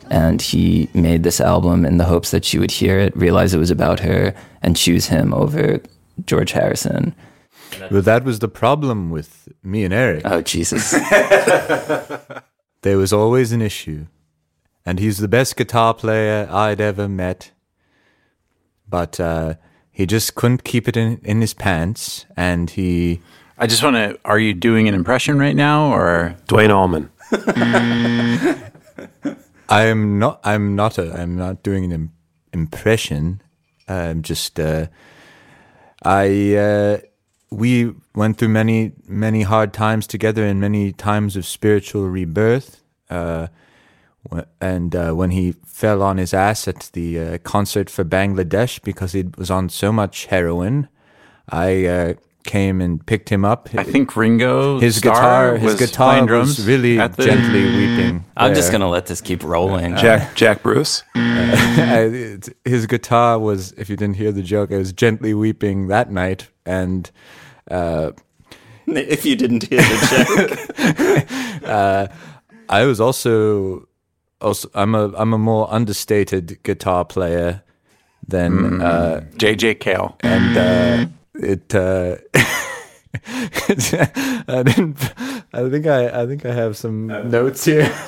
And 0.10 0.42
he 0.42 0.90
made 0.94 1.24
this 1.24 1.42
album 1.42 1.86
in 1.86 1.98
the 1.98 2.06
hopes 2.06 2.32
that 2.32 2.46
she 2.46 2.60
would 2.60 2.72
hear 2.72 3.00
it, 3.00 3.16
realize 3.16 3.54
it 3.54 3.60
was 3.60 3.72
about 3.72 4.00
her, 4.02 4.36
and 4.62 4.76
choose 4.76 5.08
him 5.08 5.34
over 5.34 5.82
George 6.26 6.52
Harrison. 6.52 7.16
Well, 7.90 8.04
that 8.04 8.24
was 8.24 8.40
the 8.40 8.48
problem 8.48 9.10
with 9.10 9.50
me 9.64 9.84
and 9.84 9.94
Eric. 9.94 10.22
Oh 10.26 10.42
Jesus! 10.42 10.94
There 12.86 13.00
was 13.00 13.12
always 13.12 13.52
an 13.52 13.64
issue. 13.64 14.06
And 14.86 15.00
he's 15.00 15.18
the 15.18 15.28
best 15.28 15.56
guitar 15.56 15.96
player 15.96 16.48
I'd 16.52 16.80
ever 16.80 17.10
met. 17.10 17.50
But 18.88 19.20
uh, 19.20 19.56
he 19.92 20.06
just 20.06 20.36
couldn't 20.36 20.64
keep 20.64 20.88
it 20.88 20.96
in, 20.96 21.20
in 21.24 21.42
his 21.42 21.56
pants. 21.56 22.28
And 22.38 22.70
he. 22.70 23.22
I 23.58 23.66
just 23.66 23.82
want 23.82 23.96
to. 23.96 24.20
Are 24.24 24.38
you 24.38 24.54
doing 24.54 24.88
an 24.88 24.94
impression 24.94 25.40
right 25.40 25.56
now, 25.56 25.92
or 25.92 26.38
Duane 26.48 26.70
Allman. 26.70 27.10
I 27.32 28.62
am 29.70 30.20
not. 30.20 30.40
I'm 30.44 30.76
not. 30.76 30.98
A, 30.98 31.14
I'm 31.14 31.36
not 31.36 31.64
doing 31.64 31.86
an 31.86 31.92
Im- 31.92 32.12
impression. 32.54 33.42
I'm 33.88 34.22
just. 34.22 34.60
Uh, 34.60 34.88
I. 36.04 36.56
Uh, 36.56 36.98
we 37.52 37.94
went 38.16 38.38
through 38.38 38.50
many, 38.50 38.92
many 39.08 39.44
hard 39.44 39.72
times 39.74 40.08
together, 40.08 40.46
and 40.46 40.60
many 40.60 40.92
times 40.92 41.36
of 41.36 41.46
spiritual 41.46 42.10
rebirth. 42.10 42.82
Uh, 43.10 43.48
and 44.60 44.96
uh, 44.96 45.12
when 45.14 45.32
he 45.32 45.54
fell 45.66 46.02
on 46.02 46.18
his 46.18 46.34
ass 46.34 46.68
at 46.68 46.90
the 46.94 47.20
uh, 47.20 47.38
concert 47.40 47.90
for 47.90 48.04
Bangladesh 48.04 48.82
because 48.82 49.14
he 49.14 49.24
was 49.38 49.52
on 49.52 49.70
so 49.70 49.92
much 49.92 50.26
heroin, 50.26 50.90
I 51.50 51.86
uh, 51.86 52.14
came 52.46 52.80
and 52.82 53.06
picked 53.06 53.30
him 53.30 53.44
up. 53.44 53.70
I 53.76 53.84
think 53.84 54.16
Ringo 54.16 54.80
his 54.80 54.98
Starr 54.98 55.14
guitar, 55.16 55.58
his 55.58 55.64
was 55.64 55.76
guitar 55.76 56.12
playing 56.14 56.26
drums 56.28 56.58
was 56.58 56.68
really 56.68 56.98
the- 56.98 57.10
gently 57.24 57.64
weeping. 57.66 58.26
I'm 58.38 58.54
just 58.54 58.72
gonna 58.72 58.90
let 58.90 59.08
this 59.08 59.22
keep 59.22 59.44
rolling. 59.44 59.96
Jack 59.98 60.36
Jack 60.36 60.62
Bruce. 60.64 61.04
I- 61.16 62.10
it- 62.12 62.50
his 62.64 62.86
guitar 62.88 63.40
was, 63.40 63.72
if 63.74 63.90
you 63.90 63.96
didn't 63.98 64.16
hear 64.18 64.32
the 64.32 64.44
joke, 64.44 64.72
I 64.72 64.78
was 64.78 64.94
gently 64.94 65.34
weeping 65.34 65.88
that 65.88 66.12
night, 66.12 66.50
and 66.66 67.10
uh, 67.72 68.12
if 68.88 69.26
you 69.26 69.36
didn't 69.36 69.64
hear 69.64 69.82
the 69.82 71.26
joke, 71.62 72.12
I 72.70 72.84
was 72.86 73.00
also, 73.00 73.88
also, 74.42 74.70
I'm 74.74 74.96
a, 74.96 75.14
I'm 75.16 75.34
a 75.34 75.38
more 75.38 75.72
understated 75.74 76.62
guitar 76.64 77.06
player 77.06 77.64
than, 78.28 78.82
uh, 78.82 79.22
JJ 79.38 79.80
Cale. 79.80 80.18
and 80.22 80.58
uh, 80.58 81.06
it. 81.40 81.74
Uh, 81.74 82.18
I 83.28 84.64
didn't. 84.64 84.98
I 85.54 85.70
think 85.70 85.88
I. 85.88 86.22
I 86.24 86.28
think 86.28 86.46
I 86.46 86.54
have 86.54 86.78
some 86.78 87.08
notes 87.08 87.66
here 87.66 87.92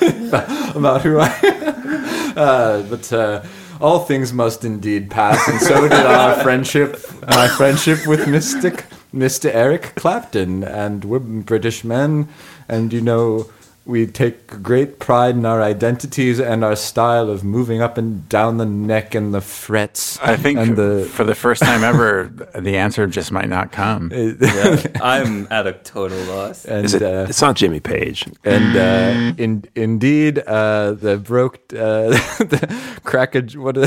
about 0.74 1.02
who 1.02 1.18
I. 1.20 1.64
Uh, 2.38 2.82
but 2.82 3.12
uh, 3.12 3.42
all 3.80 4.04
things 4.04 4.32
must 4.32 4.64
indeed 4.64 5.10
pass, 5.10 5.48
and 5.48 5.60
so 5.60 5.88
did 5.88 5.92
our 6.06 6.40
friendship. 6.40 7.00
My 7.26 7.48
friendship 7.48 8.06
with 8.06 8.28
Mystic, 8.28 8.84
Mr. 9.12 9.52
Eric 9.52 9.94
Clapton, 9.96 10.62
and 10.62 11.04
we're 11.04 11.18
British 11.18 11.82
men, 11.82 12.28
and 12.68 12.92
you 12.92 13.00
know. 13.00 13.50
We 13.88 14.06
take 14.06 14.62
great 14.62 14.98
pride 14.98 15.34
in 15.34 15.46
our 15.46 15.62
identities 15.62 16.38
and 16.38 16.62
our 16.62 16.76
style 16.76 17.30
of 17.30 17.42
moving 17.42 17.80
up 17.80 17.96
and 17.96 18.28
down 18.28 18.58
the 18.58 18.66
neck 18.66 19.14
and 19.14 19.32
the 19.32 19.40
frets. 19.40 20.18
I 20.20 20.36
think 20.36 20.58
and 20.58 20.76
the 20.76 21.08
for 21.10 21.24
the 21.24 21.34
first 21.34 21.62
time 21.62 21.82
ever, 21.82 22.30
the 22.54 22.76
answer 22.76 23.06
just 23.06 23.32
might 23.32 23.48
not 23.48 23.72
come. 23.72 24.12
I'm 25.02 25.48
at 25.50 25.66
a 25.66 25.72
total 25.72 26.18
loss. 26.24 26.66
and 26.66 26.84
Is 26.84 26.92
it? 26.92 27.02
uh, 27.02 27.26
it's 27.30 27.40
not 27.40 27.56
Jimmy 27.56 27.80
Page. 27.80 28.26
and 28.44 28.76
uh, 28.76 29.42
in 29.42 29.64
indeed 29.74 30.38
uh, 30.46 30.92
the 30.92 31.16
broke 31.16 31.56
uh, 31.72 32.08
the 32.44 33.00
cracker 33.04 33.40
what 33.58 33.78
are 33.78 33.86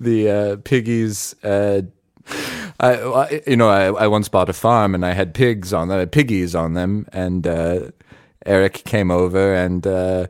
the 0.00 0.30
uh, 0.30 0.56
piggies 0.64 1.34
uh, 1.44 1.82
I, 2.80 2.94
I 2.94 3.42
you 3.46 3.56
know 3.56 3.68
I, 3.68 4.04
I 4.04 4.06
once 4.06 4.28
bought 4.28 4.48
a 4.48 4.52
farm 4.54 4.94
and 4.94 5.04
I 5.04 5.12
had 5.12 5.34
pigs 5.34 5.72
on 5.72 5.88
them 5.88 6.08
piggies 6.08 6.54
on 6.54 6.72
them 6.74 7.06
and 7.12 7.46
uh, 7.46 7.90
Eric 8.46 8.82
came 8.84 9.10
over 9.10 9.54
and 9.54 9.86
uh, 9.86 10.26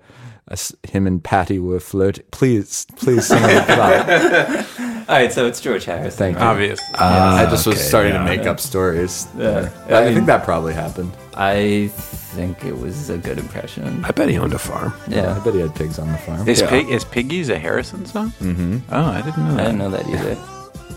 us- 0.50 0.74
him 0.82 1.06
and 1.06 1.22
Patty 1.22 1.58
were 1.58 1.80
flirting 1.80 2.24
please 2.30 2.86
please 2.96 3.26
sing 3.26 3.42
the 3.42 3.64
plot 3.74 5.08
All 5.08 5.14
right, 5.14 5.32
so 5.32 5.46
it's 5.46 5.60
George 5.60 5.84
Harrison. 5.84 6.18
thank 6.18 6.36
you 6.38 6.42
Obvious. 6.44 6.80
I 6.94 7.46
just 7.48 7.66
was 7.66 7.76
okay, 7.76 7.84
starting 7.88 8.12
yeah, 8.14 8.18
to 8.18 8.24
make 8.24 8.42
yeah. 8.44 8.50
up 8.50 8.58
stories 8.60 9.28
Yeah. 9.36 9.70
I, 9.88 10.12
think 10.12 10.26
that 10.26 10.44
probably 10.44 10.74
happened 10.74 11.12
I 11.34 11.88
think 11.92 12.64
it 12.64 12.76
was 12.78 13.10
a 13.10 13.18
good 13.18 13.38
impression. 13.38 14.04
I 14.04 14.10
bet 14.10 14.28
he 14.30 14.38
owned 14.38 14.54
a 14.54 14.58
farm. 14.58 14.92
Yeah, 15.06 15.36
I 15.36 15.44
bet 15.44 15.52
he 15.54 15.60
had 15.60 15.74
pigs 15.74 15.98
on 15.98 16.10
the 16.10 16.18
farm 16.18 16.48
Is, 16.48 16.60
Yeah. 16.60 16.70
Pig, 16.70 16.88
is 16.88 17.04
Piggies 17.04 17.50
a 17.50 17.58
Harrison 17.58 18.04
song? 18.06 18.30
Mm-hmm. 18.40 18.78
Oh, 18.90 19.04
I 19.04 19.20
didn't 19.22 19.46
know 19.48 19.54
I 19.54 19.64
didn't 19.64 19.78
know 19.78 19.90
that 19.90 20.06
either. 20.08 20.34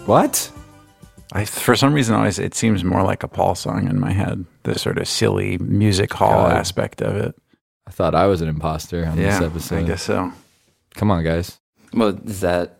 what 0.06 0.52
I, 1.32 1.46
for 1.46 1.76
some 1.76 1.94
reason, 1.94 2.16
always 2.16 2.40
it 2.40 2.56
seems 2.56 2.84
more 2.84 3.04
like 3.04 3.22
a 3.24 3.28
Paul 3.28 3.54
song 3.56 3.88
in 3.88 4.00
my 4.00 4.12
head. 4.12 4.46
The 4.64 4.78
sort 4.80 4.98
of 4.98 5.08
silly 5.08 5.58
music 5.60 6.12
hall 6.14 6.48
God. 6.48 6.54
aspect 6.54 7.02
of 7.02 7.16
it. 7.16 7.36
I 7.88 7.92
thought 7.92 8.16
I 8.16 8.26
was 8.28 8.42
an 8.42 8.50
imposter 8.50 9.06
on 9.06 9.18
Yeah, 9.18 9.40
this 9.40 9.48
episode. 9.50 9.76
I 9.78 9.84
guess 9.84 10.04
so. 10.04 10.32
Come 10.96 11.12
on, 11.12 11.24
guys. 11.24 11.60
Well, 11.94 12.20
is 12.26 12.42
that 12.42 12.80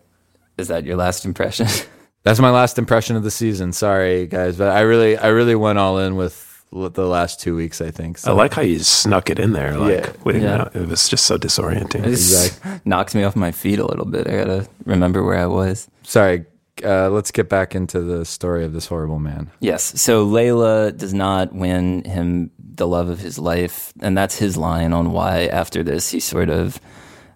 is 0.58 0.68
that 0.68 0.84
your 0.84 0.96
last 0.96 1.24
impression? 1.24 1.66
That's 2.22 2.38
my 2.40 2.50
last 2.50 2.76
impression 2.78 3.16
of 3.16 3.22
the 3.22 3.30
season. 3.30 3.72
Sorry, 3.72 4.26
guys, 4.26 4.56
but 4.56 4.68
I 4.68 4.80
really, 4.80 5.16
I 5.16 5.28
really 5.28 5.54
went 5.54 5.78
all 5.78 5.98
in 5.98 6.16
with 6.16 6.46
with 6.72 6.94
the 6.94 7.06
last 7.06 7.40
two 7.40 7.56
weeks. 7.56 7.80
I 7.80 7.90
think. 7.90 8.18
I 8.26 8.32
like 8.32 8.52
how 8.54 8.62
you 8.62 8.78
snuck 8.80 9.30
it 9.30 9.38
in 9.38 9.52
there. 9.52 9.76
Like, 9.76 10.04
Yeah. 10.04 10.12
we 10.24 10.32
didn't 10.34 10.48
Yeah. 10.48 10.56
know- 10.58 10.70
it 10.74 10.88
was 10.88 11.08
just 11.08 11.24
so 11.26 11.38
disorienting. 11.38 12.04
It 12.06 12.10
just 12.10 12.58
Exact- 12.58 12.84
knocks 12.86 13.14
me 13.14 13.22
off 13.24 13.34
my 13.36 13.50
feet 13.52 13.78
a 13.78 13.86
little 13.86 14.04
bit. 14.06 14.26
I 14.28 14.30
gotta 14.36 14.68
remember 14.84 15.22
where 15.24 15.38
I 15.38 15.46
was. 15.46 15.88
Sorry. 16.02 16.44
Uh, 16.84 17.10
let's 17.10 17.30
get 17.30 17.48
back 17.48 17.74
into 17.74 18.00
the 18.00 18.24
story 18.24 18.64
of 18.64 18.72
this 18.72 18.86
horrible 18.86 19.18
man. 19.18 19.50
Yes. 19.60 20.00
So 20.00 20.26
Layla 20.26 20.96
does 20.96 21.14
not 21.14 21.52
win 21.52 22.04
him 22.04 22.50
the 22.58 22.86
love 22.86 23.08
of 23.08 23.18
his 23.18 23.38
life, 23.38 23.92
and 24.00 24.16
that's 24.16 24.38
his 24.38 24.56
line 24.56 24.92
on 24.92 25.12
why 25.12 25.46
after 25.46 25.82
this 25.82 26.10
he 26.10 26.20
sort 26.20 26.48
of 26.48 26.80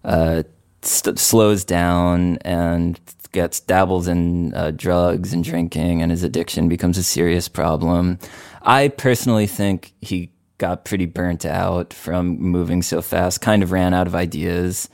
uh, 0.05 0.43
st- 0.83 1.19
slows 1.19 1.65
down 1.65 2.39
and 2.39 2.99
gets 3.33 3.61
dabbles 3.61 4.09
in 4.09 4.55
uh, 4.55 4.71
drugs 4.71 5.33
and 5.33 5.45
drinking, 5.45 6.01
and 6.01 6.11
his 6.11 6.23
addiction 6.23 6.69
becomes 6.69 6.97
a 6.97 7.03
serious 7.03 7.49
problem. 7.49 8.19
I 8.63 8.89
personally 8.89 9.47
think 9.47 9.93
he 10.01 10.31
got 10.59 10.85
pretty 10.85 11.07
burnt 11.07 11.45
out 11.45 11.93
from 11.93 12.39
moving 12.41 12.81
so 12.81 13.03
fast. 13.03 13.41
Kind 13.41 13.63
of 13.63 13.73
ran 13.73 13.93
out 13.93 14.07
of 14.07 14.15
ideas 14.15 14.89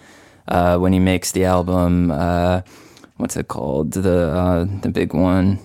uh, 0.48 0.78
when 0.78 0.92
he 0.92 0.98
makes 0.98 1.32
the 1.32 1.44
album. 1.44 2.10
What's 3.20 3.36
it 3.36 3.48
called? 3.48 3.92
The 3.92 4.28
uh, 4.30 4.64
the 4.82 4.88
big 4.88 5.12
one 5.14 5.58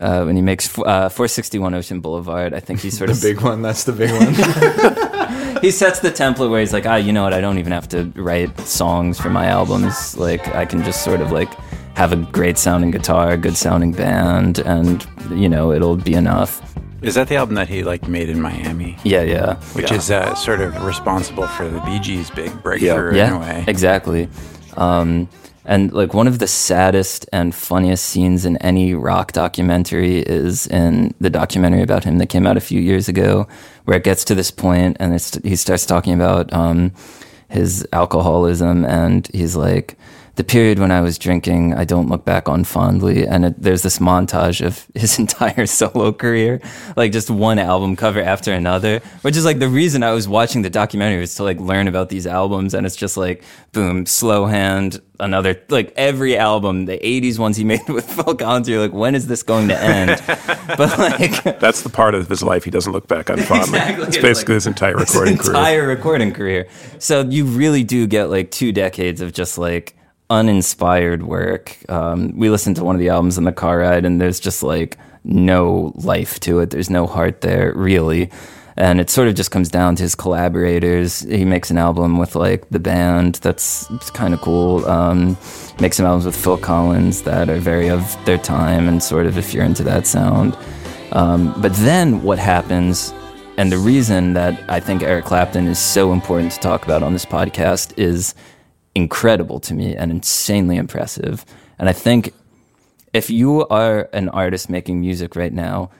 uh, 0.00 0.22
when 0.24 0.36
he 0.36 0.42
makes 0.42 0.66
f- 0.68 0.84
uh, 0.86 1.08
461 1.08 1.74
Ocean 1.74 2.00
Boulevard. 2.00 2.54
I 2.54 2.60
think 2.60 2.80
he 2.80 2.90
sort 2.90 3.08
The 3.08 3.12
of 3.12 3.20
the 3.20 3.34
big 3.34 3.42
one. 3.42 3.62
That's 3.62 3.84
the 3.84 3.92
big 3.92 4.10
one. 4.12 4.32
he 5.62 5.70
sets 5.70 6.00
the 6.00 6.10
template 6.10 6.50
where 6.50 6.60
he's 6.60 6.72
like, 6.72 6.86
ah, 6.86 6.96
you 6.96 7.12
know 7.12 7.22
what? 7.24 7.34
I 7.34 7.40
don't 7.40 7.58
even 7.58 7.72
have 7.72 7.88
to 7.90 8.04
write 8.16 8.58
songs 8.60 9.18
for 9.20 9.30
my 9.30 9.46
albums. 9.46 10.16
Like 10.16 10.46
I 10.54 10.64
can 10.64 10.82
just 10.84 11.02
sort 11.04 11.20
of 11.20 11.32
like 11.32 11.52
have 11.96 12.12
a 12.12 12.16
great 12.16 12.58
sounding 12.58 12.90
guitar, 12.92 13.36
good 13.36 13.56
sounding 13.56 13.92
band, 13.92 14.60
and 14.60 15.06
you 15.30 15.48
know 15.48 15.72
it'll 15.72 15.96
be 15.96 16.14
enough. 16.14 16.62
Is 17.02 17.14
that 17.14 17.28
the 17.28 17.36
album 17.36 17.54
that 17.56 17.68
he 17.68 17.84
like 17.84 18.08
made 18.08 18.28
in 18.28 18.40
Miami? 18.40 18.96
Yeah, 19.04 19.22
yeah, 19.22 19.54
Which 19.74 19.90
Yeah. 19.90 19.96
is 19.98 20.10
uh, 20.10 20.34
sort 20.34 20.60
of 20.60 20.82
responsible 20.84 21.46
for 21.46 21.68
the 21.68 21.80
Bee 21.82 22.00
Gees' 22.00 22.30
big 22.30 22.50
breakthrough 22.62 23.10
in 23.14 23.32
a 23.34 23.38
way. 23.38 23.64
exactly. 23.68 24.28
Um, 24.76 25.28
and 25.68 25.92
like 25.92 26.14
one 26.14 26.26
of 26.26 26.38
the 26.38 26.48
saddest 26.48 27.28
and 27.30 27.54
funniest 27.54 28.06
scenes 28.06 28.46
in 28.46 28.56
any 28.56 28.94
rock 28.94 29.32
documentary 29.32 30.20
is 30.20 30.66
in 30.66 31.14
the 31.20 31.28
documentary 31.28 31.82
about 31.82 32.04
him 32.04 32.16
that 32.18 32.30
came 32.30 32.46
out 32.46 32.56
a 32.56 32.60
few 32.60 32.80
years 32.80 33.06
ago, 33.06 33.46
where 33.84 33.98
it 33.98 34.02
gets 34.02 34.24
to 34.24 34.34
this 34.34 34.50
point 34.50 34.96
and 34.98 35.12
he 35.44 35.56
starts 35.56 35.84
talking 35.84 36.14
about 36.14 36.50
um, 36.54 36.90
his 37.50 37.86
alcoholism, 37.92 38.86
and 38.86 39.28
he's 39.34 39.56
like, 39.56 39.98
"The 40.38 40.44
period 40.44 40.78
when 40.78 40.92
I 40.92 41.00
was 41.02 41.18
drinking, 41.18 41.74
I 41.74 41.84
don't 41.84 42.08
look 42.08 42.24
back 42.24 42.48
on 42.48 42.62
fondly." 42.64 43.26
And 43.26 43.44
it, 43.46 43.54
there's 43.60 43.82
this 43.82 43.98
montage 43.98 44.64
of 44.64 44.86
his 44.94 45.18
entire 45.18 45.66
solo 45.80 46.12
career, 46.12 46.60
like 46.96 47.10
just 47.12 47.28
one 47.28 47.58
album 47.58 47.96
cover 47.96 48.22
after 48.22 48.52
another, 48.52 49.00
which 49.22 49.36
is 49.36 49.44
like 49.44 49.58
the 49.58 49.68
reason 49.68 50.02
I 50.02 50.12
was 50.12 50.26
watching 50.28 50.62
the 50.62 50.70
documentary 50.70 51.20
was 51.20 51.34
to 51.36 51.42
like 51.44 51.58
learn 51.60 51.88
about 51.88 52.08
these 52.08 52.26
albums, 52.26 52.72
and 52.74 52.86
it's 52.86 52.96
just 52.96 53.16
like 53.16 53.42
boom, 53.72 54.06
slow 54.06 54.46
hand, 54.46 55.00
another 55.20 55.60
like 55.68 55.92
every 55.96 56.38
album, 56.38 56.86
the 56.86 56.98
'80s 56.98 57.38
ones 57.38 57.56
he 57.56 57.64
made 57.74 57.88
with 57.88 58.08
Phil 58.08 58.34
Collins. 58.36 58.68
You're 58.68 58.80
like, 58.80 58.92
when 58.92 59.14
is 59.16 59.26
this 59.26 59.42
going 59.42 59.68
to 59.68 59.78
end? 59.82 60.22
but 60.78 60.96
like. 60.98 61.58
That's 61.58 61.82
the 61.82 61.90
part 61.90 62.14
of 62.14 62.28
his 62.28 62.42
life 62.42 62.62
he 62.64 62.70
doesn't 62.70 62.92
look 62.92 63.08
back 63.08 63.28
on 63.28 63.38
fondly. 63.38 63.78
Exactly. 63.78 64.06
It's 64.06 64.16
It's 64.16 64.22
basically 64.22 64.54
like- 64.54 64.62
his 64.62 64.66
entire 64.68 64.98
his 64.98 65.10
recording 65.10 65.36
career. 65.38 65.50
entire 65.56 65.86
recording 65.88 66.32
career. 66.32 66.68
So 67.00 67.22
you 67.22 67.44
really 67.44 67.82
do 67.84 68.06
get 68.06 68.30
like 68.30 68.50
two 68.52 68.70
decades 68.72 69.20
of 69.20 69.32
just 69.32 69.58
like 69.58 69.94
uninspired 70.30 71.22
work. 71.22 71.76
Um, 71.88 72.36
we 72.36 72.50
listened 72.50 72.76
to 72.76 72.84
one 72.84 72.94
of 72.94 73.00
the 73.00 73.08
albums 73.08 73.38
in 73.38 73.44
the 73.44 73.52
car 73.52 73.78
ride, 73.78 74.04
and 74.04 74.20
there's 74.20 74.40
just 74.40 74.62
like 74.62 74.98
no 75.24 75.92
life 75.96 76.38
to 76.40 76.60
it. 76.60 76.70
There's 76.70 76.90
no 76.90 77.06
heart 77.06 77.40
there, 77.40 77.72
really. 77.74 78.30
And 78.76 79.00
it 79.00 79.10
sort 79.10 79.26
of 79.26 79.34
just 79.34 79.50
comes 79.50 79.68
down 79.68 79.96
to 79.96 80.04
his 80.04 80.14
collaborators. 80.14 81.20
He 81.20 81.44
makes 81.44 81.70
an 81.70 81.78
album 81.78 82.16
with 82.16 82.36
like 82.36 82.68
the 82.70 82.78
band 82.78 83.36
that's 83.36 83.86
kind 84.10 84.32
of 84.32 84.40
cool. 84.40 84.86
Um, 84.86 85.36
makes 85.80 85.96
some 85.96 86.06
albums 86.06 86.26
with 86.26 86.36
Phil 86.36 86.58
Collins 86.58 87.22
that 87.22 87.48
are 87.48 87.58
very 87.58 87.88
of 87.88 88.16
their 88.24 88.38
time 88.38 88.86
and 88.86 89.02
sort 89.02 89.26
of 89.26 89.36
if 89.36 89.52
you're 89.52 89.64
into 89.64 89.82
that 89.82 90.06
sound. 90.06 90.56
Um, 91.10 91.60
but 91.60 91.72
then 91.74 92.22
what 92.22 92.38
happens, 92.38 93.12
and 93.56 93.72
the 93.72 93.78
reason 93.78 94.34
that 94.34 94.62
I 94.68 94.78
think 94.78 95.02
Eric 95.02 95.24
Clapton 95.24 95.66
is 95.66 95.80
so 95.80 96.12
important 96.12 96.52
to 96.52 96.60
talk 96.60 96.84
about 96.84 97.02
on 97.02 97.12
this 97.12 97.24
podcast 97.24 97.98
is 97.98 98.34
incredible 98.98 99.58
to 99.60 99.72
me 99.74 99.94
and 99.96 100.10
insanely 100.10 100.76
impressive. 100.76 101.44
And 101.78 101.88
I 101.88 101.92
think 101.94 102.34
if 103.14 103.30
you 103.30 103.66
are 103.68 104.08
an 104.12 104.28
artist 104.28 104.68
making 104.68 105.00
music 105.00 105.34
right 105.36 105.52
now 105.52 105.90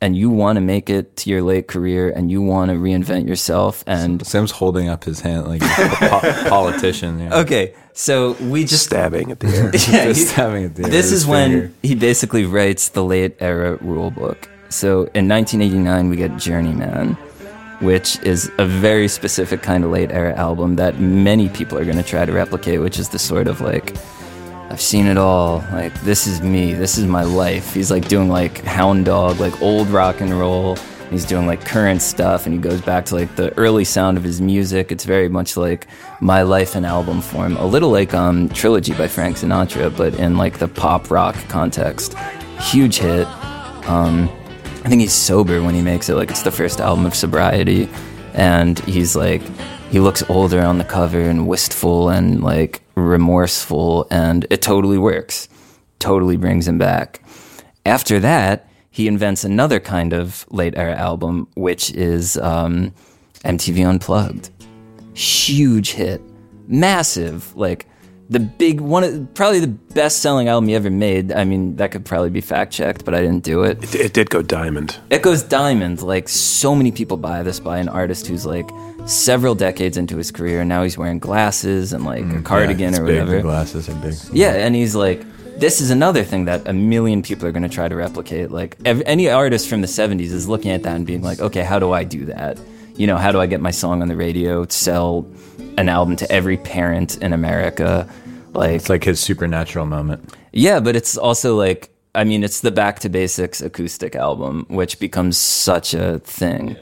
and 0.00 0.16
you 0.16 0.28
want 0.30 0.56
to 0.56 0.60
make 0.60 0.88
it 0.90 1.16
to 1.18 1.30
your 1.30 1.42
late 1.42 1.66
career 1.68 2.08
and 2.16 2.30
you 2.30 2.40
want 2.42 2.70
to 2.70 2.76
reinvent 2.76 3.26
yourself 3.26 3.82
and 3.86 4.24
Sam's 4.26 4.52
holding 4.52 4.88
up 4.88 5.04
his 5.04 5.20
hand 5.20 5.48
like 5.48 5.62
a 5.62 5.88
po- 6.12 6.48
politician. 6.56 7.18
Yeah. 7.20 7.40
okay 7.42 7.74
so 7.92 8.32
we 8.52 8.64
just 8.64 8.84
Stabbing 8.84 9.30
at 9.32 9.40
the 9.40 9.48
air. 9.48 9.70
yeah, 9.72 10.04
Just 10.12 10.28
he- 10.28 10.34
having 10.42 10.64
it 10.64 10.74
there 10.76 10.90
this 10.90 11.06
is 11.06 11.12
his 11.12 11.26
when 11.26 11.50
finger. 11.50 11.72
he 11.82 11.94
basically 11.94 12.44
writes 12.44 12.90
the 12.90 13.02
late 13.04 13.34
era 13.40 13.76
rule 13.80 14.10
book 14.10 14.48
so 14.68 15.08
in 15.14 15.24
1989 15.28 16.10
we 16.10 16.16
get 16.16 16.36
journeyman 16.36 17.16
which 17.80 18.18
is 18.20 18.50
a 18.58 18.64
very 18.64 19.08
specific 19.08 19.62
kind 19.62 19.84
of 19.84 19.90
late 19.90 20.10
era 20.10 20.34
album 20.34 20.76
that 20.76 20.98
many 20.98 21.48
people 21.50 21.76
are 21.78 21.84
going 21.84 21.96
to 21.96 22.02
try 22.02 22.24
to 22.24 22.32
replicate 22.32 22.80
which 22.80 22.98
is 22.98 23.10
the 23.10 23.18
sort 23.18 23.48
of 23.48 23.60
like 23.60 23.94
I've 24.68 24.80
seen 24.80 25.06
it 25.06 25.16
all. 25.16 25.64
Like 25.72 25.94
this 26.02 26.26
is 26.26 26.42
me. 26.42 26.72
This 26.72 26.98
is 26.98 27.06
my 27.06 27.22
life. 27.22 27.72
He's 27.72 27.90
like 27.90 28.08
doing 28.08 28.28
like 28.28 28.62
hound 28.64 29.04
dog, 29.04 29.38
like 29.38 29.62
old 29.62 29.88
rock 29.88 30.20
and 30.20 30.36
roll. 30.38 30.76
He's 31.08 31.24
doing 31.24 31.46
like 31.46 31.64
current 31.64 32.02
stuff 32.02 32.46
and 32.46 32.54
he 32.54 32.60
goes 32.60 32.80
back 32.80 33.04
to 33.06 33.14
like 33.14 33.36
the 33.36 33.56
early 33.56 33.84
sound 33.84 34.16
of 34.16 34.24
his 34.24 34.40
music. 34.40 34.90
It's 34.90 35.04
very 35.04 35.28
much 35.28 35.56
like 35.56 35.86
my 36.20 36.42
life 36.42 36.74
in 36.74 36.84
album 36.84 37.20
form. 37.20 37.56
A 37.58 37.66
little 37.66 37.90
like 37.90 38.12
um 38.12 38.48
Trilogy 38.48 38.92
by 38.92 39.06
Frank 39.06 39.36
Sinatra, 39.36 39.96
but 39.96 40.14
in 40.14 40.36
like 40.36 40.58
the 40.58 40.68
pop 40.68 41.10
rock 41.10 41.36
context. 41.48 42.14
Huge 42.58 42.98
hit. 42.98 43.26
Um 43.88 44.28
I 44.86 44.88
think 44.88 45.00
he's 45.00 45.12
sober 45.12 45.60
when 45.64 45.74
he 45.74 45.82
makes 45.82 46.08
it. 46.08 46.14
Like 46.14 46.30
it's 46.30 46.42
the 46.42 46.52
first 46.52 46.80
album 46.80 47.06
of 47.06 47.14
sobriety. 47.16 47.88
And 48.34 48.78
he's 48.80 49.16
like 49.16 49.42
he 49.90 49.98
looks 49.98 50.22
older 50.28 50.60
on 50.60 50.78
the 50.78 50.84
cover 50.84 51.20
and 51.20 51.48
wistful 51.48 52.08
and 52.08 52.40
like 52.40 52.82
remorseful 52.94 54.06
and 54.12 54.46
it 54.48 54.62
totally 54.62 54.98
works 54.98 55.48
totally 55.98 56.36
brings 56.36 56.66
him 56.66 56.78
back 56.78 57.22
after 57.84 58.18
that 58.20 58.68
he 58.90 59.06
invents 59.06 59.44
another 59.44 59.78
kind 59.80 60.12
of 60.12 60.46
late 60.50 60.76
era 60.76 60.94
album 60.94 61.46
which 61.54 61.90
is 61.92 62.36
um, 62.38 62.92
mtv 63.44 63.86
unplugged 63.86 64.50
huge 65.14 65.92
hit 65.92 66.20
massive 66.66 67.54
like 67.54 67.86
the 68.28 68.40
big 68.40 68.80
one 68.80 69.04
of 69.04 69.34
probably 69.34 69.60
the 69.60 69.68
best 69.68 70.20
selling 70.20 70.48
album 70.48 70.68
he 70.68 70.74
ever 70.74 70.90
made 70.90 71.30
i 71.32 71.44
mean 71.44 71.76
that 71.76 71.92
could 71.92 72.04
probably 72.04 72.30
be 72.30 72.40
fact 72.40 72.72
checked 72.72 73.04
but 73.04 73.14
i 73.14 73.20
didn't 73.20 73.44
do 73.44 73.62
it 73.62 73.82
It, 73.84 73.94
it 74.06 74.12
did 74.12 74.30
go 74.30 74.42
diamond. 74.42 74.96
it 75.10 75.22
goes 75.22 75.42
diamond. 75.42 76.02
Like 76.02 76.28
so 76.28 76.74
many 76.74 76.90
people 76.90 77.16
buy 77.16 77.42
this 77.42 77.60
by 77.60 77.78
an 77.78 77.88
artist 77.88 78.26
who's 78.26 78.44
like 78.44 78.68
several 79.06 79.54
decades 79.54 79.96
into 79.96 80.16
his 80.16 80.30
career, 80.32 80.60
and 80.60 80.68
now 80.68 80.82
he's 80.82 80.98
wearing 80.98 81.18
glasses 81.20 81.92
and 81.92 82.04
like 82.04 82.24
a 82.32 82.42
cardigan 82.42 82.92
Mm, 82.92 82.96
Yeah, 82.96 83.02
or 83.02 83.06
it's 83.06 83.10
big, 83.12 83.20
whatever. 83.20 83.42
Glasses 83.42 83.88
are 83.88 83.94
big. 83.94 84.14
Yeah, 84.32 84.52
and 84.54 84.74
he's 84.74 84.94
like, 84.96 85.22
this 85.60 85.80
is 85.80 85.90
another 85.90 86.24
thing 86.24 86.46
that 86.46 86.66
a 86.66 86.72
million 86.72 87.22
people 87.22 87.46
are 87.46 87.52
going 87.52 87.62
to 87.62 87.68
try 87.68 87.86
to 87.88 87.94
replicate. 87.94 88.50
Like 88.50 88.76
ev- 88.84 89.02
any 89.06 89.28
artist 89.30 89.68
from 89.68 89.80
the 89.80 89.86
'70s 89.86 90.32
is 90.32 90.48
looking 90.48 90.72
at 90.72 90.82
that 90.82 90.96
and 90.96 91.06
being 91.06 91.22
like, 91.22 91.40
okay, 91.40 91.62
how 91.62 91.78
do 91.78 91.92
I 91.92 92.02
do 92.04 92.24
that? 92.26 92.58
You 92.96 93.06
know, 93.06 93.16
how 93.16 93.30
do 93.30 93.38
I 93.40 93.46
get 93.46 93.60
my 93.60 93.70
song 93.70 94.02
on 94.02 94.08
the 94.08 94.16
radio, 94.16 94.66
sell 94.68 95.22
an 95.76 95.88
album 95.88 96.16
to 96.16 96.30
every 96.32 96.56
parent 96.56 97.16
in 97.18 97.32
America? 97.32 98.08
Like, 98.52 98.72
It's 98.72 98.88
like 98.88 99.04
his 99.04 99.20
supernatural 99.20 99.86
moment. 99.86 100.34
yeah, 100.52 100.80
but 100.80 100.96
it's 100.96 101.16
also 101.16 101.56
like 101.56 101.90
I 102.14 102.24
mean, 102.24 102.42
it's 102.44 102.60
the 102.60 102.70
Back 102.70 103.00
to 103.00 103.10
Basics 103.10 103.60
acoustic 103.60 104.16
album, 104.16 104.64
which 104.70 104.98
becomes 104.98 105.36
such 105.36 105.92
a 105.92 106.18
thing. 106.20 106.76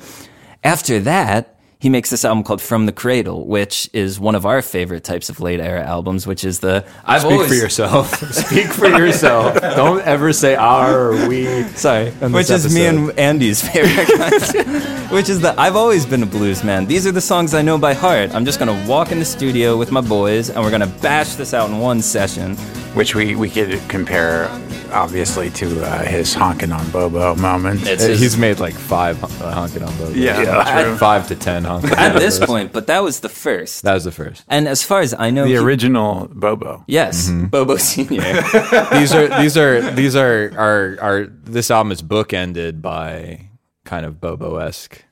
After 0.63 1.01
that, 1.01 1.54
he 1.85 1.91
makes 1.91 2.09
this 2.09 2.25
album 2.25 2.43
called 2.43 2.63
From 2.63 2.87
the 2.87 2.93
Cradle, 2.93 3.47
which 3.47 3.91
is 3.93 4.19
one 4.19 4.35
of 4.35 4.47
our 4.47 4.63
favorite 4.63 5.05
types 5.05 5.29
of 5.29 5.39
late 5.39 5.61
era 5.61 5.85
albums, 5.85 6.27
which 6.27 6.43
is 6.43 6.61
the 6.61 6.83
I've 7.05 7.21
Speak 7.21 7.33
always 7.33 7.49
for 7.49 7.55
yourself. 7.57 8.15
Speak 8.33 8.69
for 8.69 8.87
yourself. 8.87 9.61
Don't 9.61 10.01
ever 10.01 10.33
say 10.33 10.55
our 10.55 11.13
or 11.13 11.29
we. 11.29 11.45
Sorry, 11.75 12.11
which 12.11 12.49
this 12.49 12.65
is 12.65 12.75
me 12.75 12.87
and 12.87 13.11
Andy's 13.19 13.61
favorite 13.69 14.09
kind. 14.17 15.13
which 15.13 15.29
is 15.29 15.43
that 15.43 15.59
I've 15.59 15.77
always 15.77 16.07
been 16.07 16.23
a 16.23 16.27
blues 16.27 16.65
man. 16.65 16.87
These 16.87 17.07
are 17.07 17.13
the 17.13 17.21
songs 17.21 17.53
I 17.53 17.61
know 17.61 17.77
by 17.77 17.93
heart. 17.93 18.35
I'm 18.35 18.47
just 18.47 18.59
gonna 18.59 18.83
walk 18.89 19.13
in 19.13 19.19
the 19.19 19.27
studio 19.27 19.77
with 19.77 19.93
my 19.93 20.01
boys 20.01 20.49
and 20.49 20.65
we're 20.65 20.71
gonna 20.71 20.87
bash 21.03 21.35
this 21.35 21.53
out 21.53 21.69
in 21.69 21.81
one 21.81 22.01
session. 22.01 22.57
which 22.95 23.15
we, 23.15 23.35
we 23.37 23.51
could 23.51 23.79
compare 23.91 24.49
obviously 24.95 25.51
to 25.51 25.85
uh, 25.85 26.03
his 26.05 26.33
honking 26.35 26.73
on 26.73 26.89
Bobo 26.91 27.35
moment. 27.37 27.87
It's 27.87 28.07
just- 28.07 28.23
He's 28.23 28.37
made 28.39 28.61
like 28.61 28.75
five 28.75 29.19
hon- 29.21 29.31
uh, 29.43 29.53
honking 29.53 29.83
on 29.83 29.97
both. 29.99 30.15
Yeah, 30.17 30.41
Yeah, 30.43 30.85
true. 30.85 30.97
five 30.97 31.29
to 31.29 31.35
ten 31.37 31.65
honking. 31.65 31.91
at 31.91 32.19
this 32.19 32.39
point, 32.39 32.73
but 32.73 32.87
that 32.87 33.03
was 33.03 33.21
the 33.21 33.29
first. 33.29 33.83
that 33.83 33.95
was 33.95 34.05
the 34.05 34.13
first. 34.13 34.45
And 34.49 34.69
as 34.69 34.83
far 34.83 35.01
as 35.01 35.15
I 35.19 35.31
know, 35.31 35.45
the 35.45 35.51
he- 35.51 35.57
original 35.59 36.29
Bobo. 36.33 36.85
yes, 36.87 37.29
Mm-hmm. 37.29 37.47
Bobo 37.47 37.77
Senior. 37.77 38.23
these 38.93 39.13
are 39.15 39.29
these 39.43 39.57
are 39.57 39.91
these 39.91 40.17
are 40.17 40.53
are 40.57 40.97
are 41.01 41.27
this 41.27 41.71
album 41.71 41.93
is 41.93 42.01
bookended 42.03 42.81
by 42.81 43.49
kind 43.85 44.07
of 44.07 44.21
Bobo 44.21 44.57
esque. 44.57 45.05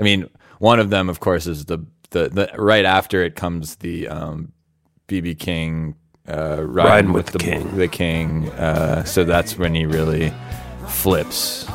I 0.00 0.02
mean, 0.02 0.28
one 0.58 0.80
of 0.80 0.90
them, 0.90 1.08
of 1.08 1.20
course, 1.20 1.46
is 1.46 1.66
the 1.66 1.78
the, 2.10 2.28
the 2.28 2.50
right 2.58 2.84
after 2.84 3.22
it 3.22 3.36
comes 3.36 3.76
the 3.76 4.08
um, 4.08 4.52
BB 5.08 5.38
King 5.38 5.94
uh, 6.28 6.62
riding, 6.62 7.12
with 7.12 7.26
the 7.26 7.38
King. 7.38 7.76
The 7.76 7.88
King. 7.88 8.48
Uh, 8.50 9.04
so 9.04 9.24
that's 9.24 9.58
when 9.58 9.74
he 9.74 9.86
really 9.86 10.32
flips 10.88 11.66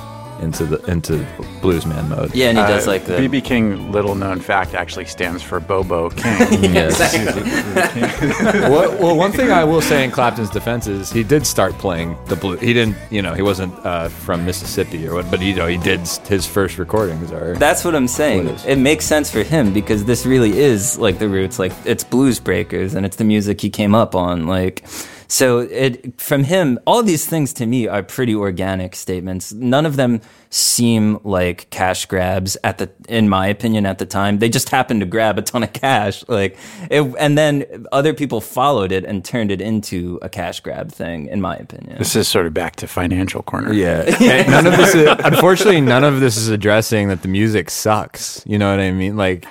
into 0.42 0.66
the 0.66 0.78
into 0.92 1.14
bluesman 1.62 2.08
mode. 2.10 2.34
yeah, 2.36 2.50
and 2.50 2.58
he 2.58 2.64
does 2.64 2.88
Uh, 2.88 2.92
like 2.92 3.06
the 3.06 3.14
BB 3.14 3.44
King. 3.44 3.92
Little 3.92 4.16
known 4.16 4.40
fact 4.40 4.74
actually 4.74 5.06
stands 5.06 5.42
for 5.44 5.60
Bobo 5.60 6.10
King. 6.10 6.64
Yes. 6.78 7.00
well, 8.70 8.98
well, 9.02 9.16
one 9.16 9.32
thing 9.32 9.52
I 9.52 9.64
will 9.64 9.82
say 9.82 10.04
in 10.04 10.12
Clapton's 10.12 10.50
defense 10.50 10.88
is 10.88 11.12
he 11.12 11.24
did 11.24 11.46
start 11.46 11.74
playing 11.74 12.18
the 12.26 12.36
blues. 12.36 12.60
He 12.60 12.74
didn't, 12.74 12.96
you 13.10 13.22
know, 13.22 13.34
he 13.34 13.42
wasn't 13.42 13.74
uh, 13.86 14.10
from 14.10 14.46
Mississippi 14.46 15.08
or 15.08 15.16
what, 15.16 15.30
but 15.32 15.42
you 15.42 15.56
know, 15.56 15.68
he 15.68 15.78
did 15.78 16.02
his 16.28 16.46
first 16.46 16.78
recordings 16.78 17.32
are. 17.32 17.56
That's 17.56 17.84
what 17.84 17.96
I'm 17.96 18.08
saying. 18.08 18.46
What 18.46 18.56
is? 18.56 18.66
It 18.66 18.78
makes 18.78 19.06
sense 19.06 19.32
for 19.32 19.44
him 19.44 19.74
because 19.74 20.06
this 20.06 20.26
really 20.26 20.58
is 20.60 20.98
like 20.98 21.20
the 21.20 21.30
roots. 21.30 21.60
Like 21.60 21.74
it's 21.86 22.04
blues 22.04 22.40
breakers 22.40 22.94
and 22.96 23.06
it's 23.06 23.16
the 23.18 23.24
music 23.24 23.62
he 23.62 23.70
came 23.70 23.96
up 23.96 24.16
on. 24.16 24.48
Like 24.48 24.84
so 25.28 25.60
it 25.60 26.20
from 26.20 26.44
him, 26.46 26.80
all 26.88 27.04
these 27.04 27.26
things 27.26 27.54
to 27.54 27.66
me 27.66 27.88
are 27.88 28.04
pretty 28.04 28.34
organic 28.34 28.96
statements. 28.96 29.52
None 29.54 29.86
of 29.86 29.96
them 29.96 30.22
seem 30.50 31.20
like 31.24 31.70
cash 31.70 32.06
grabs 32.06 32.56
at 32.64 32.78
the 32.78 32.90
in 33.10 33.28
my 33.28 33.48
opinion 33.48 33.86
at 33.86 33.98
the 33.98 34.06
time. 34.06 34.40
They 34.40 34.48
just 34.48 34.70
happened 34.70 35.02
to 35.02 35.06
grab 35.06 35.38
a 35.38 35.42
ton 35.42 35.64
of 35.64 35.74
cash. 35.74 36.24
Like 36.28 36.58
it, 36.90 37.02
and 37.20 37.38
then 37.38 37.86
other 37.92 38.14
people 38.14 38.40
followed 38.40 38.92
it 38.92 39.04
and 39.04 39.24
turned 39.26 39.52
it 39.52 39.60
into 39.62 40.20
a 40.22 40.30
cash 40.30 40.62
grab 40.62 40.92
thing, 40.92 41.28
in 41.28 41.42
my 41.42 41.56
opinion. 41.58 41.98
this 41.98 42.16
is 42.16 42.28
sort 42.28 42.46
of 42.46 42.54
back 42.54 42.78
to 42.78 42.88
financial 42.88 43.44
corner. 43.44 43.74
Yeah, 43.74 44.04
none 44.50 44.66
of 44.66 44.78
this. 44.78 44.96
Is, 44.96 45.08
unfortunately, 45.24 45.82
none 45.82 46.04
of 46.04 46.22
this 46.22 46.38
is 46.38 46.48
addressing 46.48 47.10
that 47.10 47.22
the 47.22 47.28
music 47.28 47.70
sucks. 47.70 48.42
You 48.46 48.58
know 48.58 48.70
what 48.72 48.80
I 48.80 48.92
mean? 48.92 49.18
Like, 49.18 49.46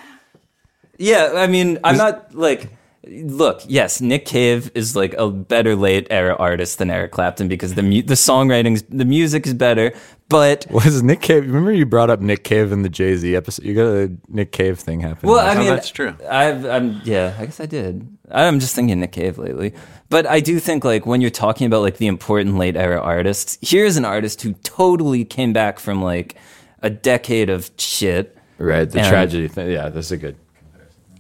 Yeah, 0.99 1.33
I 1.37 1.47
mean, 1.47 1.79
I'm 1.85 1.97
not 1.99 2.35
like. 2.35 2.71
Look, 3.09 3.63
yes, 3.69 4.01
Nick 4.01 4.25
Cave 4.27 4.71
is 4.75 4.97
like 4.97 5.15
a 5.15 5.31
better 5.31 5.77
late 5.77 6.09
era 6.11 6.35
artist 6.37 6.79
than 6.79 6.91
Eric 6.91 7.13
Clapton 7.13 7.47
because 7.47 7.75
the 7.75 7.83
mu- 7.83 8.03
the 8.03 8.15
songwriting's 8.15 8.83
the 8.89 9.05
music 9.05 9.47
is 9.47 9.55
better, 9.55 9.93
but 10.29 10.67
was 10.71 11.03
Nick 11.05 11.21
Cave? 11.21 11.47
Remember 11.47 11.71
you 11.73 11.87
brought 11.87 12.11
up 12.11 12.21
Nick 12.21 12.43
Cave 12.43 12.73
in 12.73 12.83
the 12.83 12.89
Jay 12.89 13.15
Z 13.17 13.37
episode? 13.37 13.65
You 13.65 13.75
got 13.75 13.87
a 13.87 14.13
Nick 14.29 14.51
Cave 14.51 14.79
thing 14.81 15.01
happening. 15.01 15.31
well, 15.33 15.39
I 15.47 15.55
Oh, 15.55 15.59
mean, 15.59 15.69
that's 15.69 15.89
true. 15.91 16.17
I've, 16.29 16.65
I'm 16.65 17.01
yeah, 17.05 17.35
I 17.39 17.45
guess 17.47 17.61
I 17.61 17.67
did. 17.67 18.09
I'm 18.31 18.59
just 18.59 18.75
thinking 18.75 18.99
Nick 18.99 19.13
Cave 19.13 19.39
lately, 19.39 19.73
but 20.09 20.27
I 20.27 20.41
do 20.41 20.59
think 20.59 20.85
like 20.85 21.07
when 21.07 21.21
you're 21.21 21.31
talking 21.31 21.69
about 21.69 21.83
like 21.83 21.99
the 21.99 22.09
important 22.09 22.57
late 22.59 22.77
era 22.77 23.01
artists, 23.01 23.57
here's 23.63 23.97
an 23.97 24.05
artist 24.05 24.43
who 24.43 24.53
totally 24.65 25.25
came 25.25 25.53
back 25.53 25.79
from 25.79 26.03
like 26.03 26.35
a 26.83 26.91
decade 26.91 27.51
of 27.51 27.71
shit. 27.79 28.37
right, 28.59 28.91
the 28.91 28.99
and- 28.99 29.09
tragedy 29.09 29.47
thing. 29.47 29.71
Yeah, 29.71 29.91
that's 29.91 30.11
a 30.11 30.17
good. 30.17 30.37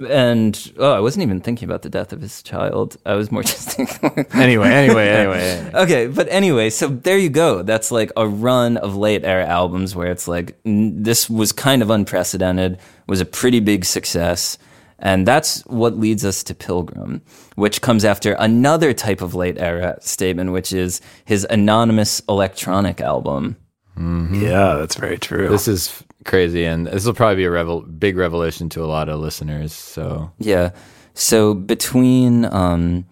And 0.08 0.72
oh, 0.78 0.92
I 0.92 1.00
wasn't 1.00 1.22
even 1.22 1.40
thinking 1.40 1.68
about 1.68 1.82
the 1.82 1.88
death 1.88 2.12
of 2.12 2.20
his 2.20 2.42
child. 2.42 2.96
I 3.06 3.14
was 3.14 3.32
more 3.32 3.42
just 3.52 3.70
thinking. 3.70 4.26
Anyway, 4.34 4.68
anyway, 4.82 5.08
anyway. 5.08 5.70
Okay, 5.74 6.06
but 6.06 6.28
anyway, 6.30 6.70
so 6.70 6.88
there 6.88 7.18
you 7.18 7.30
go. 7.30 7.62
That's 7.62 7.90
like 7.90 8.12
a 8.16 8.26
run 8.28 8.76
of 8.76 8.96
late 8.96 9.24
era 9.24 9.46
albums 9.46 9.94
where 9.96 10.10
it's 10.10 10.28
like 10.28 10.56
n- 10.66 11.02
this 11.02 11.30
was 11.30 11.52
kind 11.52 11.82
of 11.82 11.90
unprecedented, 11.90 12.78
was 13.06 13.20
a 13.20 13.24
pretty 13.24 13.60
big 13.60 13.84
success, 13.84 14.58
and 14.98 15.26
that's 15.26 15.62
what 15.66 15.98
leads 15.98 16.24
us 16.24 16.42
to 16.44 16.54
Pilgrim, 16.54 17.22
which 17.54 17.80
comes 17.80 18.04
after 18.04 18.32
another 18.34 18.92
type 18.92 19.22
of 19.22 19.34
late 19.34 19.58
era 19.58 19.96
statement, 20.00 20.52
which 20.52 20.72
is 20.72 21.00
his 21.24 21.46
anonymous 21.48 22.20
electronic 22.28 23.00
album. 23.00 23.56
Mm-hmm. 23.96 24.42
Yeah, 24.42 24.74
that's 24.74 24.96
very 24.96 25.18
true. 25.18 25.48
This 25.48 25.68
is 25.68 26.02
crazy, 26.26 26.64
and 26.64 26.86
this 26.86 27.06
will 27.06 27.14
probably 27.14 27.36
be 27.36 27.44
a 27.44 27.50
revel- 27.50 27.82
big 27.82 28.16
revelation 28.16 28.68
to 28.70 28.84
a 28.84 28.86
lot 28.86 29.08
of 29.08 29.20
listeners. 29.20 29.72
So 29.72 30.30
Yeah. 30.38 30.70
So 31.14 31.54
between 31.54 32.44
um, 32.44 33.06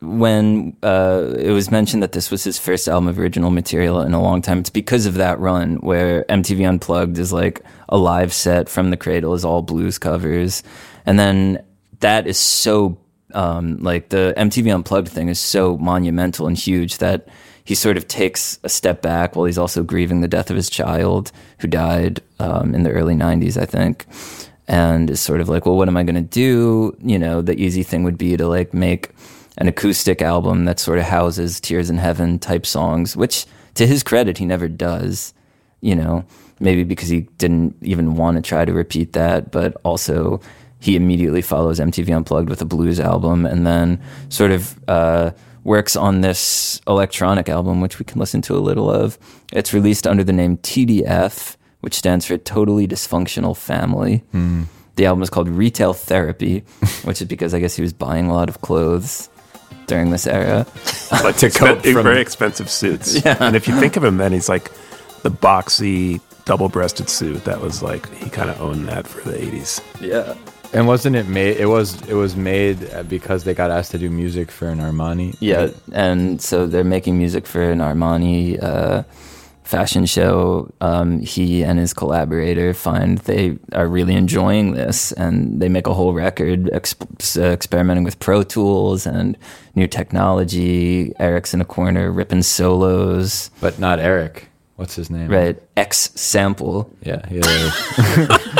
when 0.00 0.76
uh, 0.82 1.34
it 1.38 1.50
was 1.50 1.70
mentioned 1.70 2.02
that 2.02 2.12
this 2.12 2.30
was 2.30 2.42
his 2.42 2.58
first 2.58 2.88
album 2.88 3.08
of 3.08 3.18
original 3.18 3.50
material 3.50 4.00
in 4.00 4.14
a 4.14 4.22
long 4.22 4.40
time, 4.42 4.58
it's 4.58 4.70
because 4.70 5.06
of 5.06 5.14
that 5.14 5.38
run 5.38 5.76
where 5.76 6.24
MTV 6.24 6.66
Unplugged 6.66 7.18
is 7.18 7.32
like 7.32 7.62
a 7.88 7.98
live 7.98 8.32
set 8.32 8.68
from 8.68 8.90
the 8.90 8.96
cradle, 8.96 9.34
is 9.34 9.44
all 9.44 9.62
blues 9.62 9.98
covers. 9.98 10.62
And 11.04 11.18
then 11.18 11.62
that 12.00 12.26
is 12.26 12.38
so, 12.38 12.98
um, 13.34 13.76
like 13.78 14.08
the 14.08 14.32
MTV 14.36 14.74
Unplugged 14.74 15.08
thing 15.08 15.28
is 15.28 15.38
so 15.38 15.76
monumental 15.76 16.46
and 16.46 16.56
huge 16.56 16.98
that 16.98 17.28
he 17.64 17.74
sort 17.74 17.98
of 17.98 18.08
takes 18.08 18.58
a 18.64 18.68
step 18.68 19.02
back 19.02 19.36
while 19.36 19.44
he's 19.44 19.58
also 19.58 19.82
grieving 19.82 20.22
the 20.22 20.28
death 20.28 20.50
of 20.50 20.56
his 20.56 20.70
child 20.70 21.30
who 21.58 21.68
died 21.68 22.20
um, 22.40 22.74
in 22.74 22.82
the 22.82 22.90
early 22.90 23.14
90s, 23.14 23.60
I 23.60 23.66
think. 23.66 24.06
And 24.66 25.10
is 25.10 25.20
sort 25.20 25.40
of 25.40 25.48
like, 25.48 25.66
well, 25.66 25.76
what 25.76 25.88
am 25.88 25.96
I 25.96 26.04
going 26.04 26.14
to 26.14 26.20
do? 26.20 26.96
You 27.02 27.18
know, 27.18 27.42
the 27.42 27.60
easy 27.60 27.82
thing 27.82 28.04
would 28.04 28.18
be 28.18 28.36
to 28.36 28.46
like 28.46 28.72
make 28.72 29.10
an 29.58 29.68
acoustic 29.68 30.22
album 30.22 30.64
that 30.64 30.78
sort 30.78 30.98
of 30.98 31.04
houses 31.04 31.60
Tears 31.60 31.90
in 31.90 31.98
Heaven 31.98 32.38
type 32.38 32.64
songs, 32.64 33.16
which 33.16 33.46
to 33.74 33.86
his 33.86 34.02
credit, 34.02 34.38
he 34.38 34.46
never 34.46 34.68
does, 34.68 35.34
you 35.80 35.94
know, 35.94 36.24
maybe 36.60 36.84
because 36.84 37.08
he 37.08 37.22
didn't 37.38 37.76
even 37.82 38.14
want 38.14 38.36
to 38.36 38.42
try 38.42 38.64
to 38.64 38.72
repeat 38.72 39.12
that, 39.12 39.50
but 39.50 39.76
also 39.82 40.40
he 40.78 40.96
immediately 40.96 41.42
follows 41.42 41.78
MTV 41.78 42.16
Unplugged 42.16 42.48
with 42.48 42.62
a 42.62 42.64
blues 42.64 43.00
album 43.00 43.44
and 43.44 43.66
then 43.66 44.00
sort 44.28 44.50
of 44.50 44.78
uh, 44.88 45.32
works 45.64 45.96
on 45.96 46.20
this 46.20 46.80
electronic 46.86 47.48
album, 47.48 47.80
which 47.80 47.98
we 47.98 48.04
can 48.04 48.18
listen 48.18 48.40
to 48.42 48.56
a 48.56 48.58
little 48.60 48.90
of. 48.90 49.18
It's 49.52 49.74
released 49.74 50.06
under 50.06 50.24
the 50.24 50.32
name 50.32 50.56
TDF, 50.58 51.56
which 51.80 51.94
stands 51.94 52.26
for 52.26 52.36
Totally 52.38 52.86
Dysfunctional 52.86 53.56
Family. 53.56 54.22
The 54.96 55.06
album 55.06 55.22
is 55.22 55.30
called 55.30 55.48
Retail 55.48 55.92
Therapy, 55.94 56.60
which 57.04 57.22
is 57.22 57.28
because 57.28 57.54
I 57.54 57.60
guess 57.60 57.74
he 57.76 57.82
was 57.82 57.92
buying 57.92 58.26
a 58.28 58.34
lot 58.34 58.48
of 58.48 58.60
clothes 58.60 59.30
during 59.86 60.10
this 60.10 60.26
era. 60.26 60.66
Like 61.10 61.36
To 61.38 61.50
cope 61.50 61.82
from- 61.82 62.02
very 62.02 62.20
expensive 62.20 62.68
suits. 62.70 63.24
Yeah. 63.24 63.36
And 63.40 63.56
if 63.56 63.66
you 63.66 63.78
think 63.80 63.96
of 63.96 64.04
him, 64.04 64.18
then 64.18 64.32
he's 64.32 64.48
like 64.48 64.70
the 65.22 65.30
boxy 65.30 66.20
double-breasted 66.44 67.08
suit. 67.08 67.44
That 67.44 67.60
was 67.60 67.82
like 67.82 68.12
he 68.14 68.28
kind 68.30 68.50
of 68.50 68.60
owned 68.60 68.88
that 68.88 69.06
for 69.06 69.20
the 69.30 69.36
'80s. 69.38 69.80
Yeah. 70.00 70.34
And 70.72 70.86
wasn't 70.86 71.16
it 71.16 71.26
made? 71.28 71.56
It 71.56 71.66
was. 71.66 72.00
It 72.08 72.14
was 72.14 72.36
made 72.36 72.88
uh, 72.92 73.02
because 73.04 73.42
they 73.44 73.54
got 73.54 73.70
asked 73.72 73.90
to 73.92 73.98
do 73.98 74.08
music 74.10 74.50
for 74.52 74.68
an 74.68 74.78
Armani. 74.78 75.34
Yeah, 75.40 75.70
and 75.92 76.40
so 76.40 76.66
they're 76.68 76.84
making 76.84 77.18
music 77.18 77.44
for 77.46 77.60
an 77.62 77.78
Armani 77.80 78.62
uh, 78.62 79.02
fashion 79.70 80.04
show. 80.04 80.68
Um, 80.80 81.20
he 81.20 81.62
and 81.62 81.78
his 81.78 81.94
collaborator 81.94 82.74
find 82.74 83.18
they 83.18 83.56
are 83.72 83.86
really 83.86 84.14
enjoying 84.14 84.72
this, 84.72 85.12
and 85.12 85.62
they 85.62 85.68
make 85.68 85.86
a 85.86 85.94
whole 85.94 86.12
record 86.12 86.64
exp- 86.72 87.38
experimenting 87.40 88.04
with 88.04 88.18
Pro 88.18 88.42
Tools 88.42 89.06
and 89.06 89.36
new 89.74 89.86
technology. 89.86 91.12
Eric's 91.20 91.54
in 91.54 91.60
a 91.60 91.64
corner 91.64 92.10
ripping 92.10 92.42
solos. 92.42 93.50
but 93.60 93.78
not 93.78 93.98
Eric. 94.00 94.48
What's 94.76 94.96
his 94.96 95.10
name? 95.10 95.28
Right, 95.28 95.60
X 95.76 96.10
sample. 96.14 96.90
Yeah. 97.02 97.20
A, 97.30 98.38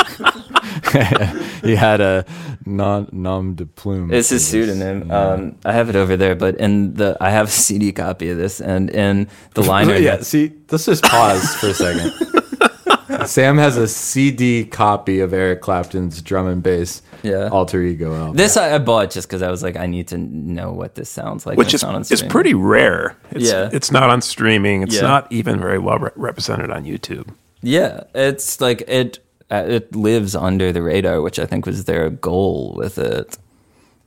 he 1.63 1.75
had 1.75 2.01
a 2.01 2.25
non 2.65 3.07
nom 3.11 3.55
de 3.55 3.65
plume. 3.65 4.11
It's 4.13 4.29
his 4.29 4.45
pseudonym. 4.47 5.09
Um, 5.11 5.55
I 5.65 5.73
have 5.73 5.89
it 5.89 5.95
over 5.95 6.17
there, 6.17 6.35
but 6.35 6.55
in 6.57 6.93
the 6.95 7.17
I 7.21 7.29
have 7.29 7.47
a 7.47 7.51
CD 7.51 7.91
copy 7.91 8.29
of 8.29 8.37
this, 8.37 8.59
and 8.61 8.89
in 8.89 9.27
the 9.53 9.61
liner 9.63 9.95
yeah. 9.97 10.15
notes- 10.15 10.27
See, 10.29 10.51
let's 10.71 10.85
just 10.85 11.03
pause 11.03 11.55
for 11.55 11.67
a 11.67 11.73
second. 11.73 12.11
Sam 13.27 13.57
has 13.57 13.77
a 13.77 13.87
CD 13.87 14.65
copy 14.65 15.19
of 15.19 15.33
Eric 15.33 15.61
Clapton's 15.61 16.21
drum 16.21 16.47
and 16.47 16.63
bass 16.63 17.01
Yeah. 17.23 17.49
alter 17.49 17.81
ego 17.83 18.15
album. 18.15 18.35
This 18.37 18.57
I, 18.57 18.75
I 18.75 18.77
bought 18.79 19.11
just 19.11 19.27
because 19.27 19.41
I 19.41 19.51
was 19.51 19.61
like, 19.61 19.75
I 19.75 19.85
need 19.85 20.07
to 20.09 20.17
know 20.17 20.71
what 20.71 20.95
this 20.95 21.09
sounds 21.09 21.45
like. 21.45 21.57
which 21.57 21.67
when 21.67 21.75
is 21.75 21.83
it's 21.83 21.83
on 21.83 22.01
is 22.01 22.23
pretty 22.23 22.53
rare. 22.53 23.15
It's, 23.31 23.51
Yeah. 23.51 23.69
it's 23.71 23.91
not 23.91 24.09
on 24.09 24.21
streaming. 24.21 24.81
It's 24.83 24.95
Yeah. 24.95 25.01
not 25.01 25.31
even 25.31 25.59
very 25.59 25.77
well 25.77 25.99
re- 25.99 26.09
represented 26.15 26.71
on 26.71 26.85
YouTube. 26.85 27.27
Yeah, 27.61 28.03
it's 28.15 28.59
like 28.59 28.81
it. 28.87 29.19
Uh, 29.51 29.65
it 29.67 29.95
lives 29.95 30.35
under 30.35 30.71
the 30.71 30.81
radar, 30.81 31.21
which 31.21 31.37
I 31.37 31.45
think 31.45 31.65
was 31.65 31.83
their 31.83 32.09
goal 32.09 32.73
with 32.77 32.97
it. 32.97 33.37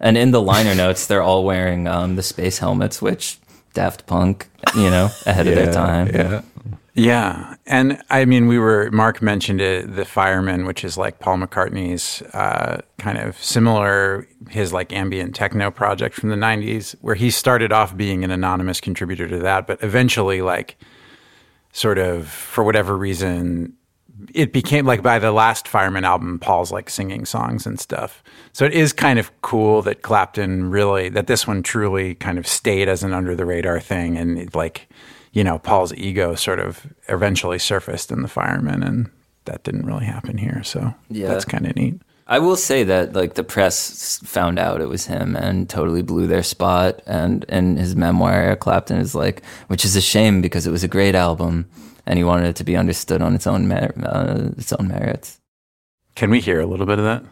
And 0.01 0.17
in 0.17 0.31
the 0.31 0.41
liner 0.41 0.75
notes, 0.85 1.07
they're 1.07 1.23
all 1.23 1.45
wearing 1.45 1.87
um, 1.87 2.17
the 2.17 2.23
space 2.23 2.59
helmets, 2.59 3.03
which 3.03 3.39
Daft 3.75 4.07
Punk, 4.07 4.49
you 4.75 4.91
know, 4.91 5.11
ahead 5.27 5.47
of 5.47 5.55
their 5.55 5.73
time. 5.73 6.09
Yeah. 6.09 6.43
Yeah. 6.97 7.57
And 7.67 8.01
I 8.09 8.25
mean, 8.25 8.47
we 8.47 8.57
were, 8.59 8.89
Mark 8.93 9.21
mentioned 9.21 9.61
it, 9.61 9.97
The 9.97 10.05
Fireman, 10.05 10.65
which 10.65 10.85
is 10.85 10.97
like 10.97 11.19
Paul 11.19 11.39
McCartney's 11.39 12.23
uh, 12.33 12.83
kind 12.99 13.19
of 13.19 13.37
similar, 13.43 14.29
his 14.49 14.73
like 14.73 14.93
ambient 14.93 15.35
techno 15.35 15.73
project 15.73 16.15
from 16.15 16.29
the 16.29 16.37
90s, 16.37 16.95
where 17.01 17.17
he 17.17 17.31
started 17.31 17.73
off 17.73 17.97
being 17.97 18.23
an 18.23 18.31
anonymous 18.31 18.81
contributor 18.81 19.27
to 19.27 19.39
that, 19.41 19.67
but 19.67 19.83
eventually, 19.83 20.41
like, 20.41 20.77
sort 21.73 21.99
of, 21.99 22.29
for 22.29 22.63
whatever 22.63 22.97
reason, 22.97 23.77
it 24.33 24.53
became 24.53 24.87
like 24.87 25.03
by 25.03 25.19
the 25.19 25.33
last 25.33 25.69
Fireman 25.69 26.05
album, 26.05 26.39
Paul's 26.39 26.73
like 26.73 26.89
singing 26.89 27.25
songs 27.25 27.67
and 27.67 27.79
stuff. 27.79 28.23
So 28.53 28.65
it 28.65 28.73
is 28.73 28.93
kind 28.93 29.19
of 29.19 29.31
cool 29.43 29.83
that 29.83 30.03
Clapton 30.03 30.71
really, 30.71 31.09
that 31.11 31.27
this 31.27 31.47
one 31.47 31.63
truly 31.63 32.15
kind 32.15 32.39
of 32.39 32.47
stayed 32.47 32.89
as 32.89 33.03
an 33.03 33.13
under 33.13 33.35
the 33.35 33.45
radar 33.45 33.81
thing. 33.81 34.17
And 34.17 34.39
it, 34.39 34.55
like, 34.55 34.89
you 35.33 35.43
know, 35.45 35.59
Paul's 35.59 35.93
ego 35.95 36.35
sort 36.35 36.61
of 36.61 36.87
eventually 37.09 37.59
surfaced 37.59 38.13
in 38.13 38.23
the 38.23 38.29
Fireman, 38.29 38.83
and 38.83 39.11
that 39.47 39.65
didn't 39.65 39.87
really 39.87 40.07
happen 40.07 40.39
here. 40.39 40.63
So 40.65 40.95
Yeah. 41.11 41.29
that's 41.29 41.45
kind 41.45 41.67
of 41.67 41.75
neat. 41.77 42.01
I 42.27 42.39
will 42.39 42.57
say 42.57 42.85
that 42.85 43.13
like 43.13 43.35
the 43.35 43.45
press 43.45 44.19
found 44.25 44.59
out 44.59 44.81
it 44.81 44.89
was 44.89 45.05
him 45.07 45.37
and 45.37 45.69
totally 45.69 46.01
blew 46.01 46.27
their 46.27 46.43
spot. 46.43 47.03
And 47.07 47.45
in 47.51 47.77
his 47.77 47.95
memoir, 47.97 48.57
Clapton 48.57 48.99
is 48.99 49.15
like, 49.15 49.45
which 49.67 49.85
is 49.85 49.95
a 49.95 50.01
shame 50.01 50.41
because 50.41 50.67
it 50.67 50.71
was 50.71 50.83
a 50.83 50.89
great 50.89 51.15
album, 51.15 51.69
and 52.07 52.19
he 52.19 52.25
wanted 52.25 52.47
it 52.49 52.57
to 52.57 52.65
be 52.65 52.77
understood 52.77 53.23
on 53.23 53.35
its 53.35 53.47
own 53.47 53.67
mer- 53.69 53.95
uh, 54.03 54.51
its 54.57 54.73
own 54.73 54.89
merits. 54.89 55.41
Can 56.15 56.31
we 56.31 56.41
hear 56.41 56.61
a 56.61 56.67
little 56.67 56.87
bit 56.87 56.99
of 56.99 57.05
that? 57.05 57.25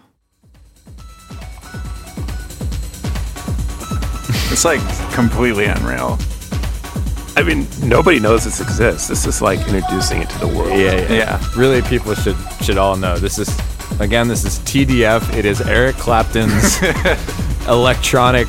It's 4.53 4.65
like 4.65 4.81
completely 5.15 5.65
unreal. 5.65 6.19
I 7.35 7.43
mean, 7.43 7.67
nobody 7.83 8.19
knows 8.21 8.45
this 8.45 8.61
exists. 8.61 9.09
This 9.09 9.25
is 9.27 9.41
like 9.41 9.59
introducing 9.67 10.21
it 10.21 10.29
to 10.31 10.39
the 10.41 10.47
world. 10.49 10.71
Yeah, 10.71 10.97
yeah, 10.97 11.13
Yeah. 11.13 11.41
Really, 11.57 11.81
people 11.83 12.15
should 12.15 12.37
should 12.63 12.77
all 12.77 12.97
know 12.97 13.17
this 13.17 13.39
is 13.39 13.49
again. 13.99 14.29
This 14.29 14.45
is 14.45 14.59
TDF. 14.61 15.35
It 15.35 15.47
is 15.47 15.63
Eric 15.63 15.97
Clapton's 15.97 16.79
electronic 17.67 18.47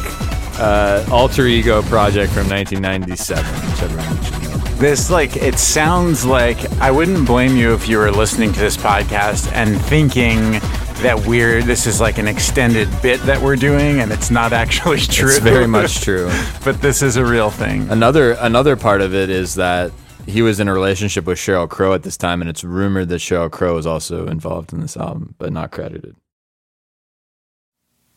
uh, 0.60 1.06
alter 1.10 1.48
ego 1.48 1.82
project 1.84 2.34
from 2.34 2.50
1997, 2.50 4.43
which 4.74 4.82
everyone 4.82 4.82
should 4.82 4.82
know. 4.82 4.82
This 4.82 5.10
like 5.10 5.36
it 5.38 5.60
sounds 5.60 6.26
like 6.26 6.72
I 6.80 6.92
wouldn't 6.92 7.26
blame 7.28 7.56
you 7.56 7.74
if 7.74 7.88
you 7.88 7.98
were 7.98 8.12
listening 8.12 8.54
to 8.54 8.60
this 8.60 8.78
podcast 8.78 9.52
and 9.54 9.80
thinking 9.82 10.60
that 11.02 11.26
we're 11.26 11.62
this 11.62 11.86
is 11.86 12.00
like 12.00 12.18
an 12.18 12.28
extended 12.28 12.90
bit 13.02 13.20
that 13.22 13.42
we're 13.42 13.56
doing 13.56 14.00
and 14.00 14.12
it's 14.12 14.32
not 14.32 14.54
actually 14.54 15.00
true. 15.00 15.30
It's 15.30 15.40
very 15.40 15.68
much 15.80 16.02
true. 16.02 16.30
but 16.64 16.82
this 16.82 17.02
is 17.02 17.18
a 17.18 17.26
real 17.26 17.50
thing. 17.50 17.90
Another 17.90 18.34
another 18.34 18.76
part 18.76 19.02
of 19.02 19.14
it 19.14 19.30
is 19.30 19.56
that 19.56 19.92
he 20.26 20.42
was 20.42 20.60
in 20.60 20.68
a 20.70 20.74
relationship 20.74 21.26
with 21.26 21.38
Sheryl 21.38 21.70
Crow 21.70 21.94
at 21.94 22.04
this 22.04 22.16
time, 22.16 22.42
and 22.42 22.50
it's 22.50 22.64
rumored 22.64 23.10
that 23.10 23.16
Sheryl 23.20 23.52
Crow 23.52 23.76
was 23.76 23.86
also 23.86 24.26
involved 24.28 24.72
in 24.72 24.80
this 24.80 24.96
album, 24.96 25.36
but 25.38 25.52
not 25.52 25.72
credited. 25.72 26.16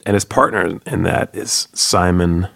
And 0.04 0.14
his 0.14 0.24
partner 0.24 0.78
in 0.86 1.02
that 1.02 1.34
is 1.34 1.66
Simon 1.72 2.46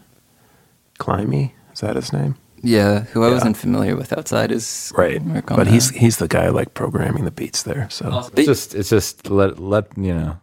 Climie. 1.00 1.52
Is 1.72 1.80
that 1.80 1.96
his 1.96 2.12
name? 2.12 2.36
Yeah, 2.62 3.00
who 3.12 3.22
I 3.24 3.28
Yeah. 3.28 3.34
wasn't 3.34 3.56
familiar 3.56 3.96
with 3.96 4.12
outside 4.12 4.52
is 4.52 4.92
Right. 4.96 5.22
work 5.22 5.46
But 5.46 5.66
he's 5.66 5.90
that. 5.90 5.98
he's 5.98 6.16
the 6.18 6.28
guy 6.28 6.48
like 6.50 6.74
programming 6.74 7.24
the 7.24 7.30
beats 7.30 7.62
there. 7.62 7.86
So 7.90 8.24
It's 8.36 8.46
just 8.46 8.74
it's 8.74 8.90
just 8.90 9.30
let 9.30 9.58
let 9.58 9.86
you 9.96 10.14
know 10.14 10.36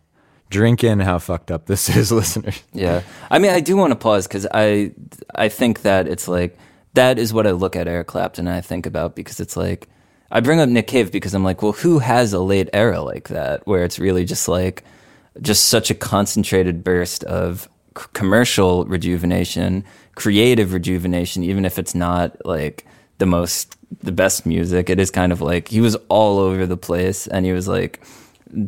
drink 0.50 0.84
in 0.84 1.00
how 1.02 1.20
fucked 1.20 1.52
up 1.52 1.66
this 1.66 1.90
is, 1.98 2.12
listeners. 2.12 2.64
Yeah, 2.74 3.02
I 3.30 3.38
mean, 3.40 3.52
I 3.52 3.60
do 3.60 3.76
want 3.78 3.92
to 3.92 3.96
pause 3.96 4.28
because 4.28 4.48
I 4.54 4.92
I 5.36 5.50
think 5.50 5.82
that 5.82 6.08
it's 6.08 6.28
like 6.28 6.58
that 6.94 7.20
is 7.20 7.34
what 7.34 7.46
I 7.46 7.52
look 7.52 7.76
at 7.76 7.88
Eric 7.88 8.08
Clapton 8.08 8.48
and 8.48 8.56
I 8.58 8.62
think 8.62 8.86
about 8.88 9.16
because 9.16 9.40
it's 9.40 9.56
like 9.58 9.88
I 10.32 10.40
bring 10.42 10.60
up 10.60 10.68
Nick 10.70 10.88
Cave 10.88 11.12
because 11.12 11.34
I'm 11.34 11.44
like, 11.44 11.62
well, 11.62 11.74
who 11.74 12.00
has 12.00 12.34
a 12.34 12.40
late 12.40 12.70
era 12.74 13.02
like 13.02 13.28
that 13.30 13.62
where 13.68 13.84
it's 13.86 14.00
really 14.00 14.26
just 14.26 14.48
like 14.48 14.84
just 15.42 15.66
such 15.66 15.92
a 15.92 15.96
concentrated 15.96 16.84
burst 16.84 17.24
of 17.26 17.70
c- 17.98 18.06
commercial 18.14 18.86
rejuvenation, 18.86 19.84
creative 20.18 20.74
rejuvenation, 20.74 21.44
even 21.44 21.64
if 21.64 21.78
it's 21.78 21.94
not 21.96 22.44
like 22.46 22.86
the 23.20 23.26
most 23.28 23.76
the 24.04 24.12
best 24.12 24.46
music. 24.46 24.90
It 24.90 25.00
is 25.00 25.12
kind 25.12 25.32
of 25.32 25.42
like 25.42 25.70
he 25.70 25.80
was 25.80 25.96
all 26.10 26.40
over 26.40 26.66
the 26.66 26.76
place 26.78 27.28
and 27.28 27.46
he 27.46 27.54
was 27.54 27.68
like 27.68 28.02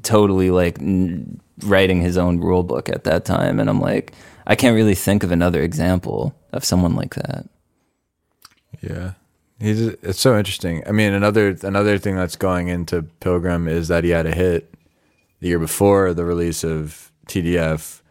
totally 0.03 0.51
like 0.51 0.79
n- 0.79 1.41
writing 1.63 2.01
his 2.01 2.17
own 2.17 2.39
rule 2.39 2.63
book 2.63 2.87
at 2.89 3.03
that 3.03 3.25
time 3.25 3.59
and 3.59 3.69
i'm 3.69 3.79
like 3.81 4.13
i 4.47 4.55
can't 4.55 4.75
really 4.75 4.95
think 4.95 5.23
of 5.23 5.31
another 5.31 5.61
example 5.61 6.33
of 6.53 6.63
someone 6.63 6.95
like 6.95 7.15
that 7.15 7.45
Yeah. 8.81 9.13
He's 9.59 9.81
it's 9.81 10.19
so 10.21 10.37
interesting. 10.37 10.83
I 10.87 10.91
mean, 10.91 11.11
another 11.13 11.57
another 11.63 11.97
thing 11.97 12.15
that's 12.15 12.37
going 12.37 12.69
into 12.69 13.03
Pilgrim 13.19 13.67
is 13.67 13.89
that 13.89 14.05
he 14.05 14.11
had 14.11 14.25
a 14.25 14.33
hit 14.33 14.73
the 15.41 15.49
year 15.49 15.59
before 15.59 16.13
the 16.13 16.23
release 16.23 16.63
of 16.63 17.11
TDF 17.27 18.01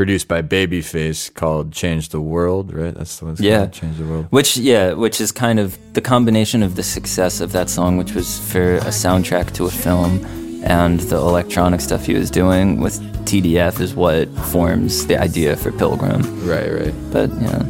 produced 0.00 0.28
by 0.28 0.40
Babyface 0.40 1.20
called 1.34 1.72
"Change 1.72 2.08
the 2.08 2.22
World." 2.34 2.72
Right? 2.72 2.94
That's 2.94 3.18
the 3.18 3.24
one. 3.26 3.32
it's 3.34 3.42
Yeah. 3.42 3.58
called, 3.58 3.72
"Change 3.72 3.96
the 3.98 4.04
World." 4.12 4.26
Which, 4.30 4.56
yeah, 4.56 4.94
which 4.94 5.20
is 5.20 5.30
kind 5.30 5.58
of 5.60 5.76
the 5.92 6.00
combination 6.00 6.62
of 6.62 6.74
the 6.74 6.82
success 6.82 7.42
of 7.42 7.52
that 7.52 7.68
song, 7.68 7.98
which 7.98 8.14
was 8.14 8.38
for 8.50 8.76
a 8.76 8.92
soundtrack 9.04 9.52
to 9.58 9.66
a 9.66 9.70
film, 9.70 10.12
and 10.64 11.00
the 11.12 11.16
electronic 11.16 11.80
stuff 11.82 12.06
he 12.06 12.14
was 12.14 12.30
doing 12.30 12.80
with 12.80 12.94
TDF 13.26 13.78
is 13.78 13.94
what 13.94 14.26
forms 14.54 15.04
the 15.06 15.18
idea 15.28 15.54
for 15.54 15.70
Pilgrim. 15.70 16.22
Right, 16.48 16.72
right. 16.80 16.94
But, 17.12 17.28
yeah. 17.42 17.62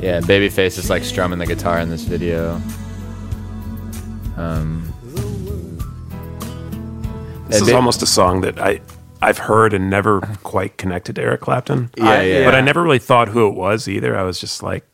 Yeah, 0.00 0.20
Babyface 0.20 0.78
is 0.78 0.88
like 0.88 1.02
strumming 1.04 1.38
the 1.40 1.46
guitar 1.46 1.80
in 1.80 1.90
this 1.90 2.04
video. 2.04 2.60
Um, 4.38 4.92
This 7.48 7.62
is 7.62 7.68
ba- 7.68 7.76
almost 7.76 8.02
a 8.02 8.06
song 8.06 8.42
that 8.42 8.58
I 8.60 8.80
I've 9.20 9.38
heard 9.38 9.72
and 9.74 9.90
never 9.90 10.20
quite 10.42 10.76
connected 10.76 11.16
to 11.16 11.22
Eric 11.22 11.40
Clapton. 11.40 11.90
Yeah, 11.96 12.04
I- 12.10 12.22
yeah. 12.22 12.44
But 12.44 12.54
I 12.54 12.60
never 12.60 12.82
really 12.82 12.98
thought 13.00 13.28
who 13.28 13.48
it 13.48 13.54
was 13.54 13.88
either. 13.88 14.16
I 14.16 14.22
was 14.22 14.38
just 14.38 14.62
like, 14.62 14.84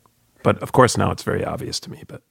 but 0.42 0.58
of 0.62 0.72
course 0.72 0.96
now 0.96 1.10
it's 1.10 1.22
very 1.24 1.44
obvious 1.44 1.78
to 1.80 1.90
me. 1.90 2.04
But 2.06 2.22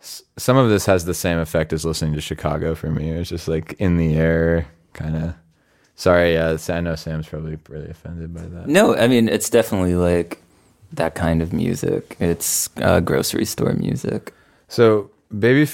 some 0.00 0.56
of 0.56 0.70
this 0.70 0.86
has 0.86 1.04
the 1.04 1.14
same 1.14 1.38
effect 1.38 1.72
as 1.72 1.84
listening 1.84 2.14
to 2.14 2.20
Chicago 2.20 2.74
for 2.74 2.88
me. 2.90 3.10
It's 3.10 3.28
just 3.28 3.48
like 3.48 3.74
in 3.78 3.96
the 3.96 4.14
air, 4.16 4.66
kind 4.94 5.16
of. 5.16 5.34
Sorry, 5.96 6.34
yeah, 6.34 6.56
I 6.68 6.80
know 6.80 6.94
Sam's 6.94 7.26
probably 7.26 7.58
really 7.68 7.90
offended 7.90 8.32
by 8.32 8.42
that. 8.42 8.68
No, 8.68 8.94
I 8.96 9.08
mean, 9.08 9.28
it's 9.28 9.50
definitely 9.50 9.96
like 9.96 10.40
that 10.92 11.16
kind 11.16 11.42
of 11.42 11.52
music. 11.52 12.16
It's 12.20 12.70
uh, 12.80 13.00
grocery 13.00 13.44
store 13.44 13.72
music. 13.72 14.32
So, 14.68 15.10
baby, 15.36 15.68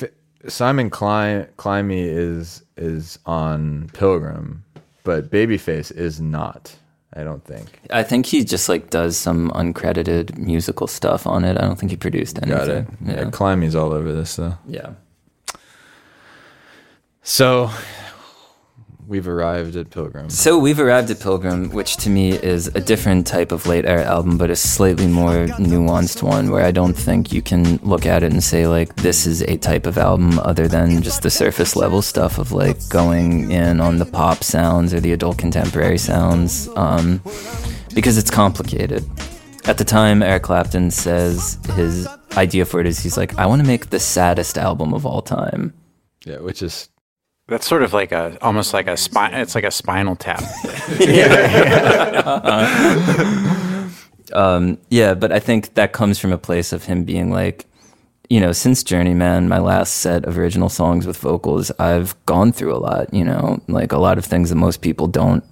Simon 0.49 0.91
Klein, 0.91 1.47
Climby 1.57 2.05
is 2.07 2.63
is 2.77 3.19
on 3.27 3.91
Pilgrim, 3.95 4.65
but 5.05 5.31
Babyface 5.31 5.91
is 5.95 6.21
not. 6.21 6.77
I 7.17 7.23
don't 7.23 7.45
think. 7.45 7.81
I 7.91 8.03
think 8.03 8.27
he 8.27 8.43
just 8.45 8.69
like 8.69 8.91
does 8.91 9.17
some 9.17 9.51
uncredited 9.53 10.37
musical 10.37 10.87
stuff 10.89 11.27
on 11.29 11.45
it. 11.45 11.57
I 11.57 11.61
don't 11.61 11.79
think 11.79 11.91
he 11.91 11.97
produced 11.97 12.39
anything. 12.43 12.59
Got 12.59 12.69
it. 12.69 12.87
Yeah, 13.07 13.13
Yeah. 13.13 13.31
Climie's 13.31 13.77
all 13.77 13.93
over 13.93 14.13
this 14.13 14.35
though. 14.37 14.59
yeah. 14.67 14.95
So, 17.23 17.71
we've 19.07 19.29
arrived 19.29 19.77
at 19.77 19.91
Pilgrim. 19.91 20.31
So 20.31 20.59
we've 20.59 20.81
arrived 20.81 21.11
at 21.11 21.21
Pilgrim, 21.21 21.71
which 21.71 21.97
to 21.99 22.11
me 22.11 22.33
is 22.33 22.69
a 22.69 22.81
different 22.81 23.27
type 23.27 23.53
of 23.53 23.67
late 23.67 23.85
era 23.85 24.05
album, 24.05 24.39
but 24.39 24.51
a 24.51 24.57
slightly 24.57 25.07
more 25.07 25.47
nuanced 25.59 26.23
one 26.23 26.51
where 26.51 26.65
I 26.65 26.71
don't 26.71 26.95
think 26.95 27.33
you 27.33 27.43
can 27.43 27.77
look 27.79 28.07
at 28.07 28.23
it 28.23 28.33
and 28.33 28.43
say 28.43 28.67
like 28.67 28.97
this 28.97 29.27
is 29.27 29.43
a 29.43 29.57
type 29.57 29.87
of 29.87 29.99
album 29.99 30.39
other 30.41 30.69
than 30.69 31.03
just 31.03 31.23
the 31.23 31.31
surface 31.31 31.77
level 31.77 32.03
stuff 32.03 32.39
of 32.39 32.53
like 32.53 32.89
going 32.89 33.51
in 33.51 33.81
on 33.81 33.99
the 33.99 34.07
pop 34.07 34.43
sounds 34.43 34.95
or 34.95 35.01
the 35.01 35.13
adult 35.13 35.39
contemporary 35.39 35.99
sounds, 35.99 36.69
um, 36.77 37.21
because 37.95 38.19
it's 38.19 38.31
complicated. 38.31 39.05
At 39.67 39.79
the 39.79 39.85
time, 39.85 40.23
Eric 40.23 40.43
Clapton 40.43 40.91
says 40.91 41.59
his 41.75 42.07
idea 42.37 42.67
for 42.67 42.81
it 42.81 42.87
is 42.87 42.99
he's 42.99 43.17
like, 43.17 43.39
I 43.39 43.47
want 43.47 43.63
to 43.63 43.67
make 43.67 43.91
the 43.91 44.01
saddest 44.01 44.59
album 44.59 44.93
of 44.93 45.07
all 45.07 45.23
time. 45.23 45.73
Yeah, 46.27 46.39
which 46.39 46.63
is 46.63 46.89
That's 47.47 47.67
sort 47.67 47.83
of 47.83 47.93
like 47.93 48.13
a 48.13 48.39
almost 48.43 48.73
like 48.73 48.87
a 48.87 48.97
spine. 48.97 49.35
It's 49.35 49.55
like 49.55 49.65
a 49.65 49.71
spinal 49.71 50.17
tap. 50.17 50.43
Um, 54.33 54.79
yeah, 54.91 55.15
but 55.15 55.33
I 55.33 55.39
think 55.39 55.75
that 55.75 55.93
comes 55.93 56.19
from 56.19 56.33
a 56.33 56.39
place 56.39 56.73
of 56.73 56.85
him 56.85 57.05
being 57.05 57.31
like, 57.31 57.67
you 58.29 58.41
know, 58.41 58.53
since 58.53 58.83
Journeyman, 58.83 59.49
my 59.49 59.59
last 59.59 59.97
set 59.97 60.25
of 60.25 60.39
original 60.39 60.69
songs 60.69 61.07
with 61.07 61.19
vocals, 61.19 61.71
I've 61.79 62.15
gone 62.27 62.53
through 62.53 62.75
a 62.75 62.79
lot, 62.79 63.13
you 63.13 63.25
know, 63.25 63.63
like 63.69 63.93
a 63.93 63.99
lot 63.99 64.19
of 64.19 64.25
things 64.25 64.49
that 64.49 64.57
most 64.57 64.81
people 64.81 65.07
don't 65.07 65.45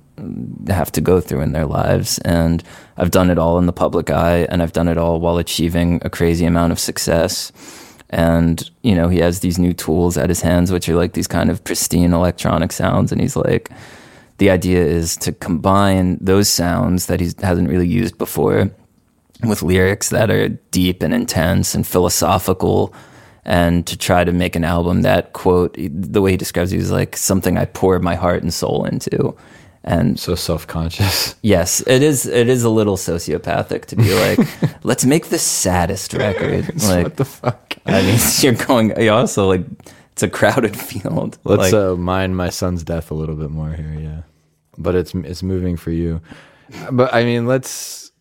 have 0.69 0.91
to 0.93 1.01
go 1.01 1.21
through 1.21 1.43
in 1.43 1.53
their 1.53 1.67
lives. 1.67 2.19
And 2.21 2.63
I've 2.97 3.11
done 3.11 3.31
it 3.31 3.39
all 3.39 3.59
in 3.59 3.67
the 3.67 3.73
public 3.73 4.11
eye, 4.11 4.47
and 4.49 4.63
I've 4.63 4.73
done 4.73 4.89
it 4.89 4.99
all 4.99 5.21
while 5.21 5.39
achieving 5.39 6.01
a 6.05 6.11
crazy 6.11 6.47
amount 6.47 6.73
of 6.73 6.79
success. 6.79 7.53
And, 8.13 8.71
you 8.83 8.95
know, 8.95 9.09
he 9.09 9.19
has 9.19 9.41
these 9.41 9.59
new 9.59 9.73
tools 9.73 10.19
at 10.19 10.29
his 10.29 10.43
hands, 10.43 10.71
which 10.71 10.89
are 10.89 10.97
like 10.97 11.15
these 11.15 11.27
kind 11.27 11.51
of 11.51 11.65
pristine 11.65 12.13
electronic 12.13 12.71
sounds. 12.71 13.11
And 13.11 13.21
he's 13.21 13.37
like, 13.37 13.71
the 14.39 14.51
idea 14.51 14.85
is 14.85 15.17
to 15.19 15.33
combine 15.33 16.19
those 16.21 16.49
sounds 16.49 17.07
that 17.07 17.21
he 17.21 17.31
hasn't 17.41 17.71
really 17.71 17.89
used 17.89 18.19
before 18.19 18.71
with 19.45 19.63
lyrics 19.63 20.11
that 20.11 20.31
are 20.31 20.49
deep 20.49 21.03
and 21.03 21.15
intense 21.15 21.75
and 21.75 21.87
philosophical 21.87 22.95
and 23.45 23.87
to 23.87 23.97
try 23.97 24.23
to 24.23 24.33
make 24.33 24.55
an 24.55 24.65
album 24.65 25.03
that 25.03 25.33
quote 25.33 25.77
the 25.79 26.23
way 26.23 26.33
he 26.33 26.37
describes 26.37 26.73
it 26.73 26.79
is 26.79 26.93
like 26.93 27.17
something 27.17 27.59
i 27.59 27.65
pour 27.65 27.99
my 27.99 28.15
heart 28.15 28.43
and 28.43 28.55
soul 28.55 28.85
into 28.85 29.37
and 29.85 30.19
so 30.19 30.35
self-conscious. 30.35 31.35
yes 31.43 31.83
it 31.87 32.03
is 32.03 32.27
it 32.27 32.49
is 32.49 32.63
a 32.65 32.71
little 32.71 32.97
sociopathic 32.97 33.87
to 33.87 33.97
be 33.97 34.15
like 34.15 34.39
let's 34.85 35.05
make 35.05 35.27
the 35.27 35.39
saddest 35.39 36.13
record 36.15 36.69
like 36.85 37.05
what 37.05 37.17
the 37.17 37.25
fuck? 37.25 37.77
i 37.87 38.01
mean 38.03 38.19
you're 38.41 38.55
going 38.67 38.93
you 39.01 39.11
also 39.11 39.49
like 39.49 39.65
it's 40.13 40.23
a 40.23 40.29
crowded 40.29 40.77
field 40.77 41.39
Let's 41.45 41.73
like, 41.73 41.75
uh, 41.75 41.97
mind 41.97 42.37
my 42.37 42.51
son's 42.51 42.85
death 42.85 43.11
a 43.11 43.15
little 43.15 43.35
bit 43.35 43.51
more 43.51 43.71
here, 43.71 43.97
yeah. 43.99 44.23
But 44.77 44.95
it's 44.95 45.15
it's 45.15 45.43
moving 45.43 45.77
for 45.79 45.91
you. 45.91 46.21
But 46.91 47.15
I 47.15 47.25
mean, 47.25 47.47
let's 47.47 48.13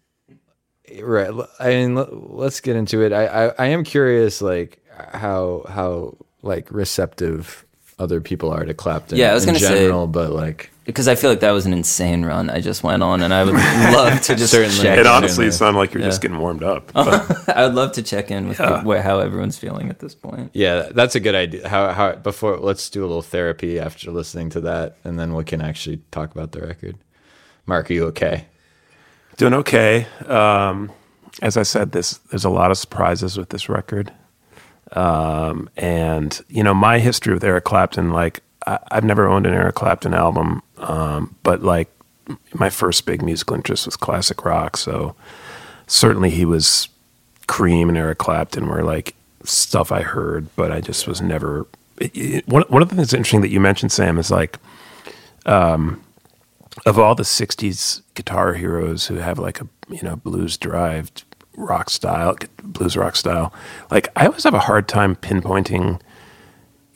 right. 1.02 1.32
i 1.60 1.68
mean, 1.70 1.96
let- 1.96 2.14
let's 2.14 2.62
get 2.62 2.76
into 2.78 3.02
it. 3.02 3.12
I, 3.14 3.26
I 3.28 3.54
I 3.60 3.66
am 3.68 3.84
curious, 3.84 4.42
like 4.42 4.82
how 5.14 5.66
how 5.68 6.18
like 6.42 6.72
receptive 6.72 7.66
other 8.00 8.22
people 8.22 8.52
are 8.52 8.64
to 8.66 8.74
Clapton. 8.74 9.18
Yeah, 9.18 9.32
I 9.32 9.34
was 9.34 9.44
in 9.44 9.50
gonna 9.50 9.60
say- 9.60 9.80
general, 9.80 10.08
but 10.08 10.32
like 10.32 10.71
because 10.86 11.08
i 11.08 11.16
feel 11.16 11.30
like 11.30 11.40
that 11.42 11.52
was 11.52 11.66
an 11.66 11.74
insane 11.74 12.26
run 12.26 12.50
i 12.50 12.60
just 12.60 12.84
went 12.84 13.04
on 13.04 13.22
and 13.22 13.34
i 13.34 13.44
would 13.44 13.54
love 13.94 14.20
to 14.22 14.36
just 14.36 14.52
Certainly. 14.52 14.78
check 14.78 14.98
it 15.00 15.06
Yeah. 15.06 15.12
honestly 15.12 15.50
sounded 15.52 15.78
like 15.80 15.94
you're 15.94 16.04
just 16.04 16.22
getting 16.22 16.40
warmed 16.40 16.64
up. 16.64 16.92
I 16.96 17.66
would 17.66 17.76
love 17.76 17.92
to 17.94 18.04
check 18.04 18.32
in 18.32 18.48
with 18.48 18.60
Yeah. 18.60 18.84
where, 18.84 19.02
how 19.02 19.20
everyone's 19.20 19.58
feeling 19.58 19.90
at 19.90 20.00
this 20.00 20.16
point. 20.16 20.52
yeah, 20.54 20.90
that's 20.92 21.16
a 21.16 21.20
good 21.20 21.36
idea. 21.36 21.68
How 21.68 21.92
how 21.94 22.16
before 22.16 22.58
let's 22.58 22.90
do 22.90 23.02
a 23.02 23.08
little 23.08 23.22
therapy 23.22 23.80
after 23.80 24.12
listening 24.12 24.50
to 24.52 24.62
that, 24.62 24.98
and 25.04 25.20
then 25.20 25.34
we 25.36 25.44
can 25.44 25.62
actually 25.62 26.02
talk 26.12 26.32
about 26.32 26.52
the 26.52 26.62
record. 26.62 26.98
Mark, 27.66 27.90
are 27.90 27.94
you 27.94 28.06
okay? 28.08 28.46
doing 29.38 29.54
okay. 29.54 30.06
Um, 30.28 30.92
as 31.42 31.58
I 31.58 31.64
said, 31.64 31.92
this 31.92 32.18
there's 32.32 32.46
a 32.46 32.50
lot 32.50 32.72
of 32.72 32.78
surprises 32.78 33.38
with 33.38 33.50
this 33.50 33.70
record. 33.70 34.12
Um, 34.94 35.70
and 35.78 36.40
you 36.50 36.64
know, 36.64 36.74
my 36.74 37.00
history 37.00 37.34
with 37.34 37.44
Eric 37.44 37.64
Clapton, 37.64 38.12
like 38.12 38.42
I, 38.68 38.80
I've 38.92 39.04
never 39.06 39.28
owned 39.28 39.46
an 39.46 39.54
Eric 39.54 39.76
Clapton 39.76 40.14
album, 40.14 40.62
um, 40.82 41.36
but 41.44 41.64
like 41.64 41.90
my 42.54 42.70
first 42.70 43.06
big 43.06 43.22
musical 43.22 43.56
interest 43.56 43.86
was 43.86 43.96
classic 43.96 44.44
rock. 44.46 44.78
So 44.78 45.16
certainly 45.88 46.30
he 46.30 46.46
was 46.46 46.88
Cream 47.48 47.90
and 47.90 47.98
Eric 47.98 48.20
Clapton 48.20 48.68
were 48.68 48.84
like 48.84 49.16
stuff 49.44 49.92
I 49.92 50.02
heard, 50.02 50.48
but 50.56 50.72
I 50.72 50.82
just 50.82 51.08
was 51.08 51.22
never. 51.22 51.68
It, 52.00 52.16
it, 52.16 52.48
one 52.48 52.64
one 52.64 52.82
of 52.82 52.90
the 52.90 52.96
things 52.96 53.14
interesting 53.14 53.42
that 53.42 53.50
you 53.50 53.60
mentioned, 53.60 53.92
Sam, 53.92 54.18
is 54.18 54.32
like 54.32 54.58
of 56.86 56.98
all 56.98 57.16
the 57.16 57.24
60s 57.24 58.02
guitar 58.16 58.54
heroes 58.54 59.08
who 59.08 59.16
have 59.16 59.38
like 59.40 59.62
a 59.62 59.68
you 59.90 60.02
know 60.02 60.16
blues 60.16 60.58
derived 60.58 61.24
rock 61.56 61.90
style 61.90 62.36
blues 62.64 62.96
rock 62.96 63.16
style 63.16 63.54
like 63.90 64.08
i 64.16 64.26
always 64.26 64.44
have 64.44 64.54
a 64.54 64.60
hard 64.60 64.88
time 64.88 65.16
pinpointing 65.16 66.00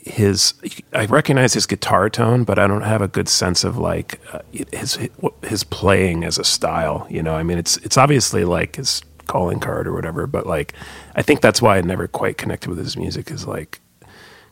his 0.06 0.54
i 0.94 1.06
recognize 1.08 1.56
his 1.56 1.66
guitar 1.66 2.10
tone 2.12 2.44
but 2.44 2.60
i 2.60 2.68
don't 2.68 2.84
have 2.84 3.02
a 3.02 3.08
good 3.08 3.28
sense 3.28 3.64
of 3.64 3.78
like 3.78 4.22
uh, 4.32 4.40
his 4.72 5.00
his 5.42 5.64
playing 5.64 6.24
as 6.24 6.38
a 6.38 6.44
style 6.44 7.08
you 7.10 7.24
know 7.24 7.36
i 7.36 7.42
mean 7.42 7.58
it's 7.58 7.78
it's 7.78 7.98
obviously 7.98 8.46
like 8.46 8.76
his 8.76 9.02
calling 9.26 9.60
card 9.60 9.88
or 9.88 9.94
whatever 9.94 10.28
but 10.28 10.46
like 10.46 10.74
i 11.16 11.24
think 11.24 11.42
that's 11.42 11.60
why 11.60 11.78
i 11.78 11.82
never 11.82 12.08
quite 12.08 12.38
connected 12.38 12.70
with 12.70 12.78
his 12.78 12.96
music 12.96 13.32
is 13.32 13.48
like 13.48 13.82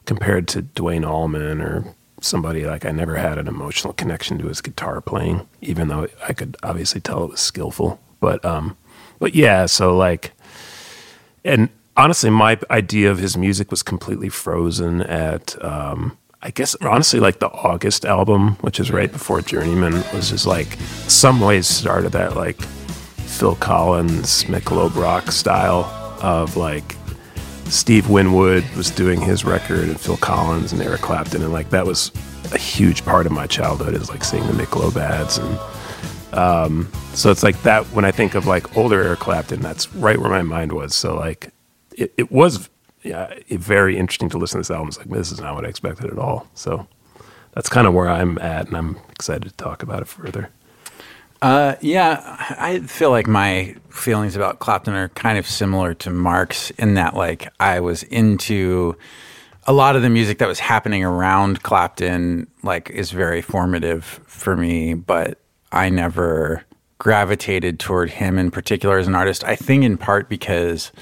compared 0.05 0.47
to 0.49 0.61
Duane 0.61 1.05
Allman 1.05 1.61
or 1.61 1.95
somebody 2.21 2.65
like 2.65 2.85
I 2.85 2.91
never 2.91 3.15
had 3.15 3.37
an 3.37 3.47
emotional 3.47 3.93
connection 3.93 4.37
to 4.39 4.47
his 4.47 4.61
guitar 4.61 5.01
playing, 5.01 5.47
even 5.61 5.87
though 5.87 6.07
I 6.27 6.33
could 6.33 6.55
obviously 6.63 7.01
tell 7.01 7.23
it 7.23 7.31
was 7.31 7.41
skillful. 7.41 7.99
But 8.19 8.43
um, 8.45 8.77
but 9.19 9.35
yeah, 9.35 9.65
so 9.65 9.95
like, 9.95 10.31
and 11.43 11.69
honestly, 11.95 12.29
my 12.29 12.59
idea 12.69 13.11
of 13.11 13.19
his 13.19 13.37
music 13.37 13.71
was 13.71 13.83
completely 13.83 14.29
frozen 14.29 15.01
at 15.01 15.61
um, 15.63 16.17
I 16.41 16.51
guess 16.51 16.75
honestly 16.81 17.21
like 17.21 17.39
the 17.39 17.47
August 17.47 18.03
album, 18.03 18.55
which 18.55 18.77
is 18.77 18.91
right 18.91 19.09
before 19.09 19.41
Journeyman, 19.41 19.93
was 20.13 20.29
just 20.29 20.45
like 20.45 20.73
some 21.07 21.39
ways 21.39 21.67
started 21.67 22.11
that 22.11 22.35
like 22.35 22.61
Phil 22.61 23.55
Collins 23.55 24.43
Michelob 24.43 24.95
rock 24.95 25.31
style 25.31 25.85
of 26.21 26.57
like 26.57 26.97
Steve 27.65 28.09
Winwood 28.09 28.65
was 28.75 28.91
doing 28.91 29.21
his 29.21 29.45
record 29.45 29.87
and 29.87 29.97
Phil 29.97 30.17
Collins 30.17 30.73
and 30.73 30.81
Eric 30.81 30.99
Clapton 30.99 31.41
and 31.41 31.53
like 31.53 31.69
that 31.69 31.85
was 31.85 32.11
a 32.51 32.57
huge 32.57 33.05
part 33.05 33.25
of 33.25 33.31
my 33.31 33.47
childhood 33.47 33.93
is 33.93 34.09
like 34.09 34.25
seeing 34.25 34.45
the 34.47 34.53
Michelob 34.53 34.97
ads 34.97 35.37
and 35.37 35.59
um, 36.37 36.91
so 37.13 37.31
it's 37.31 37.43
like 37.43 37.61
that 37.61 37.85
when 37.87 38.03
I 38.03 38.11
think 38.11 38.35
of 38.35 38.47
like 38.47 38.75
older 38.75 39.01
Eric 39.01 39.19
Clapton 39.19 39.61
that's 39.61 39.93
right 39.95 40.19
where 40.19 40.29
my 40.29 40.41
mind 40.41 40.73
was. 40.73 40.93
So 40.93 41.15
like 41.15 41.52
it, 41.97 42.13
it 42.17 42.31
was 42.31 42.69
yeah, 43.03 43.33
very 43.49 43.97
interesting 43.97 44.29
to 44.29 44.37
listen 44.37 44.57
to 44.57 44.59
this 44.61 44.71
album. 44.71 44.87
It's 44.89 44.97
like 44.97 45.09
this 45.09 45.31
is 45.31 45.41
not 45.41 45.55
what 45.55 45.65
I 45.65 45.69
expected 45.69 46.09
at 46.11 46.17
all. 46.17 46.47
So 46.53 46.87
that's 47.53 47.69
kind 47.69 47.87
of 47.87 47.93
where 47.93 48.09
I'm 48.09 48.37
at, 48.39 48.67
and 48.67 48.77
I'm 48.77 48.97
excited 49.11 49.43
to 49.43 49.55
talk 49.55 49.83
about 49.83 50.01
it 50.01 50.07
further. 50.07 50.49
Uh, 51.41 51.75
yeah, 51.81 52.37
I 52.57 52.79
feel 52.79 53.11
like 53.11 53.27
my 53.27 53.75
feelings 53.89 54.37
about 54.37 54.59
Clapton 54.59 54.93
are 54.93 55.09
kind 55.09 55.37
of 55.37 55.45
similar 55.45 55.93
to 55.95 56.09
Mark's 56.09 56.71
in 56.71 56.93
that, 56.93 57.15
like, 57.15 57.51
I 57.59 57.81
was 57.81 58.03
into 58.03 58.95
a 59.67 59.73
lot 59.73 59.97
of 59.97 60.01
the 60.01 60.09
music 60.09 60.37
that 60.37 60.47
was 60.47 60.59
happening 60.59 61.03
around 61.03 61.61
Clapton, 61.61 62.47
like, 62.63 62.89
is 62.91 63.11
very 63.11 63.41
formative 63.41 64.21
for 64.25 64.55
me, 64.55 64.93
but 64.93 65.37
I 65.73 65.89
never 65.89 66.63
gravitated 66.97 67.77
toward 67.77 68.11
him 68.11 68.39
in 68.39 68.49
particular 68.49 68.97
as 68.97 69.07
an 69.07 69.15
artist. 69.15 69.43
I 69.43 69.57
think 69.57 69.83
in 69.83 69.97
part 69.97 70.29
because 70.29 70.93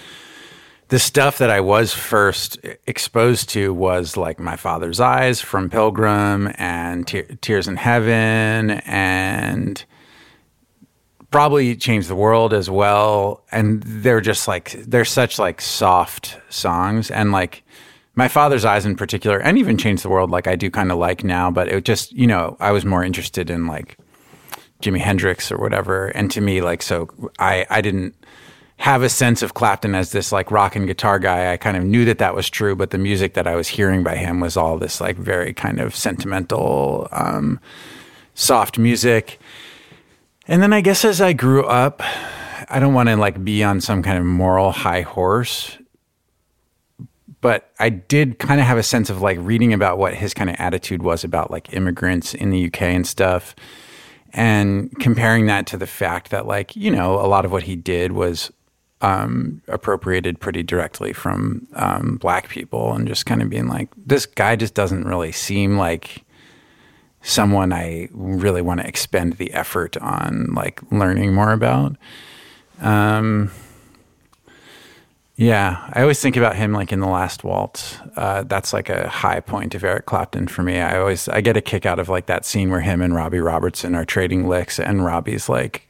the 0.92 1.00
stuff 1.00 1.38
that 1.38 1.50
I 1.50 1.62
was 1.62 1.94
first 1.94 2.60
exposed 2.86 3.48
to 3.52 3.74
was 3.74 4.18
like 4.18 4.39
My 4.39 4.58
Father's 4.58 5.00
Eyes 5.00 5.39
from 5.39 5.70
Pilgrim 5.70 6.52
and 6.56 7.08
Te- 7.08 7.38
Tears 7.39 7.70
in 7.70 7.78
Heaven 7.78 8.72
and 8.72 9.86
probably 11.32 11.78
Change 11.78 12.08
the 12.08 12.16
world 12.16 12.54
as 12.54 12.70
well. 12.70 13.46
And 13.54 13.82
they're 13.84 14.20
just 14.20 14.50
like 14.50 14.72
they're 14.86 15.06
such 15.06 15.39
like 15.39 15.62
soft 15.62 16.38
songs. 16.50 17.10
And 17.10 17.32
like 17.32 17.64
my 18.16 18.28
father's 18.28 18.66
eyes 18.66 18.86
in 18.86 18.98
particular 18.98 19.39
and 19.39 19.58
even 19.58 19.78
Change 19.78 20.02
the 20.02 20.10
world 20.10 20.30
like 20.30 20.46
i 20.46 20.58
do 20.58 20.70
kind 20.70 20.92
of 20.92 20.98
like 20.98 21.24
now 21.24 21.50
but 21.50 21.70
it 21.70 21.86
just 21.86 22.12
you 22.12 22.28
know 22.28 22.58
i 22.60 22.70
was 22.70 22.84
more 22.84 23.06
interested 23.06 23.50
in 23.50 23.68
like 23.68 23.98
jimi 24.82 25.00
hendrix 25.00 25.50
or 25.54 25.58
whatever. 25.58 26.08
And 26.08 26.30
to 26.32 26.42
me 26.42 26.60
like 26.60 26.82
so 26.82 27.08
i 27.39 27.66
i 27.70 27.80
didn't 27.80 28.14
have 28.82 29.04
a 29.04 29.10
sense 29.10 29.42
of 29.42 29.54
clapton 29.54 29.96
as 29.96 30.12
this 30.12 30.32
like 30.32 30.52
rock 30.52 30.76
and 30.76 30.88
guitar 30.88 31.20
guy. 31.20 31.54
I 31.54 31.58
kind 31.58 31.78
of 31.78 31.84
knew 31.84 32.06
that 32.06 32.18
that 32.18 32.36
was 32.36 32.50
true 32.50 32.76
but 32.76 32.90
the 32.90 32.98
music 32.98 33.34
that 33.36 33.48
i 33.48 33.56
was 33.56 33.68
hearing 33.68 34.04
by 34.04 34.16
him 34.16 34.40
was 34.40 34.58
all 34.58 34.78
this 34.78 35.00
like 35.00 35.18
very 35.18 35.54
kind 35.54 35.80
of 35.80 35.96
sentimental 35.96 37.08
um 37.12 37.60
soft 38.34 38.78
music. 38.78 39.40
And 40.48 40.62
then 40.62 40.74
I 40.74 40.82
guess 40.82 41.06
as 41.06 41.22
I 41.22 41.34
grew 41.34 41.64
up, 41.66 42.02
I 42.70 42.80
don't 42.80 42.94
want 42.94 43.10
to 43.10 43.16
like 43.16 43.44
be 43.44 43.64
on 43.64 43.82
some 43.82 44.02
kind 44.02 44.18
of 44.18 44.26
moral 44.26 44.72
high 44.72 45.02
horse, 45.02 45.78
but 47.42 47.72
I 47.80 47.90
did 47.90 48.40
kind 48.40 48.60
of 48.60 48.68
have 48.68 48.78
a 48.78 48.84
sense 48.84 49.10
of 49.10 49.22
like 49.22 49.38
reading 49.40 49.74
about 49.74 49.98
what 49.98 50.14
his 50.14 50.34
kind 50.34 50.50
of 50.50 50.56
attitude 50.60 51.04
was 51.04 51.24
about 51.24 51.52
like 51.52 51.74
immigrants 51.74 52.34
in 52.34 52.50
the 52.50 52.68
UK 52.68 52.82
and 52.84 53.08
stuff 53.08 53.56
and 54.34 54.98
comparing 55.00 55.48
that 55.48 55.68
to 55.68 55.78
the 55.78 55.88
fact 55.88 56.32
that 56.32 56.46
like, 56.46 56.76
you 56.76 56.90
know, 56.90 57.16
a 57.16 57.28
lot 57.28 57.46
of 57.46 57.52
what 57.52 57.64
he 57.64 57.76
did 57.76 58.14
was 58.14 58.52
um, 59.02 59.62
appropriated 59.68 60.39
pretty 60.39 60.64
directly 60.64 61.14
from 61.14 61.68
um, 61.74 62.18
black 62.18 62.49
people 62.49 62.93
and 62.93 63.08
just 63.08 63.26
kind 63.26 63.41
of 63.41 63.49
being 63.49 63.68
like, 63.68 63.89
this 63.97 64.26
guy 64.26 64.56
just 64.56 64.74
doesn't 64.74 65.06
really 65.06 65.32
seem 65.32 65.78
like 65.78 66.24
someone 67.22 67.72
I 67.72 68.10
really 68.12 68.62
want 68.62 68.80
to 68.80 68.88
expend 68.88 69.34
the 69.34 69.54
effort 69.54 69.97
on 69.97 70.54
like 70.54 70.82
learning 70.91 71.34
more 71.34 71.52
about. 71.52 71.95
Um, 72.80 73.52
yeah, 75.36 75.89
I 75.93 76.02
always 76.02 76.20
think 76.20 76.38
about 76.38 76.56
him 76.56 76.72
like 76.72 76.91
in 76.91 76.99
the 76.99 77.08
last 77.08 77.43
waltz. 77.43 77.97
Uh, 78.16 78.43
that's 78.43 78.74
like 78.74 78.89
a 78.89 79.08
high 79.08 79.39
point 79.39 79.74
of 79.74 79.84
Eric 79.84 80.06
Clapton 80.06 80.47
for 80.47 80.62
me. 80.62 80.80
I 80.80 80.99
always 80.99 81.28
I 81.28 81.41
get 81.41 81.58
a 81.58 81.62
kick 81.62 81.86
out 81.86 81.99
of 81.99 82.10
like 82.10 82.28
that 82.28 82.45
scene 82.45 82.70
where 82.70 82.82
him 82.82 83.02
and 83.02 83.16
Robbie 83.16 83.39
Robertson 83.39 83.95
are 83.95 84.06
trading 84.06 84.47
licks, 84.47 84.80
and 84.80 85.04
Robbie's 85.04 85.49
like 85.49 85.88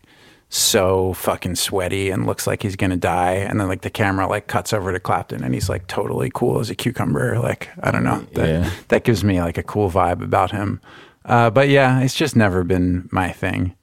so 0.53 1.13
fucking 1.13 1.55
sweaty 1.55 2.09
and 2.09 2.25
looks 2.25 2.45
like 2.45 2.61
he's 2.61 2.75
gonna 2.75 2.97
die, 2.97 3.35
and 3.35 3.59
then 3.59 3.67
like 3.69 3.81
the 3.81 3.89
camera 3.89 4.27
like 4.27 4.47
cuts 4.47 4.73
over 4.73 4.91
to 4.91 4.99
Clapton, 4.99 5.43
and 5.43 5.53
he's 5.53 5.69
like 5.69 5.87
totally 5.87 6.29
cool 6.33 6.59
as 6.59 6.69
a 6.69 6.75
cucumber. 6.75 7.39
Like 7.39 7.69
I 7.81 7.89
don't 7.89 8.03
know, 8.03 8.19
that 8.33 8.49
Yeah. 8.49 8.69
that 8.89 9.03
gives 9.05 9.23
me 9.23 9.41
like 9.41 9.57
a 9.57 9.63
cool 9.63 9.89
vibe 9.89 10.21
about 10.21 10.51
him. 10.51 10.81
Uh, 11.23 11.49
but 11.49 11.69
yeah, 11.69 12.01
it's 12.01 12.15
just 12.15 12.35
never 12.35 12.63
been 12.65 13.07
my 13.11 13.31
thing. 13.31 13.75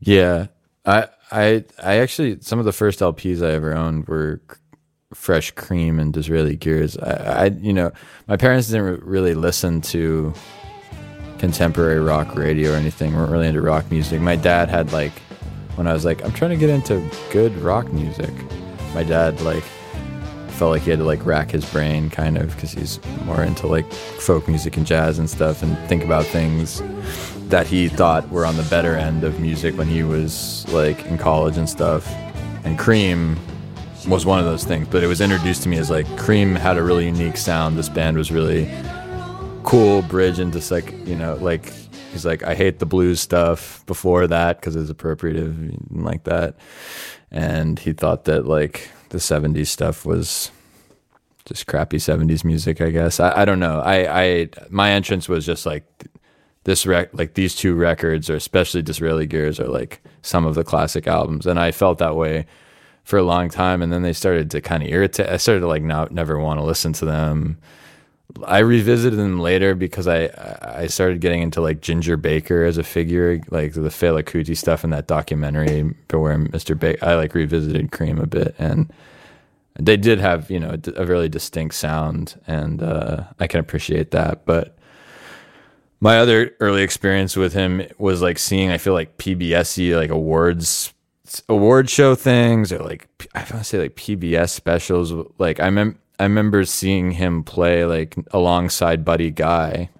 Yeah, 0.00 0.48
I 0.84 1.06
I 1.30 1.64
I 1.82 1.98
actually 1.98 2.38
some 2.40 2.58
of 2.58 2.64
the 2.64 2.72
first 2.72 2.98
LPs 2.98 3.40
I 3.46 3.52
ever 3.52 3.72
owned 3.72 4.08
were 4.08 4.42
Fresh 5.14 5.52
Cream 5.52 6.00
and 6.00 6.12
Disraeli 6.12 6.56
Gears. 6.56 6.96
I, 6.98 7.12
I 7.12 7.44
you 7.60 7.72
know 7.72 7.92
my 8.26 8.36
parents 8.36 8.66
didn't 8.68 8.84
re- 8.84 8.98
really 9.02 9.34
listen 9.34 9.80
to 9.82 10.34
contemporary 11.38 12.00
rock 12.00 12.34
radio 12.34 12.72
or 12.72 12.76
anything. 12.76 13.14
weren't 13.14 13.30
really 13.30 13.46
into 13.46 13.60
rock 13.60 13.88
music. 13.92 14.20
My 14.20 14.34
dad 14.36 14.68
had 14.68 14.92
like 14.92 15.12
when 15.76 15.86
I 15.86 15.92
was 15.92 16.04
like 16.04 16.24
I'm 16.24 16.32
trying 16.32 16.50
to 16.50 16.56
get 16.56 16.70
into 16.70 17.08
good 17.30 17.56
rock 17.58 17.92
music. 17.92 18.32
My 18.94 19.02
dad 19.02 19.40
like 19.40 19.64
felt 20.52 20.70
like 20.70 20.82
he 20.82 20.90
had 20.90 20.98
to 20.98 21.04
like 21.04 21.24
rack 21.26 21.50
his 21.50 21.64
brain 21.72 22.10
kind 22.10 22.36
of 22.38 22.54
because 22.54 22.72
he's 22.72 23.00
more 23.24 23.42
into 23.42 23.66
like 23.66 23.90
folk 23.92 24.46
music 24.46 24.76
and 24.76 24.86
jazz 24.86 25.18
and 25.18 25.28
stuff 25.28 25.62
and 25.62 25.76
think 25.88 26.04
about 26.04 26.24
things 26.26 26.82
that 27.48 27.66
he 27.66 27.88
thought 27.88 28.28
were 28.30 28.46
on 28.46 28.56
the 28.56 28.62
better 28.64 28.94
end 28.94 29.24
of 29.24 29.40
music 29.40 29.76
when 29.76 29.88
he 29.88 30.02
was 30.02 30.66
like 30.72 31.04
in 31.06 31.18
college 31.18 31.56
and 31.56 31.68
stuff. 31.68 32.06
And 32.64 32.78
Cream 32.78 33.38
was 34.08 34.24
one 34.24 34.38
of 34.38 34.44
those 34.44 34.64
things, 34.64 34.88
but 34.88 35.02
it 35.02 35.06
was 35.06 35.20
introduced 35.20 35.62
to 35.64 35.68
me 35.68 35.78
as 35.78 35.90
like 35.90 36.06
Cream 36.16 36.54
had 36.54 36.78
a 36.78 36.82
really 36.82 37.06
unique 37.06 37.36
sound. 37.36 37.76
This 37.76 37.88
band 37.88 38.16
was 38.16 38.30
really 38.30 38.70
cool 39.64 40.02
bridge 40.02 40.38
into 40.38 40.62
like, 40.72 40.92
you 41.06 41.16
know, 41.16 41.34
like 41.36 41.72
he's 42.12 42.26
like, 42.26 42.42
I 42.42 42.54
hate 42.54 42.78
the 42.78 42.86
blues 42.86 43.20
stuff 43.20 43.84
before 43.86 44.26
that 44.26 44.60
because 44.60 44.76
it's 44.76 44.90
appropriative 44.90 45.56
and 45.58 46.04
like 46.04 46.24
that. 46.24 46.56
And 47.30 47.78
he 47.78 47.92
thought 47.92 48.24
that 48.24 48.46
like 48.46 48.90
the 49.08 49.18
70s 49.18 49.68
stuff 49.68 50.04
was 50.04 50.50
just 51.44 51.66
crappy 51.66 51.96
70s 51.96 52.44
music, 52.44 52.80
I 52.80 52.90
guess. 52.90 53.18
I, 53.18 53.42
I 53.42 53.44
don't 53.44 53.60
know. 53.60 53.80
I, 53.80 54.22
I, 54.22 54.48
my 54.70 54.92
entrance 54.92 55.28
was 55.28 55.44
just 55.44 55.66
like, 55.66 55.84
this 56.64 56.86
rec 56.86 57.12
like 57.12 57.34
these 57.34 57.54
two 57.54 57.74
records 57.74 58.30
or 58.30 58.36
especially 58.36 58.82
Disraeli 58.82 59.26
Gears 59.26 59.58
are 59.58 59.68
like 59.68 60.00
some 60.22 60.46
of 60.46 60.54
the 60.54 60.64
classic 60.64 61.06
albums 61.06 61.46
and 61.46 61.58
I 61.58 61.72
felt 61.72 61.98
that 61.98 62.14
way 62.14 62.46
for 63.02 63.18
a 63.18 63.24
long 63.24 63.48
time 63.48 63.82
and 63.82 63.92
then 63.92 64.02
they 64.02 64.12
started 64.12 64.50
to 64.52 64.60
kind 64.60 64.82
of 64.82 64.88
irritate 64.88 65.28
I 65.28 65.38
started 65.38 65.60
to 65.60 65.66
like 65.66 65.82
not 65.82 66.12
never 66.12 66.38
want 66.38 66.60
to 66.60 66.64
listen 66.64 66.92
to 66.94 67.04
them 67.04 67.58
I 68.44 68.58
revisited 68.58 69.18
them 69.18 69.40
later 69.40 69.74
because 69.74 70.08
I 70.08 70.30
I 70.62 70.86
started 70.86 71.20
getting 71.20 71.42
into 71.42 71.60
like 71.60 71.80
Ginger 71.80 72.16
Baker 72.16 72.64
as 72.64 72.78
a 72.78 72.82
figure 72.82 73.40
like 73.50 73.74
the 73.74 73.80
Fela 73.82 74.22
Kuti 74.22 74.56
stuff 74.56 74.84
in 74.84 74.90
that 74.90 75.06
documentary 75.06 75.82
where 76.10 76.38
Mr. 76.38 76.78
Baker 76.78 77.04
I 77.04 77.14
like 77.14 77.34
revisited 77.34 77.92
Cream 77.92 78.18
a 78.18 78.26
bit 78.26 78.54
and 78.58 78.92
they 79.78 79.96
did 79.96 80.18
have 80.18 80.50
you 80.50 80.60
know 80.60 80.76
a 80.96 81.06
really 81.06 81.28
distinct 81.28 81.74
sound 81.74 82.40
and 82.46 82.82
uh, 82.82 83.24
I 83.38 83.46
can 83.46 83.60
appreciate 83.60 84.10
that 84.12 84.44
but 84.44 84.76
my 86.00 86.18
other 86.18 86.54
early 86.60 86.82
experience 86.82 87.36
with 87.36 87.52
him 87.52 87.82
was 87.98 88.22
like 88.22 88.38
seeing 88.38 88.70
I 88.70 88.78
feel 88.78 88.92
like 88.92 89.18
PBSy 89.18 89.96
like 89.96 90.10
awards 90.10 90.92
award 91.48 91.88
show 91.88 92.14
things 92.14 92.72
or 92.72 92.78
like 92.78 93.08
I 93.34 93.40
want 93.40 93.50
to 93.50 93.64
say 93.64 93.78
like 93.78 93.96
PBS 93.96 94.50
specials 94.50 95.12
like 95.38 95.60
I 95.60 95.70
mem- 95.70 95.98
I 96.18 96.24
remember 96.24 96.64
seeing 96.64 97.12
him 97.12 97.42
play 97.42 97.84
like 97.84 98.14
alongside 98.32 99.04
Buddy 99.04 99.30
Guy 99.30 99.90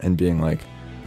and 0.00 0.16
being 0.16 0.40
like 0.40 0.60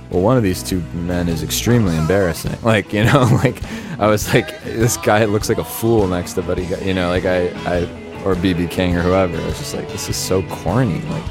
well 0.10 0.22
one 0.22 0.38
of 0.38 0.44
these 0.44 0.64
two 0.64 0.82
men 0.94 1.30
is 1.30 1.44
extremely 1.44 1.96
embarrassing 1.96 2.58
like 2.64 2.94
you 2.94 3.04
know 3.04 3.24
like 3.44 3.64
I 4.00 4.08
was 4.08 4.34
like 4.34 4.64
this 4.64 4.98
guy 4.98 5.26
looks 5.26 5.50
like 5.50 5.58
a 5.58 5.64
fool 5.64 6.08
next 6.08 6.34
to 6.34 6.42
Buddy 6.42 6.66
Guy 6.66 6.80
you 6.80 6.94
know 6.94 7.10
like 7.10 7.26
I 7.26 7.48
I 7.66 7.84
or 8.24 8.36
BB 8.36 8.70
King 8.70 8.96
or 8.96 9.02
whoever 9.02 9.38
I 9.38 9.46
was 9.46 9.58
just 9.58 9.74
like 9.74 9.88
this 9.90 10.10
is 10.10 10.18
so 10.18 10.44
corny 10.44 11.02
like 11.04 11.24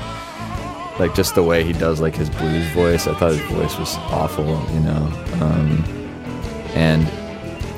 like 0.98 1.14
just 1.14 1.34
the 1.34 1.42
way 1.42 1.64
he 1.64 1.72
does 1.72 2.00
like 2.00 2.14
his 2.14 2.28
blues 2.28 2.66
voice. 2.70 3.06
I 3.06 3.14
thought 3.14 3.32
his 3.32 3.40
voice 3.52 3.78
was 3.78 3.96
awful, 4.10 4.44
you 4.72 4.80
know. 4.80 5.12
Um, 5.40 5.84
and 6.74 7.08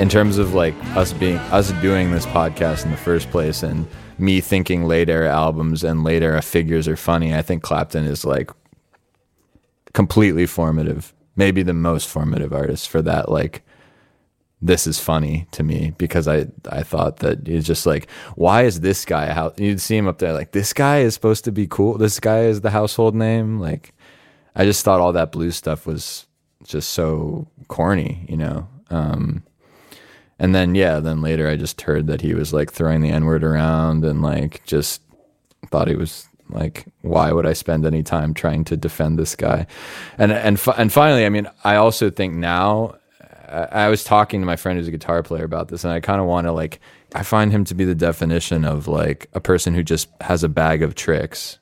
in 0.01 0.09
terms 0.09 0.39
of 0.39 0.55
like 0.55 0.75
us 0.97 1.13
being 1.13 1.37
us 1.37 1.71
doing 1.83 2.11
this 2.11 2.27
podcast 2.27 2.85
in 2.85 2.91
the 2.91 2.97
first 2.97 3.31
place, 3.31 3.63
and 3.63 3.87
me 4.21 4.41
thinking 4.41 4.85
late 4.85 5.09
era 5.09 5.31
albums 5.31 5.83
and 5.83 6.05
late 6.05 6.23
era 6.23 6.43
figures 6.43 6.87
are 6.87 6.97
funny, 6.97 7.35
I 7.35 7.43
think 7.43 7.63
Clapton 7.63 8.05
is 8.05 8.25
like 8.25 8.51
completely 9.93 10.47
formative, 10.47 11.13
maybe 11.37 11.63
the 11.63 11.75
most 11.75 12.09
formative 12.09 12.53
artist 12.53 12.89
for 12.89 13.03
that. 13.03 13.29
Like 13.29 13.63
this 14.63 14.87
is 14.87 15.01
funny 15.01 15.47
to 15.53 15.63
me 15.63 15.95
because 15.97 16.29
I 16.29 16.47
I 16.69 16.83
thought 16.83 17.19
that 17.19 17.47
he's 17.47 17.67
just 17.67 17.87
like 17.87 18.11
why 18.35 18.65
is 18.65 18.81
this 18.81 19.05
guy 19.05 19.33
how 19.33 19.55
you'd 19.57 19.81
see 19.81 19.97
him 19.97 20.07
up 20.07 20.19
there 20.19 20.35
like 20.35 20.53
this 20.53 20.73
guy 20.73 20.99
is 20.99 21.15
supposed 21.15 21.45
to 21.47 21.53
be 21.53 21.67
cool 21.67 21.97
this 21.97 22.21
guy 22.21 22.41
is 22.41 22.61
the 22.61 22.71
household 22.71 23.15
name 23.15 23.59
like 23.59 23.95
I 24.55 24.65
just 24.65 24.85
thought 24.85 25.01
all 25.01 25.13
that 25.15 25.33
blues 25.33 25.57
stuff 25.57 25.87
was 25.87 26.27
just 26.65 26.91
so 26.91 27.49
corny 27.69 28.27
you 28.29 28.37
know 28.37 28.69
um 28.91 29.43
and 30.41 30.53
then 30.55 30.75
yeah 30.75 30.99
then 30.99 31.23
later 31.23 31.49
I 31.49 31.57
just 31.57 31.81
heard 31.83 32.09
that 32.09 32.23
he 32.23 32.35
was 32.35 32.53
like 32.53 32.73
throwing 32.73 33.01
the 33.01 33.11
n 33.11 33.25
word 33.27 33.45
around 33.45 34.05
and 34.05 34.23
like 34.23 34.65
just 34.65 35.03
thought 35.67 35.87
he 35.87 35.95
was 35.95 36.27
like 36.49 36.87
why 37.03 37.31
would 37.31 37.47
I 37.47 37.53
spend 37.53 37.87
any 37.87 38.03
time 38.03 38.35
trying 38.35 38.65
to 38.65 38.77
defend 38.77 39.19
this 39.19 39.37
guy 39.37 39.69
and 40.19 40.33
and 40.33 40.59
fi- 40.59 40.75
and 40.77 40.93
finally 40.93 41.25
I 41.25 41.29
mean 41.29 41.49
I 41.63 41.77
also 41.77 42.11
think 42.11 42.35
now 42.35 42.97
I 43.49 43.69
I 43.71 43.89
was 43.89 44.05
talking 44.05 44.41
to 44.41 44.47
my 44.47 44.57
friend 44.57 44.79
who's 44.79 44.89
a 44.89 44.93
guitar 44.93 45.23
player 45.23 45.45
about 45.45 45.69
this, 45.69 45.85
and 45.85 45.93
I 45.93 46.01
kind 46.01 46.21
of 46.21 46.27
want 46.27 46.47
to 46.47 46.53
like 46.53 46.81
I 47.15 47.23
find 47.23 47.51
him 47.51 47.65
to 47.65 47.75
be 47.75 47.85
the 47.85 47.95
definition 47.95 48.65
of 48.65 48.87
like 48.87 49.29
a 49.33 49.41
person 49.41 49.75
who 49.75 49.83
just 49.83 50.09
has 50.21 50.45
a 50.45 50.49
bag 50.49 50.83
of 50.83 50.95
tricks 50.95 51.59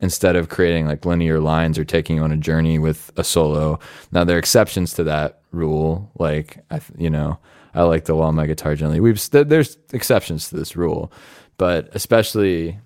instead 0.00 0.36
of 0.36 0.48
creating 0.48 0.86
like 0.86 1.04
linear 1.04 1.40
lines 1.40 1.78
or 1.78 1.84
taking 1.84 2.16
you 2.16 2.22
on 2.22 2.32
a 2.32 2.36
journey 2.36 2.78
with 2.78 3.10
a 3.16 3.24
solo. 3.24 3.78
Now 4.12 4.24
there 4.24 4.36
are 4.36 4.38
exceptions 4.38 4.92
to 4.94 5.04
that 5.04 5.40
rule. 5.52 6.10
Like 6.18 6.62
I, 6.70 6.80
you 6.96 7.10
know, 7.10 7.38
I 7.74 7.82
like 7.82 8.04
to 8.06 8.14
while 8.14 8.32
my 8.32 8.46
guitar 8.46 8.74
gently. 8.74 9.00
We've 9.00 9.20
th- 9.20 9.48
there's 9.48 9.78
exceptions 9.92 10.48
to 10.48 10.56
this 10.56 10.76
rule, 10.76 11.12
but 11.58 11.88
especially 11.92 12.78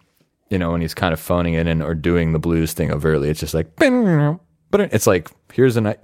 you 0.50 0.58
know 0.58 0.72
when 0.72 0.80
he's 0.80 0.94
kind 0.94 1.12
of 1.12 1.20
phoning 1.20 1.54
it 1.54 1.66
in 1.66 1.82
or 1.82 1.94
doing 1.94 2.32
the 2.32 2.38
blues 2.38 2.72
thing 2.72 2.90
overtly, 2.92 3.30
it's 3.30 3.40
just 3.40 3.54
like, 3.54 3.74
but 4.70 4.80
it's 4.80 5.06
like 5.06 5.30
here's 5.52 5.76
a 5.76 5.80
night. 5.80 5.98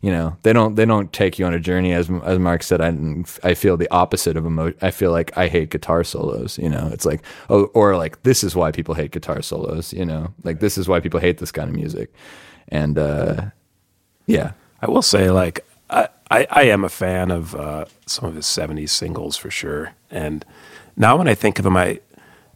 You 0.00 0.10
know, 0.10 0.36
they 0.42 0.52
don't 0.52 0.74
they 0.74 0.84
don't 0.84 1.12
take 1.12 1.38
you 1.38 1.46
on 1.46 1.54
a 1.54 1.60
journey 1.60 1.92
as 1.92 2.10
as 2.24 2.38
Mark 2.40 2.64
said. 2.64 2.80
I 2.80 2.92
I 3.44 3.54
feel 3.54 3.76
the 3.76 3.88
opposite 3.92 4.36
of 4.36 4.44
emo. 4.44 4.72
I 4.82 4.90
feel 4.90 5.12
like 5.12 5.36
I 5.38 5.46
hate 5.46 5.70
guitar 5.70 6.02
solos. 6.02 6.58
You 6.58 6.68
know, 6.68 6.90
it's 6.92 7.06
like 7.06 7.22
oh, 7.48 7.66
or 7.66 7.96
like 7.96 8.24
this 8.24 8.42
is 8.42 8.56
why 8.56 8.72
people 8.72 8.94
hate 8.94 9.12
guitar 9.12 9.40
solos. 9.42 9.92
You 9.92 10.04
know, 10.04 10.34
like 10.42 10.58
this 10.58 10.76
is 10.76 10.88
why 10.88 10.98
people 10.98 11.20
hate 11.20 11.38
this 11.38 11.52
kind 11.52 11.68
of 11.68 11.76
music, 11.76 12.12
and 12.68 12.98
uh, 12.98 13.50
yeah, 14.26 14.52
I 14.80 14.90
will 14.90 15.02
say, 15.02 15.30
like, 15.30 15.64
I, 15.90 16.08
I, 16.32 16.46
I 16.50 16.62
am 16.64 16.84
a 16.84 16.88
fan 16.88 17.30
of 17.30 17.54
uh, 17.54 17.84
some 18.06 18.28
of 18.28 18.34
his 18.34 18.46
70s 18.46 18.90
singles 18.90 19.36
for 19.36 19.50
sure. 19.50 19.92
And 20.10 20.44
now 20.96 21.16
when 21.16 21.28
I 21.28 21.34
think 21.34 21.58
of 21.58 21.66
him, 21.66 21.76
I 21.76 22.00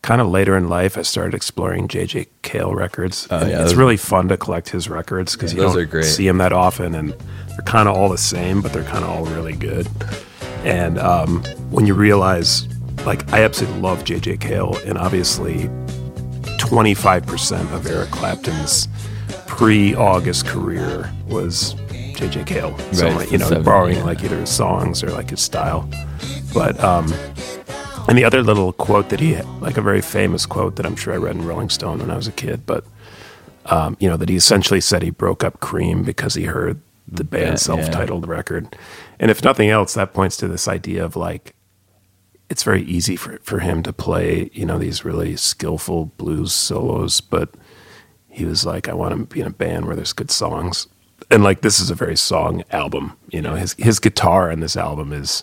kind 0.03 0.21
of 0.21 0.29
later 0.29 0.57
in 0.57 0.69
life, 0.69 0.97
I 0.97 1.03
started 1.03 1.35
exploring 1.35 1.89
J.J. 1.89 2.29
Cale 2.43 2.75
records. 2.75 3.27
Oh, 3.31 3.45
yeah, 3.47 3.63
it's 3.65 3.75
really 3.75 3.97
fun 3.97 4.29
to 4.29 4.37
collect 4.37 4.69
his 4.71 4.89
records 4.89 5.35
because 5.35 5.53
Yeah, 5.53 5.63
you 5.63 5.67
don't 5.69 5.79
are 5.79 5.85
great. 5.85 6.05
see 6.05 6.27
him 6.29 6.39
that 6.39 6.53
often. 6.53 6.95
And 6.95 7.11
they're 7.49 7.65
kind 7.65 7.89
of 7.89 7.97
all 7.97 8.09
the 8.09 8.19
same, 8.19 8.63
but 8.63 8.73
they're 8.73 8.85
kind 8.85 9.05
of 9.05 9.11
all 9.11 9.25
really 9.27 9.55
good. 9.55 9.89
And 10.65 10.99
um, 10.99 11.43
when 11.71 11.87
you 11.87 11.95
realize, 11.95 12.69
like, 13.05 13.33
I 13.33 13.43
absolutely 13.45 13.81
love 13.81 14.05
J.J. 14.05 14.37
Cale, 14.39 14.77
and 14.87 14.97
obviously 14.99 15.69
25% 16.59 17.73
of 17.73 17.87
Eric 17.87 18.11
Clapton's 18.11 18.89
pre-August 19.47 20.47
career 20.47 21.11
was 21.27 21.75
J.J. 22.17 22.45
Cale. 22.45 22.77
So, 22.93 23.11
Right, 23.11 23.31
you 23.31 23.39
know, 23.39 23.63
borrowing 23.63 23.97
yeah. 23.97 24.05
like 24.05 24.23
either 24.25 24.39
his 24.41 24.51
songs 24.51 25.03
or 25.03 25.11
like 25.11 25.31
his 25.31 25.41
style. 25.41 25.89
But 26.53 26.83
um, 26.83 27.13
and 28.09 28.17
the 28.17 28.25
other 28.25 28.43
little 28.43 28.73
quote 28.73 29.11
that 29.11 29.21
he 29.21 29.35
had, 29.35 29.47
like 29.61 29.77
a 29.77 29.83
very 29.83 30.01
famous 30.01 30.47
quote 30.47 30.77
that 30.77 30.87
I'm 30.87 30.97
sure 30.97 31.13
I 31.13 31.19
read 31.19 31.37
in 31.37 31.45
Rolling 31.45 31.69
Stone 31.71 31.99
when 31.99 32.11
I 32.11 32.17
was 32.17 32.27
a 32.27 32.33
kid, 32.33 32.65
but 32.67 32.85
um, 33.67 33.97
you 34.01 34.09
know 34.09 34.17
that 34.17 34.29
he 34.29 34.37
essentially 34.37 34.81
said 34.81 35.03
he 35.03 35.11
broke 35.11 35.45
up 35.45 35.61
Cream 35.61 36.03
because 36.03 36.35
he 36.35 36.45
heard 36.45 36.81
the 37.07 37.25
Yeah, 37.25 37.31
band's 37.45 37.63
self-titled 37.63 38.27
record, 38.27 38.77
and 39.21 39.31
if 39.31 39.45
nothing 39.45 39.69
else, 39.71 39.95
that 39.95 40.13
points 40.15 40.37
to 40.39 40.49
this 40.49 40.67
idea 40.69 41.05
of 41.05 41.17
like 41.17 41.55
it's 42.49 42.63
very 42.63 42.83
easy 42.85 43.17
for 43.17 43.39
for 43.43 43.59
him 43.59 43.83
to 43.83 43.93
play 43.93 44.51
you 44.53 44.65
know 44.65 44.79
these 44.79 45.05
really 45.05 45.37
skillful 45.37 46.07
blues 46.17 46.53
solos, 46.53 47.21
but 47.21 47.51
he 48.29 48.45
was 48.45 48.65
like, 48.67 48.87
I 48.89 48.93
want 48.95 49.17
to 49.19 49.35
be 49.35 49.41
in 49.41 49.47
a 49.47 49.51
band 49.51 49.87
where 49.87 49.97
there's 49.97 50.13
good 50.13 50.31
songs, 50.31 50.87
and 51.31 51.43
like 51.43 51.61
this 51.61 51.81
is 51.81 51.91
a 51.91 51.95
very 51.95 52.17
song 52.17 52.65
album. 52.71 53.17
You 53.31 53.43
know, 53.43 53.55
his 53.55 53.75
his 53.79 53.99
guitar 53.99 54.51
in 54.51 54.61
this 54.61 54.77
album 54.77 55.13
is 55.13 55.43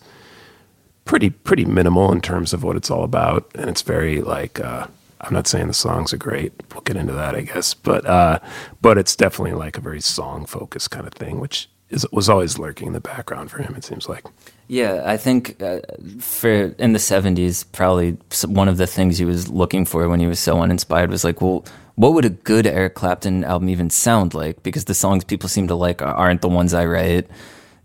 pretty 1.05 1.29
pretty 1.29 1.65
minimal 1.65 2.11
in 2.11 2.21
terms 2.21 2.53
of 2.53 2.63
what 2.63 2.75
it's 2.75 2.89
all 2.89 3.03
about, 3.03 3.49
and 3.55 3.69
it's 3.69 3.81
very 3.81 4.21
like 4.21 4.59
uh, 4.59 4.87
I'm 5.21 5.33
not 5.33 5.47
saying 5.47 5.67
the 5.67 5.73
songs 5.73 6.13
are 6.13 6.17
great. 6.17 6.53
We'll 6.73 6.81
get 6.81 6.97
into 6.97 7.13
that, 7.13 7.35
I 7.35 7.41
guess, 7.41 7.73
but 7.73 8.05
uh, 8.05 8.39
but 8.81 8.97
it's 8.97 9.15
definitely 9.15 9.53
like 9.53 9.77
a 9.77 9.81
very 9.81 10.01
song 10.01 10.45
focused 10.45 10.91
kind 10.91 11.07
of 11.07 11.13
thing, 11.13 11.39
which 11.39 11.69
is 11.89 12.05
was 12.11 12.29
always 12.29 12.59
lurking 12.59 12.87
in 12.87 12.93
the 12.93 12.99
background 12.99 13.51
for 13.51 13.61
him. 13.61 13.75
It 13.75 13.83
seems 13.83 14.09
like. 14.09 14.25
Yeah, 14.67 15.03
I 15.05 15.17
think 15.17 15.61
uh, 15.61 15.79
for 16.19 16.49
in 16.77 16.93
the 16.93 16.99
'70s, 16.99 17.65
probably 17.71 18.17
one 18.45 18.67
of 18.67 18.77
the 18.77 18.87
things 18.87 19.17
he 19.17 19.25
was 19.25 19.49
looking 19.49 19.85
for 19.85 20.07
when 20.09 20.19
he 20.19 20.27
was 20.27 20.39
so 20.39 20.61
uninspired 20.61 21.09
was 21.09 21.23
like, 21.23 21.41
well, 21.41 21.65
what 21.95 22.13
would 22.13 22.25
a 22.25 22.29
good 22.29 22.65
Eric 22.65 22.95
Clapton 22.95 23.43
album 23.43 23.69
even 23.69 23.89
sound 23.89 24.33
like? 24.33 24.63
Because 24.63 24.85
the 24.85 24.93
songs 24.93 25.23
people 25.23 25.49
seem 25.49 25.67
to 25.67 25.75
like 25.75 26.01
aren't 26.01 26.41
the 26.41 26.49
ones 26.49 26.73
I 26.73 26.85
write. 26.85 27.27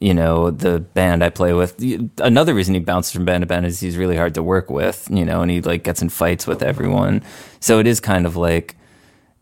You 0.01 0.15
know, 0.15 0.51
the 0.53 0.79
band 0.79 1.25
I 1.25 1.31
play 1.31 1.53
with. 1.53 1.83
Another 2.19 2.55
reason 2.55 2.75
he 2.75 2.81
bounces 2.81 3.13
from 3.13 3.25
band 3.25 3.43
to 3.43 3.47
band 3.47 3.67
is 3.67 3.81
he's 3.81 3.97
really 3.97 4.17
hard 4.17 4.35
to 4.35 4.43
work 4.43 4.71
with. 4.71 5.09
You 5.11 5.25
know, 5.25 5.43
and 5.43 5.51
he 5.51 5.61
like 5.61 5.83
gets 5.83 6.01
in 6.01 6.09
fights 6.09 6.47
with 6.47 6.63
everyone. 6.63 7.23
So 7.61 7.81
it 7.81 7.87
is 7.87 7.99
kind 8.01 8.25
of 8.25 8.37
like 8.37 8.77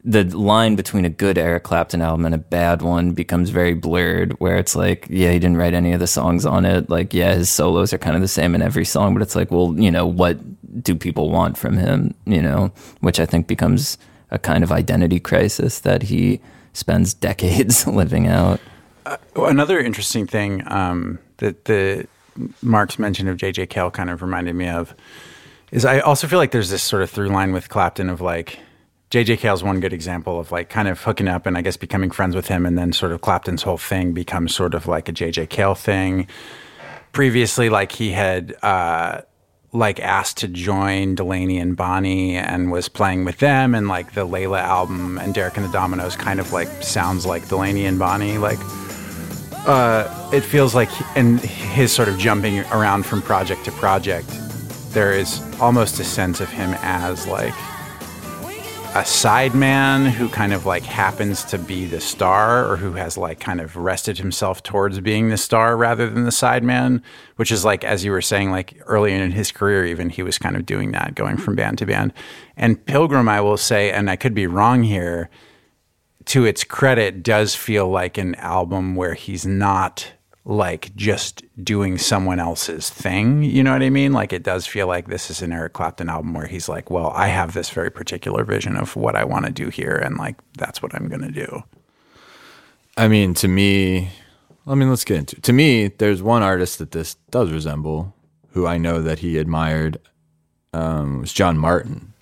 the 0.03 0.23
line 0.25 0.77
between 0.77 1.05
a 1.05 1.11
good 1.11 1.37
Eric 1.37 1.65
Clapton 1.65 2.01
album 2.01 2.25
and 2.25 2.35
a 2.35 2.39
bad 2.39 2.81
one 2.81 3.11
becomes 3.11 3.51
very 3.51 3.75
blurred 3.75 4.33
where 4.39 4.57
it's 4.57 4.77
like, 4.77 5.07
yeah, 5.11 5.33
he 5.33 5.41
didn't 5.41 5.57
write 5.57 5.75
any 5.75 5.93
of 5.93 5.99
the 5.99 6.07
songs 6.07 6.47
on 6.47 6.65
it. 6.65 6.89
Like, 6.89 7.13
yeah, 7.13 7.35
his 7.35 7.51
solos 7.51 7.93
are 7.93 7.99
kind 7.99 8.15
of 8.15 8.23
the 8.23 8.29
same 8.29 8.55
in 8.55 8.63
every 8.63 8.85
song, 8.85 9.15
but 9.15 9.23
it's 9.23 9.35
like, 9.35 9.51
well, 9.51 9.75
you 9.77 9.91
know, 9.91 10.07
what 10.07 10.39
do 10.83 10.95
people 10.95 11.31
want 11.31 11.59
from 11.59 11.77
him? 11.77 12.15
You 12.25 12.41
know, 12.41 12.73
which 13.01 13.19
I 13.19 13.27
think 13.27 13.49
becomes 13.49 13.99
a 14.31 14.39
kind 14.39 14.65
of 14.65 14.73
identity 14.73 15.21
crisis 15.21 15.81
that 15.81 16.03
he 16.03 16.41
spends 16.73 17.15
decades 17.29 17.87
living 17.87 18.27
out. 18.27 18.61
Well, 19.35 19.47
Another 19.47 19.79
interesting 19.79 20.27
thing 20.27 20.63
um, 20.67 21.19
that 21.37 21.67
the 21.67 22.07
Mark's 22.61 22.99
mention 22.99 23.29
of 23.29 23.37
J.J. 23.37 23.67
Cale 23.67 23.91
kind 23.91 24.11
of 24.11 24.21
reminded 24.23 24.55
me 24.55 24.69
of 24.69 24.95
is 25.73 25.85
I 25.85 26.01
also 26.01 26.27
feel 26.27 26.39
like 26.39 26.53
there's 26.53 26.71
this 26.71 26.83
sort 26.83 27.03
of 27.03 27.11
through 27.11 27.29
line 27.29 27.53
with 27.53 27.69
Clapton 27.69 28.09
of 28.09 28.21
like 28.21 28.59
J.J. 29.11 29.39
Cale's 29.39 29.63
one 29.63 29.81
good 29.81 29.93
example 29.93 30.41
of 30.41 30.51
like 30.51 30.69
kind 30.69 30.89
of 30.89 31.01
hooking 31.03 31.29
up 31.29 31.47
and 31.47 31.57
I 31.57 31.63
guess 31.63 31.77
becoming 31.77 32.11
friends 32.11 32.35
with 32.35 32.49
him, 32.49 32.67
and 32.67 32.77
then 32.77 32.93
sort 32.93 33.13
of 33.13 33.21
Clapton's 33.21 33.63
whole 33.63 33.79
thing 33.79 34.13
becomes 34.13 34.55
sort 34.55 34.75
of 34.75 34.87
like 34.87 35.09
a 35.09 35.13
J.J. 35.13 35.47
Cale 35.47 35.75
thing. 35.75 36.27
Previously, 37.13 37.71
like 37.71 37.93
he 37.93 38.11
had 38.11 38.57
uh, 38.63 39.23
like 39.77 40.01
asked 40.01 40.39
to 40.39 40.49
join 40.49 41.15
Delaney 41.15 41.59
and 41.59 41.77
Bonnie 41.77 42.37
and 42.37 42.71
was 42.73 42.89
playing 42.89 43.25
with 43.25 43.39
them, 43.39 43.75
and 43.75 43.89
like 43.89 44.15
the 44.15 44.27
Layla 44.27 44.61
album 44.61 45.19
and 45.19 45.35
Derek 45.35 45.57
and 45.57 45.65
the 45.65 45.77
Dominos 45.77 46.19
kind 46.19 46.41
of 46.41 46.53
like 46.53 46.69
sounds 46.83 47.27
like 47.27 47.49
Delaney 47.49 47.87
and 47.87 47.99
Bonnie, 47.99 48.39
like 48.39 48.59
uh, 49.67 50.31
it 50.33 50.43
feels 50.43 50.75
like 50.75 50.89
and 51.17 51.41
his 51.41 51.93
sort 51.93 52.09
of 52.09 52.19
jumping 52.19 52.61
around 52.73 53.05
from 53.05 53.21
project 53.21 53.65
to 53.65 53.73
project 53.73 54.29
there 54.97 55.13
is 55.13 55.43
almost 55.61 56.01
a 56.01 56.05
sense 56.05 56.41
of 56.41 56.49
him 56.49 56.75
as 56.81 57.27
like 57.27 57.53
a 58.97 59.01
sideman 59.01 60.09
who 60.11 60.27
kind 60.27 60.55
of 60.55 60.65
like 60.65 60.83
happens 60.83 61.45
to 61.45 61.59
be 61.59 61.85
the 61.85 62.01
star 62.01 62.67
or 62.67 62.79
who 62.79 62.93
has 62.93 63.19
like 63.19 63.39
kind 63.39 63.61
of 63.61 63.77
rested 63.77 64.17
himself 64.17 64.63
towards 64.63 65.01
being 65.01 65.29
the 65.29 65.37
star 65.37 65.77
rather 65.77 66.09
than 66.09 66.25
the 66.25 66.31
sideman 66.31 67.03
which 67.37 67.53
is 67.53 67.63
like 67.63 67.85
as 67.85 68.07
you 68.07 68.11
were 68.11 68.23
saying 68.23 68.51
like 68.51 68.81
early 68.87 69.13
in 69.13 69.33
his 69.33 69.53
career 69.53 69.85
even 69.85 70.09
he 70.09 70.23
was 70.23 70.39
kind 70.39 70.57
of 70.57 70.65
doing 70.65 70.93
that 70.93 71.15
going 71.15 71.37
from 71.37 71.55
band 71.55 71.77
to 71.77 71.85
band. 71.85 72.11
And 72.57 72.83
pilgrim 72.87 73.29
i 73.29 73.39
will 73.39 73.59
say 73.59 73.93
and 73.93 74.09
i 74.09 74.17
could 74.17 74.33
be 74.33 74.47
wrong 74.47 74.83
here 74.83 75.29
to 76.27 76.45
its 76.45 76.65
credit, 76.65 77.23
does 77.23 77.55
feel 77.55 77.89
like 77.89 78.19
an 78.19 78.35
album 78.37 78.97
where 78.97 79.15
he's 79.15 79.47
not 79.47 80.13
like 80.47 80.95
just 80.95 81.43
doing 81.63 81.99
someone 81.99 82.39
else's 82.39 82.89
thing. 82.89 83.43
You 83.43 83.65
know 83.65 83.73
what 83.73 83.83
I 83.83 83.91
mean? 83.91 84.13
Like 84.13 84.33
it 84.33 84.45
does 84.45 84.65
feel 84.65 84.87
like 84.87 85.09
this 85.09 85.29
is 85.29 85.43
an 85.43 85.53
Eric 85.53 85.73
Clapton 85.73 86.09
album 86.09 86.35
where 86.35 86.47
he's 86.47 86.69
like, 86.69 86.89
well, 86.89 87.11
I 87.15 87.27
have 87.27 87.53
this 87.53 87.69
very 87.69 87.91
particular 87.91 88.45
vision 88.45 88.77
of 88.77 88.95
what 88.95 89.17
I 89.17 89.25
want 89.25 89.47
to 89.47 89.53
do 89.53 89.69
here, 89.71 89.97
and 89.97 90.17
like 90.17 90.37
that's 90.57 90.81
what 90.81 90.95
I'm 90.95 91.09
going 91.09 91.23
to 91.23 91.33
do. 91.33 91.65
I 92.97 93.09
mean, 93.09 93.35
to 93.35 93.49
me, 93.49 94.11
I 94.67 94.77
mean, 94.77 94.89
let's 94.89 95.05
get 95.05 95.19
into. 95.19 95.37
it. 95.37 95.43
To 95.43 95.53
me, 95.53 95.89
there's 95.89 96.23
one 96.23 96.43
artist 96.43 96.79
that 96.79 96.93
this 96.93 97.17
does 97.31 97.51
resemble, 97.51 98.15
who 98.51 98.67
I 98.67 98.79
know 98.79 99.03
that 99.03 99.19
he 99.19 99.39
admired. 99.39 99.99
Um, 100.73 101.23
was 101.23 101.33
John 101.33 101.59
Martyn. 101.59 102.13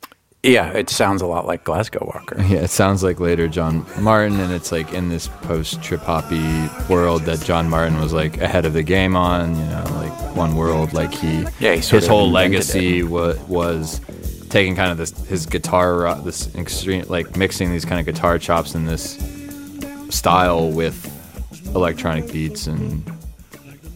Yeah, 0.44 0.70
it 0.72 0.90
sounds 0.90 1.22
a 1.22 1.26
lot 1.26 1.46
like 1.46 1.64
Glasgow 1.64 2.04
Walker. 2.12 2.36
Yeah, 2.48 2.58
it 2.60 2.70
sounds 2.70 3.02
like 3.02 3.18
later 3.18 3.48
John 3.48 3.86
Martyn, 3.98 4.38
and 4.40 4.52
it's 4.52 4.70
like 4.70 4.92
in 4.92 5.08
this 5.08 5.26
post 5.26 5.82
trip 5.82 6.00
hoppy 6.02 6.68
world 6.88 7.22
that 7.22 7.40
John 7.40 7.68
Martyn 7.70 7.98
was 7.98 8.12
like 8.12 8.36
ahead 8.38 8.66
of 8.66 8.74
the 8.74 8.82
game 8.82 9.16
on. 9.16 9.56
You 9.56 9.64
know, 9.64 9.84
like 9.94 10.36
one 10.36 10.54
world, 10.54 10.92
like 10.92 11.12
he, 11.14 11.44
Yeah, 11.60 11.74
he 11.74 11.80
his 11.80 12.06
whole 12.06 12.30
legacy 12.30 13.02
wa- 13.02 13.34
was 13.48 14.00
taking 14.50 14.76
kind 14.76 14.90
of 14.92 14.98
this 14.98 15.12
his 15.26 15.46
guitar, 15.46 16.14
this 16.22 16.54
extreme, 16.54 17.04
like 17.08 17.36
mixing 17.36 17.72
these 17.72 17.86
kind 17.86 17.98
of 17.98 18.04
guitar 18.06 18.38
chops 18.38 18.74
in 18.74 18.84
this 18.84 19.16
style 20.10 20.70
with 20.70 21.10
electronic 21.74 22.30
beats, 22.30 22.66
and 22.66 23.02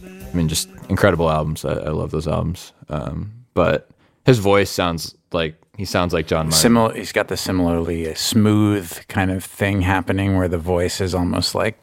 I 0.03 0.33
mean, 0.35 0.47
just 0.49 0.67
incredible 0.89 1.29
albums. 1.29 1.63
I, 1.63 1.73
I 1.73 1.89
love 1.89 2.09
those 2.11 2.27
albums. 2.27 2.73
Um, 2.89 3.31
but 3.53 3.87
his 4.25 4.39
voice 4.39 4.69
sounds 4.71 5.15
like 5.31 5.55
he 5.79 5.85
sounds 5.85 6.13
like 6.13 6.27
John 6.27 6.47
Martyn. 6.47 6.59
Similar, 6.59 6.93
he's 6.93 7.13
got 7.13 7.29
the 7.29 7.37
similarly 7.37 8.13
smooth 8.13 9.07
kind 9.07 9.31
of 9.31 9.45
thing 9.45 9.79
happening 9.79 10.35
where 10.35 10.49
the 10.49 10.57
voice 10.57 10.99
is 10.99 11.15
almost 11.15 11.55
like 11.55 11.79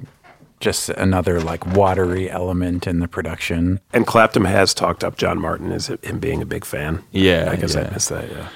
just 0.61 0.91
another 0.91 1.41
like 1.41 1.67
watery 1.69 2.31
element 2.31 2.87
in 2.87 3.01
the 3.01 3.09
production. 3.09 3.81
And 3.95 4.07
Clapton 4.07 4.45
has 4.45 4.75
talked 4.75 5.03
up 5.03 5.17
John 5.17 5.41
Martyn 5.41 5.73
as 5.73 5.87
him 5.89 6.19
being 6.19 6.43
a 6.43 6.45
big 6.45 6.67
fan. 6.67 7.05
Yeah, 7.11 7.49
I 7.51 7.57
guess 7.57 7.75
yeah. 7.75 7.87
I 7.89 7.91
missed 7.91 8.11
that. 8.11 8.31
Yeah. 8.31 8.49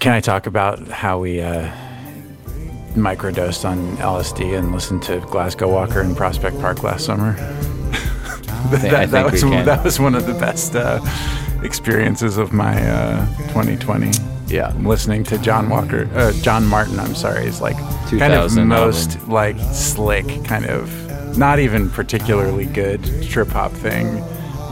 Can 0.00 0.12
I 0.12 0.20
talk 0.20 0.46
about 0.46 0.86
how 0.88 1.18
we 1.20 1.40
uh, 1.40 1.72
microdosed 2.92 3.66
on 3.66 3.96
LSD 3.96 4.58
and 4.58 4.70
listened 4.70 5.02
to 5.04 5.20
Glasgow 5.20 5.72
Walker 5.72 6.02
in 6.02 6.14
Prospect 6.14 6.60
Park 6.60 6.82
last 6.82 7.06
summer? 7.06 7.32
that, 8.70 8.80
think- 8.82 8.92
I 8.92 9.06
that 9.06 9.32
was 9.32 9.40
that 9.40 9.82
was 9.82 9.98
one 9.98 10.14
of 10.14 10.26
the 10.26 10.34
best 10.34 10.76
uh, 10.76 11.00
experiences 11.64 12.36
of 12.38 12.52
my 12.52 12.74
uh, 12.88 13.26
2020. 13.48 14.10
Yeah. 14.46 14.72
listening 14.80 15.24
to 15.24 15.38
John 15.38 15.68
Walker, 15.70 16.08
uh, 16.14 16.32
John 16.42 16.66
Martyn. 16.66 17.00
I'm 17.00 17.14
sorry, 17.14 17.46
is 17.46 17.60
like 17.62 17.76
kind 18.10 18.34
of 18.34 18.54
most 18.56 19.16
album. 19.16 19.30
like 19.30 19.58
slick, 19.72 20.26
kind 20.44 20.66
of 20.66 21.36
not 21.38 21.58
even 21.58 21.90
particularly 21.90 22.66
good 22.66 23.02
trip 23.28 23.48
hop 23.48 23.72
thing 23.72 24.06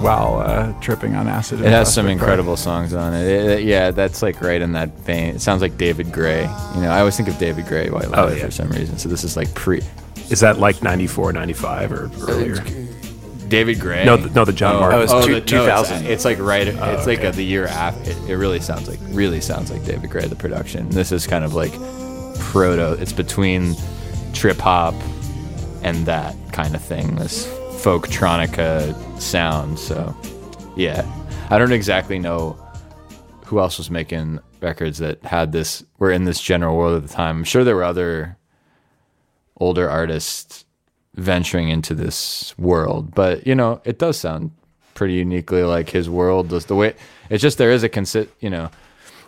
while 0.03 0.36
uh, 0.40 0.72
tripping 0.80 1.16
on 1.16 1.26
acid. 1.26 1.61
It 1.62 1.66
has 1.70 1.93
some 1.93 2.07
incredible 2.07 2.57
songs 2.57 2.93
on 2.93 3.14
it. 3.14 3.26
It- 3.26 3.51
it- 3.61 3.64
Yeah, 3.64 3.90
that's 3.93 4.20
like 4.22 4.40
right 4.43 4.61
in 4.61 4.72
that 4.72 4.90
vein. 5.01 5.34
It 5.36 5.40
sounds 5.40 5.62
like 5.62 5.76
David 5.78 6.12
Gray. 6.12 6.43
You 6.74 6.82
know, 6.82 6.90
I 6.90 7.01
always 7.01 7.16
think 7.16 7.28
of 7.30 7.38
David 7.38 7.66
Gray 7.66 7.88
White 7.88 8.09
Ladder 8.11 8.32
Oh, 8.32 8.36
yeah. 8.36 8.45
for 8.45 8.51
some 8.51 8.68
reason. 8.68 8.99
So 8.99 9.09
this 9.09 9.24
is 9.24 9.36
like 9.36 9.53
pre 9.55 9.80
Is 10.30 10.40
that 10.40 10.59
like 10.59 10.82
94, 10.82 11.32
95 11.32 11.93
or 11.93 12.11
earlier? 12.28 12.57
David 13.53 13.80
Gray. 13.80 14.07
No, 14.07 14.16
the- 14.16 14.30
no, 14.30 14.46
the 14.46 14.53
John 14.55 14.76
Martyn. 14.76 14.98
That 14.98 15.03
was 15.03 15.12
oh, 15.12 15.26
two- 15.26 15.38
the- 15.38 15.66
no, 15.66 15.80
it's, 15.82 15.90
it's 15.90 16.24
like 16.24 16.38
right. 16.38 16.66
it's 16.66 17.07
like 17.07 17.18
okay. 17.18 17.28
uh 17.28 17.32
the 17.32 17.44
year 17.44 17.66
after. 17.66 18.11
It, 18.11 18.16
it 18.30 18.36
really 18.38 18.61
sounds 18.61 18.88
like 18.88 18.98
really 19.09 19.42
sounds 19.42 19.70
like 19.70 19.84
David 19.84 20.09
Gray. 20.09 20.26
The 20.26 20.36
production. 20.36 20.88
This 20.88 21.12
is 21.12 21.26
kind 21.26 21.44
of 21.44 21.53
like 21.53 21.72
proto. 22.38 22.92
It's 22.94 23.12
between 23.12 23.76
trip 24.32 24.57
hop 24.57 24.94
and 25.82 26.07
that 26.07 26.34
kind 26.50 26.74
of 26.74 26.82
thing. 26.82 27.16
This 27.16 27.46
folk 27.82 28.09
tronica 28.09 28.94
sound. 29.20 29.78
So 29.78 30.16
yeah, 30.74 31.05
I 31.50 31.59
don't 31.59 31.72
exactly 31.72 32.18
know 32.18 32.53
who 33.44 33.61
else 33.61 33.76
was 33.76 33.90
making 33.90 34.40
records 34.62 34.96
that 34.98 35.22
had 35.24 35.53
this. 35.53 35.84
Were 35.98 36.11
in 36.11 36.24
this 36.24 36.40
general 36.40 36.74
world 36.74 37.03
at 37.03 37.07
the 37.07 37.14
time. 37.14 37.36
I'm 37.36 37.44
sure 37.44 37.64
there 37.64 37.76
were 37.76 37.84
other 37.84 38.38
older 39.59 39.90
artists 39.90 40.64
venturing 41.14 41.68
into 41.68 41.94
this 41.94 42.54
world. 42.58 43.14
But 43.14 43.46
you 43.46 43.54
know, 43.54 43.80
it 43.84 43.98
does 43.98 44.18
sound 44.18 44.50
pretty 44.94 45.14
uniquely 45.14 45.62
like 45.62 45.90
his 45.90 46.08
world. 46.08 46.48
Does 46.48 46.66
the 46.66 46.74
way 46.74 46.94
it's 47.30 47.42
just 47.42 47.58
there 47.58 47.70
is 47.70 47.82
a 47.82 47.88
consi- 47.88 48.28
you 48.40 48.50
know. 48.50 48.70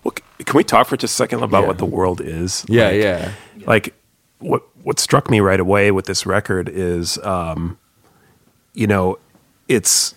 Well, 0.03 0.13
can 0.39 0.57
we 0.57 0.65
talk 0.65 0.87
for 0.87 0.97
just 0.99 1.15
a 1.15 1.17
second 1.17 1.43
about 1.43 1.63
Yeah. 1.63 1.69
what 1.69 1.79
the 1.79 1.87
world 1.87 2.21
is? 2.21 2.65
Yeah, 2.69 2.89
Like- 2.89 3.03
yeah, 3.03 3.33
like 3.67 3.95
what 4.39 4.63
what 4.83 4.99
struck 5.01 5.31
me 5.31 5.41
right 5.41 5.61
away 5.61 5.91
with 5.91 6.05
this 6.07 6.27
record 6.27 6.69
is 6.69 7.17
um 7.25 7.79
you 8.75 8.87
know 8.87 9.17
it's 9.69 10.15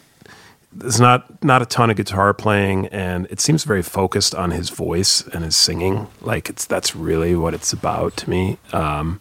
there's 0.73 0.99
not 0.99 1.41
not 1.43 1.61
a 1.61 1.65
ton 1.65 1.89
of 1.89 1.95
guitar 1.95 2.33
playing 2.33 2.87
and 2.87 3.25
it 3.29 3.39
seems 3.39 3.63
very 3.63 3.81
focused 3.81 4.35
on 4.35 4.51
his 4.51 4.69
voice 4.69 5.25
and 5.33 5.45
his 5.45 5.55
singing 5.55 6.07
like 6.21 6.49
it's 6.49 6.65
that's 6.65 6.93
really 6.95 7.33
what 7.35 7.53
it's 7.53 7.71
about 7.71 8.17
to 8.17 8.29
me 8.29 8.57
um 8.73 9.19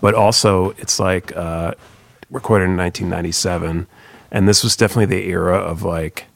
but 0.00 0.14
also 0.14 0.70
it's 0.78 0.98
like 1.00 1.36
uh 1.36 1.72
recorded 2.30 2.66
in 2.66 2.76
1997 2.76 3.86
and 4.30 4.48
this 4.48 4.62
was 4.62 4.76
definitely 4.76 5.06
the 5.06 5.28
era 5.28 5.56
of 5.56 5.82
like 5.82 6.26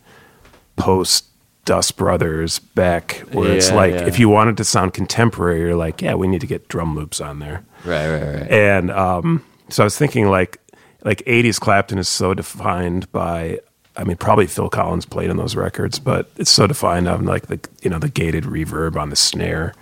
post 0.77 1.27
Dust 1.65 1.97
Brothers 1.97 2.59
Beck 2.59 3.19
where 3.33 3.53
it's 3.53 3.71
like 3.71 3.95
yeah. 3.95 4.07
if 4.07 4.19
you 4.19 4.29
wanted 4.29 4.57
to 4.57 4.65
sound 4.65 4.95
contemporary 4.95 5.61
you're 5.61 5.77
like 5.77 6.03
yeah 6.03 6.15
we 6.15 6.27
need 6.27 6.41
to 6.41 6.47
get 6.47 6.67
drum 6.69 6.97
loops 6.97 7.21
on 7.21 7.39
there 7.39 7.65
right, 7.85 8.09
right, 8.09 8.35
right. 8.35 8.51
and 8.51 8.91
um, 8.91 9.45
so 9.69 9.83
I 9.83 9.85
was 9.85 9.97
thinking 9.97 10.29
like 10.29 10.59
like 11.05 11.19
80s 11.19 11.61
Clapton 11.61 11.99
is 11.99 12.09
so 12.09 12.35
defined 12.35 13.11
by 13.13 13.61
I 13.97 14.05
mean 14.05 14.17
probably 14.17 14.47
Phil 14.49 14.71
Collins 14.71 15.07
played 15.07 15.31
on 15.31 15.37
those 15.37 15.55
records 15.55 16.01
but 16.01 16.31
it's 16.37 16.51
so 16.51 16.67
defined 16.67 17.07
on 17.07 17.27
like 17.27 17.47
the 17.47 17.61
you 17.83 17.91
know 17.91 18.01
the 18.01 18.09
gated 18.09 18.45
reverb 18.45 18.97
on 18.97 19.11
the 19.11 19.17
snare 19.17 19.75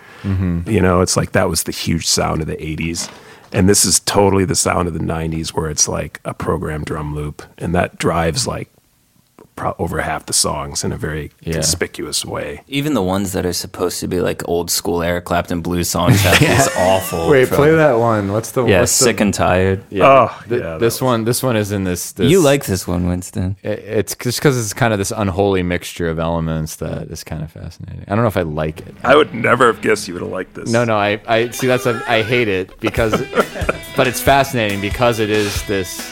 you 0.71 0.83
know 0.83 1.01
it's 1.01 1.17
like 1.17 1.33
that 1.33 1.49
was 1.49 1.63
the 1.63 1.73
huge 1.73 2.07
sound 2.07 2.43
of 2.43 2.47
the 2.47 2.57
80s 2.57 3.11
and 3.53 3.69
this 3.69 3.85
is 3.85 4.01
totally 4.01 4.45
the 4.45 4.55
sound 4.55 4.89
of 4.89 4.95
the 4.95 5.01
90s 5.01 5.51
where 5.51 5.71
it's 5.71 5.89
like 5.89 6.21
a 6.25 6.35
programmed 6.35 6.87
drum 6.87 7.15
loop 7.15 7.43
and 7.59 7.75
that 7.75 7.99
drives 7.99 8.47
like 8.47 8.69
pro- 9.57 9.75
over 9.79 10.01
half 10.01 10.27
the 10.27 10.33
songs 10.33 10.85
in 10.85 10.93
a 10.93 10.97
very 10.97 11.31
Yeah. 11.43 11.55
conspicuous 11.55 12.25
way 12.25 12.63
Even 12.69 12.95
the 12.95 13.03
ones 13.03 13.33
that 13.33 13.45
are 13.45 13.53
supposed 13.53 14.01
to 14.01 14.09
be 14.09 14.21
like 14.21 14.43
old 14.49 14.71
school 14.71 15.03
Eric 15.03 15.25
Clapton 15.27 15.61
blues 15.61 15.91
songs 15.91 16.21
have 16.23 16.39
these 16.39 16.69
awful. 16.77 17.29
Wait, 17.29 17.49
from- 17.49 17.57
play 17.57 17.75
that 17.75 17.99
one. 17.99 18.33
What's 18.33 18.53
the 18.53 18.65
Yeah, 18.65 18.81
what's 18.81 18.99
the- 18.99 19.05
sick 19.05 19.21
and 19.21 19.35
tired. 19.35 19.83
Yeah, 19.91 20.07
Oh, 20.07 20.43
th- 20.49 20.61
yeah, 20.63 20.69
that 20.71 20.81
this 20.81 21.01
one, 21.03 21.25
this 21.25 21.43
one 21.43 21.57
is 21.57 21.73
in 21.73 21.85
this. 21.85 22.13
this 22.13 22.31
You 22.31 22.41
like 22.41 22.65
this 22.65 22.87
one, 22.89 23.07
Winston? 23.09 23.57
it- 23.63 23.79
it's 23.87 24.15
just 24.17 24.39
because 24.39 24.57
it's 24.59 24.73
kind 24.73 24.93
of 24.93 24.99
this 24.99 25.13
unholy 25.15 25.63
mixture 25.63 26.09
of 26.09 26.19
elements 26.19 26.77
that 26.77 27.09
is 27.11 27.25
kind 27.25 27.43
of 27.43 27.51
fascinating. 27.51 28.05
I 28.09 28.15
don't 28.15 28.23
know 28.23 28.29
if 28.29 28.37
I 28.37 28.43
like 28.43 28.81
it. 28.81 28.95
I 29.05 29.15
would 29.17 29.35
never 29.35 29.67
have 29.67 29.81
guessed 29.83 30.09
you 30.09 30.15
would 30.15 30.23
have 30.23 30.33
liked 30.33 30.55
this 30.55 30.71
No, 30.71 30.85
no, 30.85 30.97
I, 30.97 31.21
I 31.27 31.51
see. 31.51 31.67
That's 31.67 31.87
a, 31.87 32.03
I 32.09 32.23
hate 32.23 32.49
it 32.49 32.79
because, 32.81 33.13
but 33.97 34.07
it's 34.07 34.21
fascinating 34.21 34.81
because 34.81 35.19
it 35.21 35.31
is 35.31 35.63
this. 35.67 36.11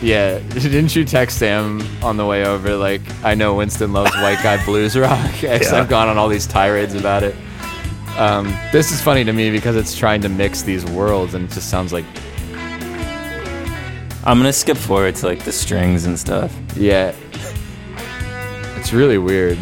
Yeah, 0.00 0.38
didn't 0.50 0.94
you 0.94 1.04
text 1.04 1.38
Sam 1.38 1.82
on 2.02 2.16
the 2.16 2.24
way 2.26 2.44
over? 2.44 2.76
Like, 2.76 3.00
I 3.24 3.34
know 3.34 3.54
Winston 3.54 3.92
loves 3.92 4.14
white 4.16 4.40
guy 4.42 4.64
blues 4.64 4.96
rock. 4.96 5.18
Yeah. 5.42 5.58
I've 5.72 5.88
gone 5.88 6.08
on 6.08 6.18
all 6.18 6.28
these 6.28 6.46
tirades 6.46 6.94
about 6.94 7.22
it. 7.22 7.34
Um, 8.16 8.46
this 8.72 8.90
is 8.92 9.00
funny 9.00 9.24
to 9.24 9.32
me 9.32 9.50
because 9.50 9.76
it's 9.76 9.96
trying 9.96 10.20
to 10.22 10.28
mix 10.28 10.62
these 10.62 10.84
worlds, 10.84 11.34
and 11.34 11.44
it 11.48 11.52
just 11.54 11.70
sounds 11.70 11.92
like, 11.92 12.04
I'm 14.24 14.36
gonna 14.38 14.52
skip 14.52 14.76
forward 14.76 15.14
to 15.16 15.26
like 15.26 15.44
the 15.44 15.52
strings 15.52 16.04
and 16.04 16.18
stuff. 16.18 16.54
yeah, 16.76 17.14
it's 18.76 18.92
really 18.92 19.18
weird. 19.18 19.56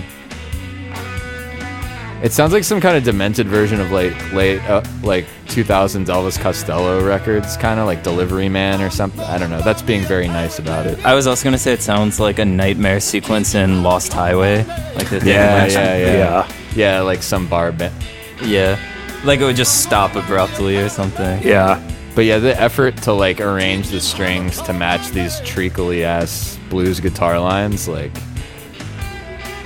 It 2.23 2.33
sounds 2.33 2.53
like 2.55 2.65
some 2.65 2.81
kind 2.81 2.97
of 2.97 3.05
demented 3.05 3.47
version 3.47 3.81
of 3.81 3.91
like 3.93 4.33
late, 4.33 4.61
uh, 4.69 4.83
like 5.03 5.27
2000s 5.47 6.07
Elvis 6.07 6.39
Costello 6.41 7.05
records, 7.05 7.57
kind 7.57 7.81
of 7.81 7.87
like 7.87 8.03
Delivery 8.03 8.49
Man 8.49 8.81
or 8.83 8.91
something. 8.91 9.21
I 9.21 9.39
don't 9.39 9.51
know. 9.51 9.63
That's 9.63 9.83
being 9.83 10.03
very 10.03 10.29
nice 10.29 10.59
about 10.59 10.87
it. 10.87 11.05
I 11.05 11.15
was 11.15 11.27
also 11.27 11.45
gonna 11.45 11.59
say 11.59 11.73
it 11.73 11.83
sounds 11.83 12.19
like 12.21 12.39
a 12.39 12.45
nightmare 12.45 13.01
sequence 13.01 13.55
in 13.55 13.83
Lost 13.83 14.13
Highway, 14.13 14.65
like 14.95 15.09
the 15.11 15.23
Yeah, 15.25 15.57
mentioned. 15.59 15.85
yeah, 15.85 15.97
yeah, 15.99 16.17
Yeah. 16.17 16.53
yeah. 16.75 17.01
like 17.01 17.23
some 17.23 17.47
bar 17.49 17.73
band. 17.73 17.95
yeah. 18.43 18.79
Like 19.25 19.41
it 19.41 19.45
would 19.45 19.57
just 19.57 19.83
stop 19.83 20.15
abruptly 20.15 20.77
or 20.77 20.89
something. 20.89 21.43
yeah 21.43 21.81
But 22.15 22.27
yeah, 22.27 22.39
the 22.39 22.59
effort 22.61 22.97
to 23.03 23.13
like 23.13 23.41
arrange 23.41 23.89
the 23.89 24.01
strings 24.01 24.61
to 24.63 24.73
match 24.73 25.09
these 25.11 25.41
treacly 25.41 26.05
ass 26.05 26.59
blues 26.71 27.01
guitar 27.01 27.39
lines, 27.41 27.89
like 27.89 28.13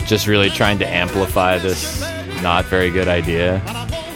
just 0.07 0.27
really 0.27 0.51
trying 0.51 0.79
to 0.79 0.87
amplify 0.89 1.59
this 1.59 2.01
not 2.43 2.65
very 2.67 2.91
good 2.91 3.07
idea. 3.07 3.61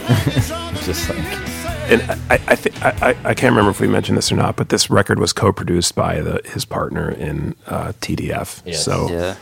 Just 0.83 1.09
like 1.09 1.44
and 1.87 2.01
I, 2.29 2.39
I, 2.47 2.55
th- 2.55 2.75
I, 2.81 3.15
I- 3.23 3.33
can't 3.33 3.51
remember 3.51 3.71
if 3.71 3.79
we 3.79 3.87
mentioned 3.87 4.17
this 4.17 4.31
or 4.31 4.35
not, 4.35 4.55
but 4.55 4.69
this 4.69 4.89
record 4.89 5.19
was 5.19 5.33
co-produced 5.33 5.95
by 5.95 6.21
the, 6.21 6.41
his 6.45 6.65
partner 6.65 7.09
in 7.11 7.55
uh, 7.67 7.93
TDF. 8.01 8.61
Yes. 8.65 8.83
So, 8.83 9.09
Yeah. 9.09 9.35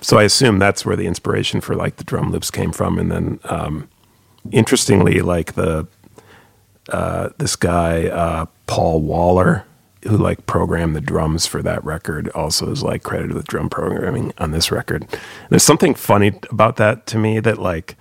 so 0.00 0.18
I 0.18 0.22
assume 0.24 0.58
that's 0.58 0.84
where 0.86 0.96
the 0.96 1.06
inspiration 1.06 1.60
for 1.60 1.74
like 1.74 1.96
the 1.96 2.04
drum 2.04 2.30
loops 2.30 2.50
came 2.50 2.72
from. 2.72 2.98
And 2.98 3.10
then, 3.10 3.40
um, 3.44 3.88
interestingly, 4.52 5.20
like 5.20 5.54
the 5.54 5.86
uh, 6.90 7.30
this 7.38 7.56
guy 7.56 8.06
uh, 8.08 8.46
Paul 8.66 9.00
Waller, 9.00 9.64
who 10.02 10.16
like 10.18 10.44
programmed 10.46 10.94
the 10.94 11.00
drums 11.00 11.46
for 11.46 11.62
that 11.62 11.82
record, 11.84 12.28
also 12.30 12.70
is 12.70 12.82
like 12.82 13.02
credited 13.02 13.32
with 13.34 13.46
drum 13.46 13.70
programming 13.70 14.32
on 14.38 14.50
this 14.50 14.70
record. 14.70 15.06
There's 15.48 15.62
something 15.62 15.94
funny 15.94 16.38
about 16.50 16.76
that 16.76 17.06
to 17.08 17.18
me 17.18 17.40
that 17.40 17.58
like 17.58 17.96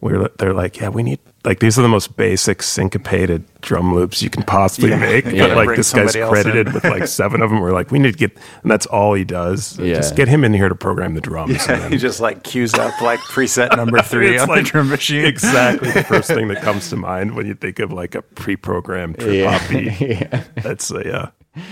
we're 0.00 0.28
they're 0.38 0.54
like, 0.54 0.78
yeah, 0.78 0.88
we 0.90 1.02
need 1.02 1.18
like 1.44 1.58
these 1.60 1.76
are 1.78 1.82
the 1.82 1.88
most 1.88 2.16
basic 2.16 2.62
syncopated 2.62 3.44
drum 3.62 3.94
loops 3.94 4.22
you 4.22 4.30
can 4.30 4.42
possibly 4.44 4.90
Yeah. 4.90 4.98
make. 4.98 5.24
Yeah. 5.24 5.48
But 5.48 5.56
like 5.66 5.76
this 5.76 5.92
guy's 5.92 6.14
credited 6.14 6.72
with 6.72 6.84
like 6.84 7.06
seven 7.08 7.42
of 7.42 7.50
them. 7.50 7.60
We're 7.60 7.72
like, 7.72 7.90
we 7.90 7.98
need 7.98 8.12
to 8.12 8.18
get, 8.18 8.36
and 8.62 8.70
that's 8.70 8.86
all 8.86 9.14
he 9.14 9.24
does. 9.24 9.76
Yeah. 9.78 9.94
Just 9.94 10.14
get 10.14 10.28
him 10.28 10.44
in 10.44 10.52
here 10.54 10.68
to 10.68 10.74
program 10.76 11.14
the 11.14 11.20
drums. 11.20 11.66
and 11.68 11.80
then- 11.82 11.90
he 11.92 11.98
just 11.98 12.20
like 12.20 12.44
cues 12.44 12.74
up 12.74 13.00
like 13.00 13.18
preset 13.20 13.76
number 13.76 14.00
three 14.02 14.34
It's 14.34 14.42
on 14.42 14.48
like 14.48 14.64
the 14.64 14.70
drum 14.70 14.88
machine. 14.88 15.24
exactly 15.24 15.90
the 15.90 16.04
first 16.04 16.28
thing 16.28 16.46
that 16.48 16.62
comes 16.62 16.90
to 16.90 16.96
mind 16.96 17.34
when 17.34 17.46
you 17.46 17.54
think 17.54 17.78
of 17.80 17.92
like 17.92 18.14
a 18.14 18.22
pre-programmed 18.22 19.18
trip 19.18 19.34
Yeah. 19.34 19.58
hop 19.58 19.68
beat. 19.70 20.00
yeah. 20.00 20.44
That's 20.56 20.92
uh, 20.92 21.02
yeah. 21.04 21.62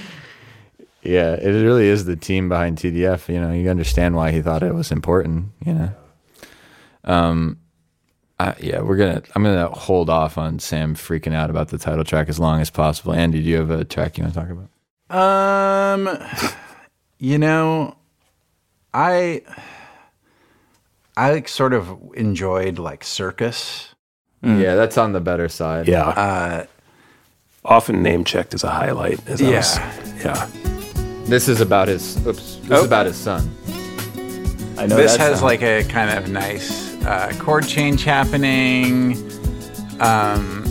yeah, 1.02 1.34
it 1.34 1.50
really 1.50 1.86
is 1.86 2.06
the 2.06 2.16
team 2.16 2.48
behind 2.48 2.78
TDF. 2.78 3.32
You 3.32 3.40
know, 3.40 3.52
you 3.52 3.70
understand 3.70 4.16
why 4.16 4.32
he 4.32 4.42
thought 4.42 4.62
it 4.64 4.74
was 4.74 4.90
important. 4.90 5.50
You 5.64 5.74
know, 5.74 5.90
um, 7.04 7.58
I, 8.38 8.54
yeah, 8.60 8.80
we're 8.82 8.96
gonna. 8.96 9.22
I'm 9.34 9.42
gonna 9.42 9.68
hold 9.70 10.10
off 10.10 10.36
on 10.36 10.58
Sam 10.58 10.94
freaking 10.94 11.32
out 11.34 11.48
about 11.48 11.68
the 11.68 11.78
title 11.78 12.04
track 12.04 12.28
as 12.28 12.38
long 12.38 12.60
as 12.60 12.68
possible. 12.70 13.12
Andy, 13.14 13.42
do 13.42 13.48
you 13.48 13.56
have 13.56 13.70
a 13.70 13.84
track 13.84 14.18
you 14.18 14.24
want 14.24 14.34
to 14.34 14.40
talk 14.40 14.50
about? 14.50 14.68
Um, 15.98 16.18
you 17.18 17.38
know, 17.38 17.96
I 18.92 19.40
I 21.16 21.32
like 21.32 21.48
sort 21.48 21.72
of 21.72 21.88
enjoyed 22.14 22.78
like 22.78 23.04
circus. 23.04 23.94
Yeah, 24.42 24.76
that's 24.76 24.96
on 24.98 25.12
the 25.12 25.20
better 25.20 25.48
side. 25.48 25.88
Yeah. 25.88 26.06
Uh, 26.08 26.66
Often 27.64 28.00
name 28.00 28.22
checked 28.22 28.54
as 28.54 28.62
a 28.62 28.70
highlight. 28.70 29.26
As 29.28 29.42
I 29.42 29.44
Yeah. 29.46 29.56
was- 29.56 30.24
yeah. 30.24 30.48
This 31.24 31.48
is 31.48 31.60
about 31.60 31.88
his. 31.88 32.16
Oops. 32.24 32.56
This 32.56 32.70
Oh. 32.70 32.76
is 32.80 32.84
about 32.84 33.06
his 33.06 33.16
son. 33.16 33.50
I 34.78 34.86
know 34.86 34.94
this 34.94 35.16
that 35.16 35.20
has 35.20 35.38
sound. 35.40 35.42
like 35.42 35.62
a 35.62 35.82
kind 35.84 36.10
of 36.16 36.28
nice 36.30 36.85
uh, 37.06 37.32
chord 37.38 37.66
change 37.66 38.04
happening. 38.04 39.16
Um, 40.00 40.64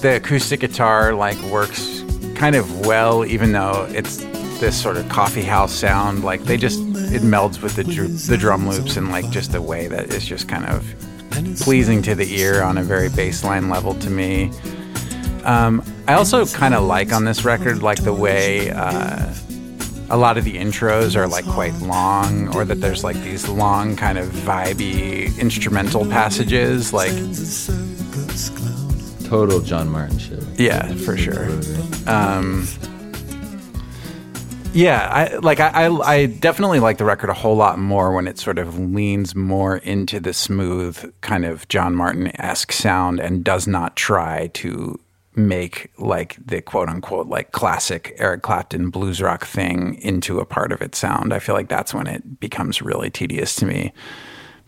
the 0.00 0.16
acoustic 0.16 0.60
guitar 0.60 1.14
like 1.14 1.40
works 1.42 2.02
kind 2.34 2.56
of 2.56 2.86
well, 2.86 3.24
even 3.24 3.52
though 3.52 3.86
it's 3.90 4.18
this 4.60 4.80
sort 4.80 4.96
of 4.96 5.08
coffee 5.08 5.42
house 5.42 5.72
sound. 5.72 6.22
Like 6.22 6.42
they 6.44 6.56
just 6.56 6.80
it 6.80 7.22
melds 7.22 7.62
with 7.62 7.76
the 7.76 7.84
dr- 7.84 8.26
the 8.26 8.36
drum 8.36 8.68
loops 8.68 8.96
in 8.96 9.10
like 9.10 9.28
just 9.30 9.54
a 9.54 9.62
way 9.62 9.88
that 9.88 10.12
is 10.12 10.24
just 10.24 10.48
kind 10.48 10.66
of 10.66 10.94
pleasing 11.60 12.02
to 12.02 12.14
the 12.14 12.32
ear 12.38 12.62
on 12.62 12.78
a 12.78 12.82
very 12.82 13.08
baseline 13.08 13.70
level 13.70 13.94
to 13.96 14.10
me. 14.10 14.52
Um, 15.44 15.82
I 16.06 16.14
also 16.14 16.44
kind 16.46 16.74
of 16.74 16.84
like 16.84 17.12
on 17.12 17.24
this 17.24 17.44
record 17.44 17.82
like 17.82 18.04
the 18.04 18.12
way 18.12 18.70
uh, 18.70 19.32
a 20.10 20.16
lot 20.16 20.36
of 20.36 20.44
the 20.44 20.54
intros 20.54 21.14
are 21.16 21.28
like 21.28 21.46
quite 21.46 21.74
long, 21.80 22.54
or 22.54 22.64
that 22.64 22.80
there's 22.80 23.04
like 23.04 23.16
these 23.16 23.48
long 23.48 23.96
kind 23.96 24.18
of 24.18 24.28
vibey 24.28 25.36
instrumental 25.38 26.04
passages, 26.04 26.92
like 26.92 27.12
Total 29.28 29.60
John 29.60 29.88
Martyn 29.88 30.18
shit. 30.18 30.42
yeah, 30.58 30.92
for 30.94 31.16
sure. 31.16 31.48
Um, 32.06 32.66
yeah, 34.72 35.08
I 35.10 35.36
like 35.36 35.60
I, 35.60 35.68
I 35.86 36.14
I 36.14 36.26
definitely 36.26 36.80
like 36.80 36.98
the 36.98 37.04
record 37.04 37.30
a 37.30 37.34
whole 37.34 37.56
lot 37.56 37.78
more 37.78 38.12
when 38.12 38.26
it 38.28 38.38
sort 38.38 38.58
of 38.58 38.78
leans 38.78 39.34
more 39.34 39.76
into 39.78 40.20
the 40.20 40.32
smooth 40.32 41.12
kind 41.20 41.44
of 41.44 41.68
John 41.68 41.94
Martyn 41.94 42.32
esque 42.40 42.72
sound 42.72 43.20
and 43.20 43.44
does 43.44 43.66
not 43.66 43.96
try 43.96 44.48
to 44.54 44.98
make 45.48 45.90
like 45.98 46.36
the 46.44 46.60
quote 46.62 46.88
unquote 46.88 47.26
like 47.28 47.52
classic 47.52 48.14
Eric 48.18 48.42
Clapton 48.42 48.90
blues 48.90 49.20
rock 49.20 49.44
thing 49.46 49.94
into 50.02 50.38
a 50.40 50.44
part 50.44 50.72
of 50.72 50.80
its 50.82 50.98
sound. 50.98 51.32
I 51.32 51.38
feel 51.38 51.54
like 51.54 51.68
that's 51.68 51.92
when 51.94 52.06
it 52.06 52.40
becomes 52.40 52.80
really 52.82 53.10
tedious 53.10 53.54
to 53.56 53.66
me. 53.66 53.92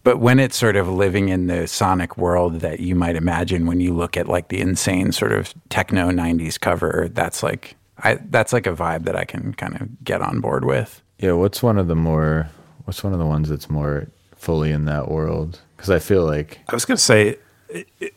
But 0.05 0.19
when 0.19 0.41
it's 0.41 0.57
sort 0.57 0.75
of 0.75 0.89
living 0.89 1.29
in 1.29 1.47
the 1.47 1.69
sonic 1.69 2.17
world 2.19 2.61
that 2.61 2.81
you 2.81 2.97
might 2.97 3.15
imagine 3.15 3.67
when 3.67 3.81
you 3.81 3.95
look 3.95 4.17
at 4.17 4.27
like 4.29 4.49
the 4.49 4.61
insane 4.61 5.13
sort 5.13 5.31
of 5.33 5.55
techno 5.69 6.11
90s 6.11 6.59
cover, 6.59 7.09
that's 7.13 7.43
like 7.43 7.77
I 7.99 8.19
that's 8.31 8.53
like 8.53 8.67
a 8.67 8.73
vibe 8.75 9.05
that 9.05 9.15
I 9.15 9.25
can 9.25 9.55
kind 9.55 9.81
of 9.81 10.03
get 10.05 10.21
on 10.21 10.41
board 10.41 10.65
with. 10.65 11.01
Yeah, 11.19 11.33
what's 11.33 11.63
one 11.63 11.79
of 11.79 11.87
the 11.87 11.95
more 11.95 12.49
what's 12.85 13.05
one 13.05 13.13
of 13.13 13.21
the 13.21 13.27
ones 13.27 13.49
that's 13.49 13.71
more 13.71 14.09
fully 14.35 14.73
in 14.73 14.87
that 14.87 15.09
world? 15.09 15.61
Because 15.77 15.91
I 15.91 16.01
feel 16.01 16.25
like 16.25 16.59
I 16.69 16.75
was 16.75 16.85
going 16.85 16.97
to 16.97 17.03
say, 17.03 17.29
it, 17.29 17.41
it, 17.69 17.87
it- 18.01 18.15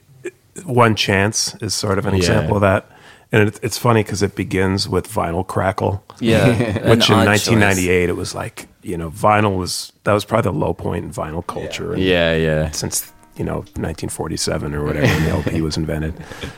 One 0.64 0.95
Chance 0.95 1.56
is 1.62 1.74
sort 1.74 1.97
of 1.99 2.06
an 2.06 2.14
Yeah. 2.14 2.18
example 2.20 2.56
of 2.56 2.62
that. 2.62 2.89
And 3.32 3.49
it, 3.49 3.60
it's 3.62 3.78
funny 3.78 4.03
because 4.03 4.22
it 4.22 4.36
begins 4.36 4.88
with 4.88 5.08
Vinyl 5.12 5.45
Crackle. 5.45 6.03
Yeah, 6.20 6.47
Which 6.89 7.10
in 7.10 7.16
odd 7.16 7.26
1998, 7.28 8.08
it 8.10 8.16
was 8.16 8.34
like, 8.34 8.68
you 8.82 8.97
know, 8.97 9.10
vinyl 9.10 9.58
was, 9.58 9.91
that 10.03 10.14
was 10.14 10.24
probably 10.24 10.51
the 10.51 10.58
low 10.58 10.74
point 10.74 11.03
in 11.06 11.12
vinyl 11.12 11.45
culture. 11.45 11.93
And 11.93 12.01
yeah, 12.03 12.36
yeah. 12.36 12.72
Since, 12.72 13.12
you 13.36 13.43
know, 13.43 13.58
1947 13.76 14.74
or 14.76 14.86
whatever, 14.86 15.08
when 15.08 15.24
the 15.24 15.30
LP 15.32 15.62
was 15.70 15.76
invented. 15.76 16.14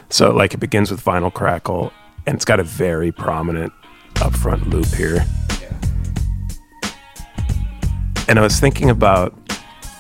So, 0.10 0.32
like, 0.32 0.54
it 0.54 0.58
begins 0.60 0.92
with 0.92 1.04
Vinyl 1.04 1.34
Crackle, 1.34 1.92
and 2.28 2.36
it's 2.36 2.46
got 2.46 2.60
a 2.60 2.64
very 2.64 3.12
prominent 3.12 3.72
upfront 4.16 4.68
loop 4.72 4.88
here. 4.88 5.26
And 8.30 8.38
I 8.38 8.42
was 8.42 8.60
thinking 8.60 8.90
about 8.90 9.34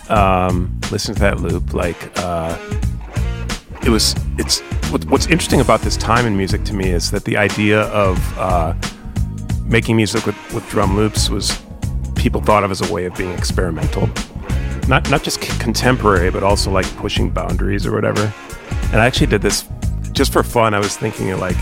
um, 0.10 0.78
listening 0.91 1.16
to 1.16 1.22
that 1.22 1.39
loop, 1.39 1.74
like, 1.74 2.12
uh, 2.20 2.58
it 3.84 3.89
was 3.89 4.15
it's 4.38 4.61
what's 5.07 5.28
interesting 5.28 5.61
about 5.61 5.82
this 5.82 5.97
time 5.97 6.25
in 6.25 6.36
music 6.36 6.63
to 6.65 6.73
me 6.73 6.89
is 6.89 7.11
that 7.11 7.23
the 7.25 7.38
idea 7.38 7.82
of 7.84 8.38
uh, 8.38 8.73
making 9.65 9.95
music 9.95 10.25
with, 10.25 10.36
with 10.53 10.67
drum 10.69 10.95
loops 10.95 11.30
was 11.30 11.61
people 12.15 12.41
thought 12.41 12.63
of 12.63 12.71
as 12.71 12.88
a 12.88 12.93
way 12.93 13.05
of 13.05 13.15
being 13.15 13.32
experimental. 13.32 14.09
Not 14.88 15.09
not 15.09 15.23
just 15.23 15.41
contemporary 15.41 16.32
but 16.32 16.43
also 16.43 16.71
like 16.71 16.86
pushing 16.97 17.30
boundaries 17.30 17.86
or 17.86 17.93
whatever. 17.93 18.34
And 18.91 19.01
i 19.01 19.05
actually 19.05 19.28
did 19.28 19.41
this 19.41 19.67
just 20.11 20.34
for 20.34 20.43
fun. 20.43 20.73
I 20.73 20.80
was 20.80 20.97
thinking 20.97 21.32
of 21.32 21.39
like 21.39 21.57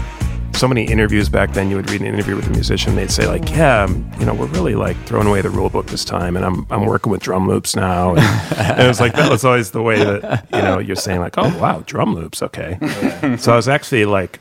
so 0.55 0.67
many 0.67 0.85
interviews 0.85 1.27
back 1.29 1.53
then 1.53 1.69
you 1.69 1.75
would 1.75 1.89
read 1.91 1.99
an 2.01 2.07
interview 2.07 2.35
with 2.35 2.47
a 2.47 2.51
musician 2.51 2.95
they'd 2.95 3.11
say 3.11 3.27
like 3.27 3.49
yeah 3.51 3.87
you 4.19 4.25
know 4.25 4.33
we're 4.33 4.45
really 4.47 4.75
like 4.75 4.97
throwing 5.05 5.27
away 5.27 5.41
the 5.41 5.49
rule 5.49 5.69
book 5.69 5.85
this 5.87 6.05
time 6.05 6.35
and 6.37 6.45
i'm, 6.45 6.65
I'm 6.69 6.85
working 6.85 7.11
with 7.11 7.21
drum 7.21 7.47
loops 7.47 7.75
now 7.75 8.11
and, 8.15 8.19
and 8.57 8.81
it 8.81 8.87
was 8.87 8.99
like 8.99 9.13
that 9.15 9.29
was 9.29 9.43
always 9.43 9.71
the 9.71 9.81
way 9.81 10.03
that 10.03 10.47
you 10.53 10.61
know 10.61 10.79
you're 10.79 10.95
saying 10.95 11.19
like 11.19 11.37
oh 11.37 11.55
wow 11.59 11.83
drum 11.85 12.15
loops 12.15 12.41
okay 12.41 12.77
so 13.37 13.51
i 13.53 13.55
was 13.55 13.67
actually 13.67 14.05
like 14.05 14.39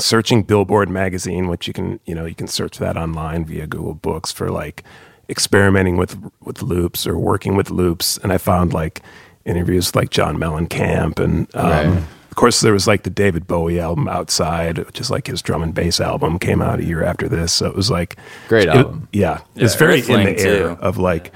searching 0.00 0.42
billboard 0.42 0.88
magazine 0.88 1.48
which 1.48 1.66
you 1.66 1.72
can 1.72 1.98
you 2.04 2.14
know 2.14 2.24
you 2.24 2.34
can 2.34 2.46
search 2.48 2.78
that 2.78 2.96
online 2.96 3.44
via 3.44 3.66
google 3.66 3.94
books 3.94 4.30
for 4.32 4.50
like 4.50 4.82
experimenting 5.28 5.96
with 5.96 6.16
with 6.42 6.62
loops 6.62 7.06
or 7.06 7.18
working 7.18 7.54
with 7.56 7.70
loops 7.70 8.18
and 8.18 8.32
i 8.32 8.38
found 8.38 8.72
like 8.72 9.02
interviews 9.44 9.88
with 9.88 9.96
like 9.96 10.10
john 10.10 10.36
mellencamp 10.36 11.18
and 11.18 11.48
um, 11.54 11.70
Right. 11.94 12.04
Of 12.38 12.40
course 12.40 12.60
there 12.60 12.72
was 12.72 12.86
like 12.86 13.02
the 13.02 13.10
david 13.10 13.48
bowie 13.48 13.80
album 13.80 14.06
outside 14.06 14.78
which 14.78 15.00
is 15.00 15.10
like 15.10 15.26
his 15.26 15.42
drum 15.42 15.60
and 15.60 15.74
bass 15.74 16.00
album 16.00 16.38
came 16.38 16.62
out 16.62 16.78
a 16.78 16.84
year 16.84 17.02
after 17.02 17.28
this 17.28 17.52
so 17.52 17.66
it 17.66 17.74
was 17.74 17.90
like 17.90 18.16
Great 18.46 18.68
it- 18.68 18.76
album. 18.76 19.08
yeah, 19.12 19.40
it's 19.56 19.74
very 19.74 19.98
in 20.00 20.06
the 20.24 20.38
air 20.38 20.76
too. 20.76 20.80
of 20.80 20.98
like 20.98 21.32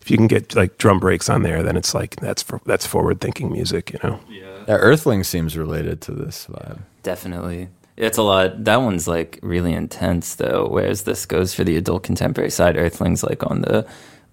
if 0.00 0.08
you 0.08 0.16
can 0.16 0.28
get 0.28 0.54
like 0.54 0.78
drum 0.78 1.00
breaks 1.00 1.28
on 1.28 1.42
there 1.42 1.64
then 1.64 1.76
it's 1.76 1.94
like 1.94 2.14
that's 2.20 2.44
for, 2.44 2.60
that's 2.64 2.86
forward 2.86 3.20
thinking 3.20 3.50
music 3.50 3.92
you 3.92 3.98
know 4.04 4.20
Yeah, 4.30 4.46
Earthling 4.68 5.24
seems 5.24 5.56
related 5.58 6.00
to 6.02 6.12
this 6.12 6.46
vibe. 6.46 6.78
Definitely. 7.02 7.68
It's 7.96 8.18
a 8.18 8.22
lot. 8.22 8.64
That 8.64 8.82
one's 8.82 9.08
like 9.08 9.38
really 9.42 9.72
intense 9.72 10.34
though, 10.36 10.68
whereas 10.68 11.02
this 11.04 11.24
goes 11.26 11.54
for 11.54 11.64
the 11.64 11.76
adult 11.76 12.02
contemporary 12.04 12.50
side. 12.50 12.76
Earthling's 12.76 13.22
like 13.24 13.42
on 13.50 13.62
the 13.62 13.86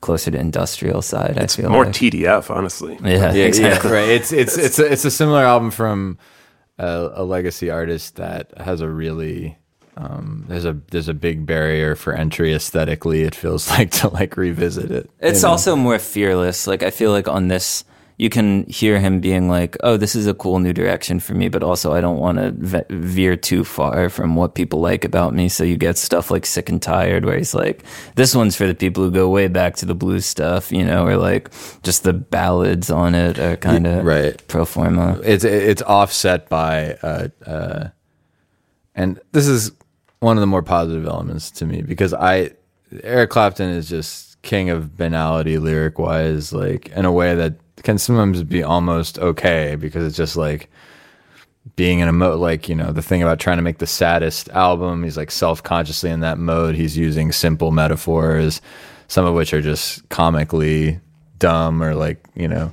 closer 0.03 0.29
to 0.29 0.37
industrial 0.37 1.01
side. 1.01 1.39
I 1.39 1.47
feel 1.47 1.69
more 1.69 1.85
like. 1.85 1.95
tdf 1.95 2.49
honestly 2.49 2.99
yeah, 3.01 3.33
Yeah, 3.33 3.45
exactly. 3.45 3.89
yeah, 3.89 3.95
right. 3.95 4.09
It's 4.09 4.31
it's 4.31 4.57
it's 4.57 4.77
a, 4.77 4.91
it's 4.91 5.05
a 5.05 5.11
similar 5.11 5.43
album 5.43 5.71
from 5.71 6.17
a, 6.77 7.09
a 7.15 7.23
legacy 7.23 7.69
artist 7.71 8.17
that 8.17 8.51
has 8.57 8.81
a 8.81 8.89
really 8.89 9.57
um, 9.95 10.45
there's 10.47 10.65
a 10.65 10.73
there's 10.91 11.07
a 11.07 11.13
big 11.13 11.45
barrier 11.45 11.95
for 11.95 12.13
entry 12.13 12.53
aesthetically. 12.53 13.21
It 13.23 13.35
feels 13.35 13.69
like 13.75 13.91
to 14.01 14.09
like 14.09 14.37
revisit 14.37 14.91
it. 14.91 15.09
It's 15.19 15.41
you 15.41 15.47
know? 15.47 15.51
also 15.51 15.75
more 15.75 15.99
fearless. 15.99 16.67
Like 16.67 16.83
I 16.83 16.89
feel 16.89 17.11
like 17.11 17.27
on 17.27 17.47
this, 17.47 17.83
you 18.17 18.29
can 18.29 18.65
hear 18.65 18.99
him 18.99 19.19
being 19.19 19.49
like, 19.49 19.75
"Oh, 19.81 19.97
this 19.97 20.15
is 20.15 20.27
a 20.27 20.33
cool 20.33 20.59
new 20.59 20.73
direction 20.73 21.19
for 21.19 21.33
me," 21.33 21.49
but 21.49 21.63
also 21.63 21.93
I 21.93 22.01
don't 22.01 22.19
want 22.19 22.37
to 22.37 22.51
ve- 22.51 22.85
veer 22.89 23.35
too 23.35 23.63
far 23.63 24.09
from 24.09 24.35
what 24.35 24.55
people 24.55 24.79
like 24.79 25.03
about 25.03 25.33
me. 25.33 25.49
So 25.49 25.63
you 25.63 25.77
get 25.77 25.97
stuff 25.97 26.29
like 26.29 26.45
"Sick 26.45 26.69
and 26.69 26.81
Tired," 26.81 27.25
where 27.25 27.37
he's 27.37 27.53
like, 27.53 27.83
"This 28.15 28.35
one's 28.35 28.55
for 28.55 28.67
the 28.67 28.75
people 28.75 29.03
who 29.03 29.11
go 29.11 29.29
way 29.29 29.47
back 29.47 29.75
to 29.77 29.85
the 29.85 29.95
blues 29.95 30.25
stuff," 30.25 30.71
you 30.71 30.85
know, 30.85 31.05
or 31.05 31.17
like 31.17 31.49
just 31.81 32.03
the 32.03 32.13
ballads 32.13 32.89
on 32.89 33.15
it 33.15 33.39
are 33.39 33.57
kind 33.57 33.87
of 33.87 34.05
right. 34.05 34.41
pro 34.47 34.65
forma. 34.65 35.19
it's 35.23 35.43
it's 35.43 35.81
offset 35.81 36.49
by 36.49 36.93
uh, 37.01 37.27
uh, 37.45 37.87
and 38.95 39.19
this 39.31 39.47
is 39.47 39.71
one 40.19 40.37
of 40.37 40.41
the 40.41 40.47
more 40.47 40.63
positive 40.63 41.05
elements 41.05 41.51
to 41.51 41.65
me 41.65 41.81
because 41.81 42.13
I 42.13 42.51
Eric 43.03 43.31
Clapton 43.31 43.69
is 43.69 43.89
just 43.89 44.41
king 44.43 44.69
of 44.69 44.95
banality 44.95 45.57
lyric 45.57 45.97
wise, 45.97 46.53
like 46.53 46.89
in 46.89 47.05
a 47.05 47.11
way 47.11 47.33
that 47.33 47.55
can 47.81 47.97
sometimes 47.97 48.43
be 48.43 48.63
almost 48.63 49.17
okay 49.19 49.75
because 49.75 50.05
it's 50.05 50.17
just 50.17 50.35
like 50.35 50.69
being 51.75 51.99
in 51.99 52.07
a 52.07 52.13
mode 52.13 52.39
like 52.39 52.69
you 52.69 52.75
know 52.75 52.91
the 52.91 53.01
thing 53.01 53.23
about 53.23 53.39
trying 53.39 53.57
to 53.57 53.63
make 53.63 53.77
the 53.77 53.87
saddest 53.87 54.49
album 54.49 55.03
he's 55.03 55.17
like 55.17 55.31
self-consciously 55.31 56.09
in 56.09 56.19
that 56.19 56.37
mode. 56.37 56.75
He's 56.75 56.97
using 56.97 57.31
simple 57.31 57.71
metaphors 57.71 58.61
some 59.07 59.25
of 59.25 59.33
which 59.33 59.53
are 59.53 59.61
just 59.61 60.07
comically 60.09 60.99
dumb 61.39 61.81
or 61.83 61.93
like 61.95 62.23
you 62.35 62.47
know 62.47 62.71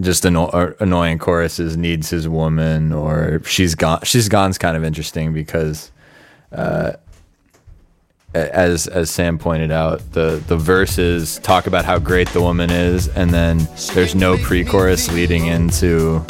just 0.00 0.24
anno- 0.24 0.50
or 0.52 0.76
annoying 0.80 1.18
choruses 1.18 1.76
needs 1.76 2.10
his 2.10 2.28
woman 2.28 2.92
or 2.92 3.40
she's 3.44 3.74
gone 3.74 4.00
she's 4.04 4.28
gone's 4.28 4.58
kind 4.58 4.76
of 4.76 4.84
interesting 4.84 5.32
because 5.32 5.90
uh 6.52 6.92
as 8.34 8.86
as 8.86 9.10
Sam 9.10 9.38
pointed 9.38 9.70
out 9.70 10.00
the 10.12 10.42
the 10.46 10.56
verses 10.56 11.38
talk 11.40 11.66
about 11.66 11.84
how 11.84 11.98
great 11.98 12.28
the 12.30 12.40
woman 12.40 12.70
is 12.70 13.08
and 13.08 13.30
then 13.30 13.68
there's 13.94 14.14
no 14.14 14.36
pre-chorus 14.38 15.10
leading 15.12 15.46
into 15.46 16.24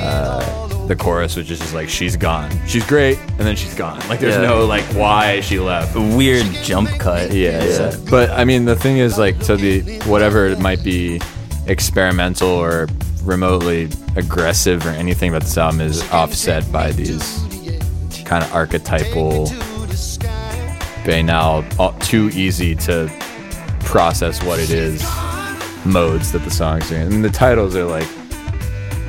uh 0.00 0.60
the 0.86 0.94
chorus 0.94 1.34
which 1.34 1.50
is 1.50 1.58
just 1.58 1.72
like 1.74 1.88
she's 1.88 2.14
gone 2.16 2.50
she's 2.66 2.84
great 2.86 3.18
and 3.18 3.40
then 3.40 3.56
she's 3.56 3.74
gone 3.74 3.98
like 4.10 4.20
there's 4.20 4.34
Yeah. 4.34 4.42
no 4.42 4.66
like 4.66 4.84
why 4.94 5.40
she 5.40 5.58
left 5.58 5.94
Weird 5.96 6.44
jump 6.62 6.90
cut. 6.98 7.32
yeah, 7.32 7.64
yeah. 7.64 7.96
But 8.10 8.28
I 8.30 8.44
mean, 8.44 8.66
the 8.66 8.76
thing 8.76 8.98
is, 8.98 9.16
like, 9.18 9.40
so 9.42 9.56
the 9.56 9.80
whatever 10.04 10.46
it 10.46 10.58
might 10.60 10.84
be, 10.84 11.20
experimental 11.66 12.48
or 12.48 12.86
remotely 13.22 13.88
aggressive 14.16 14.84
or 14.86 14.90
anything 14.90 15.30
about 15.30 15.42
this 15.42 15.56
album 15.56 15.80
is 15.80 16.02
offset 16.12 16.70
by 16.70 16.92
these 16.92 17.38
kind 18.26 18.44
of 18.44 18.52
archetypal, 18.52 19.46
banal, 21.04 21.64
all, 21.78 21.90
uh, 21.90 21.98
too 22.00 22.30
easy 22.34 22.74
to 22.76 23.10
process 23.80 24.42
what 24.42 24.58
it 24.58 24.70
is 24.70 25.02
modes 25.84 26.32
that 26.32 26.42
the 26.44 26.50
songs 26.50 26.90
are 26.90 26.96
in. 26.96 27.08
Mean, 27.10 27.22
the 27.22 27.28
titles 27.30 27.76
are 27.76 27.84
like, 27.84 28.08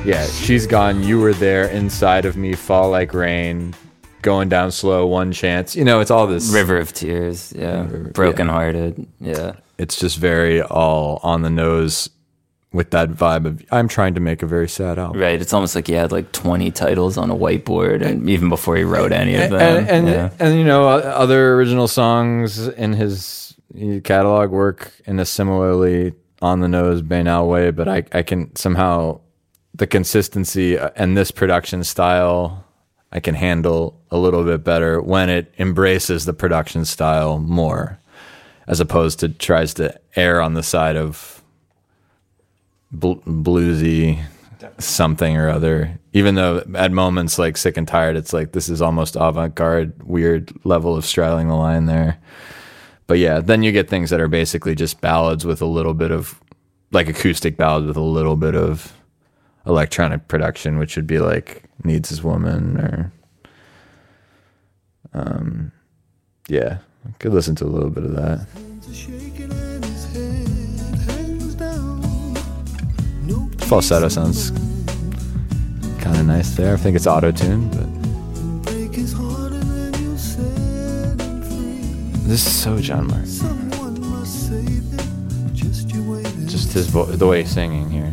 yeah, 0.04 0.24
she's 0.26 0.66
gone. 0.66 1.02
You 1.02 1.18
were 1.18 1.32
there 1.34 1.66
inside 1.68 2.24
of 2.26 2.36
me. 2.36 2.54
Fall 2.54 2.90
like 2.90 3.12
rain. 3.14 3.74
Going 4.22 4.48
down 4.48 4.70
slow. 4.72 5.06
One 5.06 5.32
chance. 5.32 5.74
You 5.76 5.84
know, 5.84 6.00
it's 6.00 6.10
all 6.10 6.26
this 6.26 6.52
River 6.52 6.78
of 6.78 6.92
Tears. 6.92 7.52
Yeah. 7.56 7.82
River- 7.82 8.10
Broken 8.10 8.48
hearted. 8.48 9.06
Yeah. 9.20 9.52
it's 9.78 9.96
just 9.98 10.18
very 10.18 10.62
all 10.62 11.20
on 11.22 11.42
the 11.42 11.50
nose 11.50 12.08
with 12.76 12.90
that 12.90 13.10
vibe 13.10 13.46
of 13.46 13.64
I'm 13.72 13.88
trying 13.88 14.14
to 14.14 14.20
make 14.20 14.42
a 14.42 14.46
very 14.46 14.68
sad 14.68 14.98
album. 14.98 15.20
Right. 15.20 15.40
It's 15.40 15.52
almost 15.52 15.74
like 15.74 15.86
he 15.86 15.94
had 15.94 16.12
like 16.12 16.30
20 16.32 16.70
titles 16.70 17.16
on 17.16 17.30
a 17.30 17.34
whiteboard, 17.34 18.02
and 18.02 18.28
even 18.30 18.48
before 18.48 18.76
he 18.76 18.84
wrote 18.84 19.12
any 19.12 19.34
of 19.34 19.50
them. 19.50 19.60
and 19.60 19.88
and, 19.88 20.08
yeah. 20.08 20.30
and 20.38 20.58
you 20.58 20.64
know 20.64 20.86
other 20.88 21.54
original 21.54 21.88
songs 21.88 22.68
in 22.68 22.92
his 22.92 23.54
catalog 24.04 24.50
work 24.50 24.92
in 25.06 25.18
a 25.18 25.24
similarly 25.24 26.12
on 26.40 26.60
the 26.60 26.68
nose 26.68 27.02
banal 27.02 27.48
way, 27.48 27.70
but 27.70 27.88
I 27.88 28.04
I 28.12 28.22
can 28.22 28.54
somehow 28.54 29.20
the 29.74 29.86
consistency 29.86 30.78
uh, 30.78 30.90
and 30.96 31.16
this 31.16 31.30
production 31.30 31.84
style 31.84 32.64
I 33.12 33.20
can 33.20 33.34
handle 33.34 34.00
a 34.10 34.18
little 34.18 34.44
bit 34.44 34.64
better 34.64 35.00
when 35.00 35.30
it 35.30 35.54
embraces 35.58 36.24
the 36.24 36.32
production 36.32 36.84
style 36.84 37.38
more, 37.38 37.98
as 38.66 38.80
opposed 38.80 39.20
to 39.20 39.28
tries 39.28 39.74
to 39.74 39.98
err 40.16 40.40
on 40.40 40.54
the 40.54 40.62
side 40.62 40.96
of 40.96 41.35
bl- 42.92 43.14
bluesy 43.26 44.22
something 44.78 45.36
or 45.36 45.48
other. 45.48 45.98
Even 46.12 46.34
though 46.34 46.62
at 46.74 46.92
moments 46.92 47.38
like 47.38 47.56
sick 47.56 47.76
and 47.76 47.86
tired, 47.86 48.16
it's 48.16 48.32
like 48.32 48.52
this 48.52 48.68
is 48.68 48.82
almost 48.82 49.16
avant 49.16 49.54
garde, 49.54 49.92
weird 50.02 50.52
level 50.64 50.96
of 50.96 51.04
straddling 51.04 51.48
the 51.48 51.54
line 51.54 51.86
there. 51.86 52.18
But 53.06 53.18
yeah, 53.18 53.40
then 53.40 53.62
you 53.62 53.72
get 53.72 53.88
things 53.88 54.10
that 54.10 54.20
are 54.20 54.28
basically 54.28 54.74
just 54.74 55.00
ballads 55.00 55.44
with 55.44 55.62
a 55.62 55.66
little 55.66 55.94
bit 55.94 56.10
of 56.10 56.40
like 56.90 57.08
acoustic 57.08 57.56
ballads 57.56 57.86
with 57.86 57.96
a 57.96 58.00
little 58.00 58.36
bit 58.36 58.54
of 58.54 58.92
electronic 59.66 60.28
production, 60.28 60.78
which 60.78 60.96
would 60.96 61.06
be 61.06 61.18
like 61.18 61.64
Needs 61.84 62.08
His 62.08 62.22
Woman 62.22 62.78
or 62.78 63.12
um 65.12 65.72
yeah. 66.48 66.78
Could 67.20 67.32
listen 67.32 67.54
to 67.56 67.64
a 67.64 67.66
little 67.66 67.90
bit 67.90 68.04
of 68.04 68.16
that. 68.16 68.46
Falsetto 73.66 74.08
sounds 74.08 74.50
kind 76.00 76.16
of 76.18 76.26
nice 76.26 76.54
there. 76.54 76.74
I 76.74 76.76
think 76.76 76.94
it's 76.94 77.06
auto 77.06 77.32
tuned, 77.32 77.70
but 77.72 78.62
break 78.72 78.94
his 78.94 79.12
heart 79.12 79.52
and 79.52 79.62
then 79.62 80.02
you'll 80.02 80.16
set 80.16 81.20
him 81.20 81.42
free. 81.42 82.28
this 82.28 82.46
is 82.46 82.52
so 82.54 82.78
John 82.78 83.08
Martyn. 83.08 83.26
Someone 83.26 84.00
must 84.10 84.48
save 84.48 84.66
him. 84.66 85.54
Just 85.54 85.92
you 85.92 86.08
wait 86.10 86.26
and 86.26 86.48
Just 86.48 86.72
his 86.74 86.86
vo- 86.86 87.06
the 87.06 87.26
way 87.26 87.42
he's 87.42 87.50
singing 87.50 87.90
here. 87.90 88.12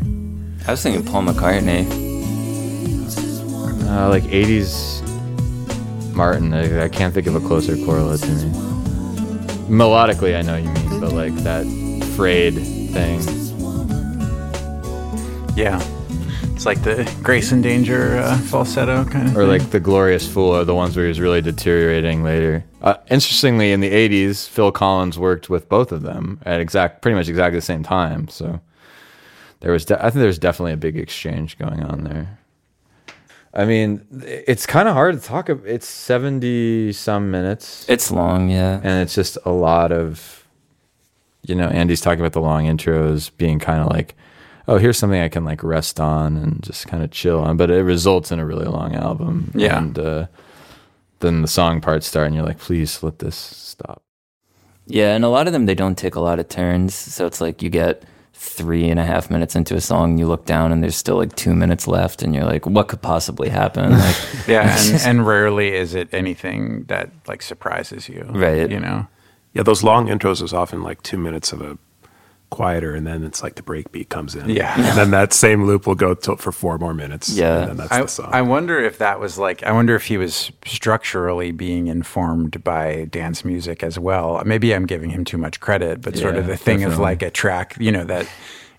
I 0.67 0.71
was 0.71 0.81
thinking 0.81 1.05
Paul 1.05 1.23
McCartney. 1.23 1.85
Uh, 3.87 4.09
like 4.09 4.23
80s 4.23 5.03
Martyn. 6.15 6.51
I, 6.53 6.85
I 6.85 6.89
can't 6.89 7.13
think 7.13 7.27
of 7.27 7.35
a 7.35 7.39
closer 7.39 7.75
correlate 7.85 8.21
to 8.21 8.27
me. 8.31 8.51
Melodically, 9.69 10.35
I 10.35 10.41
know 10.41 10.55
you 10.57 10.69
mean, 10.69 10.99
but 10.99 11.13
like 11.13 11.35
that 11.43 11.65
frayed 12.15 12.55
thing. 12.55 13.21
Yeah. 15.55 15.81
It's 16.55 16.65
like 16.65 16.83
the 16.83 17.11
Grace 17.23 17.51
and 17.51 17.61
Danger 17.63 18.17
uh, 18.17 18.37
falsetto 18.37 19.05
kind 19.05 19.27
of 19.27 19.35
Or 19.37 19.41
thing. 19.41 19.49
like 19.49 19.69
the 19.71 19.79
Glorious 19.79 20.27
Fool 20.31 20.51
are 20.55 20.63
the 20.63 20.75
ones 20.75 20.95
where 20.95 21.05
he 21.05 21.09
was 21.09 21.19
really 21.19 21.41
deteriorating 21.41 22.23
later. 22.23 22.63
Uh, 22.81 22.95
interestingly, 23.09 23.71
in 23.71 23.79
the 23.79 23.91
80s, 23.91 24.47
Phil 24.47 24.71
Collins 24.71 25.17
worked 25.17 25.49
with 25.49 25.67
both 25.69 25.91
of 25.91 26.01
them 26.03 26.39
at 26.45 26.59
exact, 26.59 27.01
pretty 27.01 27.15
much 27.15 27.27
exactly 27.29 27.57
the 27.57 27.61
same 27.65 27.83
time. 27.83 28.27
So 28.27 28.59
there 29.61 29.71
was, 29.71 29.85
de- 29.85 29.97
I 29.99 30.09
think 30.09 30.21
there's 30.21 30.39
definitely 30.39 30.73
a 30.73 30.77
big 30.77 30.97
exchange 30.97 31.57
going 31.57 31.81
on 31.83 32.03
there. 32.03 32.39
I 33.53 33.65
mean, 33.65 34.05
it's 34.25 34.65
kind 34.65 34.87
of 34.87 34.95
hard 34.95 35.19
to 35.19 35.21
talk. 35.27 35.49
Of, 35.49 35.65
it's 35.67 35.87
70 35.87 36.93
some 36.93 37.29
minutes. 37.29 37.85
It's 37.87 38.09
long, 38.11 38.49
yeah. 38.49 38.79
and 38.83 39.01
it's 39.03 39.13
just 39.13 39.37
a 39.45 39.51
lot 39.51 39.91
of 39.91 40.39
you 41.45 41.55
know 41.55 41.67
andy's 41.67 41.99
talking 41.99 42.21
about 42.21 42.31
the 42.31 42.39
long 42.41 42.63
intros 42.65 43.29
being 43.37 43.59
kind 43.59 43.81
of 43.81 43.87
like 43.87 44.15
oh 44.67 44.77
here's 44.77 44.97
something 44.97 45.21
i 45.21 45.29
can 45.29 45.43
like 45.45 45.63
rest 45.63 45.99
on 45.99 46.37
and 46.37 46.61
just 46.63 46.87
kind 46.87 47.03
of 47.03 47.11
chill 47.11 47.39
on 47.39 47.57
but 47.57 47.69
it 47.69 47.83
results 47.83 48.31
in 48.31 48.39
a 48.39 48.45
really 48.45 48.65
long 48.65 48.95
album 48.95 49.51
Yeah. 49.55 49.77
and 49.77 49.97
uh, 49.99 50.27
then 51.19 51.41
the 51.41 51.47
song 51.47 51.81
parts 51.81 52.07
start 52.07 52.27
and 52.27 52.35
you're 52.35 52.45
like 52.45 52.59
please 52.59 53.01
let 53.03 53.19
this 53.19 53.35
stop 53.35 54.01
Yeah, 54.87 55.15
and 55.15 55.23
a 55.23 55.29
lot 55.29 55.47
of 55.47 55.53
them 55.53 55.65
they 55.65 55.75
don't 55.75 55.97
take 55.97 56.15
a 56.15 56.19
lot 56.19 56.39
of 56.39 56.47
turns, 56.49 56.93
so 56.93 57.25
it's 57.25 57.39
like 57.39 57.61
you 57.63 57.69
get 57.69 58.03
three 58.33 58.89
and 58.89 58.99
a 58.99 59.05
half 59.05 59.29
minutes 59.31 59.55
into 59.55 59.75
a 59.75 59.79
song, 59.79 60.17
you 60.17 60.27
look 60.27 60.43
down 60.45 60.73
and 60.73 60.83
there's 60.83 60.97
still 60.97 61.15
like 61.15 61.33
two 61.37 61.55
minutes 61.55 61.87
left, 61.87 62.21
and 62.21 62.35
you're 62.35 62.43
like, 62.43 62.65
what 62.65 62.89
could 62.89 63.01
possibly 63.01 63.47
happen? 63.49 63.91
Like, 64.05 64.15
yeah, 64.47 64.75
and, 64.77 65.01
and 65.07 65.17
rarely 65.27 65.73
is 65.73 65.95
it 65.95 66.09
anything 66.11 66.83
that 66.87 67.11
like 67.27 67.41
surprises 67.41 68.09
you. 68.09 68.25
Right. 68.29 68.69
You 68.69 68.79
know? 68.81 69.07
Yeah, 69.53 69.63
those 69.63 69.83
long 69.83 70.07
intros 70.07 70.41
is 70.43 70.51
often 70.53 70.83
like 70.83 71.01
two 71.03 71.17
minutes 71.17 71.53
of 71.53 71.61
a 71.61 71.77
quieter, 72.53 72.93
and 72.93 73.05
then 73.05 73.23
it's 73.23 73.41
like 73.41 73.55
the 73.55 73.63
break 73.63 73.91
beat 73.91 74.09
comes 74.09 74.35
in. 74.35 74.49
Yeah. 74.49 74.75
and 74.77 74.97
then 74.97 75.11
that 75.11 75.33
same 75.33 75.65
loop 75.65 75.87
will 75.87 75.95
go 75.95 76.13
till 76.13 76.35
for 76.35 76.51
four 76.51 76.77
more 76.77 76.93
minutes. 76.93 77.29
Yeah. 77.29 77.61
and 77.61 77.69
then 77.69 77.77
that's 77.77 77.91
I, 77.91 78.01
the 78.01 78.07
song. 78.07 78.29
I 78.31 78.41
wonder 78.43 78.79
if 78.79 78.99
that 78.99 79.19
was 79.19 79.37
like 79.37 79.63
I 79.63 79.71
wonder 79.71 79.95
if 79.95 80.05
he 80.05 80.17
was 80.17 80.51
structurally 80.65 81.51
being 81.51 81.87
informed 81.87 82.63
by 82.63 83.05
dance 83.05 83.43
music 83.43 83.83
as 83.83 83.97
well. 83.97 84.41
Maybe 84.45 84.73
I'm 84.73 84.85
giving 84.85 85.09
him 85.09 85.25
too 85.25 85.37
much 85.37 85.59
credit, 85.59 86.01
but 86.01 86.17
sort 86.17 86.35
of 86.35 86.47
the 86.47 86.57
thing 86.57 86.83
of 86.83 86.99
like 86.99 87.21
a 87.21 87.31
track, 87.31 87.75
you 87.79 87.91
know, 87.91 88.05
that 88.05 88.27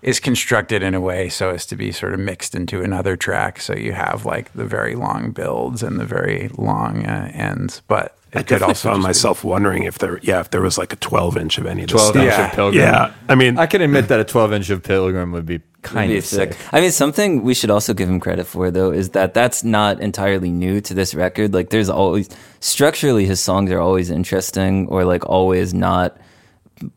is 0.02 0.20
constructed 0.20 0.82
in 0.82 0.94
a 0.94 1.00
way 1.00 1.30
so 1.30 1.50
as 1.50 1.64
to 1.64 1.76
be 1.76 1.90
sort 1.90 2.12
of 2.12 2.20
mixed 2.20 2.54
into 2.54 2.82
another 2.82 3.16
track. 3.16 3.58
So 3.58 3.74
you 3.74 3.92
have 3.92 4.24
like 4.26 4.52
the 4.52 4.66
very 4.66 4.94
long 4.94 5.32
builds 5.32 5.82
and 5.82 5.98
the 5.98 6.04
very 6.04 6.50
long 6.56 7.06
uh, 7.06 7.30
ends, 7.32 7.82
but 7.88 8.16
it 8.23 8.23
I 8.34 8.42
could 8.42 8.62
also 8.62 8.88
found 8.88 8.96
just 8.98 9.04
be- 9.04 9.08
myself 9.08 9.44
wondering 9.44 9.84
if 9.84 9.98
there, 9.98 10.18
yeah, 10.22 10.40
if 10.40 10.50
there 10.50 10.60
was 10.62 10.76
like 10.78 10.92
a 10.92 10.96
12 10.96 11.36
inch 11.36 11.58
of 11.58 11.66
any 11.66 11.82
of 11.84 11.88
this 11.88 12.00
12 12.00 12.08
stuff. 12.10 12.22
inch 12.24 12.32
Yeah. 12.32 12.46
of 12.46 12.52
pilgrim 12.52 12.82
Yeah, 12.82 13.12
I 13.28 13.34
mean, 13.34 13.58
i 13.58 13.66
can 13.66 13.80
admit 13.82 14.08
that 14.08 14.20
a 14.20 14.24
12 14.24 14.52
inch 14.52 14.70
of 14.70 14.82
pilgrim 14.82 15.32
would 15.32 15.46
be 15.46 15.60
kind 15.82 16.10
Be 16.10 16.18
of 16.18 16.24
sick, 16.24 16.56
I 16.72 16.80
mean, 16.80 16.90
something 16.90 17.42
we 17.42 17.52
should 17.54 17.70
also 17.70 17.92
give 17.94 18.08
him 18.08 18.18
credit 18.18 18.46
for, 18.46 18.70
though, 18.70 18.90
is 18.90 19.10
that 19.10 19.34
that's 19.34 19.62
not 19.64 20.00
entirely 20.00 20.50
new 20.50 20.80
to 20.80 20.94
this 20.94 21.14
record. 21.14 21.52
Like, 21.52 21.68
there's 21.70 21.90
always 21.90 22.28
structurally, 22.60 23.26
his 23.26 23.40
songs 23.40 23.70
are 23.70 23.80
always 23.80 24.10
interesting, 24.10 24.88
or 24.88 25.04
like 25.04 25.26
always 25.28 25.74
not 25.74 26.16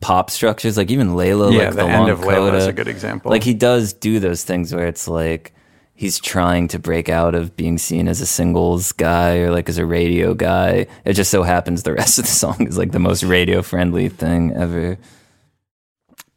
pop 0.00 0.30
structures. 0.30 0.76
Like 0.76 0.90
even 0.90 1.10
Layla, 1.10 1.52
Yeah, 1.52 1.58
like 1.66 1.70
the 1.70 1.76
the, 1.76 1.82
end 1.84 1.92
long 2.00 2.10
of 2.10 2.20
Layla 2.20 2.54
is 2.54 2.66
a 2.66 2.72
good 2.72 2.88
example. 2.88 3.30
Like 3.30 3.44
he 3.44 3.54
does 3.54 3.92
do 3.92 4.18
those 4.20 4.42
things 4.42 4.74
where 4.74 4.86
it's 4.86 5.06
like 5.06 5.52
he's 5.98 6.20
trying 6.20 6.68
to 6.68 6.78
break 6.78 7.08
out 7.08 7.34
of 7.34 7.56
being 7.56 7.76
seen 7.76 8.06
as 8.06 8.20
a 8.20 8.26
singles 8.26 8.92
guy 8.92 9.38
or 9.38 9.50
like 9.50 9.68
as 9.68 9.78
a 9.78 9.84
radio 9.84 10.32
guy. 10.32 10.86
It 11.04 11.14
just 11.14 11.28
so 11.28 11.42
happens 11.42 11.82
the 11.82 11.92
rest 11.92 12.20
of 12.20 12.24
the 12.24 12.30
song 12.30 12.68
is 12.68 12.78
like 12.78 12.92
the 12.92 13.00
most 13.00 13.24
radio 13.24 13.62
friendly 13.62 14.08
thing 14.08 14.52
ever. 14.54 14.96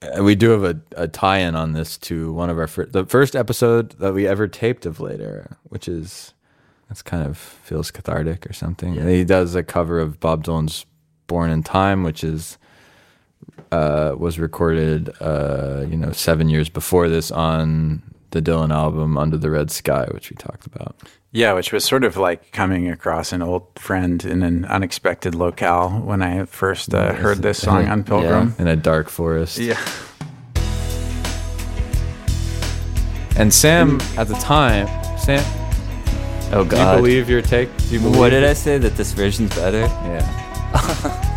Uh, 0.01 0.23
we 0.23 0.33
do 0.33 0.49
have 0.49 0.63
a, 0.63 0.81
a 0.97 1.07
tie-in 1.07 1.55
on 1.55 1.73
this 1.73 1.95
to 1.99 2.33
one 2.33 2.49
of 2.49 2.57
our 2.57 2.65
fir- 2.65 2.87
the 2.87 3.05
first 3.05 3.35
episode 3.35 3.91
that 3.99 4.15
we 4.15 4.25
ever 4.25 4.47
taped 4.47 4.87
of 4.87 4.99
late 4.99 5.21
era 5.21 5.57
which 5.65 5.87
is 5.87 6.33
that's 6.89 7.03
kind 7.03 7.23
of 7.23 7.37
feels 7.37 7.91
cathartic 7.91 8.49
or 8.49 8.53
something 8.53 8.95
he 8.95 9.23
does 9.23 9.53
a 9.53 9.61
cover 9.61 9.99
of 9.99 10.19
bob 10.19 10.43
dylan's 10.43 10.87
born 11.27 11.51
in 11.51 11.61
time 11.61 12.01
which 12.01 12.23
is 12.23 12.57
uh, 13.71 14.15
was 14.17 14.39
recorded 14.39 15.11
uh, 15.21 15.85
you 15.87 15.95
know 15.95 16.11
seven 16.11 16.49
years 16.49 16.67
before 16.67 17.07
this 17.07 17.29
on 17.29 18.01
the 18.31 18.41
dylan 18.41 18.71
album 18.73 19.17
under 19.17 19.37
the 19.37 19.49
red 19.49 19.69
sky 19.71 20.07
which 20.13 20.29
we 20.29 20.35
talked 20.35 20.65
about 20.65 20.95
Yeah, 21.33 21.53
which 21.53 21.71
was 21.71 21.85
sort 21.85 22.03
of 22.03 22.17
like 22.17 22.51
coming 22.51 22.89
across 22.89 23.31
an 23.31 23.41
old 23.41 23.63
friend 23.77 24.23
in 24.25 24.43
an 24.43 24.65
unexpected 24.65 25.33
locale 25.35 25.89
when 25.89 26.21
I 26.21 26.43
first 26.45 26.93
uh, 26.93 27.13
heard 27.13 27.41
this 27.41 27.59
song 27.61 27.87
on 27.87 28.03
Pilgrim. 28.11 28.53
in 28.59 28.67
a 28.67 28.75
dark 28.75 29.07
forest 29.09 29.57
Yeah. 29.57 29.79
and 33.37 33.53
sam 33.53 33.99
at 34.17 34.27
the 34.27 34.35
time 34.35 34.87
sam 35.17 35.43
Oh 36.53 36.65
God! 36.65 36.71
do 36.71 36.77
you 36.91 36.97
believe 36.97 37.29
your 37.29 37.41
take 37.41 37.69
do 37.77 37.93
you 37.95 37.99
believe 38.01 38.19
what 38.19 38.29
did 38.31 38.43
I 38.43 38.51
say 38.53 38.77
that 38.77 38.97
this 38.97 39.13
version's 39.13 39.55
better? 39.55 39.87
yeah 40.11 40.25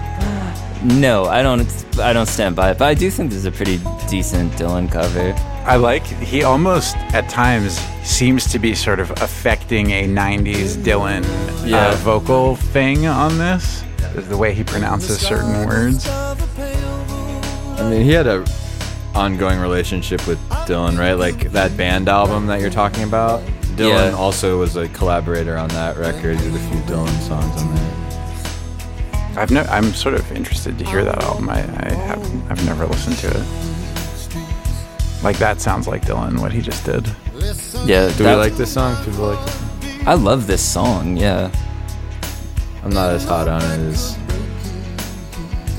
No, 0.85 1.25
I 1.25 1.41
don't 1.43 1.67
I 1.99 2.13
don't 2.13 2.27
stand 2.27 2.55
by 2.57 2.71
it, 2.73 2.79
but 2.79 2.85
I 2.89 2.93
do 2.95 3.11
think 3.11 3.31
this 3.31 3.39
is 3.39 3.47
a 3.47 3.51
pretty 3.51 3.79
decent 4.07 4.53
Dylan 4.53 4.91
cover. 4.93 5.33
I 5.67 5.77
like 5.77 6.05
he 6.05 6.43
almost 6.45 6.97
at 7.15 7.29
times 7.29 7.79
seems 8.03 8.51
to 8.53 8.59
be 8.59 8.75
sort 8.75 9.01
of 9.01 9.11
affecting 9.23 9.91
a 9.93 10.07
90s 10.07 10.77
Dylan 10.77 11.25
Yeah. 11.67 11.89
uh, 11.89 11.95
vocal 11.97 12.57
thing 12.57 13.07
on 13.07 13.39
this. 13.39 13.83
The 14.15 14.37
way 14.37 14.53
he 14.55 14.63
pronounces 14.63 15.19
certain 15.19 15.67
words. 15.67 16.07
I 16.07 17.89
mean, 17.91 18.03
he 18.05 18.13
had 18.13 18.27
a 18.27 18.45
ongoing 19.15 19.59
relationship 19.59 20.27
with 20.27 20.39
Dylan, 20.67 20.99
right? 20.99 21.15
Like 21.15 21.51
that 21.53 21.77
band 21.77 22.09
album 22.09 22.47
that 22.47 22.61
you're 22.61 22.71
talking 22.71 23.03
about. 23.05 23.41
Dylan 23.77 24.11
Yeah. 24.11 24.17
also 24.17 24.59
was 24.59 24.77
a 24.77 24.87
collaborator 24.89 25.57
on 25.57 25.69
that 25.71 25.97
record. 25.97 26.39
He 26.39 26.45
did 26.51 26.55
a 26.55 26.59
few 26.59 26.81
Dylan 26.83 27.09
songs 27.27 27.61
on 27.63 27.75
there. 27.75 29.41
I've 29.43 29.51
no, 29.51 29.63
I'm 29.63 29.93
sort 29.95 30.15
of 30.15 30.31
interested 30.31 30.79
to 30.79 30.85
hear 30.85 31.05
that 31.05 31.23
album. 31.25 31.49
I, 31.49 31.59
I 31.59 31.93
have 31.93 32.51
I've 32.51 32.65
never 32.67 32.87
listened 32.87 33.17
to 33.19 33.29
it. 33.29 33.47
Like 35.25 35.39
that 35.39 35.61
sounds 35.61 35.89
like 35.89 36.03
Dylan 36.03 36.39
what 36.41 36.53
he 36.53 36.61
just 36.61 36.85
did. 36.85 37.07
Yeah, 37.87 38.09
Do 38.09 38.25
that- 38.25 38.37
we 38.37 38.41
like 38.41 38.53
this 38.55 38.73
song? 38.73 38.95
People 39.05 39.29
like 39.33 39.45
this 39.45 39.55
song? 39.55 40.07
I 40.07 40.15
love 40.15 40.47
this 40.47 40.63
song. 40.63 41.17
Yeah. 41.17 41.51
I'm 42.85 42.91
not 42.91 43.11
as 43.11 43.25
hot 43.25 43.49
on 43.49 43.63
it 43.63 43.79
as 43.89 44.17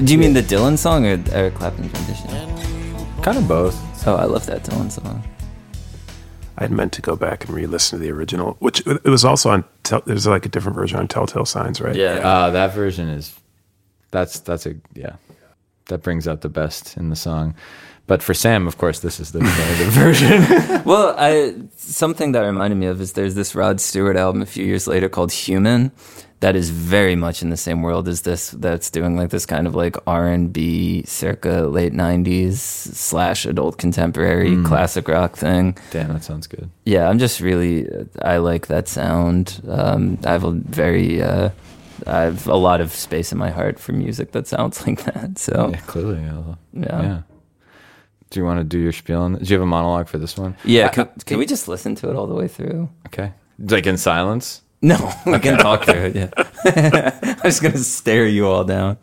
Do 0.04 0.12
you 0.12 0.18
mean 0.18 0.34
the 0.34 0.42
Dylan 0.42 0.78
song 0.78 1.06
or 1.06 1.22
Eric 1.32 1.54
Clapton's 1.56 1.94
rendition? 1.94 3.22
kind 3.22 3.38
of 3.38 3.48
both. 3.48 4.08
Oh, 4.08 4.16
I 4.16 4.26
love 4.26 4.46
that 4.48 4.64
Dylan 4.64 4.92
song. 4.92 5.24
I 6.58 6.64
had 6.64 6.72
meant 6.72 6.94
to 6.94 7.02
go 7.02 7.16
back 7.16 7.46
and 7.46 7.54
re-listen 7.54 8.00
to 8.00 8.04
the 8.06 8.12
original, 8.12 8.56
which 8.60 8.86
it 8.88 9.04
was 9.06 9.26
also 9.26 9.50
on. 9.50 9.66
Tel- 9.84 10.04
there's 10.06 10.26
like 10.28 10.46
a 10.46 10.50
different 10.50 10.76
version 10.76 10.98
on 11.00 11.08
Telltale 11.08 11.46
Signs, 11.46 11.82
right? 11.82 11.96
Yeah. 11.96 12.14
Uh, 12.28 12.50
that 12.52 12.74
version 12.74 13.10
is 13.10 13.36
that's 14.12 14.40
that's 14.40 14.66
a 14.66 14.76
yeah. 14.94 15.16
That 15.88 16.02
brings 16.02 16.28
out 16.28 16.42
the 16.42 16.50
best 16.50 16.98
in 16.98 17.10
the 17.10 17.16
song. 17.16 17.56
But 18.08 18.22
for 18.22 18.34
Sam, 18.34 18.68
of 18.68 18.78
course, 18.78 19.00
this 19.00 19.20
is 19.20 19.32
the 19.32 19.40
definitive 19.40 19.94
version. 20.04 20.82
Well, 20.86 21.16
I 21.18 21.56
something 21.78 22.34
that 22.34 22.42
reminded 22.42 22.78
me 22.78 22.86
of 22.86 23.02
is 23.02 23.14
there's 23.14 23.34
this 23.34 23.56
Rod 23.56 23.82
Stewart 23.82 24.16
album 24.18 24.44
a 24.44 24.46
few 24.46 24.64
years 24.64 24.86
later 24.88 25.10
called 25.10 25.32
Human 25.32 25.92
that 26.42 26.56
is 26.56 26.70
very 26.70 27.16
much 27.16 27.42
in 27.42 27.50
the 27.50 27.58
same 27.58 27.82
world 27.82 28.08
as 28.08 28.22
this 28.22 28.52
that's 28.52 28.92
doing 28.92 29.18
like 29.18 29.30
this 29.32 29.48
kind 29.48 29.66
of 29.66 29.74
like 29.74 29.96
R&B 30.06 31.04
circa 31.08 31.62
late 31.64 31.94
90s 31.94 32.54
slash 32.58 33.46
adult 33.48 33.80
contemporary 33.80 34.62
classic 34.64 35.08
rock 35.08 35.36
thing. 35.38 35.76
Damn, 35.90 36.14
that 36.14 36.24
sounds 36.24 36.46
good. 36.46 36.70
Yeah, 36.86 37.10
I'm 37.10 37.18
just 37.18 37.40
really 37.40 37.88
I 38.22 38.38
like 38.38 38.68
that 38.68 38.88
sound. 38.88 39.60
Um, 39.68 40.20
I 40.24 40.32
have 40.34 40.44
a 40.44 40.52
very 40.52 41.22
uh, 41.22 41.50
I 42.06 42.22
have 42.22 42.46
a 42.48 42.58
lot 42.58 42.80
of 42.82 42.92
space 42.92 43.32
in 43.32 43.40
my 43.40 43.50
heart 43.50 43.80
for 43.80 43.94
music 43.94 44.32
that 44.34 44.46
sounds 44.46 44.86
like 44.88 45.04
that. 45.06 45.40
So 45.40 45.70
Yeah, 45.72 45.80
clearly. 45.88 46.22
Yeah. 46.22 46.56
Yeah. 46.74 47.02
yeah. 47.02 47.22
Do 48.32 48.40
you 48.40 48.46
want 48.46 48.60
to 48.60 48.64
do 48.64 48.80
your 48.80 48.92
spiel? 48.92 49.22
On, 49.22 49.36
do 49.36 49.44
you 49.46 49.54
have 49.56 49.62
a 49.62 49.66
monologue 49.66 50.08
for 50.08 50.18
this 50.18 50.38
one? 50.38 50.56
yeah, 50.66 50.88
I- 50.88 50.90
can, 50.90 51.08
I- 51.08 51.24
can 51.24 51.38
we 51.38 51.46
just 51.46 51.68
listen 51.68 51.96
to 51.96 52.10
it 52.10 52.16
all 52.16 52.28
the 52.28 52.34
way 52.36 52.48
through? 52.48 52.90
Okay. 53.08 53.32
Like 53.60 53.86
in 53.88 53.98
silence. 53.98 54.62
No, 54.82 54.98
we 55.26 55.40
can 55.40 55.58
talk 55.58 55.86
through 55.86 56.12
it. 56.14 56.16
Yeah, 56.16 56.30
I'm 57.24 57.38
just 57.44 57.62
gonna 57.64 57.78
stare 57.78 58.28
you 58.28 58.48
all 58.48 58.64
down. 58.64 58.98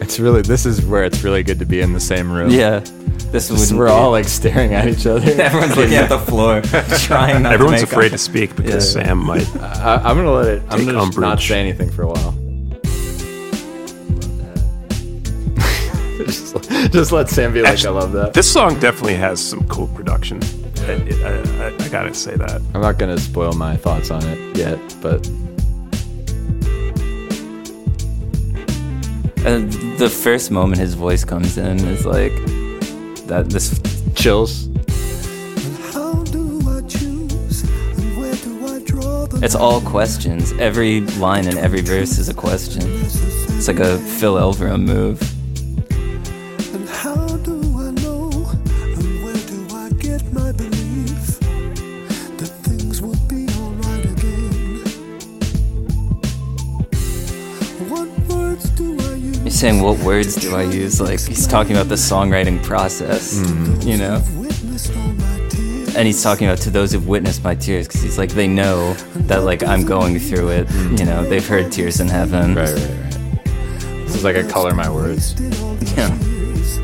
It's 0.00 0.20
really 0.20 0.42
this 0.42 0.64
is 0.66 0.84
where 0.86 1.04
it's 1.04 1.22
really 1.24 1.42
good 1.42 1.58
to 1.58 1.66
be 1.66 1.80
in 1.80 1.92
the 1.92 2.00
same 2.00 2.30
room. 2.30 2.50
Yeah, 2.50 2.80
this 3.32 3.48
Just- 3.48 3.72
would 3.72 3.78
we're 3.78 3.88
all 3.88 4.10
like 4.10 4.26
staring 4.26 4.72
at 4.74 4.88
each 4.88 5.06
other. 5.06 5.30
everyone's 5.42 5.76
looking 5.76 5.94
at 5.94 6.08
the 6.08 6.18
floor, 6.18 6.60
trying 7.00 7.42
not. 7.42 7.52
Everyone's 7.52 7.80
to 7.80 7.86
make 7.86 7.92
afraid 7.92 8.08
to 8.12 8.18
speak 8.18 8.56
because 8.56 8.94
Yeah. 8.96 9.04
Sam 9.04 9.18
might. 9.18 9.46
I, 9.56 9.96
I'm 9.96 10.16
gonna 10.16 10.32
let 10.32 10.46
it. 10.48 10.62
I'm 10.70 10.84
gonna 10.86 10.98
just 11.06 11.18
not 11.18 11.40
say 11.40 11.60
anything 11.60 11.90
for 11.90 12.02
a 12.02 12.08
while. 12.08 12.32
just, 16.24 16.70
just 16.92 17.12
let 17.12 17.28
Sam 17.28 17.52
be 17.52 17.62
like, 17.62 17.72
Actually, 17.72 17.96
I 17.96 18.00
love 18.00 18.12
that. 18.12 18.32
This 18.34 18.50
song 18.50 18.78
definitely 18.80 19.14
has 19.16 19.40
some 19.42 19.66
cool 19.68 19.88
production. 19.88 20.40
I, 20.78 20.92
I, 20.92 21.66
I, 21.66 21.74
I 21.84 21.88
gotta 21.88 22.14
say 22.14 22.36
that. 22.36 22.62
I'm 22.74 22.80
not 22.80 22.98
gonna 22.98 23.18
spoil 23.18 23.52
my 23.52 23.76
thoughts 23.76 24.10
on 24.10 24.22
it 24.24 24.56
yet, 24.56 24.78
but 25.02 25.26
And 29.44 29.70
the 29.98 30.10
first 30.10 30.50
moment 30.50 30.80
his 30.80 30.94
voice 30.94 31.22
comes 31.24 31.56
in 31.56 31.78
is 31.86 32.04
like 32.04 32.32
that. 33.28 33.50
This 33.50 33.80
chills. 34.14 34.68
It's 39.42 39.54
all 39.54 39.80
questions. 39.82 40.52
Every 40.58 41.02
line 41.02 41.46
and 41.46 41.58
every 41.58 41.82
verse 41.82 42.18
is 42.18 42.28
a 42.28 42.34
question. 42.34 42.82
It's 42.86 43.68
like 43.68 43.78
a 43.78 43.98
Phil 43.98 44.34
Elverum 44.34 44.84
move. 44.84 45.35
Saying, 59.56 59.80
"What 59.82 59.98
words 60.00 60.34
do 60.36 60.54
I 60.54 60.62
use?" 60.64 61.00
Like 61.00 61.20
he's 61.20 61.46
talking 61.46 61.72
about 61.72 61.88
the 61.88 61.94
songwriting 61.96 62.62
process, 62.62 63.38
mm-hmm. 63.38 63.88
you 63.88 63.96
know. 63.96 64.22
Witnessed 64.36 64.94
all 64.96 65.12
my 65.12 65.48
tears. 65.48 65.96
and 65.96 66.06
he's 66.06 66.22
talking 66.22 66.46
about 66.46 66.58
to 66.58 66.70
those 66.70 66.92
who've 66.92 67.08
witnessed 67.08 67.42
my 67.42 67.54
tears 67.54 67.86
because 67.88 68.02
he's 68.02 68.18
like 68.18 68.30
they 68.30 68.46
know 68.46 68.92
that 69.28 69.44
like 69.44 69.62
i'm 69.62 69.84
going 69.86 70.18
through 70.18 70.48
it 70.50 70.66
mm-hmm. 70.68 70.96
you 70.96 71.04
know 71.04 71.24
they've 71.24 71.46
heard 71.48 71.72
tears 71.72 72.00
in 72.00 72.08
heaven 72.08 72.54
Right, 72.54 72.68
right, 72.68 72.90
right. 72.90 74.06
This 74.06 74.14
is 74.16 74.24
like 74.24 74.36
a 74.36 74.44
color 74.48 74.74
my 74.74 74.88
words. 74.90 75.34
Wasted 75.40 75.60
all 75.62 75.74
these 75.76 75.96
Yeah. 75.96 76.14
years. 76.20 76.78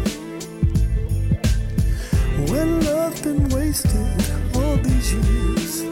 When 2.50 2.80
love 2.84 3.22
been 3.22 3.48
wasted 3.50 4.22
all 4.56 4.76
these 4.78 5.12
years. 5.14 5.82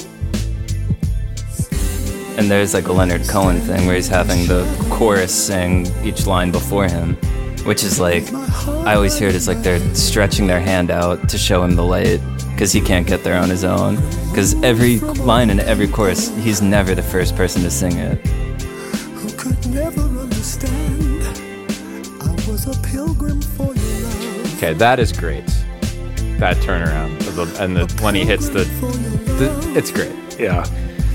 and 2.39 2.51
there's 2.51 2.73
like 2.75 2.89
a 2.89 2.93
leonard 2.93 3.27
cohen 3.29 3.61
thing 3.61 3.87
where 3.87 3.97
he's 3.97 4.09
having 4.09 4.47
the 4.47 4.65
chorus 5.01 5.33
sing 5.47 5.87
each 6.05 6.27
line 6.27 6.51
before 6.53 6.87
him 6.87 7.15
which 7.65 7.83
is 7.83 7.99
like 7.99 8.31
i 8.87 8.95
always 8.95 9.19
hear 9.19 9.31
it 9.31 9.35
as 9.35 9.49
like 9.49 9.63
they're 9.63 9.81
stretching 9.95 10.47
their 10.47 10.61
hand 10.61 10.91
out 10.91 11.27
to 11.27 11.39
show 11.39 11.63
him 11.65 11.75
the 11.75 11.83
light 11.83 12.21
because 12.53 12.71
he 12.71 12.83
can't 12.83 13.07
get 13.07 13.25
there 13.25 13.39
on 13.41 13.49
his 13.49 13.65
own 13.65 13.97
because 14.29 14.63
every 14.63 14.99
line 15.25 15.49
in 15.49 15.59
every 15.61 15.89
chorus 15.89 16.29
he's 16.45 16.61
never 16.61 16.95
the 16.95 17.03
first 17.03 17.35
person 17.35 17.63
to 17.63 17.71
sing 17.71 17.97
it 17.97 18.19
who 18.27 19.29
could 19.39 19.67
never 19.71 20.03
understand. 20.03 21.23
I 22.21 22.33
was 22.51 22.67
a 22.67 22.79
pilgrim 22.83 23.41
for 23.41 23.73
your 23.75 24.01
love. 24.03 24.55
Okay, 24.59 24.75
that 24.75 24.99
is 24.99 25.13
great. 25.13 25.47
That 26.39 26.57
turnaround 26.59 27.17
of 27.27 27.37
the, 27.37 27.63
and 27.65 27.75
the 27.77 27.87
when 28.03 28.15
he 28.15 28.25
hits 28.27 28.49
the, 28.51 28.65
the, 29.39 29.73
it's 29.75 29.91
great. 29.91 30.13
Yeah, 30.39 30.65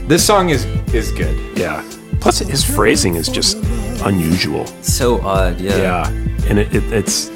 This 0.07 0.25
song 0.25 0.49
is 0.49 0.65
is 0.93 1.11
good. 1.11 1.37
yeah. 1.57 1.83
Plus, 2.21 2.39
his 2.39 2.63
phrasing 2.63 3.13
is 3.15 3.27
just 3.27 3.54
unusual. 4.05 4.65
so 4.81 5.19
odd 5.21 5.59
yeah 5.59 5.77
Yeah, 5.77 6.07
and 6.49 6.59
it, 6.59 6.73
it, 6.75 6.83
it's. 6.93 7.29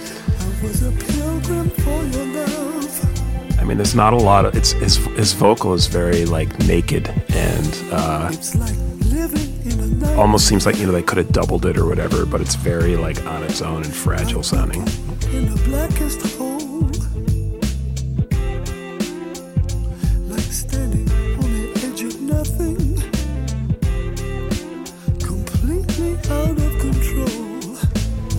was 0.64 0.84
a 0.84 0.92
pilgrim 0.92 1.70
for 1.70 2.04
your 2.06 2.26
love. 2.26 3.60
I 3.60 3.64
mean, 3.64 3.78
there's 3.78 3.96
not 3.96 4.14
a 4.14 4.18
lot 4.18 4.46
of. 4.46 4.56
It's 4.56 4.72
his 4.72 4.98
his 5.18 5.34
vocal 5.34 5.74
is 5.74 5.88
very 5.88 6.26
like 6.26 6.50
naked 6.68 7.10
and 7.36 7.84
uh, 7.92 8.30
It's 8.32 8.56
like 8.56 8.76
living 9.12 9.50
in 9.66 9.80
a 9.80 9.88
night 9.88 10.18
almost 10.18 10.48
seems 10.48 10.66
like 10.66 10.78
you 10.80 10.86
know 10.86 10.92
they 10.92 11.04
could 11.04 11.18
have 11.18 11.32
doubled 11.32 11.66
it 11.66 11.78
or 11.78 11.86
whatever, 11.86 12.26
but 12.26 12.42
it's 12.42 12.56
very 12.56 12.96
like 12.96 13.24
on 13.26 13.44
its 13.44 13.62
own 13.62 13.84
and 13.84 13.94
fragile 13.94 14.44
sounding. 14.44 14.86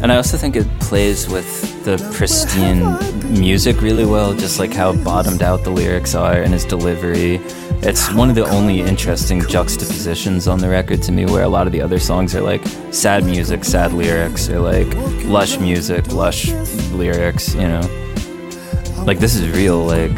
And 0.02 0.10
I 0.10 0.16
also 0.16 0.38
think 0.38 0.56
it 0.56 0.66
plays 0.80 1.28
with 1.28 1.84
the 1.84 1.98
pristine 2.14 2.80
music 3.38 3.82
really 3.82 4.06
well, 4.06 4.32
just 4.32 4.58
like 4.58 4.72
how 4.72 4.94
bottomed 4.94 5.42
out 5.42 5.62
the 5.62 5.70
lyrics 5.70 6.14
are 6.14 6.40
and 6.40 6.54
his 6.54 6.64
delivery. 6.64 7.36
It's 7.82 8.10
one 8.12 8.30
of 8.30 8.34
the 8.34 8.46
only 8.46 8.80
interesting 8.80 9.46
juxtapositions 9.46 10.48
on 10.48 10.58
the 10.58 10.70
record 10.70 11.02
to 11.02 11.12
me, 11.12 11.26
where 11.26 11.42
a 11.42 11.48
lot 11.48 11.66
of 11.66 11.72
the 11.72 11.82
other 11.82 11.98
songs 11.98 12.34
are 12.34 12.40
like 12.40 12.66
sad 12.92 13.24
music, 13.24 13.62
sad 13.62 13.92
lyrics, 13.92 14.48
or 14.48 14.60
like 14.60 14.88
lush 15.26 15.58
music, 15.58 16.10
lush 16.12 16.50
lyrics, 16.92 17.54
you 17.54 17.68
know? 17.68 17.82
Like 19.06 19.18
this 19.18 19.36
is 19.36 19.54
real, 19.54 19.84
like, 19.84 20.12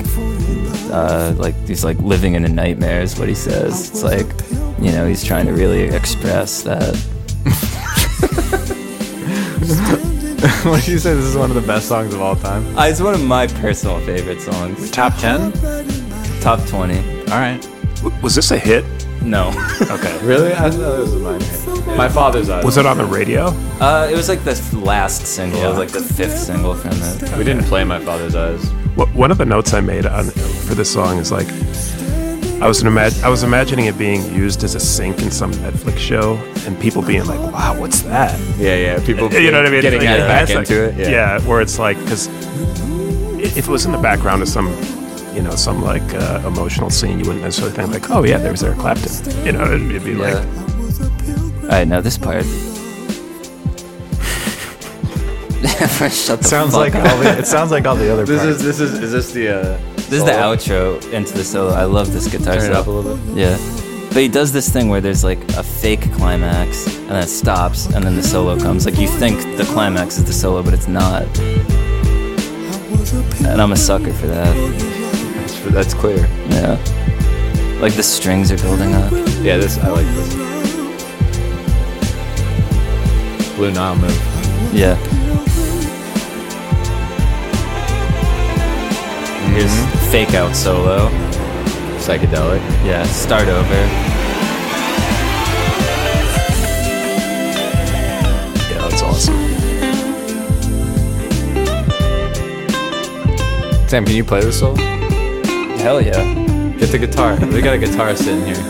uh, 0.92 1.34
like 1.38 1.56
he's 1.66 1.82
like 1.82 1.98
living 1.98 2.34
in 2.34 2.44
a 2.44 2.48
nightmare, 2.48 3.00
is 3.00 3.18
what 3.18 3.28
he 3.28 3.34
says. 3.34 3.90
It's 3.90 4.04
like, 4.04 4.26
you 4.80 4.92
know, 4.92 5.08
he's 5.08 5.24
trying 5.24 5.46
to 5.46 5.52
really 5.52 5.84
express 5.84 6.62
that. 6.62 6.94
what 10.64 10.84
do 10.84 10.92
you 10.92 10.98
say? 10.98 11.14
This 11.14 11.24
is 11.24 11.36
one 11.36 11.50
of 11.50 11.54
the 11.54 11.66
best 11.66 11.88
songs 11.88 12.12
of 12.14 12.20
all 12.20 12.34
time. 12.36 12.76
Uh, 12.76 12.86
it's 12.86 13.00
one 13.00 13.14
of 13.14 13.22
my 13.22 13.46
personal 13.46 14.00
favorite 14.00 14.40
songs. 14.40 14.90
Top 14.90 15.16
10? 15.18 15.52
Top 16.40 16.60
20. 16.66 16.98
All 17.30 17.38
right. 17.38 17.60
W- 18.02 18.22
Was 18.22 18.34
this 18.34 18.50
a 18.50 18.58
hit? 18.58 18.84
No. 19.22 19.48
Okay. 19.82 20.18
Really? 20.26 20.52
I 20.52 20.70
thought 20.70 20.98
it 20.98 21.00
was 21.00 21.14
mine. 21.14 21.96
My 21.96 22.08
father's 22.08 22.48
eyes. 22.50 22.64
Was 22.64 22.76
it 22.76 22.86
on 22.86 22.96
the 22.98 23.04
radio? 23.04 23.46
Uh, 23.80 24.08
it 24.10 24.16
was 24.16 24.28
like 24.28 24.42
the 24.44 24.54
last 24.82 25.26
single. 25.26 25.62
It 25.62 25.68
was 25.68 25.78
like 25.78 25.90
the 25.90 26.00
fifth 26.00 26.38
single 26.38 26.74
from 26.74 26.92
it. 26.92 27.36
We 27.38 27.44
didn't 27.44 27.64
play 27.64 27.84
my 27.84 28.00
father's 28.00 28.34
eyes. 28.34 28.64
Wh- 28.96 29.14
One 29.16 29.30
of 29.30 29.38
the 29.38 29.44
notes 29.46 29.74
I 29.74 29.80
made 29.80 30.06
on 30.06 30.24
for 30.30 30.74
this 30.74 30.92
song 30.92 31.18
is 31.18 31.30
like, 31.32 31.46
I 32.62 32.68
was 32.68 32.80
an 32.80 32.88
imag- 32.88 33.22
I 33.24 33.28
was 33.28 33.42
imagining 33.42 33.86
it 33.86 33.98
being 33.98 34.22
used 34.32 34.62
as 34.62 34.76
a 34.76 34.80
sync 34.80 35.20
in 35.20 35.30
some 35.32 35.50
Netflix 35.52 35.98
show, 35.98 36.36
and 36.64 36.78
people 36.80 37.02
being 37.02 37.24
like, 37.26 37.40
"Wow, 37.52 37.74
what's 37.80 38.02
that?" 38.02 38.38
Yeah, 38.56 38.76
yeah. 38.76 39.04
People, 39.04 39.32
You 39.44 39.50
know 39.50 39.58
what 39.58 39.66
I 39.66 39.70
mean? 39.70 39.82
Getting 39.82 39.98
Like, 40.00 40.08
added 40.08 40.28
back 40.28 40.42
it's 40.44 40.54
like- 40.54 40.70
into 40.70 41.02
it. 41.02 41.10
Yeah. 41.10 41.40
where 41.40 41.60
it's 41.60 41.78
like 41.80 41.98
because 41.98 42.28
if 43.42 43.56
it 43.56 43.68
was 43.68 43.84
in 43.84 43.90
the 43.90 43.98
background 43.98 44.42
of 44.42 44.48
some, 44.48 44.68
you 45.34 45.42
know, 45.42 45.56
some 45.56 45.82
like 45.82 46.06
uh, 46.14 46.40
emotional 46.46 46.88
scene, 46.88 47.18
you 47.18 47.24
wouldn't 47.24 47.42
necessarily 47.42 47.74
think 47.74 47.90
like, 47.92 48.10
"Oh 48.10 48.22
yeah, 48.24 48.38
there's 48.38 48.62
Eric 48.62 48.78
Clapton." 48.78 49.10
You 49.44 49.52
know, 49.52 49.64
it'd, 49.64 49.90
it'd 49.90 50.04
be 50.04 50.12
Yeah. 50.12 50.34
like, 50.34 50.44
All 51.64 51.68
right, 51.78 51.88
now 51.88 52.00
this 52.00 52.16
part. 52.16 52.44
Shut 55.62 56.38
the 56.40 56.44
Sounds 56.44 56.72
fuck 56.74 56.80
like 56.80 56.94
up. 56.94 57.06
all 57.10 57.18
the, 57.18 57.38
it 57.38 57.46
sounds 57.46 57.70
like 57.72 57.86
all 57.86 57.96
the 57.96 58.12
other 58.12 58.24
This 58.24 58.40
parts. 58.42 58.56
is 58.56 58.62
this 58.64 58.80
is 58.80 58.98
is 59.00 59.12
this 59.12 59.32
the 59.32 59.48
uh 59.48 59.78
This 60.12 60.20
is 60.20 60.26
the 60.26 60.36
oh. 60.44 60.54
outro 60.54 61.12
into 61.14 61.32
the 61.32 61.42
solo. 61.42 61.72
I 61.72 61.84
love 61.84 62.12
this 62.12 62.30
guitar 62.30 62.56
turn 62.56 62.70
it 62.70 62.76
up 62.76 62.86
a 62.86 62.90
little 62.90 63.16
bit? 63.16 63.34
Yeah. 63.34 63.56
But 64.08 64.18
he 64.18 64.28
does 64.28 64.52
this 64.52 64.68
thing 64.68 64.90
where 64.90 65.00
there's 65.00 65.24
like 65.24 65.38
a 65.56 65.62
fake 65.62 66.12
climax 66.12 66.86
and 66.86 67.08
then 67.08 67.22
it 67.22 67.28
stops 67.28 67.86
and 67.86 68.04
then 68.04 68.14
the 68.14 68.22
solo 68.22 68.58
comes. 68.58 68.84
Like 68.84 68.98
you 68.98 69.08
think 69.08 69.40
the 69.56 69.64
climax 69.72 70.18
is 70.18 70.26
the 70.26 70.34
solo, 70.34 70.62
but 70.62 70.74
it's 70.74 70.86
not. 70.86 71.22
And 73.48 73.58
I'm 73.58 73.72
a 73.72 73.76
sucker 73.76 74.12
for 74.12 74.26
that. 74.26 74.54
That's, 75.36 75.60
that's 75.72 75.94
clear. 75.94 76.26
Yeah. 76.50 76.76
Like 77.80 77.94
the 77.94 78.02
strings 78.02 78.52
are 78.52 78.58
building 78.58 78.92
up. 78.92 79.12
Yeah, 79.40 79.56
this 79.56 79.78
I 79.78 79.88
like 79.88 80.04
this. 80.04 80.34
Blue 83.56 83.72
Nile 83.72 83.96
move. 83.96 84.74
Yeah. 84.74 85.21
Fake 90.12 90.34
out 90.34 90.54
solo. 90.54 91.08
Psychedelic. 91.96 92.60
Yeah, 92.84 93.02
start 93.04 93.48
over. 93.48 93.74
Yeah, 98.68 98.88
that's 98.90 99.02
awesome. 99.02 99.34
Sam, 103.88 104.04
can 104.04 104.14
you 104.14 104.22
play 104.22 104.42
this 104.42 104.60
solo? 104.60 104.74
Hell 105.78 106.02
yeah. 106.02 106.12
Get 106.76 106.90
the 106.90 106.98
guitar. 106.98 107.34
we 107.46 107.62
got 107.62 107.76
a 107.76 107.78
guitar 107.78 108.14
sitting 108.14 108.44
here. 108.44 108.62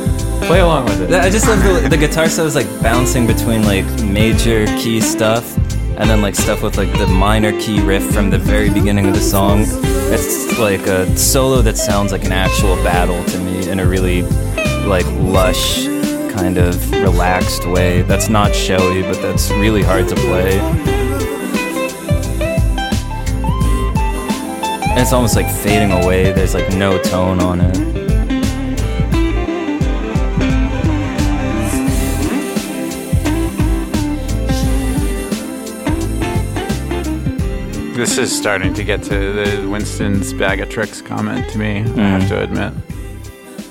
Play 0.46 0.60
along 0.60 0.84
with 0.84 1.10
it. 1.10 1.12
I 1.12 1.28
just 1.28 1.48
love 1.48 1.60
the, 1.64 1.88
the 1.88 1.96
guitar 1.96 2.28
solos 2.28 2.54
like 2.54 2.68
bouncing 2.80 3.26
between 3.26 3.64
like 3.64 3.84
major 4.04 4.66
key 4.78 5.00
stuff 5.00 5.56
and 5.98 6.08
then 6.08 6.22
like 6.22 6.36
stuff 6.36 6.62
with 6.62 6.76
like 6.76 6.92
the 6.98 7.08
minor 7.08 7.50
key 7.60 7.80
riff 7.80 8.08
from 8.14 8.30
the 8.30 8.38
very 8.38 8.70
beginning 8.70 9.08
of 9.08 9.14
the 9.14 9.20
song. 9.20 9.66
It's 10.14 10.58
like 10.58 10.86
a 10.86 11.16
solo 11.16 11.62
that 11.62 11.78
sounds 11.78 12.12
like 12.12 12.24
an 12.24 12.32
actual 12.32 12.76
battle 12.84 13.24
to 13.24 13.38
me 13.38 13.66
in 13.70 13.80
a 13.80 13.86
really 13.86 14.20
like 14.84 15.06
lush 15.06 15.86
kind 16.32 16.58
of 16.58 16.92
relaxed 16.92 17.66
way. 17.66 18.02
That's 18.02 18.28
not 18.28 18.54
showy, 18.54 19.00
but 19.00 19.22
that's 19.22 19.50
really 19.52 19.82
hard 19.82 20.08
to 20.08 20.14
play. 20.14 20.58
And 24.90 25.00
it's 25.00 25.14
almost 25.14 25.34
like 25.34 25.50
fading 25.50 25.92
away. 25.92 26.30
There's 26.32 26.52
like 26.52 26.74
no 26.74 27.00
tone 27.00 27.40
on 27.40 27.62
it. 27.62 28.01
This 38.02 38.18
is 38.18 38.36
starting 38.36 38.74
to 38.74 38.82
get 38.82 39.00
to 39.04 39.32
the 39.32 39.68
Winston's 39.68 40.32
bag 40.32 40.58
of 40.58 40.68
tricks 40.68 41.00
comment 41.00 41.48
to 41.50 41.58
me. 41.58 41.76
I 41.76 41.82
have 41.82 42.22
mm-hmm. 42.22 42.28
to 42.30 42.42
admit. 42.42 42.72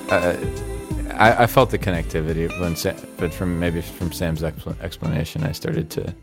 Uh, 0.09 1.17
I, 1.17 1.43
I 1.43 1.47
felt 1.47 1.69
the 1.69 1.77
connectivity, 1.77 2.47
when 2.61 2.77
Sam, 2.77 2.95
but 3.17 3.33
from 3.33 3.59
maybe 3.59 3.81
from 3.81 4.13
Sam's 4.13 4.41
expl- 4.41 4.79
explanation, 4.79 5.43
I 5.43 5.51
started 5.51 5.89
to 5.89 6.15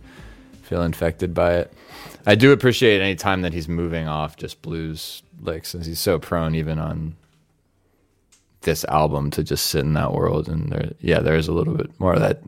feel 0.62 0.84
infected 0.84 1.34
by 1.34 1.56
it. 1.56 1.72
I 2.24 2.34
do 2.34 2.50
appreciate 2.50 3.02
any 3.02 3.14
time 3.14 3.42
that 3.42 3.52
he's 3.52 3.68
moving 3.68 4.08
off 4.08 4.38
just 4.38 4.62
blues 4.62 5.22
licks, 5.42 5.68
since 5.68 5.84
he's 5.84 6.00
so 6.00 6.18
prone 6.18 6.54
even 6.54 6.78
on 6.78 7.14
this 8.62 8.86
album 8.86 9.30
to 9.32 9.44
just 9.44 9.66
sit 9.66 9.82
in 9.82 9.92
that 9.92 10.14
world. 10.14 10.48
And 10.48 10.72
there, 10.72 10.92
yeah, 11.00 11.20
there's 11.20 11.46
a 11.46 11.52
little 11.52 11.74
bit 11.74 11.90
more 12.00 12.14
of 12.14 12.20
that 12.20 12.40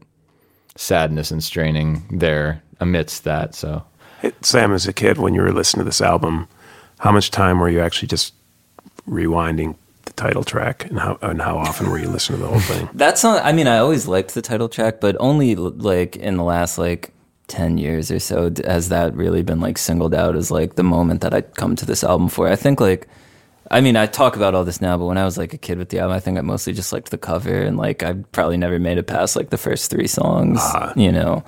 sadness 0.76 1.30
and 1.30 1.44
straining 1.44 2.18
there 2.18 2.62
amidst 2.80 3.24
that. 3.24 3.54
So 3.54 3.84
Hey, 4.20 4.32
Sam, 4.42 4.72
as 4.72 4.86
a 4.86 4.92
kid, 4.92 5.16
when 5.16 5.32
you 5.32 5.40
were 5.40 5.52
listening 5.52 5.80
to 5.80 5.84
this 5.88 6.02
album, 6.02 6.47
how 6.98 7.10
much 7.10 7.30
time 7.30 7.59
were 7.59 7.70
you 7.70 7.80
actually 7.80 8.09
just 8.09 8.34
rewinding 9.09 9.76
the 10.05 10.12
title 10.12 10.44
track, 10.44 10.84
and 10.90 10.98
how 10.98 11.18
and 11.22 11.40
how 11.40 11.56
often 11.56 11.88
were 11.88 11.98
you 11.98 12.10
listening 12.10 12.40
to 12.40 12.44
the 12.44 12.51
whole 12.51 12.60
thing? 12.60 12.88
That's 12.92 13.24
not. 13.24 13.42
I 13.42 13.52
mean, 13.52 13.66
I 13.66 13.78
always 13.78 14.06
liked 14.06 14.34
the 14.34 14.42
title 14.42 14.68
track, 14.68 15.01
but 15.01 15.16
only 15.20 15.55
like 15.56 16.16
in 16.16 16.36
the 16.36 16.44
last 16.44 16.76
like 16.76 17.12
ten 17.47 17.78
years 17.78 18.10
or 18.10 18.18
so 18.18 18.52
has 18.66 18.90
that 18.90 19.14
really 19.14 19.42
been 19.42 19.60
like 19.60 19.78
singled 19.78 20.14
out 20.14 20.36
as 20.36 20.51
like 20.51 20.74
the 20.74 20.84
moment 20.84 21.22
that 21.22 21.32
I'd 21.32 21.56
come 21.56 21.74
to 21.76 21.86
this 21.86 22.05
album 22.05 22.28
for. 22.28 22.47
I 22.48 22.56
think 22.56 22.80
like. 22.80 23.09
I 23.72 23.80
mean, 23.80 23.94
I 23.94 24.06
talk 24.06 24.34
about 24.34 24.56
all 24.56 24.64
this 24.64 24.80
now, 24.80 24.98
but 24.98 25.05
when 25.05 25.16
I 25.16 25.24
was 25.24 25.38
like 25.38 25.55
a 25.55 25.59
kid 25.59 25.78
with 25.78 25.90
the 25.90 26.01
album, 26.01 26.16
I 26.16 26.18
think 26.18 26.36
I 26.36 26.40
mostly 26.40 26.72
just 26.72 26.92
liked 26.92 27.12
the 27.12 27.18
cover, 27.18 27.55
and 27.55 27.76
like 27.76 28.02
I 28.02 28.14
probably 28.32 28.56
never 28.56 28.80
made 28.80 28.98
it 28.98 29.06
past 29.06 29.36
like 29.36 29.51
the 29.51 29.59
first 29.59 29.90
three 29.90 30.09
songs, 30.09 30.59
ah. 30.60 30.92
you 30.97 31.12
know. 31.12 31.44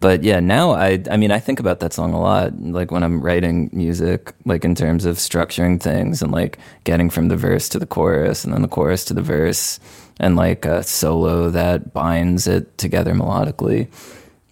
But 0.00 0.22
yeah, 0.22 0.40
now 0.40 0.72
I, 0.72 1.02
I 1.10 1.16
mean, 1.16 1.30
I 1.30 1.38
think 1.38 1.58
about 1.58 1.80
that 1.80 1.92
song 1.92 2.12
a 2.12 2.20
lot, 2.20 2.60
like 2.60 2.90
when 2.90 3.02
I'm 3.02 3.20
writing 3.20 3.70
music, 3.72 4.34
like 4.44 4.64
in 4.64 4.74
terms 4.74 5.04
of 5.04 5.16
structuring 5.16 5.80
things 5.80 6.22
and 6.22 6.30
like 6.32 6.58
getting 6.84 7.08
from 7.08 7.28
the 7.28 7.36
verse 7.36 7.68
to 7.70 7.78
the 7.78 7.86
chorus, 7.86 8.44
and 8.44 8.52
then 8.52 8.62
the 8.62 8.68
chorus 8.68 9.04
to 9.06 9.14
the 9.14 9.22
verse, 9.22 9.80
and 10.20 10.36
like 10.36 10.64
a 10.64 10.82
solo 10.82 11.50
that 11.50 11.94
binds 11.94 12.46
it 12.46 12.76
together 12.78 13.14
melodically. 13.14 13.88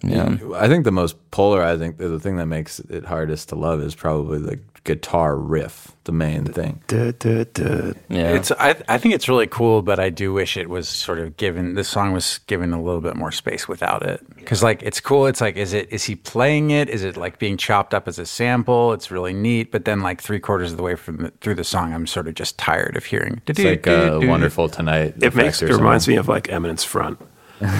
Yeah. 0.01 0.37
I 0.55 0.67
think 0.67 0.83
the 0.83 0.91
most 0.91 1.15
polarizing, 1.31 1.93
the 1.97 2.19
thing 2.19 2.37
that 2.37 2.45
makes 2.47 2.79
it 2.79 3.05
hardest 3.05 3.49
to 3.49 3.55
love 3.55 3.81
is 3.81 3.95
probably 3.95 4.39
the 4.39 4.59
guitar 4.85 5.35
riff, 5.35 5.91
the 6.05 6.11
main 6.13 6.45
thing. 6.45 6.81
Duh, 6.87 7.11
duh, 7.11 7.43
duh. 7.53 7.93
Yeah. 8.07 8.29
It's 8.35 8.51
I 8.51 8.75
I 8.87 8.97
think 8.97 9.13
it's 9.15 9.27
really 9.27 9.47
cool, 9.47 9.81
but 9.81 9.99
I 9.99 10.09
do 10.09 10.31
wish 10.31 10.55
it 10.55 10.69
was 10.69 10.87
sort 10.87 11.19
of 11.19 11.35
given 11.35 11.73
this 11.73 11.89
song 11.89 12.13
was 12.13 12.37
given 12.47 12.71
a 12.71 12.81
little 12.81 13.01
bit 13.01 13.15
more 13.15 13.31
space 13.31 13.67
without 13.67 14.03
it. 14.03 14.21
Because 14.37 14.63
like 14.63 14.81
it's 14.83 15.01
cool. 15.01 15.25
It's 15.25 15.41
like 15.41 15.57
is 15.57 15.73
it 15.73 15.91
is 15.91 16.03
he 16.05 16.15
playing 16.15 16.71
it? 16.71 16.89
Is 16.89 17.03
it 17.03 17.17
like 17.17 17.39
being 17.39 17.57
chopped 17.57 17.93
up 17.93 18.07
as 18.07 18.17
a 18.19 18.25
sample? 18.25 18.93
It's 18.93 19.11
really 19.11 19.33
neat. 19.33 19.71
But 19.71 19.83
then 19.85 20.01
like 20.01 20.21
three 20.21 20.39
quarters 20.39 20.71
of 20.71 20.77
the 20.77 20.83
way 20.83 20.95
from 20.95 21.17
the, 21.17 21.31
through 21.41 21.55
the 21.55 21.63
song, 21.65 21.93
I'm 21.93 22.07
sort 22.07 22.27
of 22.27 22.35
just 22.35 22.57
tired 22.57 22.95
of 22.95 23.03
hearing. 23.03 23.41
It's 23.47 23.59
like 23.59 23.85
uh, 23.87 24.19
Wonderful 24.23 24.69
Tonight. 24.69 25.15
It 25.21 25.35
makes 25.35 25.61
it 25.61 25.69
reminds 25.71 26.07
me 26.07 26.15
of 26.15 26.27
like 26.29 26.49
Eminence 26.49 26.83
Front. 26.83 27.19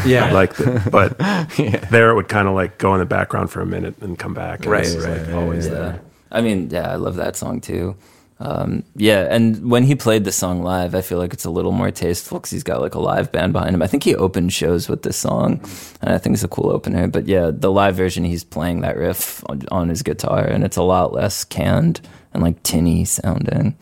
Yeah. 0.06 0.32
like 0.32 0.56
the, 0.56 0.82
but 0.90 1.18
there 1.92 2.10
it 2.10 2.16
would 2.16 2.30
kind 2.30 2.48
of 2.48 2.54
like 2.56 2.78
go 2.78 2.94
in 2.94 3.02
the 3.02 3.06
background 3.06 3.52
for 3.52 3.60
a 3.60 3.66
minute 3.66 3.98
and 4.00 4.18
come 4.18 4.34
back 4.34 4.62
and 4.62 4.72
Right, 4.72 4.86
it's, 4.86 4.96
right. 4.96 5.28
like 5.28 5.36
always 5.36 5.68
yeah. 5.68 5.74
there 5.74 6.02
I 6.32 6.42
mean, 6.42 6.70
yeah, 6.70 6.92
I 6.92 6.96
love 6.96 7.16
that 7.16 7.36
song 7.36 7.62
too. 7.62 7.96
Um, 8.38 8.84
yeah, 8.96 9.28
and 9.30 9.72
when 9.72 9.84
he 9.84 9.96
played 9.96 10.26
the 10.26 10.32
song 10.32 10.62
live, 10.62 10.94
I 10.94 11.02
feel 11.02 11.18
like 11.18 11.32
it's 11.32 11.46
a 11.46 11.50
little 11.50 11.72
more 11.72 11.90
tasteful 11.90 12.40
because 12.40 12.52
he's 12.52 12.64
got 12.64 12.82
like 12.82 12.94
a 12.94 13.00
live 13.00 13.32
band 13.32 13.54
behind 13.54 13.74
him. 13.74 13.82
I 13.82 13.88
think 13.88 14.04
he 14.04 14.14
opened 14.14 14.52
shows 14.52 14.90
with 14.90 15.04
this 15.04 15.16
song, 15.16 15.62
and 16.02 16.14
I 16.14 16.18
think 16.18 16.34
it's 16.34 16.44
a 16.44 16.50
cool 16.50 16.70
opener. 16.70 17.08
But 17.08 17.28
yeah, 17.28 17.52
the 17.54 17.72
live 17.72 17.96
version, 17.96 18.26
he's 18.26 18.44
playing 18.44 18.82
that 18.82 18.98
riff 18.98 19.42
on, 19.50 19.62
on 19.72 19.90
his 19.90 20.04
guitar, 20.04 20.44
and 20.44 20.66
it's 20.66 20.78
a 20.78 20.84
lot 20.84 21.14
less 21.14 21.46
canned 21.46 22.02
and 22.34 22.44
like 22.44 22.62
tinny 22.64 23.06
sounding. 23.06 23.78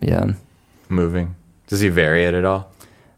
Yeah, 0.00 0.32
moving. 0.88 1.34
Does 1.66 1.80
he 1.80 1.90
vary 1.90 2.24
it 2.24 2.34
at 2.34 2.46
all? 2.46 2.71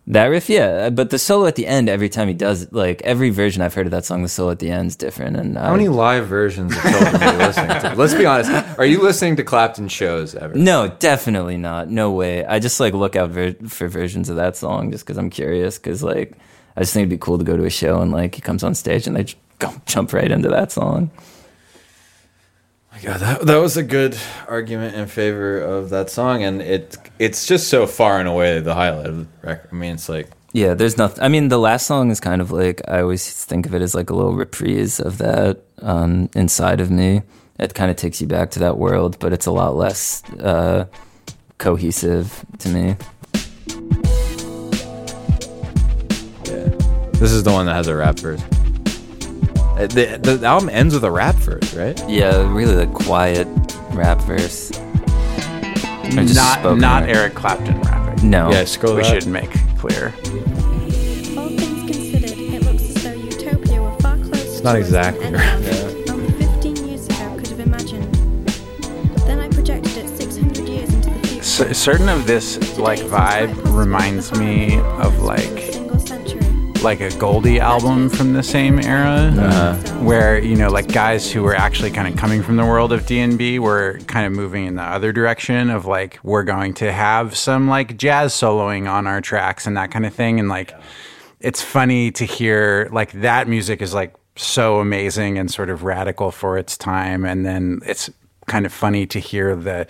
That 0.07 0.27
riff, 0.27 0.51
yeah. 0.51 0.67
Uh, 0.67 0.91
but 0.91 1.11
the 1.11 1.19
solo 1.19 1.47
at 1.47 1.55
the 1.57 1.67
end, 1.67 1.89
every 1.89 2.09
time 2.09 2.29
he 2.29 2.35
does, 2.35 2.71
like 2.73 3.01
every 3.03 3.31
version 3.31 3.63
I've 3.63 3.73
heard 3.75 3.87
of 3.87 3.91
that 3.93 4.05
song, 4.05 4.23
the 4.23 4.29
solo 4.29 4.51
at 4.51 4.59
the 4.59 4.71
end 4.71 4.89
is 4.89 4.97
different. 4.97 5.37
And 5.37 5.57
How 5.57 5.73
many 5.73 5.89
live 5.89 6.27
versions 6.27 6.77
of 6.77 6.83
Children 6.83 7.23
are 7.23 7.33
you 7.33 7.39
listening 7.39 7.81
to? 7.81 7.95
Let's 7.97 8.15
be 8.15 8.27
honest. 8.27 8.79
Are 8.79 8.85
you 8.85 9.01
listening 9.03 9.37
to 9.37 9.45
Clapton 9.45 9.89
shows 9.89 10.35
ever? 10.35 10.55
No, 10.55 10.89
definitely 10.99 11.57
not. 11.57 11.89
No 11.89 12.13
way. 12.13 12.45
I 12.45 12.59
just 12.59 12.79
like 12.81 12.93
look 12.93 13.17
out 13.17 13.31
ver- 13.31 13.55
for 13.69 13.89
versions 13.89 14.29
of 14.29 14.37
that 14.37 14.57
song 14.57 14.91
just 14.91 15.05
because 15.07 15.17
I'm 15.17 15.31
curious. 15.31 15.79
Because 15.79 16.03
like, 16.03 16.35
I 16.77 16.81
just 16.81 16.93
think 16.93 17.03
it'd 17.03 17.11
be 17.11 17.19
cool 17.19 17.39
to 17.39 17.45
go 17.45 17.57
to 17.57 17.65
a 17.65 17.71
show 17.71 18.01
and 18.03 18.13
like 18.13 18.35
he 18.35 18.41
comes 18.43 18.63
on 18.63 18.75
stage 18.75 19.07
and 19.07 19.17
they 19.17 19.25
j- 19.25 19.37
go 19.59 19.73
jump 19.87 20.13
right 20.13 20.31
into 20.31 20.49
that 20.51 20.71
song. 20.71 21.11
Yeah, 23.03 23.19
that 23.19 23.41
that 23.43 23.57
was 23.57 23.77
a 23.77 23.83
good 23.83 24.17
argument 24.49 24.95
in 24.95 25.07
favor 25.07 25.59
of 25.59 25.91
that 25.91 26.11
song, 26.11 26.43
and 26.43 26.63
it 26.63 26.97
it's 27.19 27.47
just 27.47 27.69
so 27.69 27.87
far 27.87 28.19
and 28.19 28.29
away 28.29 28.61
the 28.61 28.75
highlight 28.75 29.07
of 29.07 29.17
the 29.19 29.27
record. 29.43 29.69
I 29.73 29.75
mean, 29.75 29.95
it's 29.95 30.09
like 30.09 30.31
Yeah, 30.53 30.75
there's 30.75 30.97
nothing. 30.97 31.23
I 31.23 31.29
mean, 31.29 31.49
the 31.49 31.59
last 31.59 31.87
song 31.87 32.11
is 32.11 32.21
kind 32.21 32.41
of 32.41 32.51
like 32.51 32.81
I 32.89 33.01
always 33.01 33.45
think 33.45 33.67
of 33.67 33.75
it 33.75 33.83
as 33.83 33.95
like 33.95 34.11
a 34.11 34.15
little 34.15 34.35
reprise 34.35 35.01
of 35.01 35.19
that 35.19 35.61
um, 35.83 36.31
inside 36.35 36.81
of 36.81 36.91
me. 36.91 37.23
It 37.59 37.75
kind 37.75 37.91
of 37.91 37.97
takes 37.97 38.21
you 38.21 38.27
back 38.27 38.51
to 38.53 38.59
that 38.61 38.79
world, 38.79 39.19
but 39.19 39.33
it's 39.33 39.47
a 39.47 39.53
lot 39.53 39.77
less 39.77 40.23
uh, 40.41 40.87
cohesive 41.59 42.45
to 42.59 42.69
me. 42.69 42.97
yeah, 46.47 46.69
this 47.21 47.33
is 47.33 47.43
the 47.43 47.53
one 47.53 47.67
that 47.67 47.75
has 47.75 47.87
a 47.87 47.95
rap 47.95 48.19
verse. 48.19 48.43
Uh, 49.77 49.87
The, 49.89 50.19
the 50.23 50.47
album 50.47 50.69
ends 50.69 50.95
with 50.95 51.05
a 51.05 51.11
rap 51.11 51.35
verse, 51.37 51.75
right? 51.75 52.01
Yeah, 52.09 52.49
really 52.53 52.75
like 52.77 52.93
quiet 52.93 53.49
rap 53.93 54.21
verse. 54.23 54.71
Not 56.15 56.77
not 56.79 57.03
word. 57.03 57.11
Eric 57.17 57.35
Clapton 57.35 57.81
rapping. 57.83 58.31
No. 58.31 58.51
Yeah, 58.51 58.65
scroll 58.65 58.95
we 58.97 59.03
that. 59.03 59.23
should 59.23 59.31
make 59.31 59.51
clear. 59.79 60.15
All 61.37 61.49
things 61.49 61.91
considered, 61.91 62.39
it 62.39 62.63
looks 62.63 63.05
as 63.05 63.19
utopia 63.19 63.83
were 63.83 63.97
far 64.01 64.17
closer 64.19 64.63
not 64.63 64.77
exactly 64.77 65.27
right. 65.33 65.43
anyone 65.43 66.11
only 66.11 66.33
15 66.33 66.77
years 66.89 67.07
ago 67.09 67.37
could 67.37 67.49
have 67.49 67.61
imagined. 67.61 68.15
Then 69.27 69.41
I 69.41 69.49
projected 69.49 69.97
it 69.97 70.09
600 70.09 70.69
years 70.69 70.93
into 70.95 71.11
the 71.11 71.27
future. 71.27 71.75
Certain 71.75 72.09
of 72.09 72.27
this 72.29 72.79
like 72.79 73.01
vibe 73.01 73.53
reminds 73.77 74.31
me 74.39 74.79
of 74.79 75.19
like 75.23 75.43
single 75.43 75.53
century. 75.53 75.74
Like 76.85 77.01
a 77.01 77.11
Goldie 77.17 77.61
album 77.61 78.11
from 78.11 78.35
the 78.35 78.43
same 78.43 78.79
era, 78.79 79.33
uh-huh. 79.35 79.75
where 80.05 80.39
you 80.39 80.55
know, 80.55 80.69
like 80.69 80.87
guys 80.93 81.33
who 81.33 81.43
were 81.43 81.57
actually 81.57 81.91
kind 81.91 82.07
of 82.07 82.17
coming 82.17 82.43
from 82.43 82.57
the 82.57 82.65
world 82.65 82.93
of 82.93 83.07
D 83.07 83.21
and 83.21 83.39
B 83.39 83.59
were 83.59 83.99
kind 84.07 84.27
of 84.27 84.33
moving 84.33 84.67
in 84.67 84.75
the 84.75 84.83
other 84.83 85.11
direction 85.11 85.71
of 85.71 85.87
like 85.87 86.19
we're 86.23 86.45
going 86.45 86.75
to 86.75 86.93
have 86.93 87.37
some 87.37 87.69
like 87.69 87.97
jazz 87.97 88.35
soloing 88.35 88.87
on 88.89 89.07
our 89.07 89.23
tracks 89.23 89.67
and 89.67 89.79
that 89.79 89.91
kind 89.91 90.05
of 90.05 90.13
thing, 90.13 90.39
and 90.39 90.51
like 90.51 90.75
it's 91.41 91.63
funny 91.63 92.11
to 92.13 92.27
hear 92.27 92.91
like 92.93 93.13
that 93.13 93.49
music 93.49 93.81
is 93.81 93.95
like 93.95 94.15
so 94.37 94.79
amazing 94.79 95.39
and 95.39 95.51
sort 95.51 95.71
of 95.71 95.85
radical 95.85 96.31
for 96.31 96.59
its 96.59 96.77
time, 96.77 97.25
and 97.25 97.47
then 97.47 97.81
it's 97.87 98.11
kind 98.47 98.67
of 98.67 98.73
funny 98.75 99.07
to 99.07 99.19
hear 99.19 99.57
the 99.57 99.87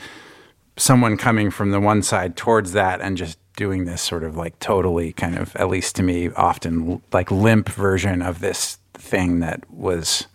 someone 0.77 1.17
coming 1.17 1.51
from 1.51 1.73
the 1.73 1.81
one 1.81 2.03
side 2.03 2.37
towards 2.37 2.71
that 2.73 3.01
and 3.01 3.17
just 3.17 3.37
doing 3.57 3.85
this 3.85 4.03
sort 4.03 4.25
of 4.25 4.37
like 4.37 4.59
totally 4.59 5.13
kind 5.13 5.37
of 5.39 5.55
at 5.57 5.69
least 5.69 5.97
to 5.97 6.03
me 6.03 6.31
often 6.31 7.01
like 7.13 7.31
limp 7.31 7.69
version 7.69 8.21
of 8.23 8.41
this 8.41 8.79
thing 8.95 9.41
that 9.41 9.63
was 9.71 10.27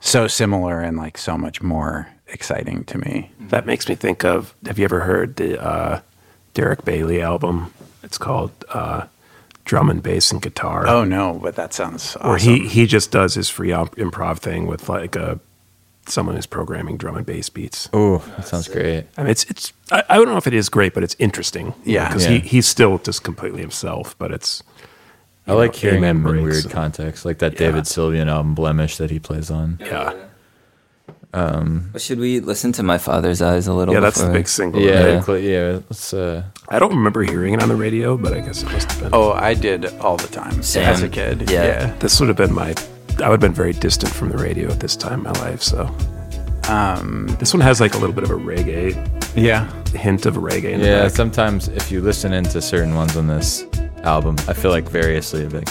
so 0.00 0.26
similar 0.26 0.80
and 0.80 0.96
like 0.96 1.16
so 1.16 1.38
much 1.38 1.62
more 1.62 2.08
exciting 2.26 2.84
to 2.84 2.98
me. 2.98 3.30
That 3.40 3.66
makes 3.66 3.88
me 3.88 3.94
think 3.94 4.24
of. 4.24 4.54
Have 4.66 4.78
you 4.78 4.84
ever 4.84 5.00
heard 5.00 5.36
the 5.36 5.62
uh, 5.62 6.00
Derek 6.52 6.84
Bailey 6.84 7.22
album? 7.22 7.72
It's 8.02 8.18
called 8.18 8.50
uh, 8.68 9.06
Drum 9.64 9.88
and 9.88 10.02
Bass 10.02 10.30
and 10.30 10.42
Guitar. 10.42 10.86
Oh 10.86 11.04
no, 11.04 11.38
but 11.42 11.56
that 11.56 11.72
sounds 11.72 12.16
awesome. 12.16 12.28
where 12.28 12.38
he 12.38 12.68
he 12.68 12.86
just 12.86 13.10
does 13.10 13.34
his 13.34 13.48
free 13.48 13.72
imp- 13.72 13.96
improv 13.96 14.38
thing 14.38 14.66
with 14.66 14.88
like 14.88 15.16
a 15.16 15.40
someone 16.08 16.36
who's 16.36 16.46
programming 16.46 16.96
drum 16.96 17.16
and 17.16 17.24
bass 17.26 17.48
beats. 17.48 17.88
Oh, 17.92 18.18
that 18.36 18.46
sounds 18.46 18.68
great. 18.68 19.06
I 19.16 19.22
mean, 19.22 19.30
it's 19.30 19.44
it's 19.44 19.72
I, 19.90 20.02
I 20.08 20.16
don't 20.16 20.26
know 20.26 20.36
if 20.36 20.46
it 20.46 20.54
is 20.54 20.68
great, 20.68 20.94
but 20.94 21.02
it's 21.02 21.16
interesting. 21.18 21.74
Yeah. 21.84 22.08
because 22.08 22.24
Yeah. 22.24 22.32
he 22.32 22.38
he's 22.40 22.66
still 22.66 22.98
just 22.98 23.22
completely 23.24 23.60
himself, 23.60 24.16
but 24.18 24.30
it's. 24.32 24.62
I 25.46 25.52
like 25.52 25.74
know, 25.74 25.78
hearing 25.78 26.02
him 26.04 26.26
in 26.26 26.42
weird 26.42 26.70
contexts, 26.70 27.24
like 27.26 27.38
that 27.40 27.52
Yeah. 27.52 27.58
David 27.58 27.84
Sylvian 27.84 28.28
album 28.28 28.54
"Blemish" 28.54 28.96
that 28.96 29.10
he 29.10 29.18
plays 29.18 29.50
on. 29.50 29.78
Yeah, 29.78 30.14
Well, 31.34 31.82
should 31.98 32.18
we 32.18 32.40
listen 32.40 32.72
to 32.72 32.82
My 32.82 32.96
Father's 32.96 33.42
Eyes 33.42 33.66
a 33.66 33.74
little 33.74 33.92
bit? 33.92 33.98
yeah, 33.98 34.00
that's 34.08 34.22
the 34.22 34.32
big 34.32 34.48
single. 34.48 34.80
Yeah, 34.80 35.22
Yeah. 35.28 35.34
yeah. 35.36 35.72
Let's. 35.90 36.14
Uh, 36.14 36.44
I 36.70 36.78
don't 36.78 36.94
remember 36.96 37.22
hearing 37.24 37.52
it 37.54 37.62
on 37.62 37.68
the 37.68 37.76
radio, 37.76 38.16
but 38.16 38.32
I 38.32 38.40
guess 38.40 38.62
it 38.62 38.72
must 38.72 38.90
have 38.92 39.00
been. 39.02 39.10
Oh, 39.12 39.32
I 39.32 39.52
did 39.54 39.84
all 39.98 40.16
the 40.16 40.28
time 40.28 40.62
Same. 40.62 40.84
as 40.84 41.02
a 41.02 41.08
kid. 41.10 41.50
Yeah. 41.50 41.64
yeah. 41.64 41.94
this 41.98 42.18
would 42.20 42.28
have 42.28 42.38
been 42.38 42.54
my. 42.54 42.74
I 43.22 43.28
would 43.28 43.34
have 43.34 43.40
been 43.40 43.52
very 43.52 43.72
distant 43.72 44.12
from 44.12 44.28
the 44.30 44.38
radio 44.38 44.70
at 44.70 44.80
this 44.80 44.96
time 44.96 45.20
in 45.20 45.22
my 45.24 45.32
life. 45.40 45.62
So 45.62 45.90
Um, 46.68 47.26
this 47.38 47.52
one 47.52 47.60
has 47.60 47.80
like 47.80 47.94
a 47.94 47.98
little 47.98 48.14
bit 48.14 48.24
of 48.24 48.30
a 48.30 48.34
reggae 48.34 48.94
yeah. 49.36 49.70
hint 49.92 50.24
of 50.26 50.36
reggae. 50.36 50.72
In 50.72 50.80
yeah, 50.80 51.08
sometimes 51.08 51.68
if 51.68 51.92
you 51.92 52.00
listen 52.00 52.32
into 52.32 52.60
certain 52.62 52.94
ones 52.94 53.16
on 53.16 53.26
this 53.26 53.64
album, 54.02 54.36
I 54.48 54.54
feel 54.54 54.70
like 54.70 54.88
variously, 54.88 55.46
like, 55.48 55.68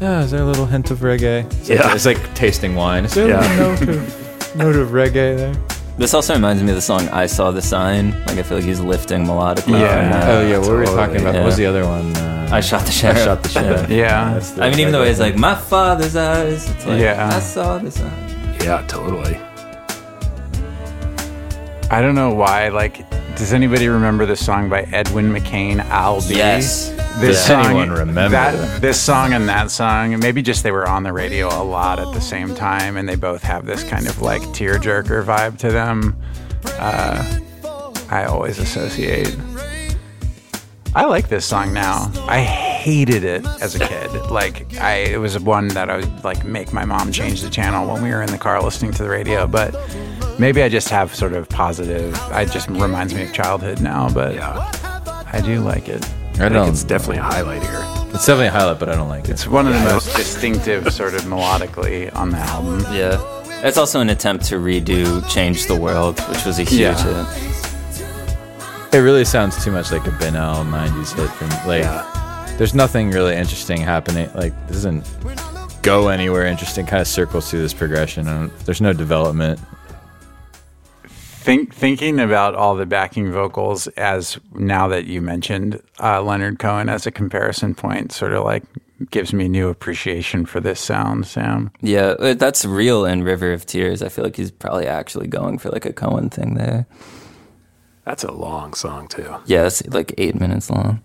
yeah, 0.00 0.22
is 0.22 0.30
there 0.30 0.42
a 0.42 0.44
little 0.44 0.66
hint 0.66 0.90
of 0.92 1.00
reggae? 1.00 1.44
It's 1.60 1.68
like, 1.68 1.78
Yeah. 1.80 1.94
it's 1.94 2.06
like 2.06 2.34
tasting 2.34 2.74
wine. 2.76 3.04
Is 3.04 3.14
there 3.14 3.28
Yeah. 3.28 3.44
a 3.44 3.56
note 3.58 3.82
of, 3.88 4.56
note 4.56 4.76
of 4.76 4.88
reggae 4.90 5.36
there? 5.36 5.54
This 5.98 6.14
also 6.14 6.34
reminds 6.34 6.62
me 6.62 6.70
of 6.70 6.74
the 6.76 6.80
song 6.82 7.08
"I 7.10 7.26
Saw 7.26 7.50
the 7.50 7.62
Sign." 7.62 8.12
Like 8.26 8.38
I 8.38 8.42
feel 8.42 8.58
like 8.58 8.66
he's 8.66 8.80
lifting 8.80 9.24
melodically. 9.24 9.80
Yeah. 9.80 10.26
Oh 10.30 10.46
yeah, 10.48 10.58
what 10.58 10.68
were 10.70 10.80
we 10.80 10.86
talking 10.86 11.20
about? 11.20 11.34
What 11.34 11.44
was 11.44 11.56
the 11.56 11.66
other 11.66 11.84
one? 11.86 12.16
Uh, 12.16 12.48
I 12.50 12.60
shot 12.60 12.84
the 12.86 12.92
sheriff. 12.92 13.18
I 13.18 13.24
shot 13.24 13.42
the 13.42 13.48
sheriff. 13.50 13.90
Yeah. 14.02 14.34
That's 14.34 14.50
the 14.52 14.64
I 14.64 14.70
mean, 14.70 14.80
even 14.80 14.92
though 14.92 15.02
reggae 15.02 15.08
he's 15.08 15.20
like 15.20 15.36
my 15.36 15.54
father's 15.54 16.16
eyes, 16.16 16.68
it's 16.70 16.86
like 16.86 17.00
Yeah. 17.00 17.30
I 17.32 17.38
saw 17.40 17.78
the 17.78 17.90
sign. 17.90 18.56
yeah, 18.62 18.84
totally. 18.88 19.38
I 21.92 22.00
don't 22.00 22.14
know 22.14 22.32
why. 22.32 22.68
Like, 22.68 23.06
does 23.36 23.52
anybody 23.52 23.86
remember 23.86 24.24
this 24.24 24.42
song 24.42 24.70
by 24.70 24.80
Edwin 24.92 25.30
McCain, 25.30 25.78
"I'll 25.90 26.26
Be"? 26.26 26.36
Yes. 26.36 26.88
This 27.20 27.36
Does 27.36 27.46
song, 27.46 27.66
anyone 27.66 27.90
remember 27.90 28.30
that? 28.30 28.56
that? 28.56 28.80
This 28.80 28.98
song 28.98 29.34
and 29.34 29.46
that 29.50 29.70
song, 29.70 30.18
maybe 30.18 30.40
just 30.40 30.62
they 30.62 30.70
were 30.70 30.88
on 30.88 31.02
the 31.02 31.12
radio 31.12 31.48
a 31.48 31.60
lot 31.62 31.98
at 31.98 32.10
the 32.14 32.20
same 32.20 32.54
time, 32.54 32.96
and 32.96 33.06
they 33.06 33.14
both 33.14 33.42
have 33.42 33.66
this 33.66 33.84
kind 33.84 34.08
of 34.08 34.22
like 34.22 34.40
tearjerker 34.40 35.22
vibe 35.22 35.58
to 35.58 35.70
them. 35.70 36.16
Uh, 36.78 37.40
I 38.08 38.24
always 38.24 38.58
associate. 38.58 39.36
I 40.94 41.04
like 41.04 41.28
this 41.28 41.44
song 41.44 41.74
now. 41.74 42.10
I 42.26 42.40
hated 42.40 43.24
it 43.24 43.44
as 43.60 43.74
a 43.74 43.78
kid. 43.78 44.10
Like 44.30 44.78
I, 44.78 44.94
it 44.94 45.18
was 45.18 45.38
one 45.38 45.68
that 45.68 45.90
I 45.90 45.96
would 45.98 46.24
like 46.24 46.42
make 46.46 46.72
my 46.72 46.86
mom 46.86 47.12
change 47.12 47.42
the 47.42 47.50
channel 47.50 47.86
when 47.92 48.02
we 48.02 48.08
were 48.08 48.22
in 48.22 48.30
the 48.30 48.38
car 48.38 48.62
listening 48.62 48.92
to 48.92 49.02
the 49.02 49.10
radio. 49.10 49.46
But 49.46 49.74
maybe 50.38 50.62
I 50.62 50.68
just 50.68 50.88
have 50.88 51.14
sort 51.14 51.32
of 51.32 51.48
positive. 51.48 52.18
It 52.32 52.50
just 52.50 52.68
reminds 52.68 53.14
me 53.14 53.22
of 53.24 53.32
childhood 53.32 53.80
now. 53.80 54.08
But 54.10 54.34
Yeah, 54.34 55.24
I 55.32 55.40
do 55.40 55.60
like 55.60 55.88
it. 55.88 56.04
I 56.04 56.46
I 56.46 56.48
think 56.48 56.52
don't. 56.54 56.68
it's 56.70 56.82
definitely 56.84 57.18
a 57.18 57.22
highlight 57.22 57.62
here. 57.62 57.84
It's 58.14 58.26
definitely 58.26 58.46
a 58.48 58.50
highlight, 58.52 58.78
but 58.78 58.88
I 58.88 58.94
don't 58.96 59.08
like 59.08 59.24
it. 59.24 59.30
It's 59.30 59.46
one 59.46 59.66
of 59.66 59.74
the 59.74 59.80
most 59.80 60.14
distinctive, 60.16 60.92
sort 60.92 61.14
of 61.14 61.22
melodically, 61.22 62.14
on 62.16 62.30
the 62.30 62.38
album. 62.38 62.80
Yeah. 62.92 63.18
It's 63.66 63.76
also 63.78 64.00
an 64.00 64.10
attempt 64.10 64.44
to 64.46 64.56
redo 64.56 65.26
"Change 65.30 65.66
the 65.66 65.76
World," 65.76 66.18
which 66.28 66.44
was 66.44 66.58
a 66.58 66.62
huge 66.64 66.80
Yeah. 66.80 67.24
hit. 67.24 68.94
It 68.94 68.98
really 68.98 69.24
sounds 69.24 69.62
too 69.64 69.70
much 69.70 69.90
like 69.92 70.06
a 70.06 70.10
Ben 70.12 70.36
Al 70.36 70.64
'90s 70.64 71.12
hit. 71.14 71.30
From 71.30 71.48
like, 71.66 71.84
there's 72.58 72.74
nothing 72.74 73.10
really 73.10 73.34
interesting 73.36 73.80
happening. 73.80 74.28
Like, 74.34 74.52
it 74.68 74.72
doesn't 74.72 75.06
go 75.82 76.08
anywhere 76.08 76.44
interesting. 76.46 76.86
Kind 76.86 77.00
of 77.00 77.08
circles 77.08 77.50
through 77.50 77.62
this 77.62 77.72
progression. 77.74 78.28
I 78.28 78.32
don't, 78.34 78.58
there's 78.66 78.80
no 78.80 78.92
development. 78.92 79.60
Think, 81.42 81.74
thinking 81.74 82.20
about 82.20 82.54
all 82.54 82.76
the 82.76 82.86
backing 82.86 83.32
vocals 83.32 83.88
as 83.88 84.38
now 84.54 84.86
that 84.88 85.06
you 85.06 85.20
mentioned 85.20 85.82
uh, 86.00 86.22
Leonard 86.22 86.60
Cohen 86.60 86.88
as 86.88 87.04
a 87.06 87.10
comparison 87.10 87.74
point, 87.74 88.12
sort 88.12 88.32
of 88.32 88.44
like 88.44 88.62
gives 89.10 89.32
me 89.32 89.48
new 89.48 89.68
appreciation 89.68 90.46
for 90.46 90.60
this 90.60 90.78
sound, 90.78 91.26
Sam. 91.26 91.72
Yeah, 91.80 92.14
uh, 92.20 92.34
that's 92.34 92.64
real 92.64 93.04
in 93.04 93.24
River 93.24 93.52
of 93.52 93.66
Tears. 93.66 94.02
I 94.02 94.08
feel 94.08 94.22
like 94.24 94.36
he's 94.36 94.52
probably 94.52 94.86
actually 94.86 95.26
going 95.26 95.58
for 95.58 95.70
like 95.70 95.84
a 95.84 95.92
Cohen 95.92 96.30
thing 96.30 96.54
there. 96.54 96.86
That's 98.04 98.22
a 98.22 98.30
long 98.30 98.72
song 98.74 99.08
too. 99.08 99.34
Yeah, 99.46 99.66
it's 99.66 99.84
like 99.88 100.14
eight 100.18 100.38
minutes 100.38 100.70
long. 100.70 101.02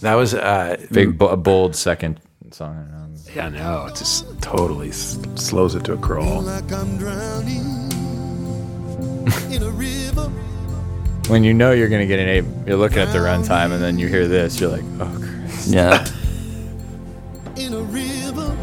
That 0.00 0.14
was 0.14 0.32
uh, 0.34 0.78
Big, 0.90 1.18
bo- 1.18 1.28
a 1.28 1.36
bold 1.36 1.76
second 1.76 2.20
song. 2.52 2.74
I 2.76 2.90
know. 2.90 3.08
Yeah, 3.36 3.48
no, 3.50 3.86
it 3.86 3.96
just 3.96 4.40
totally 4.40 4.88
s- 4.88 5.18
slows 5.36 5.74
it 5.74 5.84
to 5.84 5.92
a 5.92 5.98
crawl. 5.98 6.42
When 11.28 11.44
you 11.44 11.54
know 11.54 11.70
you're 11.72 11.88
gonna 11.88 12.06
get 12.06 12.18
an 12.18 12.28
eight, 12.28 12.44
you're 12.66 12.76
looking 12.76 12.98
at 12.98 13.12
the 13.12 13.18
runtime, 13.20 13.72
and 13.72 13.82
then 13.82 13.98
you 13.98 14.08
hear 14.08 14.26
this, 14.28 14.60
you're 14.60 14.70
like, 14.70 14.84
oh, 15.00 15.18
Christ. 15.18 15.68
Yeah, 15.68 16.04
in 17.56 17.72
a 17.72 17.80
river 17.82 18.56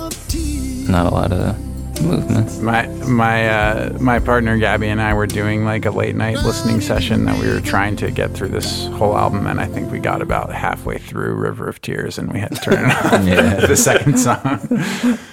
of 0.00 0.28
tears. 0.28 0.88
not 0.88 1.06
a 1.06 1.10
lot 1.10 1.32
of 1.32 1.58
movements. 2.02 2.58
my 2.58 2.86
my 3.06 3.48
uh, 3.48 3.96
my 4.00 4.18
partner 4.18 4.58
Gabby 4.58 4.88
and 4.88 5.00
I 5.00 5.14
were 5.14 5.26
doing 5.28 5.64
like 5.64 5.86
a 5.86 5.90
late 5.90 6.16
night 6.16 6.36
listening 6.38 6.80
session 6.80 7.24
that 7.26 7.40
we 7.40 7.48
were 7.48 7.60
trying 7.60 7.94
to 7.96 8.10
get 8.10 8.32
through 8.32 8.48
this 8.48 8.86
whole 8.88 9.16
album, 9.16 9.46
and 9.46 9.60
I 9.60 9.66
think 9.66 9.90
we 9.92 10.00
got 10.00 10.20
about 10.20 10.52
halfway 10.52 10.98
through 10.98 11.34
River 11.36 11.68
of 11.68 11.80
Tears, 11.80 12.18
and 12.18 12.30
we 12.32 12.40
had 12.40 12.50
to 12.56 12.60
turn 12.60 12.90
it 12.90 12.96
off. 13.06 13.24
Yeah. 13.24 13.54
the 13.66 13.76
second 13.76 14.18
song. 14.18 14.40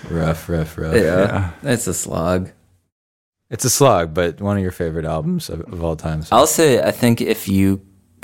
rough, 0.09 0.47
rough, 0.47 0.77
rough. 0.77 0.95
Yeah, 0.95 1.51
it's 1.63 1.88
a 1.88 1.93
slog. 1.93 2.51
It's 3.52 3.65
a 3.65 3.69
slog, 3.69 4.14
but 4.14 4.40
one 4.41 4.56
of 4.57 4.64
your 4.64 4.72
favorite 4.72 5.06
albums 5.06 5.49
of, 5.49 5.60
of 5.73 5.84
all 5.84 5.95
time. 5.98 6.23
So. 6.23 6.36
I'll 6.36 6.48
say 6.48 6.82
I 6.82 6.91
think 6.91 7.19
if 7.22 7.48
you 7.49 7.82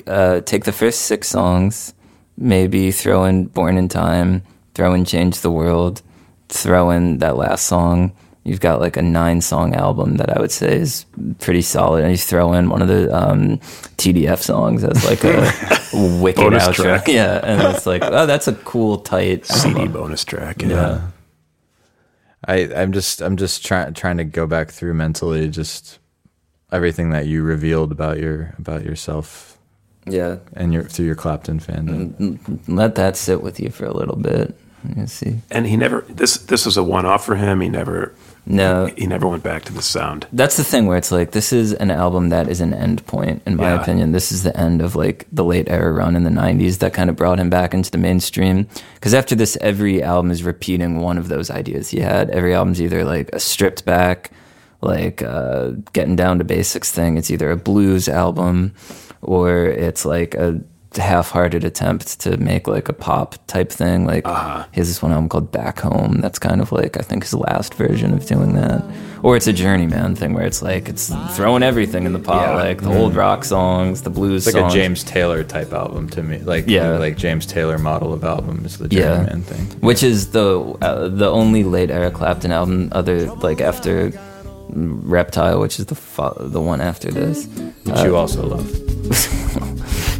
uh, 0.08 0.40
take 0.41 0.64
the 0.64 0.72
first 0.72 1.02
six 1.02 1.28
songs, 1.28 1.94
maybe 2.38 2.91
throw 2.91 3.26
in 3.26 3.45
"Born 3.48 3.78
in 3.78 3.90
Time," 3.90 4.41
throw 4.74 4.94
in 4.94 5.04
"Change 5.06 5.41
the 5.41 5.52
World," 5.52 6.02
throw 6.49 6.91
in 6.91 7.18
that 7.20 7.36
last 7.36 7.66
song. 7.66 8.14
You've 8.45 8.62
got 8.62 8.80
like 8.80 8.95
a 8.95 9.02
nine-song 9.02 9.76
album 9.76 10.16
that 10.18 10.30
I 10.30 10.40
would 10.40 10.52
say 10.54 10.78
is 10.78 11.06
pretty 11.40 11.62
solid, 11.62 12.04
and 12.04 12.12
you 12.12 12.18
throw 12.18 12.54
in 12.54 12.70
one 12.70 12.82
of 12.82 12.88
the 12.88 13.14
um, 13.14 13.58
TDF 13.98 14.38
songs 14.41 14.86
as 14.86 15.04
like 15.04 15.26
a 15.26 15.52
wicked 16.24 16.40
Bonus 16.40 16.64
outro. 16.70 16.76
track. 16.84 17.08
Yeah, 17.10 17.41
and 17.44 17.76
it's 17.76 17.86
like, 17.86 18.02
oh, 18.06 18.26
that's 18.26 18.48
a 18.48 18.54
cool, 18.64 18.99
tight 18.99 19.45
CD 19.45 19.80
album. 19.82 19.91
bonus 19.91 20.24
track. 20.24 20.62
Yeah. 20.62 20.70
Yeah. 20.70 21.02
I 22.48 22.69
I'm 22.76 22.91
just 22.94 23.22
I'm 23.22 23.38
just 23.38 23.65
trying 23.65 23.94
trying 23.94 24.18
to 24.18 24.24
go 24.24 24.48
back 24.48 24.72
through 24.72 24.94
mentally 24.94 25.48
just 25.49 25.99
everything 26.72 27.10
that 27.11 27.28
you 27.28 27.44
revealed 27.44 27.91
about 27.91 28.19
your 28.19 28.53
about 28.57 28.84
yourself 28.86 29.57
Yeah, 30.06 30.38
and 30.53 30.74
your 30.74 30.84
through 30.84 31.06
your 31.06 31.15
Clapton 31.15 31.60
fandom. 31.60 32.40
let 32.68 32.95
that 32.95 33.18
sit 33.18 33.41
with 33.41 33.60
you 33.60 33.69
for 33.69 33.86
a 33.86 33.94
little 33.94 34.15
bit. 34.18 34.56
You 34.95 35.07
see, 35.07 35.40
And 35.52 35.68
he 35.68 35.76
never 35.76 36.02
this 36.07 36.38
this 36.38 36.65
was 36.65 36.78
a 36.78 36.84
one 36.84 37.06
off 37.06 37.26
for 37.26 37.36
him. 37.36 37.61
He 37.61 37.69
never 37.69 38.14
no, 38.49 38.86
he 38.98 39.06
never 39.07 39.28
went 39.28 39.44
back 39.44 39.65
to 39.65 39.74
the 39.74 39.82
sound. 39.82 40.26
that's 40.32 40.56
the 40.57 40.64
thing 40.64 40.88
where 40.88 40.98
it's 40.98 41.11
like 41.11 41.32
this 41.32 41.52
is 41.52 41.74
an 41.74 41.91
album 41.91 42.30
that 42.30 42.48
is 42.48 42.61
an 42.61 42.74
end 42.74 43.06
point 43.06 43.41
in 43.45 43.56
my 43.57 43.74
Yeah. 43.74 43.82
opinion. 43.82 44.14
This 44.14 44.32
is 44.32 44.44
the 44.44 44.56
end 44.57 44.82
of 44.82 44.95
like 44.95 45.28
the 45.32 45.44
late 45.44 45.69
era 45.69 45.91
run 45.91 46.15
in 46.15 46.24
the 46.24 46.30
90s 46.30 46.78
that 46.80 46.94
kind 46.94 47.10
of 47.10 47.15
brought 47.15 47.40
him 47.40 47.49
back 47.49 47.74
into 47.74 47.91
the 47.91 47.98
mainstream. 47.98 48.68
Because 48.95 49.14
after 49.14 49.36
this 49.36 49.57
every 49.61 50.02
album 50.02 50.32
is 50.32 50.44
repeating 50.44 50.99
one 51.02 51.18
of 51.18 51.28
those 51.28 51.52
ideas 51.52 51.90
he 51.90 51.99
had. 51.99 52.30
Every 52.30 52.53
album's 52.56 52.82
either 52.82 53.03
like 53.03 53.30
a 53.34 53.40
stripped 53.40 53.84
back 53.86 54.32
like 54.82 55.22
uh, 55.24 55.72
getting 55.94 56.15
down 56.15 56.38
to 56.38 56.44
basics 56.44 56.91
thing. 56.91 57.18
It's 57.18 57.32
either 57.32 57.49
a 57.52 57.57
blues 57.57 58.07
album 58.07 58.74
or 59.22 59.65
it's 59.65 60.06
like 60.06 60.36
a 60.36 60.61
half-hearted 60.95 61.64
attempt 61.64 62.19
to 62.22 62.38
make 62.38 62.68
like 62.68 62.89
a 62.89 62.93
pop 62.93 63.35
type 63.47 63.72
thing. 63.72 64.05
Like 64.05 64.26
uh-huh. 64.27 64.65
he 64.72 64.80
has 64.80 64.88
this 64.88 65.01
one 65.01 65.11
album 65.11 65.30
called 65.30 65.51
Back 65.51 65.80
Home. 65.81 66.19
That's 66.22 66.39
kind 66.39 66.61
of 66.61 66.72
like 66.72 66.97
I 66.97 67.01
think 67.01 67.23
his 67.23 67.34
last 67.34 67.73
version 67.76 68.14
of 68.14 68.26
doing 68.26 68.53
that. 68.55 68.84
Or 69.23 69.35
it's 69.35 69.47
a 69.47 69.53
journeyman 69.53 70.15
thing 70.15 70.34
where 70.34 70.45
it's 70.45 70.61
like 70.61 70.88
it's 70.89 71.11
throwing 71.35 71.64
everything 71.64 72.05
in 72.05 72.14
the 72.14 72.19
pot, 72.19 72.49
Yeah. 72.49 72.55
like 72.55 72.81
the 72.81 72.95
old 72.97 73.15
rock 73.15 73.43
songs, 73.43 74.03
the 74.03 74.09
blues 74.11 74.47
It's 74.47 74.55
like 74.55 74.61
songs. 74.61 74.73
a 74.73 74.77
James 74.77 75.03
Taylor 75.03 75.43
type 75.43 75.73
album 75.73 76.07
to 76.11 76.23
me. 76.23 76.38
Like 76.39 76.65
Yeah. 76.68 76.97
like 76.97 77.18
James 77.18 77.45
Taylor 77.45 77.77
model 77.77 78.14
of 78.14 78.23
album 78.23 78.64
is 78.65 78.77
the 78.77 78.88
Yeah. 78.89 79.01
Journeyman 79.18 79.41
thing. 79.43 79.80
which 79.81 80.03
is 80.03 80.31
the 80.31 80.59
uh, 80.81 81.07
the 81.09 81.30
only 81.30 81.64
late 81.64 81.91
Eric 81.91 82.14
Clapton 82.14 82.51
album 82.51 82.89
other 82.93 83.26
like 83.35 83.59
after 83.61 84.11
Reptile, 84.69 85.59
which 85.61 85.80
is 85.80 85.85
the 85.88 85.95
fo- 85.95 86.38
the 86.39 86.59
one 86.61 86.81
after 86.81 87.09
this. 87.09 87.47
Which 87.85 88.01
you 88.01 88.15
also 88.15 88.45
love. 88.45 88.68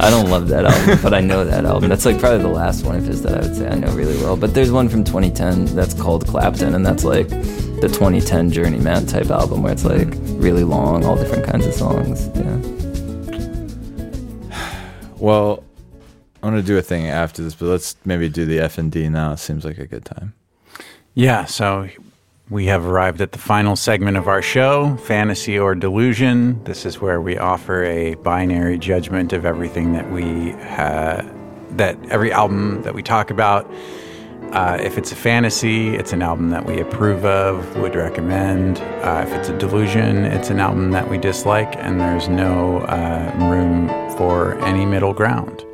I 0.08 0.10
don't 0.10 0.30
love 0.30 0.48
that 0.48 0.64
album, 0.64 1.00
but 1.04 1.14
I 1.14 1.20
know 1.20 1.44
that 1.44 1.66
album. 1.66 1.90
That's 1.90 2.06
like 2.06 2.18
probably 2.18 2.38
the 2.38 2.48
last 2.48 2.86
one 2.86 2.96
of 2.96 3.06
his 3.06 3.24
that 3.24 3.34
I 3.34 3.42
would 3.42 3.54
say 3.54 3.68
I 3.68 3.76
know 3.76 3.92
really 3.92 4.16
well. 4.20 4.38
But 4.38 4.54
there's 4.54 4.72
one 4.72 4.88
from 4.88 5.04
2010 5.04 5.76
that's 5.76 5.94
called 5.94 6.26
Clapton, 6.26 6.76
and 6.76 6.86
that's 6.86 7.04
like 7.04 7.28
the 7.28 7.90
2010 7.92 8.50
Journeyman 8.52 9.06
type 9.06 9.30
album 9.30 9.64
where 9.64 9.74
it's 9.74 9.84
like 9.84 10.08
really 10.42 10.64
long, 10.64 11.04
all 11.04 11.18
different 11.18 11.46
kinds 11.46 11.66
of 11.66 11.74
songs. 11.74 12.30
Yeah. 12.38 12.58
Well, 15.18 15.62
I'm 16.42 16.52
gonna 16.52 16.62
do 16.62 16.78
a 16.78 16.82
thing 16.82 17.08
after 17.08 17.44
this, 17.44 17.54
but 17.54 17.66
let's 17.66 17.98
maybe 18.06 18.30
do 18.30 18.46
the 18.46 18.62
F 18.62 18.78
and 18.78 18.90
D 18.90 19.10
now. 19.10 19.34
It 19.34 19.40
seems 19.40 19.66
like 19.66 19.78
a 19.78 19.88
good 19.88 20.06
time. 20.06 20.34
Yeah, 21.16 21.44
so 21.44 21.90
we 22.50 22.68
have 22.68 22.86
arrived 22.86 23.20
at 23.20 23.34
the 23.34 23.38
final 23.38 23.76
segment 23.76 24.16
of 24.16 24.28
our 24.28 24.42
show, 24.42 24.96
Fantasy 24.98 25.60
or 25.60 25.76
Delusion. 25.76 26.64
This 26.64 26.86
is 26.86 27.02
where 27.02 27.20
we 27.20 27.38
offer 27.38 27.84
a 27.84 28.16
binary 28.16 28.78
judgment 28.78 29.34
of 29.34 29.46
everything 29.46 29.94
that 29.94 30.10
we 30.12 30.52
ha- 30.52 31.26
that 31.72 31.98
every 32.10 32.32
album 32.32 32.82
that 32.84 32.94
we 32.94 33.04
talk 33.04 33.30
about. 33.30 33.70
Uh, 34.54 34.78
if 34.80 34.98
it's 34.98 35.12
a 35.12 35.16
fantasy, 35.16 35.96
it's 35.96 36.14
an 36.14 36.22
album 36.22 36.52
that 36.52 36.66
we 36.66 36.80
approve 36.80 37.26
of, 37.26 37.76
would 37.76 37.96
recommend. 37.96 38.80
Uh, 39.04 39.26
if 39.28 39.34
it's 39.34 39.50
a 39.50 39.58
delusion, 39.58 40.24
it's 40.24 40.50
an 40.50 40.62
album 40.62 40.92
that 40.92 41.10
we 41.10 41.18
dislike, 41.18 41.76
and 41.76 42.00
there's 42.00 42.30
no 42.30 42.78
uh, 42.84 43.50
room 43.50 43.90
for 44.16 44.58
any 44.64 44.86
middle 44.86 45.14
ground. 45.14 45.66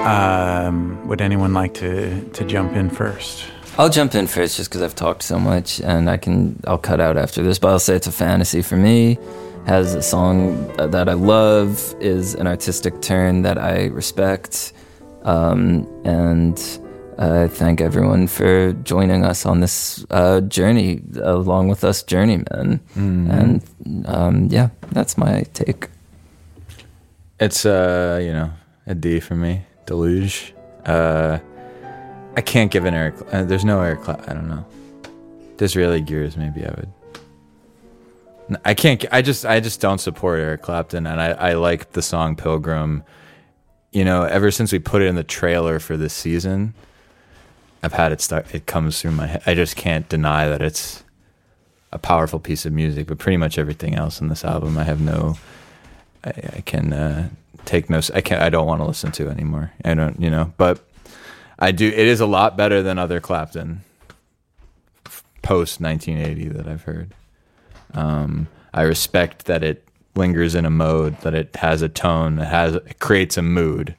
Um, 0.00 1.06
would 1.06 1.20
anyone 1.20 1.52
like 1.52 1.74
to, 1.74 2.24
to 2.30 2.44
jump 2.44 2.72
in 2.72 2.88
first? 2.88 3.44
I'll 3.76 3.90
jump 3.90 4.14
in 4.14 4.28
first 4.28 4.56
just 4.56 4.70
because 4.70 4.82
I've 4.82 4.94
talked 4.94 5.24
so 5.24 5.36
much, 5.36 5.80
and 5.80 6.08
I 6.08 6.16
can 6.16 6.60
I'll 6.64 6.78
cut 6.78 7.00
out 7.00 7.16
after 7.16 7.42
this. 7.42 7.58
But 7.58 7.70
I'll 7.70 7.80
say 7.80 7.96
it's 7.96 8.06
a 8.06 8.12
fantasy 8.12 8.62
for 8.62 8.76
me. 8.76 9.18
Has 9.66 9.94
a 9.94 10.02
song 10.02 10.68
that 10.76 11.08
I 11.08 11.14
love, 11.14 11.94
is 11.98 12.34
an 12.36 12.46
artistic 12.46 13.02
turn 13.02 13.42
that 13.42 13.58
I 13.58 13.86
respect, 13.86 14.72
um, 15.24 15.88
and 16.04 16.56
I 17.18 17.48
thank 17.48 17.80
everyone 17.80 18.28
for 18.28 18.74
joining 18.84 19.24
us 19.24 19.44
on 19.44 19.58
this 19.58 20.06
uh, 20.10 20.40
journey 20.42 21.02
along 21.20 21.68
with 21.68 21.82
us 21.82 22.04
journeymen. 22.04 22.78
And 22.94 24.06
um, 24.06 24.48
yeah, 24.52 24.68
that's 24.92 25.18
my 25.18 25.46
take. 25.52 25.88
It's 27.40 27.66
uh, 27.66 28.20
you 28.22 28.32
know, 28.32 28.52
a 28.86 28.94
D 28.94 29.18
for 29.18 29.34
me. 29.34 29.62
Deluge. 29.86 30.54
Uh, 30.86 31.38
I 32.36 32.40
can't 32.40 32.70
give 32.70 32.84
an 32.84 32.94
Eric. 32.94 33.14
Uh, 33.32 33.44
there's 33.44 33.64
no 33.64 33.80
Eric. 33.80 34.08
I 34.08 34.32
don't 34.32 34.48
know. 34.48 34.64
Disraeli 35.56 36.00
Gears. 36.00 36.36
Maybe 36.36 36.64
I 36.64 36.70
would. 36.70 36.92
I 38.64 38.74
can't. 38.74 39.04
I 39.12 39.22
just. 39.22 39.46
I 39.46 39.60
just 39.60 39.80
don't 39.80 39.98
support 39.98 40.40
Eric 40.40 40.62
Clapton, 40.62 41.06
and 41.06 41.20
I. 41.20 41.28
I 41.30 41.52
like 41.54 41.92
the 41.92 42.02
song 42.02 42.36
Pilgrim. 42.36 43.04
You 43.92 44.04
know, 44.04 44.24
ever 44.24 44.50
since 44.50 44.72
we 44.72 44.80
put 44.80 45.02
it 45.02 45.06
in 45.06 45.14
the 45.14 45.24
trailer 45.24 45.78
for 45.78 45.96
this 45.96 46.12
season, 46.12 46.74
I've 47.82 47.92
had 47.92 48.12
it 48.12 48.20
start. 48.20 48.52
It 48.54 48.66
comes 48.66 49.00
through 49.00 49.12
my 49.12 49.26
head. 49.26 49.42
I 49.46 49.54
just 49.54 49.76
can't 49.76 50.08
deny 50.08 50.48
that 50.48 50.60
it's 50.60 51.04
a 51.92 51.98
powerful 51.98 52.40
piece 52.40 52.66
of 52.66 52.72
music. 52.72 53.06
But 53.06 53.18
pretty 53.18 53.36
much 53.36 53.58
everything 53.58 53.94
else 53.94 54.20
in 54.20 54.28
this 54.28 54.44
album, 54.44 54.76
I 54.76 54.84
have 54.84 55.00
no. 55.00 55.38
I, 56.24 56.30
I 56.56 56.62
can 56.66 56.92
uh, 56.92 57.28
take 57.64 57.88
no. 57.88 58.00
I 58.12 58.20
can't. 58.20 58.42
I 58.42 58.50
don't 58.50 58.66
want 58.66 58.80
to 58.80 58.86
listen 58.86 59.12
to 59.12 59.28
anymore. 59.28 59.72
I 59.84 59.94
don't. 59.94 60.20
You 60.20 60.30
know. 60.30 60.52
But 60.58 60.84
I 61.58 61.72
do. 61.72 61.86
It 61.86 62.06
is 62.06 62.20
a 62.20 62.26
lot 62.26 62.56
better 62.56 62.82
than 62.82 62.98
other 62.98 63.20
Clapton 63.20 63.82
post 65.42 65.80
1980 65.80 66.48
that 66.48 66.66
I've 66.66 66.82
heard. 66.82 67.14
Um, 67.92 68.48
I 68.72 68.82
respect 68.82 69.44
that 69.44 69.62
it 69.62 69.86
lingers 70.16 70.54
in 70.54 70.64
a 70.64 70.70
mode, 70.70 71.20
that 71.20 71.34
it 71.34 71.54
has 71.56 71.82
a 71.82 71.88
tone, 71.88 72.36
that 72.36 72.46
has 72.46 72.74
it 72.74 72.98
creates 72.98 73.36
a 73.36 73.42
mood, 73.42 73.94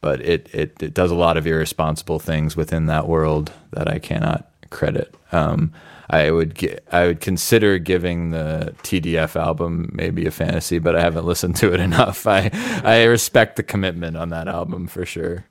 but 0.00 0.20
it 0.20 0.48
it, 0.52 0.82
it 0.82 0.94
does 0.94 1.10
a 1.10 1.14
lot 1.14 1.36
of 1.36 1.46
irresponsible 1.46 2.18
things 2.18 2.56
within 2.56 2.86
that 2.86 3.08
world 3.08 3.52
that 3.72 3.88
I 3.88 3.98
cannot 3.98 4.50
credit. 4.70 5.14
Um, 5.32 5.72
I 6.08 6.30
would 6.30 6.54
get, 6.54 6.86
I 6.92 7.06
would 7.06 7.20
consider 7.20 7.78
giving 7.78 8.30
the 8.30 8.74
TDF 8.82 9.34
album 9.34 9.90
maybe 9.92 10.26
a 10.26 10.30
fantasy, 10.30 10.78
but 10.78 10.94
I 10.94 11.00
haven't 11.00 11.26
listened 11.26 11.56
to 11.56 11.72
it 11.72 11.80
enough. 11.88 12.26
I 12.26 12.50
I 12.84 13.04
respect 13.04 13.56
the 13.56 13.62
commitment 13.62 14.16
on 14.16 14.28
that 14.30 14.48
album 14.48 14.86
for 14.86 15.06
sure. 15.06 15.46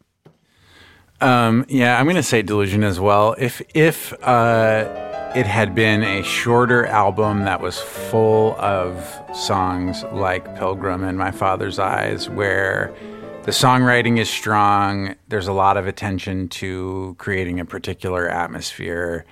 Um, 1.26 1.66
yeah, 1.68 2.00
I'm 2.00 2.06
going 2.06 2.18
to 2.18 2.22
say 2.24 2.44
Delusion 2.44 2.84
as 2.84 3.00
well. 3.00 3.34
If 3.40 3.60
if 3.74 4.14
uh, 4.22 5.32
it 5.36 5.48
had 5.48 5.74
been 5.74 6.04
a 6.04 6.22
shorter 6.22 6.86
album 6.86 7.46
that 7.46 7.62
was 7.62 7.80
full 7.80 8.56
of 8.60 8.94
songs 9.34 10.04
like 10.12 10.56
Pilgrim 10.56 11.04
and 11.04 11.18
My 11.18 11.32
Father's 11.32 11.80
Eyes, 11.80 12.30
where 12.30 12.94
the 13.42 13.50
songwriting 13.50 14.20
is 14.20 14.30
strong, 14.30 15.16
there's 15.28 15.48
a 15.48 15.54
lot 15.54 15.78
of 15.78 15.88
attention 15.88 16.48
to 16.50 17.16
creating 17.18 17.60
a 17.60 17.66
particular 17.66 18.30
atmosphere. 18.30 19.26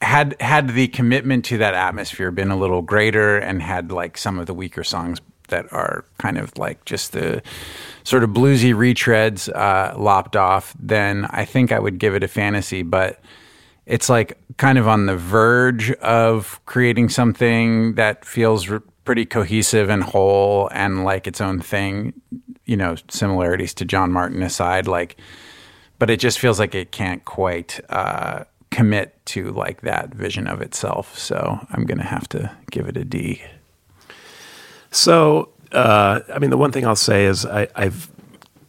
Had 0.00 0.34
had 0.40 0.70
the 0.70 0.88
commitment 0.88 1.44
to 1.44 1.58
that 1.58 1.74
atmosphere 1.74 2.30
been 2.30 2.50
a 2.50 2.56
little 2.56 2.80
greater, 2.80 3.36
and 3.36 3.60
had 3.60 3.92
like 3.92 4.16
some 4.16 4.38
of 4.38 4.46
the 4.46 4.54
weaker 4.54 4.82
songs 4.82 5.20
that 5.48 5.70
are 5.72 6.06
kind 6.18 6.38
of 6.38 6.56
like 6.56 6.84
just 6.86 7.12
the 7.12 7.42
sort 8.08 8.24
of 8.24 8.30
bluesy 8.30 8.72
retreads 8.72 9.54
uh, 9.54 9.92
lopped 9.98 10.34
off, 10.34 10.74
then 10.80 11.26
I 11.28 11.44
think 11.44 11.72
I 11.72 11.78
would 11.78 11.98
give 11.98 12.14
it 12.14 12.24
a 12.24 12.28
fantasy. 12.28 12.82
But 12.82 13.20
it's 13.84 14.08
like 14.08 14.38
kind 14.56 14.78
of 14.78 14.88
on 14.88 15.04
the 15.04 15.14
verge 15.14 15.92
of 15.92 16.58
creating 16.64 17.10
something 17.10 17.96
that 17.96 18.24
feels 18.24 18.66
pretty 19.04 19.26
cohesive 19.26 19.90
and 19.90 20.02
whole 20.02 20.70
and 20.72 21.04
like 21.04 21.26
its 21.26 21.42
own 21.42 21.60
thing. 21.60 22.14
You 22.64 22.78
know, 22.78 22.96
similarities 23.10 23.74
to 23.74 23.84
John 23.84 24.10
Martyn 24.10 24.42
aside, 24.42 24.86
like, 24.86 25.18
but 25.98 26.08
it 26.08 26.18
just 26.18 26.38
feels 26.38 26.58
like 26.58 26.74
it 26.74 26.92
can't 26.92 27.22
quite 27.26 27.78
uh, 27.90 28.44
commit 28.70 29.20
to 29.26 29.50
like 29.50 29.82
that 29.82 30.14
vision 30.14 30.46
of 30.46 30.62
itself. 30.62 31.18
So 31.18 31.58
I'm 31.72 31.84
gonna 31.84 32.04
have 32.04 32.26
to 32.30 32.56
give 32.70 32.88
it 32.88 32.96
a 32.96 33.04
D. 33.04 33.42
So, 34.90 35.50
uh, 35.72 36.20
I 36.32 36.38
mean, 36.38 36.50
the 36.50 36.56
one 36.56 36.72
thing 36.72 36.86
I'll 36.86 36.96
say 36.96 37.26
is 37.26 37.44
I, 37.44 37.68
I've 37.74 38.10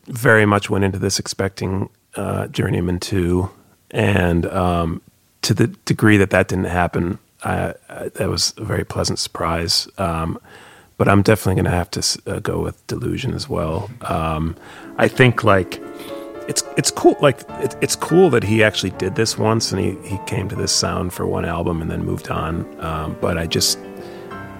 very 0.05 0.45
much 0.45 0.69
went 0.69 0.83
into 0.83 0.99
this 0.99 1.19
expecting 1.19 1.89
uh, 2.15 2.47
Journeyman 2.47 2.99
2. 2.99 3.49
And 3.91 4.45
um, 4.47 5.01
to 5.43 5.53
the 5.53 5.67
degree 5.67 6.17
that 6.17 6.31
that 6.31 6.47
didn't 6.47 6.65
happen, 6.65 7.19
I, 7.43 7.73
I, 7.89 8.09
that 8.15 8.29
was 8.29 8.53
a 8.57 8.63
very 8.63 8.83
pleasant 8.83 9.19
surprise. 9.19 9.87
Um, 9.97 10.39
but 10.97 11.07
I'm 11.07 11.21
definitely 11.21 11.55
going 11.55 11.71
to 11.71 11.71
have 11.71 11.91
to 11.91 12.21
uh, 12.27 12.39
go 12.39 12.61
with 12.61 12.85
Delusion 12.87 13.33
as 13.33 13.47
well. 13.47 13.89
Um, 14.01 14.55
I 14.97 15.07
think 15.07 15.45
like 15.45 15.81
it's 16.49 16.63
it's 16.75 16.91
cool 16.91 17.15
like 17.21 17.39
it, 17.61 17.75
it's 17.79 17.95
cool 17.95 18.29
that 18.31 18.43
he 18.43 18.63
actually 18.63 18.89
did 18.91 19.15
this 19.15 19.37
once 19.37 19.71
and 19.71 19.79
he, 19.79 19.91
he 20.07 20.19
came 20.25 20.49
to 20.49 20.55
this 20.55 20.73
sound 20.73 21.13
for 21.13 21.25
one 21.25 21.45
album 21.45 21.81
and 21.81 21.89
then 21.89 22.03
moved 22.03 22.29
on. 22.29 22.65
Um, 22.83 23.15
but 23.21 23.37
I 23.37 23.45
just 23.45 23.79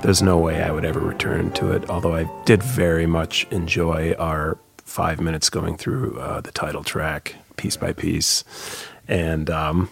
there's 0.02 0.22
no 0.22 0.38
way 0.38 0.64
I 0.64 0.72
would 0.72 0.86
ever 0.86 1.00
return 1.00 1.52
to 1.54 1.72
it. 1.72 1.90
Although 1.90 2.16
I 2.16 2.30
did 2.46 2.64
very 2.64 3.06
much 3.06 3.46
enjoy 3.52 4.14
our 4.14 4.58
five 4.78 5.20
minutes 5.22 5.50
going 5.50 5.78
through 5.78 6.20
uh, 6.20 6.42
the 6.42 6.52
title 6.52 6.84
track 6.84 7.36
piece 7.58 7.78
by 7.78 7.94
piece, 7.94 8.44
and 9.08 9.50
um, 9.50 9.90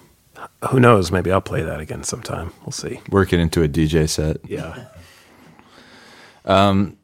who 0.70 0.80
knows? 0.80 1.12
Maybe 1.12 1.32
I'll 1.32 1.42
play 1.42 1.62
that 1.62 1.80
again 1.80 2.04
sometime. 2.04 2.54
We'll 2.64 2.72
see. 2.72 3.02
Work 3.10 3.34
it 3.34 3.40
into 3.40 3.64
a 3.64 3.68
DJ 3.68 4.08
set. 4.10 4.38
Yeah. 4.48 4.86
um, 6.46 6.98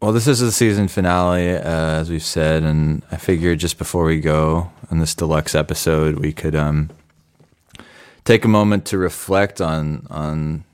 Well, 0.00 0.12
this 0.12 0.26
is 0.26 0.40
the 0.40 0.52
season 0.52 0.88
finale, 0.88 1.56
uh, 1.56 1.60
as 2.00 2.10
we've 2.10 2.22
said, 2.22 2.62
and 2.62 3.02
I 3.10 3.16
figured 3.16 3.58
just 3.58 3.78
before 3.78 4.04
we 4.04 4.20
go 4.20 4.70
on 4.90 4.98
this 4.98 5.14
deluxe 5.14 5.54
episode, 5.54 6.18
we 6.18 6.32
could 6.32 6.54
um, 6.54 6.90
take 8.24 8.44
a 8.44 8.48
moment 8.48 8.84
to 8.86 8.98
reflect 8.98 9.60
on 9.60 10.06
on. 10.10 10.64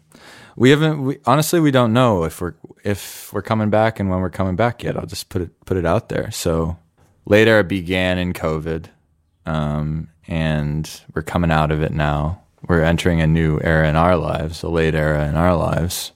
We 0.56 0.70
haven't. 0.70 1.02
We, 1.04 1.18
honestly, 1.24 1.60
we 1.60 1.70
don't 1.70 1.92
know 1.92 2.24
if 2.24 2.40
we're 2.40 2.54
if 2.84 3.32
we're 3.32 3.42
coming 3.42 3.70
back 3.70 4.00
and 4.00 4.10
when 4.10 4.20
we're 4.20 4.30
coming 4.30 4.56
back 4.56 4.82
yet. 4.82 4.96
I'll 4.96 5.06
just 5.06 5.28
put 5.28 5.42
it 5.42 5.64
put 5.64 5.76
it 5.76 5.86
out 5.86 6.08
there. 6.08 6.30
So, 6.30 6.76
late 7.24 7.48
era 7.48 7.64
began 7.64 8.18
in 8.18 8.32
COVID, 8.32 8.86
um, 9.46 10.08
and 10.26 11.00
we're 11.14 11.22
coming 11.22 11.50
out 11.50 11.70
of 11.70 11.82
it 11.82 11.92
now. 11.92 12.42
We're 12.68 12.82
entering 12.82 13.20
a 13.20 13.26
new 13.26 13.60
era 13.62 13.88
in 13.88 13.96
our 13.96 14.16
lives, 14.16 14.62
a 14.62 14.68
late 14.68 14.94
era 14.94 15.26
in 15.26 15.34
our 15.36 15.56
lives. 15.56 16.12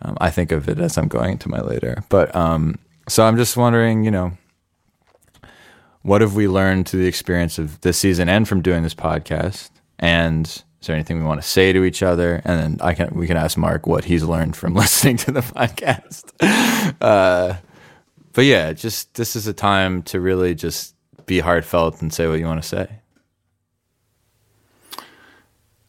Um, 0.00 0.16
I 0.20 0.30
think 0.30 0.52
of 0.52 0.68
it 0.68 0.78
as 0.78 0.96
I'm 0.96 1.08
going 1.08 1.32
into 1.32 1.48
my 1.48 1.60
later, 1.60 2.04
but 2.08 2.34
um, 2.34 2.78
so 3.08 3.24
I'm 3.24 3.36
just 3.36 3.56
wondering, 3.56 4.04
you 4.04 4.10
know, 4.10 4.32
what 6.02 6.20
have 6.20 6.34
we 6.34 6.48
learned 6.48 6.88
through 6.88 7.00
the 7.00 7.08
experience 7.08 7.58
of 7.58 7.80
this 7.80 7.98
season 7.98 8.28
and 8.28 8.46
from 8.48 8.62
doing 8.62 8.82
this 8.82 8.94
podcast? 8.94 9.70
And 9.98 10.62
there 10.88 10.96
anything 10.96 11.18
we 11.18 11.24
want 11.24 11.40
to 11.40 11.46
say 11.46 11.72
to 11.72 11.84
each 11.84 12.02
other? 12.02 12.42
And 12.44 12.60
then 12.60 12.78
I 12.80 12.94
can 12.94 13.14
we 13.14 13.28
can 13.28 13.36
ask 13.36 13.56
Mark 13.56 13.86
what 13.86 14.04
he's 14.04 14.24
learned 14.24 14.56
from 14.56 14.74
listening 14.82 15.16
to 15.18 15.30
the 15.30 15.40
podcast. 15.40 16.32
Uh, 17.00 17.58
but 18.32 18.44
yeah, 18.44 18.72
just 18.72 19.14
this 19.14 19.36
is 19.36 19.46
a 19.46 19.52
time 19.52 20.02
to 20.04 20.20
really 20.20 20.54
just 20.54 20.96
be 21.26 21.38
heartfelt 21.38 22.02
and 22.02 22.12
say 22.12 22.26
what 22.26 22.40
you 22.40 22.46
want 22.46 22.60
to 22.60 22.68
say. 22.68 22.88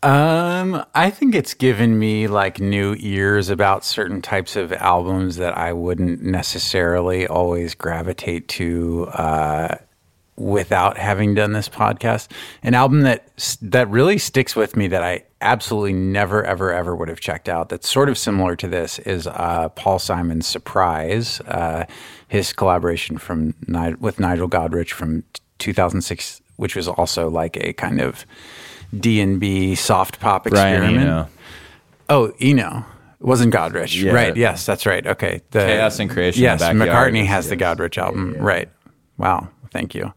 Um, 0.01 0.85
I 0.95 1.09
think 1.09 1.35
it's 1.35 1.53
given 1.53 1.99
me 1.99 2.27
like 2.27 2.59
new 2.59 2.95
ears 2.99 3.49
about 3.49 3.83
certain 3.83 4.21
types 4.21 4.55
of 4.55 4.71
albums 4.71 5.35
that 5.37 5.57
I 5.57 5.73
wouldn't 5.73 6.21
necessarily 6.21 7.27
always 7.27 7.75
gravitate 7.75 8.47
to 8.49 9.07
uh, 9.07 9.75
without 10.39 10.97
having 10.97 11.35
done 11.35 11.51
this 11.51 11.69
podcast. 11.69 12.29
An 12.63 12.73
album 12.73 13.01
that 13.01 13.27
that 13.61 13.89
really 13.89 14.17
sticks 14.17 14.55
with 14.55 14.75
me 14.75 14.87
that 14.87 15.03
I 15.03 15.23
absolutely 15.41 15.93
never, 15.93 16.43
ever, 16.43 16.73
ever 16.73 16.95
would 16.95 17.09
have 17.09 17.19
checked 17.19 17.49
out. 17.49 17.69
That's 17.69 17.89
sort 17.89 18.09
of 18.09 18.17
similar 18.17 18.55
to 18.55 18.67
this 18.67 18.99
is 18.99 19.27
uh, 19.27 19.69
Paul 19.75 19.99
Simon's 19.99 20.47
"Surprise," 20.47 21.41
uh, 21.41 21.85
his 22.27 22.53
collaboration 22.53 23.17
from 23.17 23.53
with 23.99 24.19
Nigel 24.19 24.49
Godrich 24.49 24.91
from 24.91 25.23
2006, 25.59 26.41
which 26.55 26.75
was 26.75 26.87
also 26.87 27.29
like 27.29 27.57
a 27.57 27.73
kind 27.73 28.01
of 28.01 28.25
D 28.97 29.19
and 29.21 29.39
B 29.39 29.75
soft 29.75 30.19
pop 30.19 30.47
experiment. 30.47 30.97
Eno. 30.97 31.29
Oh, 32.07 32.33
Eno. 32.39 32.85
It 33.19 33.25
wasn't 33.25 33.53
Godrich. 33.53 34.01
Yeah. 34.01 34.13
Right. 34.13 34.35
Yes, 34.35 34.65
that's 34.65 34.85
right. 34.85 35.05
Okay. 35.05 35.41
The, 35.51 35.59
Chaos 35.59 35.99
and 35.99 36.09
Creation, 36.09 36.41
Yes, 36.41 36.61
McCartney 36.61 37.25
has 37.25 37.49
the. 37.49 37.57
Godrich 37.57 37.97
album. 37.97 38.35
Right. 38.39 38.69
Wow. 39.17 39.49
Thank 39.71 39.95
you. 39.95 40.13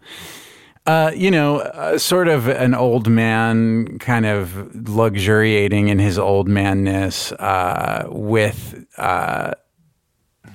Uh, 0.84 1.12
you 1.14 1.30
know, 1.30 1.58
uh, 1.58 1.96
sort 1.96 2.26
of 2.26 2.48
an 2.48 2.74
old 2.74 3.08
man 3.08 3.98
kind 4.00 4.26
of 4.26 4.74
luxuriating 4.88 5.88
in 5.88 6.00
his 6.00 6.18
old 6.18 6.48
manness 6.48 7.30
uh, 7.32 8.04
with, 8.08 8.84
uh, 8.98 9.52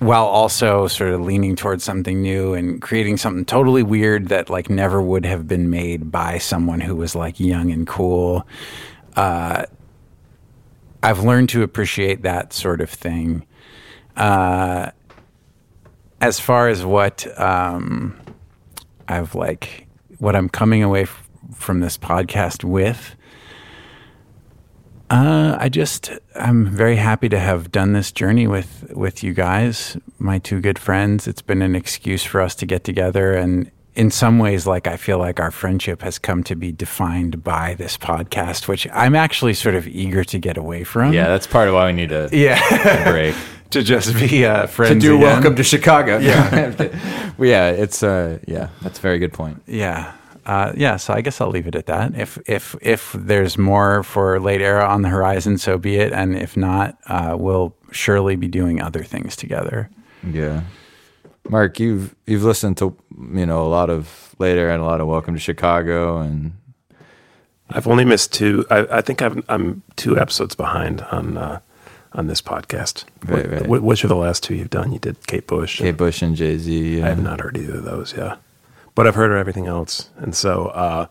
while 0.00 0.26
also 0.26 0.86
sort 0.86 1.14
of 1.14 1.22
leaning 1.22 1.56
towards 1.56 1.82
something 1.82 2.20
new 2.20 2.52
and 2.52 2.82
creating 2.82 3.16
something 3.16 3.46
totally 3.46 3.82
weird 3.82 4.28
that 4.28 4.50
like 4.50 4.68
never 4.68 5.00
would 5.00 5.24
have 5.24 5.48
been 5.48 5.70
made 5.70 6.10
by 6.12 6.36
someone 6.36 6.80
who 6.80 6.94
was 6.94 7.14
like 7.14 7.40
young 7.40 7.70
and 7.70 7.86
cool. 7.86 8.46
Uh, 9.16 9.64
I've 11.02 11.20
learned 11.20 11.48
to 11.50 11.62
appreciate 11.62 12.22
that 12.22 12.52
sort 12.52 12.82
of 12.82 12.90
thing. 12.90 13.46
Uh, 14.14 14.90
as 16.20 16.38
far 16.38 16.68
as 16.68 16.84
what 16.84 17.26
um, 17.40 18.18
I've 19.08 19.34
like, 19.34 19.86
what 20.18 20.36
I'm 20.36 20.48
coming 20.48 20.82
away 20.82 21.02
f- 21.02 21.28
from 21.54 21.80
this 21.80 21.96
podcast 21.98 22.64
with, 22.64 23.16
uh, 25.10 25.56
I 25.58 25.68
just 25.70 26.10
I'm 26.34 26.66
very 26.66 26.96
happy 26.96 27.28
to 27.30 27.38
have 27.38 27.72
done 27.72 27.94
this 27.94 28.12
journey 28.12 28.46
with 28.46 28.92
with 28.94 29.22
you 29.24 29.32
guys, 29.32 29.96
my 30.18 30.38
two 30.38 30.60
good 30.60 30.78
friends. 30.78 31.26
It's 31.26 31.40
been 31.40 31.62
an 31.62 31.74
excuse 31.74 32.24
for 32.24 32.42
us 32.42 32.54
to 32.56 32.66
get 32.66 32.84
together, 32.84 33.34
and 33.34 33.70
in 33.94 34.10
some 34.10 34.38
ways, 34.38 34.66
like 34.66 34.86
I 34.86 34.98
feel 34.98 35.18
like 35.18 35.40
our 35.40 35.50
friendship 35.50 36.02
has 36.02 36.18
come 36.18 36.44
to 36.44 36.54
be 36.54 36.72
defined 36.72 37.42
by 37.42 37.74
this 37.74 37.96
podcast, 37.96 38.68
which 38.68 38.86
I'm 38.92 39.14
actually 39.14 39.54
sort 39.54 39.74
of 39.74 39.88
eager 39.88 40.24
to 40.24 40.38
get 40.38 40.58
away 40.58 40.84
from. 40.84 41.14
Yeah, 41.14 41.28
that's 41.28 41.46
part 41.46 41.68
of 41.68 41.74
why 41.74 41.86
we 41.86 41.94
need 41.94 42.12
a, 42.12 42.28
yeah, 42.30 42.60
a 43.06 43.10
break. 43.10 43.34
to 43.70 43.82
just 43.82 44.14
be 44.14 44.44
uh, 44.44 44.66
friends. 44.66 44.94
to 44.94 45.00
do 45.00 45.16
again. 45.16 45.26
Welcome 45.26 45.56
to 45.56 45.62
Chicago. 45.62 46.18
Yeah, 46.18 46.74
yeah, 47.38 47.70
it's 47.70 48.02
uh, 48.02 48.38
yeah, 48.46 48.68
that's 48.82 48.98
a 48.98 49.02
very 49.02 49.18
good 49.18 49.32
point. 49.32 49.62
Yeah. 49.66 50.14
Uh, 50.46 50.72
yeah, 50.74 50.96
so 50.96 51.12
I 51.12 51.20
guess 51.20 51.42
I'll 51.42 51.50
leave 51.50 51.66
it 51.66 51.74
at 51.74 51.84
that. 51.86 52.16
If 52.16 52.38
if 52.46 52.74
if 52.80 53.12
there's 53.12 53.58
more 53.58 54.02
for 54.02 54.40
late 54.40 54.62
era 54.62 54.86
on 54.86 55.02
the 55.02 55.10
horizon, 55.10 55.58
so 55.58 55.76
be 55.76 55.96
it. 55.96 56.10
And 56.10 56.34
if 56.34 56.56
not, 56.56 56.96
uh, 57.06 57.36
we'll 57.38 57.76
surely 57.92 58.34
be 58.34 58.48
doing 58.48 58.80
other 58.80 59.04
things 59.04 59.36
together. 59.36 59.90
Yeah, 60.26 60.62
Mark, 61.50 61.78
you've 61.78 62.14
you've 62.26 62.44
listened 62.44 62.78
to 62.78 62.96
you 63.34 63.44
know 63.44 63.66
a 63.66 63.68
lot 63.68 63.90
of 63.90 64.34
later 64.38 64.70
and 64.70 64.80
a 64.80 64.86
lot 64.86 65.02
of 65.02 65.06
Welcome 65.06 65.34
to 65.34 65.40
Chicago, 65.40 66.18
and 66.18 66.52
I've 67.68 67.86
only 67.86 68.06
missed 68.06 68.32
two. 68.32 68.64
I, 68.70 68.86
I 68.90 69.00
think 69.02 69.20
I'm, 69.20 69.44
I'm 69.50 69.82
two 69.96 70.18
episodes 70.18 70.54
behind 70.54 71.02
on 71.02 71.36
uh, 71.36 71.60
on 72.12 72.26
this 72.26 72.40
podcast. 72.40 73.04
Right, 73.26 73.48
What- 73.50 73.60
right. 73.70 73.82
which 73.82 74.04
are 74.04 74.08
the 74.08 74.16
last 74.16 74.42
two 74.42 74.54
you've 74.54 74.70
done? 74.70 74.92
You 74.92 74.98
did 74.98 75.26
Kate 75.26 75.46
Bush. 75.46 75.78
and- 75.80 75.86
Kate 75.88 75.96
Bush 75.96 76.22
and 76.22 76.34
Jay 76.36 76.56
Z. 76.58 77.02
I 77.02 77.08
have 77.08 77.22
not 77.22 77.40
heard 77.40 77.56
either 77.56 77.76
of 77.78 77.84
those. 77.84 78.14
Yeah, 78.16 78.36
but 78.94 79.06
I've 79.06 79.14
heard 79.14 79.30
of 79.30 79.36
everything 79.36 79.66
else, 79.66 80.08
and 80.16 80.34
so 80.34 80.66
uh, 80.68 81.06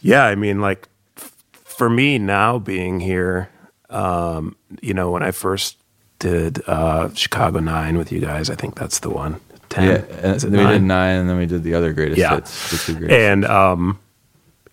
yeah. 0.00 0.24
I 0.24 0.34
mean, 0.34 0.60
like 0.60 0.88
f- 1.16 1.32
for 1.52 1.88
me 1.90 2.18
now 2.18 2.58
being 2.58 3.00
here, 3.00 3.48
um, 3.90 4.56
you 4.80 4.94
know, 4.94 5.10
when 5.10 5.22
I 5.22 5.30
first 5.30 5.76
did 6.18 6.62
uh, 6.68 7.08
Chicago 7.14 7.58
Nine 7.60 7.98
with 7.98 8.12
you 8.12 8.20
guys, 8.20 8.48
I 8.50 8.54
think 8.54 8.74
that's 8.76 9.00
the 9.00 9.10
one. 9.10 9.40
Ten. 9.68 9.84
Yeah, 9.88 10.16
and 10.22 10.40
then 10.40 10.50
we 10.52 10.58
did 10.58 10.82
nine? 10.82 10.86
nine, 10.86 11.16
and 11.20 11.30
then 11.30 11.38
we 11.38 11.46
did 11.46 11.62
the 11.64 11.74
other 11.74 11.92
greatest 11.94 12.18
Yeah. 12.20 12.34
hits, 12.34 12.70
the 12.70 12.76
two 12.92 12.98
greatest. 12.98 13.18
And 13.18 13.44
um, 13.46 13.98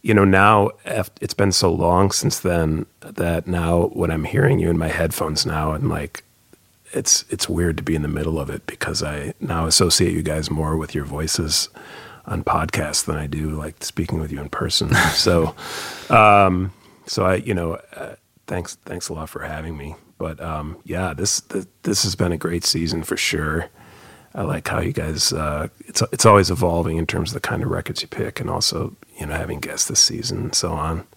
you 0.01 0.13
know, 0.13 0.25
now 0.25 0.71
it's 0.85 1.33
been 1.33 1.51
so 1.51 1.71
long 1.73 2.11
since 2.11 2.39
then 2.39 2.85
that 3.01 3.47
now 3.47 3.87
when 3.87 4.11
I'm 4.11 4.23
hearing 4.23 4.59
you 4.59 4.69
in 4.69 4.77
my 4.77 4.87
headphones 4.87 5.45
now, 5.45 5.73
I'm 5.73 5.89
like, 5.89 6.23
it's 6.91 7.23
it's 7.29 7.47
weird 7.47 7.77
to 7.77 7.83
be 7.83 7.95
in 7.95 8.01
the 8.01 8.07
middle 8.07 8.39
of 8.39 8.49
it 8.49 8.65
because 8.65 9.03
I 9.03 9.33
now 9.39 9.67
associate 9.67 10.13
you 10.13 10.23
guys 10.23 10.49
more 10.49 10.77
with 10.77 10.95
your 10.95 11.05
voices 11.05 11.69
on 12.25 12.43
podcasts 12.43 13.05
than 13.05 13.15
I 13.15 13.27
do 13.27 13.49
like 13.49 13.83
speaking 13.83 14.19
with 14.19 14.31
you 14.31 14.39
in 14.39 14.49
person. 14.49 14.93
so, 15.13 15.55
um, 16.09 16.71
so 17.05 17.25
I, 17.25 17.35
you 17.35 17.53
know, 17.53 17.73
uh, 17.95 18.15
thanks 18.47 18.75
thanks 18.85 19.09
a 19.09 19.13
lot 19.13 19.29
for 19.29 19.41
having 19.41 19.77
me. 19.77 19.95
But 20.17 20.39
um, 20.41 20.77
yeah, 20.83 21.13
this, 21.13 21.41
this 21.41 21.67
this 21.83 22.03
has 22.03 22.15
been 22.15 22.31
a 22.31 22.37
great 22.37 22.63
season 22.63 23.03
for 23.03 23.17
sure. 23.17 23.69
I 24.35 24.43
like 24.43 24.67
how 24.67 24.79
you 24.79 24.93
guys. 24.93 25.33
Uh, 25.33 25.67
it's 25.87 26.01
it's 26.11 26.25
always 26.25 26.51
evolving 26.51 26.97
in 26.97 27.05
terms 27.07 27.29
of 27.31 27.33
the 27.41 27.47
kind 27.47 27.63
of 27.63 27.69
records 27.69 28.01
you 28.01 28.07
pick, 28.07 28.39
and 28.39 28.49
also 28.49 28.95
you 29.17 29.25
know 29.25 29.33
having 29.33 29.59
guests 29.59 29.87
this 29.87 29.99
season 29.99 30.37
and 30.39 30.55
so 30.55 30.71
on. 30.71 31.07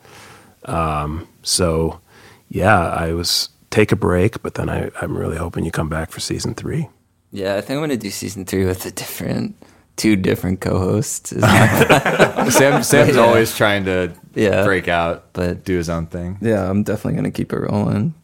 Um, 0.64 1.28
so 1.42 2.00
yeah, 2.48 2.78
I 2.88 3.12
was 3.12 3.48
take 3.70 3.92
a 3.92 3.96
break, 3.96 4.42
but 4.42 4.54
then 4.54 4.68
I, 4.68 4.90
I'm 5.00 5.16
really 5.16 5.36
hoping 5.36 5.64
you 5.64 5.70
come 5.70 5.88
back 5.88 6.10
for 6.10 6.20
season 6.20 6.54
three. 6.54 6.88
Yeah, 7.30 7.56
I 7.56 7.60
think 7.60 7.76
I'm 7.78 7.82
gonna 7.82 7.96
do 7.96 8.10
season 8.10 8.44
three 8.44 8.64
with 8.66 8.84
a 8.86 8.90
different, 8.90 9.56
two 9.96 10.16
different 10.16 10.60
co-hosts. 10.60 11.30
Sam 11.38 12.82
Sam's 12.82 13.16
Yeah. 13.16 13.20
always 13.22 13.56
trying 13.56 13.84
to 13.86 14.12
Yeah. 14.34 14.64
break 14.64 14.88
out, 14.88 15.32
But- 15.32 15.64
do 15.64 15.76
his 15.76 15.88
own 15.88 16.06
thing. 16.06 16.38
yeah, 16.40 16.68
I'm 16.68 16.82
definitely 16.82 17.16
gonna 17.16 17.30
keep 17.30 17.52
it 17.52 17.58
rolling. 17.58 18.14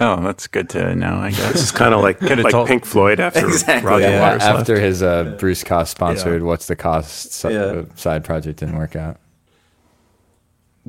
Oh, 0.00 0.22
that's 0.22 0.46
good 0.46 0.68
to 0.70 0.94
know. 0.94 1.16
I 1.16 1.30
This 1.30 1.38
guess. 1.38 1.54
is 1.64 1.72
kind 1.72 1.92
of 1.94 2.02
like 2.02 2.20
like 2.22 2.50
told- 2.50 2.68
Pink 2.68 2.84
Floyd 2.84 3.20
after 3.20 3.46
Exactly, 3.46 3.88
Roger 3.88 4.08
yeah. 4.10 4.20
Waters 4.20 4.42
left. 4.42 4.58
after 4.60 4.80
his 4.80 5.02
uh, 5.02 5.36
Bruce 5.38 5.64
Cost 5.64 5.90
sponsored 5.92 6.42
"What's 6.42 6.66
the 6.66 6.76
Cost" 6.76 7.32
si- 7.32 7.48
Yeah. 7.50 7.60
uh, 7.62 7.84
side 7.96 8.24
project 8.24 8.60
didn't 8.60 8.76
work 8.76 8.96
out. 8.96 9.18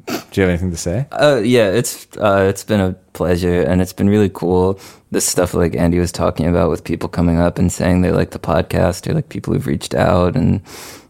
Do 0.05 0.13
you 0.33 0.41
have 0.43 0.49
anything 0.49 0.71
to 0.71 0.77
say? 0.77 1.07
Uh, 1.11 1.41
yeah, 1.43 1.69
it's 1.71 2.07
uh, 2.17 2.45
it's 2.49 2.63
been 2.63 2.79
a 2.79 2.93
pleasure, 3.13 3.61
and 3.63 3.81
it's 3.81 3.91
been 3.91 4.09
really 4.09 4.29
cool. 4.29 4.79
This 5.11 5.25
stuff 5.25 5.53
like 5.53 5.75
Andy 5.75 5.99
was 5.99 6.11
talking 6.13 6.45
about 6.47 6.69
with 6.69 6.85
people 6.85 7.09
coming 7.09 7.37
up 7.37 7.59
and 7.59 7.69
saying 7.69 8.01
they 8.01 8.11
like 8.11 8.31
the 8.31 8.39
podcast, 8.39 9.07
or 9.09 9.13
like 9.13 9.27
people 9.27 9.53
who've 9.53 9.67
reached 9.67 9.93
out 9.93 10.37
and 10.37 10.61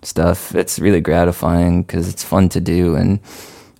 stuff. 0.01 0.55
It's 0.55 0.80
really 0.80 1.01
gratifying 1.01 1.84
because 1.84 2.09
it's 2.09 2.23
fun 2.23 2.49
to 2.49 2.59
do, 2.61 2.95
and 2.95 3.19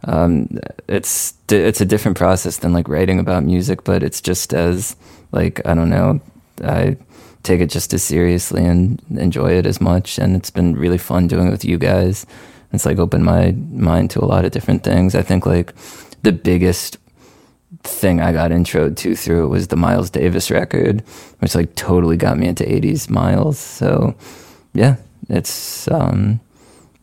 um, 0.03 0.59
it's 0.88 1.34
it's 1.49 1.81
a 1.81 1.85
different 1.85 2.17
process 2.17 2.57
than 2.57 2.73
like 2.73 2.88
writing 2.88 3.19
about 3.19 3.43
music, 3.43 3.84
but 3.84 4.03
it's 4.03 4.21
just 4.21 4.53
as 4.53 4.95
like 5.31 5.65
I 5.65 5.73
don't 5.73 5.89
know, 5.89 6.21
I 6.63 6.97
take 7.43 7.61
it 7.61 7.69
just 7.69 7.93
as 7.93 8.03
seriously 8.03 8.65
and 8.65 9.01
enjoy 9.17 9.51
it 9.51 9.65
as 9.65 9.81
much, 9.81 10.17
and 10.17 10.35
it's 10.35 10.51
been 10.51 10.76
really 10.76 10.97
fun 10.97 11.27
doing 11.27 11.47
it 11.47 11.51
with 11.51 11.65
you 11.65 11.77
guys. 11.77 12.26
It's 12.71 12.85
like 12.85 12.99
opened 12.99 13.26
my 13.26 13.51
mind 13.71 14.11
to 14.11 14.23
a 14.23 14.26
lot 14.26 14.45
of 14.45 14.51
different 14.51 14.84
things. 14.84 15.15
I 15.15 15.21
think 15.21 15.45
like 15.45 15.73
the 16.21 16.31
biggest 16.31 16.97
thing 17.84 18.19
I 18.19 18.31
got 18.31 18.51
introed 18.51 18.97
to 18.97 19.15
through 19.15 19.45
it 19.45 19.49
was 19.49 19.67
the 19.67 19.76
Miles 19.76 20.09
Davis 20.09 20.51
record, 20.51 21.01
which 21.39 21.55
like 21.55 21.76
totally 21.76 22.17
got 22.17 22.38
me 22.38 22.47
into 22.47 22.63
80s 22.63 23.09
Miles. 23.09 23.57
So 23.57 24.15
yeah, 24.73 24.97
it's 25.30 25.89
um 25.89 26.39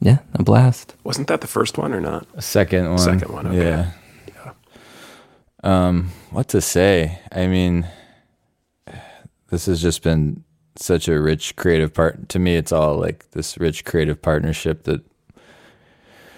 yeah, 0.01 0.19
a 0.35 0.43
blast. 0.43 0.95
Wasn't 1.05 1.29
that 1.29 1.41
the 1.41 1.47
first 1.47 1.79
one 1.79 1.93
or 1.93 2.01
not? 2.01 2.27
A 2.35 2.43
second 2.43 2.89
one. 2.89 2.99
Second 2.99 3.33
one, 3.33 3.47
okay. 3.47 3.57
Yeah. 3.57 3.91
Um, 5.63 6.11
what 6.31 6.49
to 6.49 6.61
say? 6.61 7.19
I 7.33 7.47
mean, 7.49 7.89
this 9.51 9.67
has 9.67 9.83
just 9.83 10.03
been 10.03 10.45
such 10.77 11.09
a 11.09 11.21
rich 11.21 11.57
creative 11.57 11.93
part. 11.93 12.29
To 12.31 12.39
me, 12.39 12.57
it's 12.57 12.73
all 12.73 12.97
like 12.97 13.31
this 13.33 13.59
rich 13.59 13.85
creative 13.85 14.21
partnership 14.21 14.85
that 14.85 15.03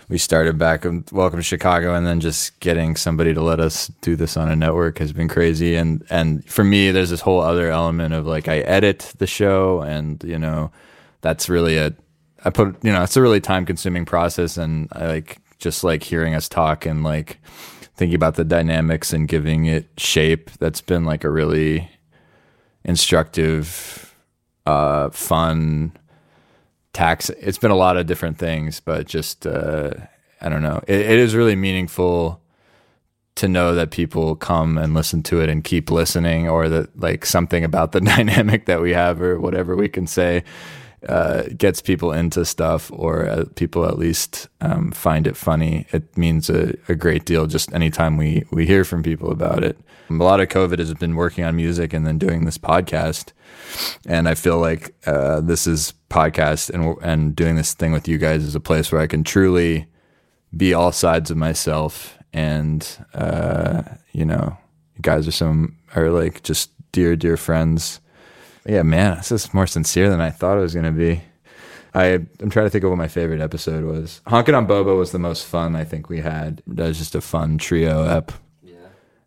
we 0.09 0.17
started 0.17 0.57
back 0.57 0.87
in 0.87 1.05
Welcome 1.13 1.41
to 1.41 1.43
Chicago, 1.43 1.95
and 1.95 2.07
then 2.07 2.21
just 2.21 2.59
getting 2.61 2.97
somebody 2.97 3.35
to 3.35 3.43
let 3.43 3.61
us 3.61 3.89
do 4.01 4.17
this 4.17 4.37
on 4.37 4.49
a 4.49 4.57
network 4.57 4.99
has 4.99 5.13
been 5.13 5.29
crazy. 5.29 5.75
And 5.75 6.03
and 6.09 6.45
for 6.49 6.65
me, 6.65 6.91
there's 6.91 7.11
this 7.11 7.21
whole 7.21 7.41
other 7.41 7.71
element 7.71 8.15
of 8.15 8.27
like 8.27 8.49
I 8.49 8.61
edit 8.61 9.13
the 9.19 9.27
show, 9.27 9.83
and 9.83 10.23
you 10.25 10.39
know, 10.39 10.71
that's 11.21 11.51
really 11.51 11.77
a 11.77 11.95
I 12.45 12.51
put 12.51 12.77
you 12.85 12.93
know 12.93 13.03
it's 13.03 13.17
a 13.17 13.23
really 13.23 13.41
time 13.41 13.67
consuming 13.67 14.05
process, 14.05 14.57
and 14.57 14.89
I 14.93 15.07
like 15.07 15.39
just 15.59 15.83
like 15.83 16.03
hearing 16.03 16.35
us 16.35 16.49
talk 16.49 16.87
and 16.87 17.03
like 17.03 17.39
thinking 17.97 18.15
about 18.15 18.37
the 18.37 18.45
dynamics 18.45 19.13
and 19.13 19.27
giving 19.27 19.67
it 19.67 19.89
shape. 19.99 20.51
That's 20.59 20.81
been 20.81 21.05
like 21.05 21.25
a 21.25 21.31
really 21.31 21.91
instructive, 22.85 24.15
uh, 24.67 25.11
fun 25.11 25.93
tax. 26.93 27.31
It's 27.31 27.59
been 27.59 27.71
a 27.71 27.77
lot 27.77 27.97
of 27.97 28.07
different 28.07 28.39
things, 28.39 28.81
but 28.81 29.07
just 29.07 29.47
uh, 29.47 29.91
I 30.41 30.49
don't 30.49 30.63
know. 30.63 30.81
It, 30.87 31.01
it 31.01 31.19
is 31.19 31.35
really 31.35 31.57
meaningful 31.57 32.41
to 33.35 33.49
know 33.49 33.75
that 33.75 33.93
people 33.93 34.35
come 34.35 34.77
and 34.79 34.95
listen 34.95 35.23
to 35.23 35.41
it 35.41 35.49
and 35.49 35.63
keep 35.63 35.91
listening, 35.91 36.49
or 36.49 36.69
that 36.69 36.99
like 36.99 37.27
something 37.27 37.65
about 37.65 37.93
the 37.93 38.01
dynamic 38.17 38.67
that 38.67 38.81
we 38.81 38.93
have, 38.93 39.21
or 39.21 39.41
whatever 39.41 39.77
we 39.77 39.89
can 39.89 40.07
say, 40.07 40.45
uh, 41.07 41.45
gets 41.57 41.81
people 41.81 42.13
into 42.13 42.45
stuff, 42.45 42.91
or 42.93 43.29
uh, 43.29 43.45
people 43.55 43.85
at 43.85 43.99
least 43.99 44.49
um, 44.61 44.91
find 44.91 45.27
it 45.27 45.37
funny. 45.37 45.87
It 45.93 46.17
means 46.17 46.51
a, 46.51 46.75
a 46.89 46.95
great 46.95 47.25
deal. 47.25 47.47
Just 47.47 47.73
anytime 47.73 48.17
we 48.17 48.45
we 48.51 48.67
hear 48.67 48.85
from 48.85 49.03
people 49.03 49.31
about 49.31 49.63
it. 49.63 49.79
A 50.11 50.15
lot 50.15 50.41
of 50.41 50.49
COVID 50.49 50.79
has 50.79 50.95
been 50.95 51.17
working 51.17 51.45
on 51.45 51.55
music 51.55 51.93
and 51.93 52.07
then 52.07 52.17
doing 52.17 52.47
this 52.47 52.57
podcast, 52.57 53.33
and 54.07 54.29
I 54.29 54.35
feel 54.35 54.59
like 54.59 54.95
uh, 55.07 55.41
this 55.41 55.67
is 55.67 55.93
podcast 56.11 56.71
and 56.71 56.97
and 57.03 57.37
doing 57.37 57.57
this 57.57 57.75
thing 57.75 57.93
with 57.93 58.09
you 58.09 58.19
guys 58.19 58.43
is 58.43 58.55
a 58.55 58.61
place 58.61 58.91
where 58.91 59.01
I 59.01 59.07
can 59.07 59.23
truly 59.23 59.87
be 60.57 60.73
all 60.73 60.93
sides 60.93 61.31
of 61.31 61.37
myself 61.37 62.19
and 62.33 62.99
uh, 63.15 63.83
you 64.13 64.25
know 64.25 64.57
you 64.97 65.03
guys 65.03 65.29
are 65.29 65.33
some 65.33 65.77
are 65.95 66.11
like 66.11 66.43
just 66.43 66.71
dear 66.93 67.17
dear 67.17 67.37
friends 67.37 68.01
yeah 68.69 68.83
man 68.83 69.17
this 69.17 69.33
is 69.33 69.53
more 69.55 69.67
sincere 69.67 70.09
than 70.11 70.21
i 70.21 70.31
thought 70.31 70.57
it 70.59 70.61
was 70.61 70.75
going 70.75 70.85
to 70.87 70.93
be. 70.93 71.23
I, 71.95 72.05
i'm 72.41 72.51
trying 72.51 72.67
to 72.67 72.71
think 72.71 72.85
of 72.85 72.91
what 72.91 72.97
my 72.99 73.09
favorite 73.09 73.41
episode 73.41 73.83
was. 73.85 74.21
Honkin' 74.27 74.55
on 74.57 74.67
bobo 74.67 74.97
was 74.99 75.11
the 75.11 75.19
most 75.19 75.47
fun 75.47 75.75
i 75.75 75.85
think 75.85 76.09
we 76.09 76.21
had. 76.21 76.63
That 76.67 76.87
was 76.89 76.99
just 76.99 77.15
a 77.15 77.21
fun 77.21 77.57
trio 77.59 78.05
ep 78.05 78.31
Yeah. 78.63 78.75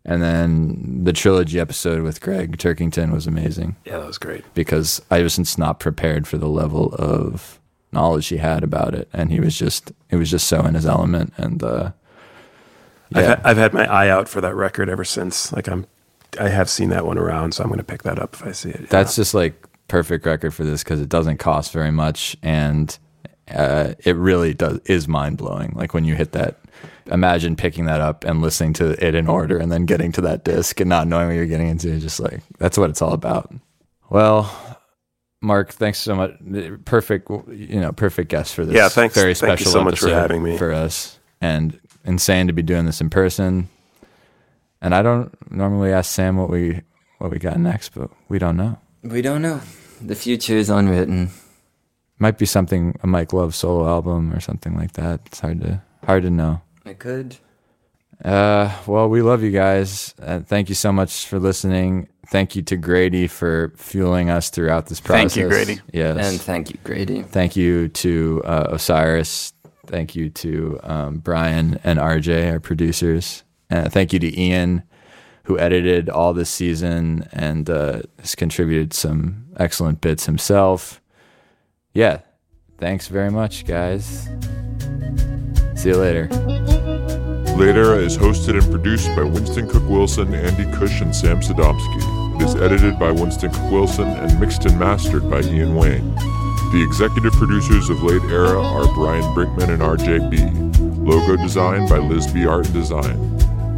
and 0.04 0.22
then 0.22 1.04
the 1.04 1.12
trilogy 1.12 1.58
episode 1.60 2.02
with 2.02 2.20
Gregg 2.20 2.56
Turkington 2.58 3.12
was 3.12 3.26
amazing. 3.26 3.76
Yeah, 3.84 3.98
that 3.98 4.06
was 4.06 4.18
great. 4.18 4.44
because 4.54 5.02
I 5.10 5.22
was 5.22 5.36
just 5.36 5.58
not 5.58 5.80
prepared 5.80 6.26
for 6.28 6.38
the 6.38 6.48
level 6.48 6.94
of 6.94 7.58
knowledge 7.92 8.28
he 8.28 8.38
had 8.38 8.62
about 8.64 8.94
it, 8.94 9.08
and 9.12 9.30
he 9.32 9.40
was 9.40 9.58
just 9.58 9.92
it 10.08 10.16
was 10.16 10.30
just 10.30 10.46
so 10.48 10.64
in 10.64 10.74
his 10.74 10.86
element, 10.86 11.34
and 11.36 11.62
uh, 11.62 11.90
I've, 13.14 13.22
yeah, 13.22 13.40
I've 13.44 13.58
had 13.58 13.74
my 13.74 13.84
eye 13.86 14.08
out 14.08 14.28
for 14.28 14.40
that 14.40 14.54
record 14.54 14.88
ever 14.88 15.04
since. 15.04 15.52
Like 15.52 15.68
I'm, 15.68 15.84
I 16.40 16.48
have 16.48 16.68
seen 16.70 16.88
that 16.90 17.06
one 17.06 17.18
around, 17.18 17.52
so 17.54 17.62
I'm 17.62 17.68
going 17.68 17.78
to 17.78 17.84
pick 17.84 18.02
that 18.04 18.18
up 18.18 18.34
if 18.34 18.44
I 18.44 18.52
see 18.52 18.70
it. 18.70 18.88
that's 18.88 19.16
just 19.16 19.34
like 19.34 19.66
perfect 19.88 20.24
record 20.26 20.52
for 20.54 20.64
this 20.64 20.82
because 20.82 21.00
it 21.00 21.08
doesn't 21.08 21.38
cost 21.38 21.72
very 21.72 21.90
much, 21.90 22.36
and 22.42 22.98
uh, 23.50 23.94
it 24.04 24.16
really 24.16 24.54
does 24.54 24.78
is 24.86 25.06
mind 25.08 25.36
blowing. 25.38 25.72
Like 25.74 25.94
when 25.94 26.04
you 26.04 26.14
hit 26.14 26.32
that. 26.32 26.58
Imagine 27.10 27.56
picking 27.56 27.86
that 27.86 28.00
up 28.00 28.24
and 28.24 28.40
listening 28.40 28.72
to 28.74 28.90
it 29.04 29.16
in 29.16 29.26
order, 29.26 29.58
and 29.58 29.72
then 29.72 29.86
getting 29.86 30.12
to 30.12 30.20
that 30.20 30.44
disc 30.44 30.78
and 30.78 30.88
not 30.88 31.08
knowing 31.08 31.26
what 31.26 31.34
you're 31.34 31.46
getting 31.46 31.66
into. 31.68 31.98
Just 31.98 32.20
like 32.20 32.40
that's 32.58 32.78
what 32.78 32.90
it's 32.90 33.02
all 33.02 33.12
about. 33.12 33.52
Well, 34.08 34.50
Mark, 35.40 35.72
thanks 35.72 35.98
so 35.98 36.14
much. 36.14 36.30
Perfect, 36.84 37.28
you 37.48 37.80
know, 37.80 37.90
perfect 37.92 38.30
guest 38.30 38.54
for 38.54 38.64
this. 38.64 38.76
Yeah, 38.76 38.88
thanks- 38.88 39.16
Very 39.16 39.34
thank 39.34 39.58
you 39.58 39.64
special 39.66 39.72
so 39.72 39.84
much 39.84 39.98
for 39.98 40.08
having 40.10 40.44
me. 40.44 40.56
for 40.56 40.72
us, 40.72 41.18
and 41.40 41.78
insane 42.04 42.46
to 42.46 42.52
be 42.52 42.62
doing 42.62 42.86
this 42.86 43.00
in 43.00 43.10
person. 43.10 43.68
And 44.82 44.94
I 44.94 45.00
don't 45.00 45.32
normally 45.50 45.92
ask 45.92 46.10
Sam 46.12 46.36
what 46.36 46.50
we 46.50 46.82
what 47.18 47.30
we 47.30 47.38
got 47.38 47.58
next, 47.58 47.94
but 47.94 48.10
we 48.28 48.38
don't 48.38 48.56
know. 48.56 48.78
We 49.02 49.22
don't 49.22 49.40
know. 49.40 49.60
The 50.00 50.16
future 50.16 50.56
is 50.56 50.68
unwritten. 50.68 51.30
Might 52.18 52.36
be 52.36 52.46
something 52.46 52.98
a 53.02 53.06
Mike 53.06 53.32
Love 53.32 53.54
solo 53.54 53.86
album 53.88 54.32
or 54.32 54.40
something 54.40 54.76
like 54.76 54.92
that. 54.94 55.20
It's 55.26 55.38
hard 55.38 55.60
to 55.60 55.80
hard 56.04 56.24
to 56.24 56.30
know. 56.30 56.62
It 56.84 56.98
could. 56.98 57.36
Uh, 58.24 58.76
well, 58.86 59.08
we 59.08 59.22
love 59.22 59.42
you 59.42 59.50
guys. 59.52 60.14
Uh, 60.20 60.40
thank 60.40 60.68
you 60.68 60.74
so 60.74 60.92
much 60.92 61.26
for 61.26 61.38
listening. 61.38 62.08
Thank 62.28 62.54
you 62.56 62.62
to 62.62 62.76
Grady 62.76 63.26
for 63.26 63.72
fueling 63.76 64.30
us 64.30 64.50
throughout 64.50 64.86
this 64.86 65.00
process. 65.00 65.34
Thank 65.34 65.44
you, 65.44 65.48
Grady. 65.48 65.80
Yes. 65.92 66.32
And 66.32 66.40
thank 66.40 66.70
you, 66.70 66.78
Grady. 66.84 67.22
Thank 67.22 67.56
you 67.56 67.88
to 67.88 68.42
uh, 68.44 68.68
Osiris. 68.70 69.52
Thank 69.86 70.14
you 70.14 70.30
to 70.30 70.80
um, 70.82 71.18
Brian 71.18 71.80
and 71.82 71.98
RJ, 71.98 72.52
our 72.52 72.60
producers. 72.60 73.41
Thank 73.88 74.12
you 74.12 74.18
to 74.18 74.40
Ian, 74.40 74.82
who 75.44 75.58
edited 75.58 76.08
all 76.08 76.34
this 76.34 76.50
season 76.50 77.28
and 77.32 77.68
uh, 77.68 78.02
has 78.20 78.34
contributed 78.34 78.92
some 78.92 79.46
excellent 79.56 80.00
bits 80.00 80.26
himself. 80.26 81.00
Yeah. 81.94 82.20
Thanks 82.78 83.08
very 83.08 83.30
much, 83.30 83.64
guys. 83.64 84.28
See 85.76 85.90
you 85.90 85.96
later. 85.96 86.28
Late 87.56 87.76
Era 87.76 87.98
is 87.98 88.16
hosted 88.16 88.60
and 88.60 88.70
produced 88.72 89.08
by 89.14 89.22
Winston 89.22 89.68
Cook 89.68 89.88
Wilson, 89.88 90.34
Andy 90.34 90.64
Cush, 90.76 91.00
and 91.00 91.14
Sam 91.14 91.40
Sodomsky. 91.40 92.40
It 92.40 92.44
is 92.44 92.54
edited 92.56 92.98
by 92.98 93.12
Winston 93.12 93.50
Cook 93.50 93.70
Wilson 93.70 94.08
and 94.08 94.40
mixed 94.40 94.64
and 94.64 94.78
mastered 94.78 95.30
by 95.30 95.42
Ian 95.42 95.74
Wayne. 95.76 96.14
The 96.72 96.82
executive 96.82 97.34
producers 97.34 97.90
of 97.90 98.02
Late 98.02 98.22
Era 98.30 98.60
are 98.60 98.92
Brian 98.94 99.22
Brinkman 99.34 99.68
and 99.68 99.82
RJB. 99.82 101.06
Logo 101.06 101.36
design 101.36 101.86
by 101.88 101.98
Liz 101.98 102.26
B. 102.32 102.46
Art 102.46 102.72
Design. 102.72 103.18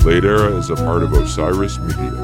Late 0.05 0.25
Era 0.27 0.55
is 0.55 0.69
a 0.69 0.77
part 0.77 1.03
of 1.03 1.15
Osiris 1.15 1.79
Media. 1.79 2.24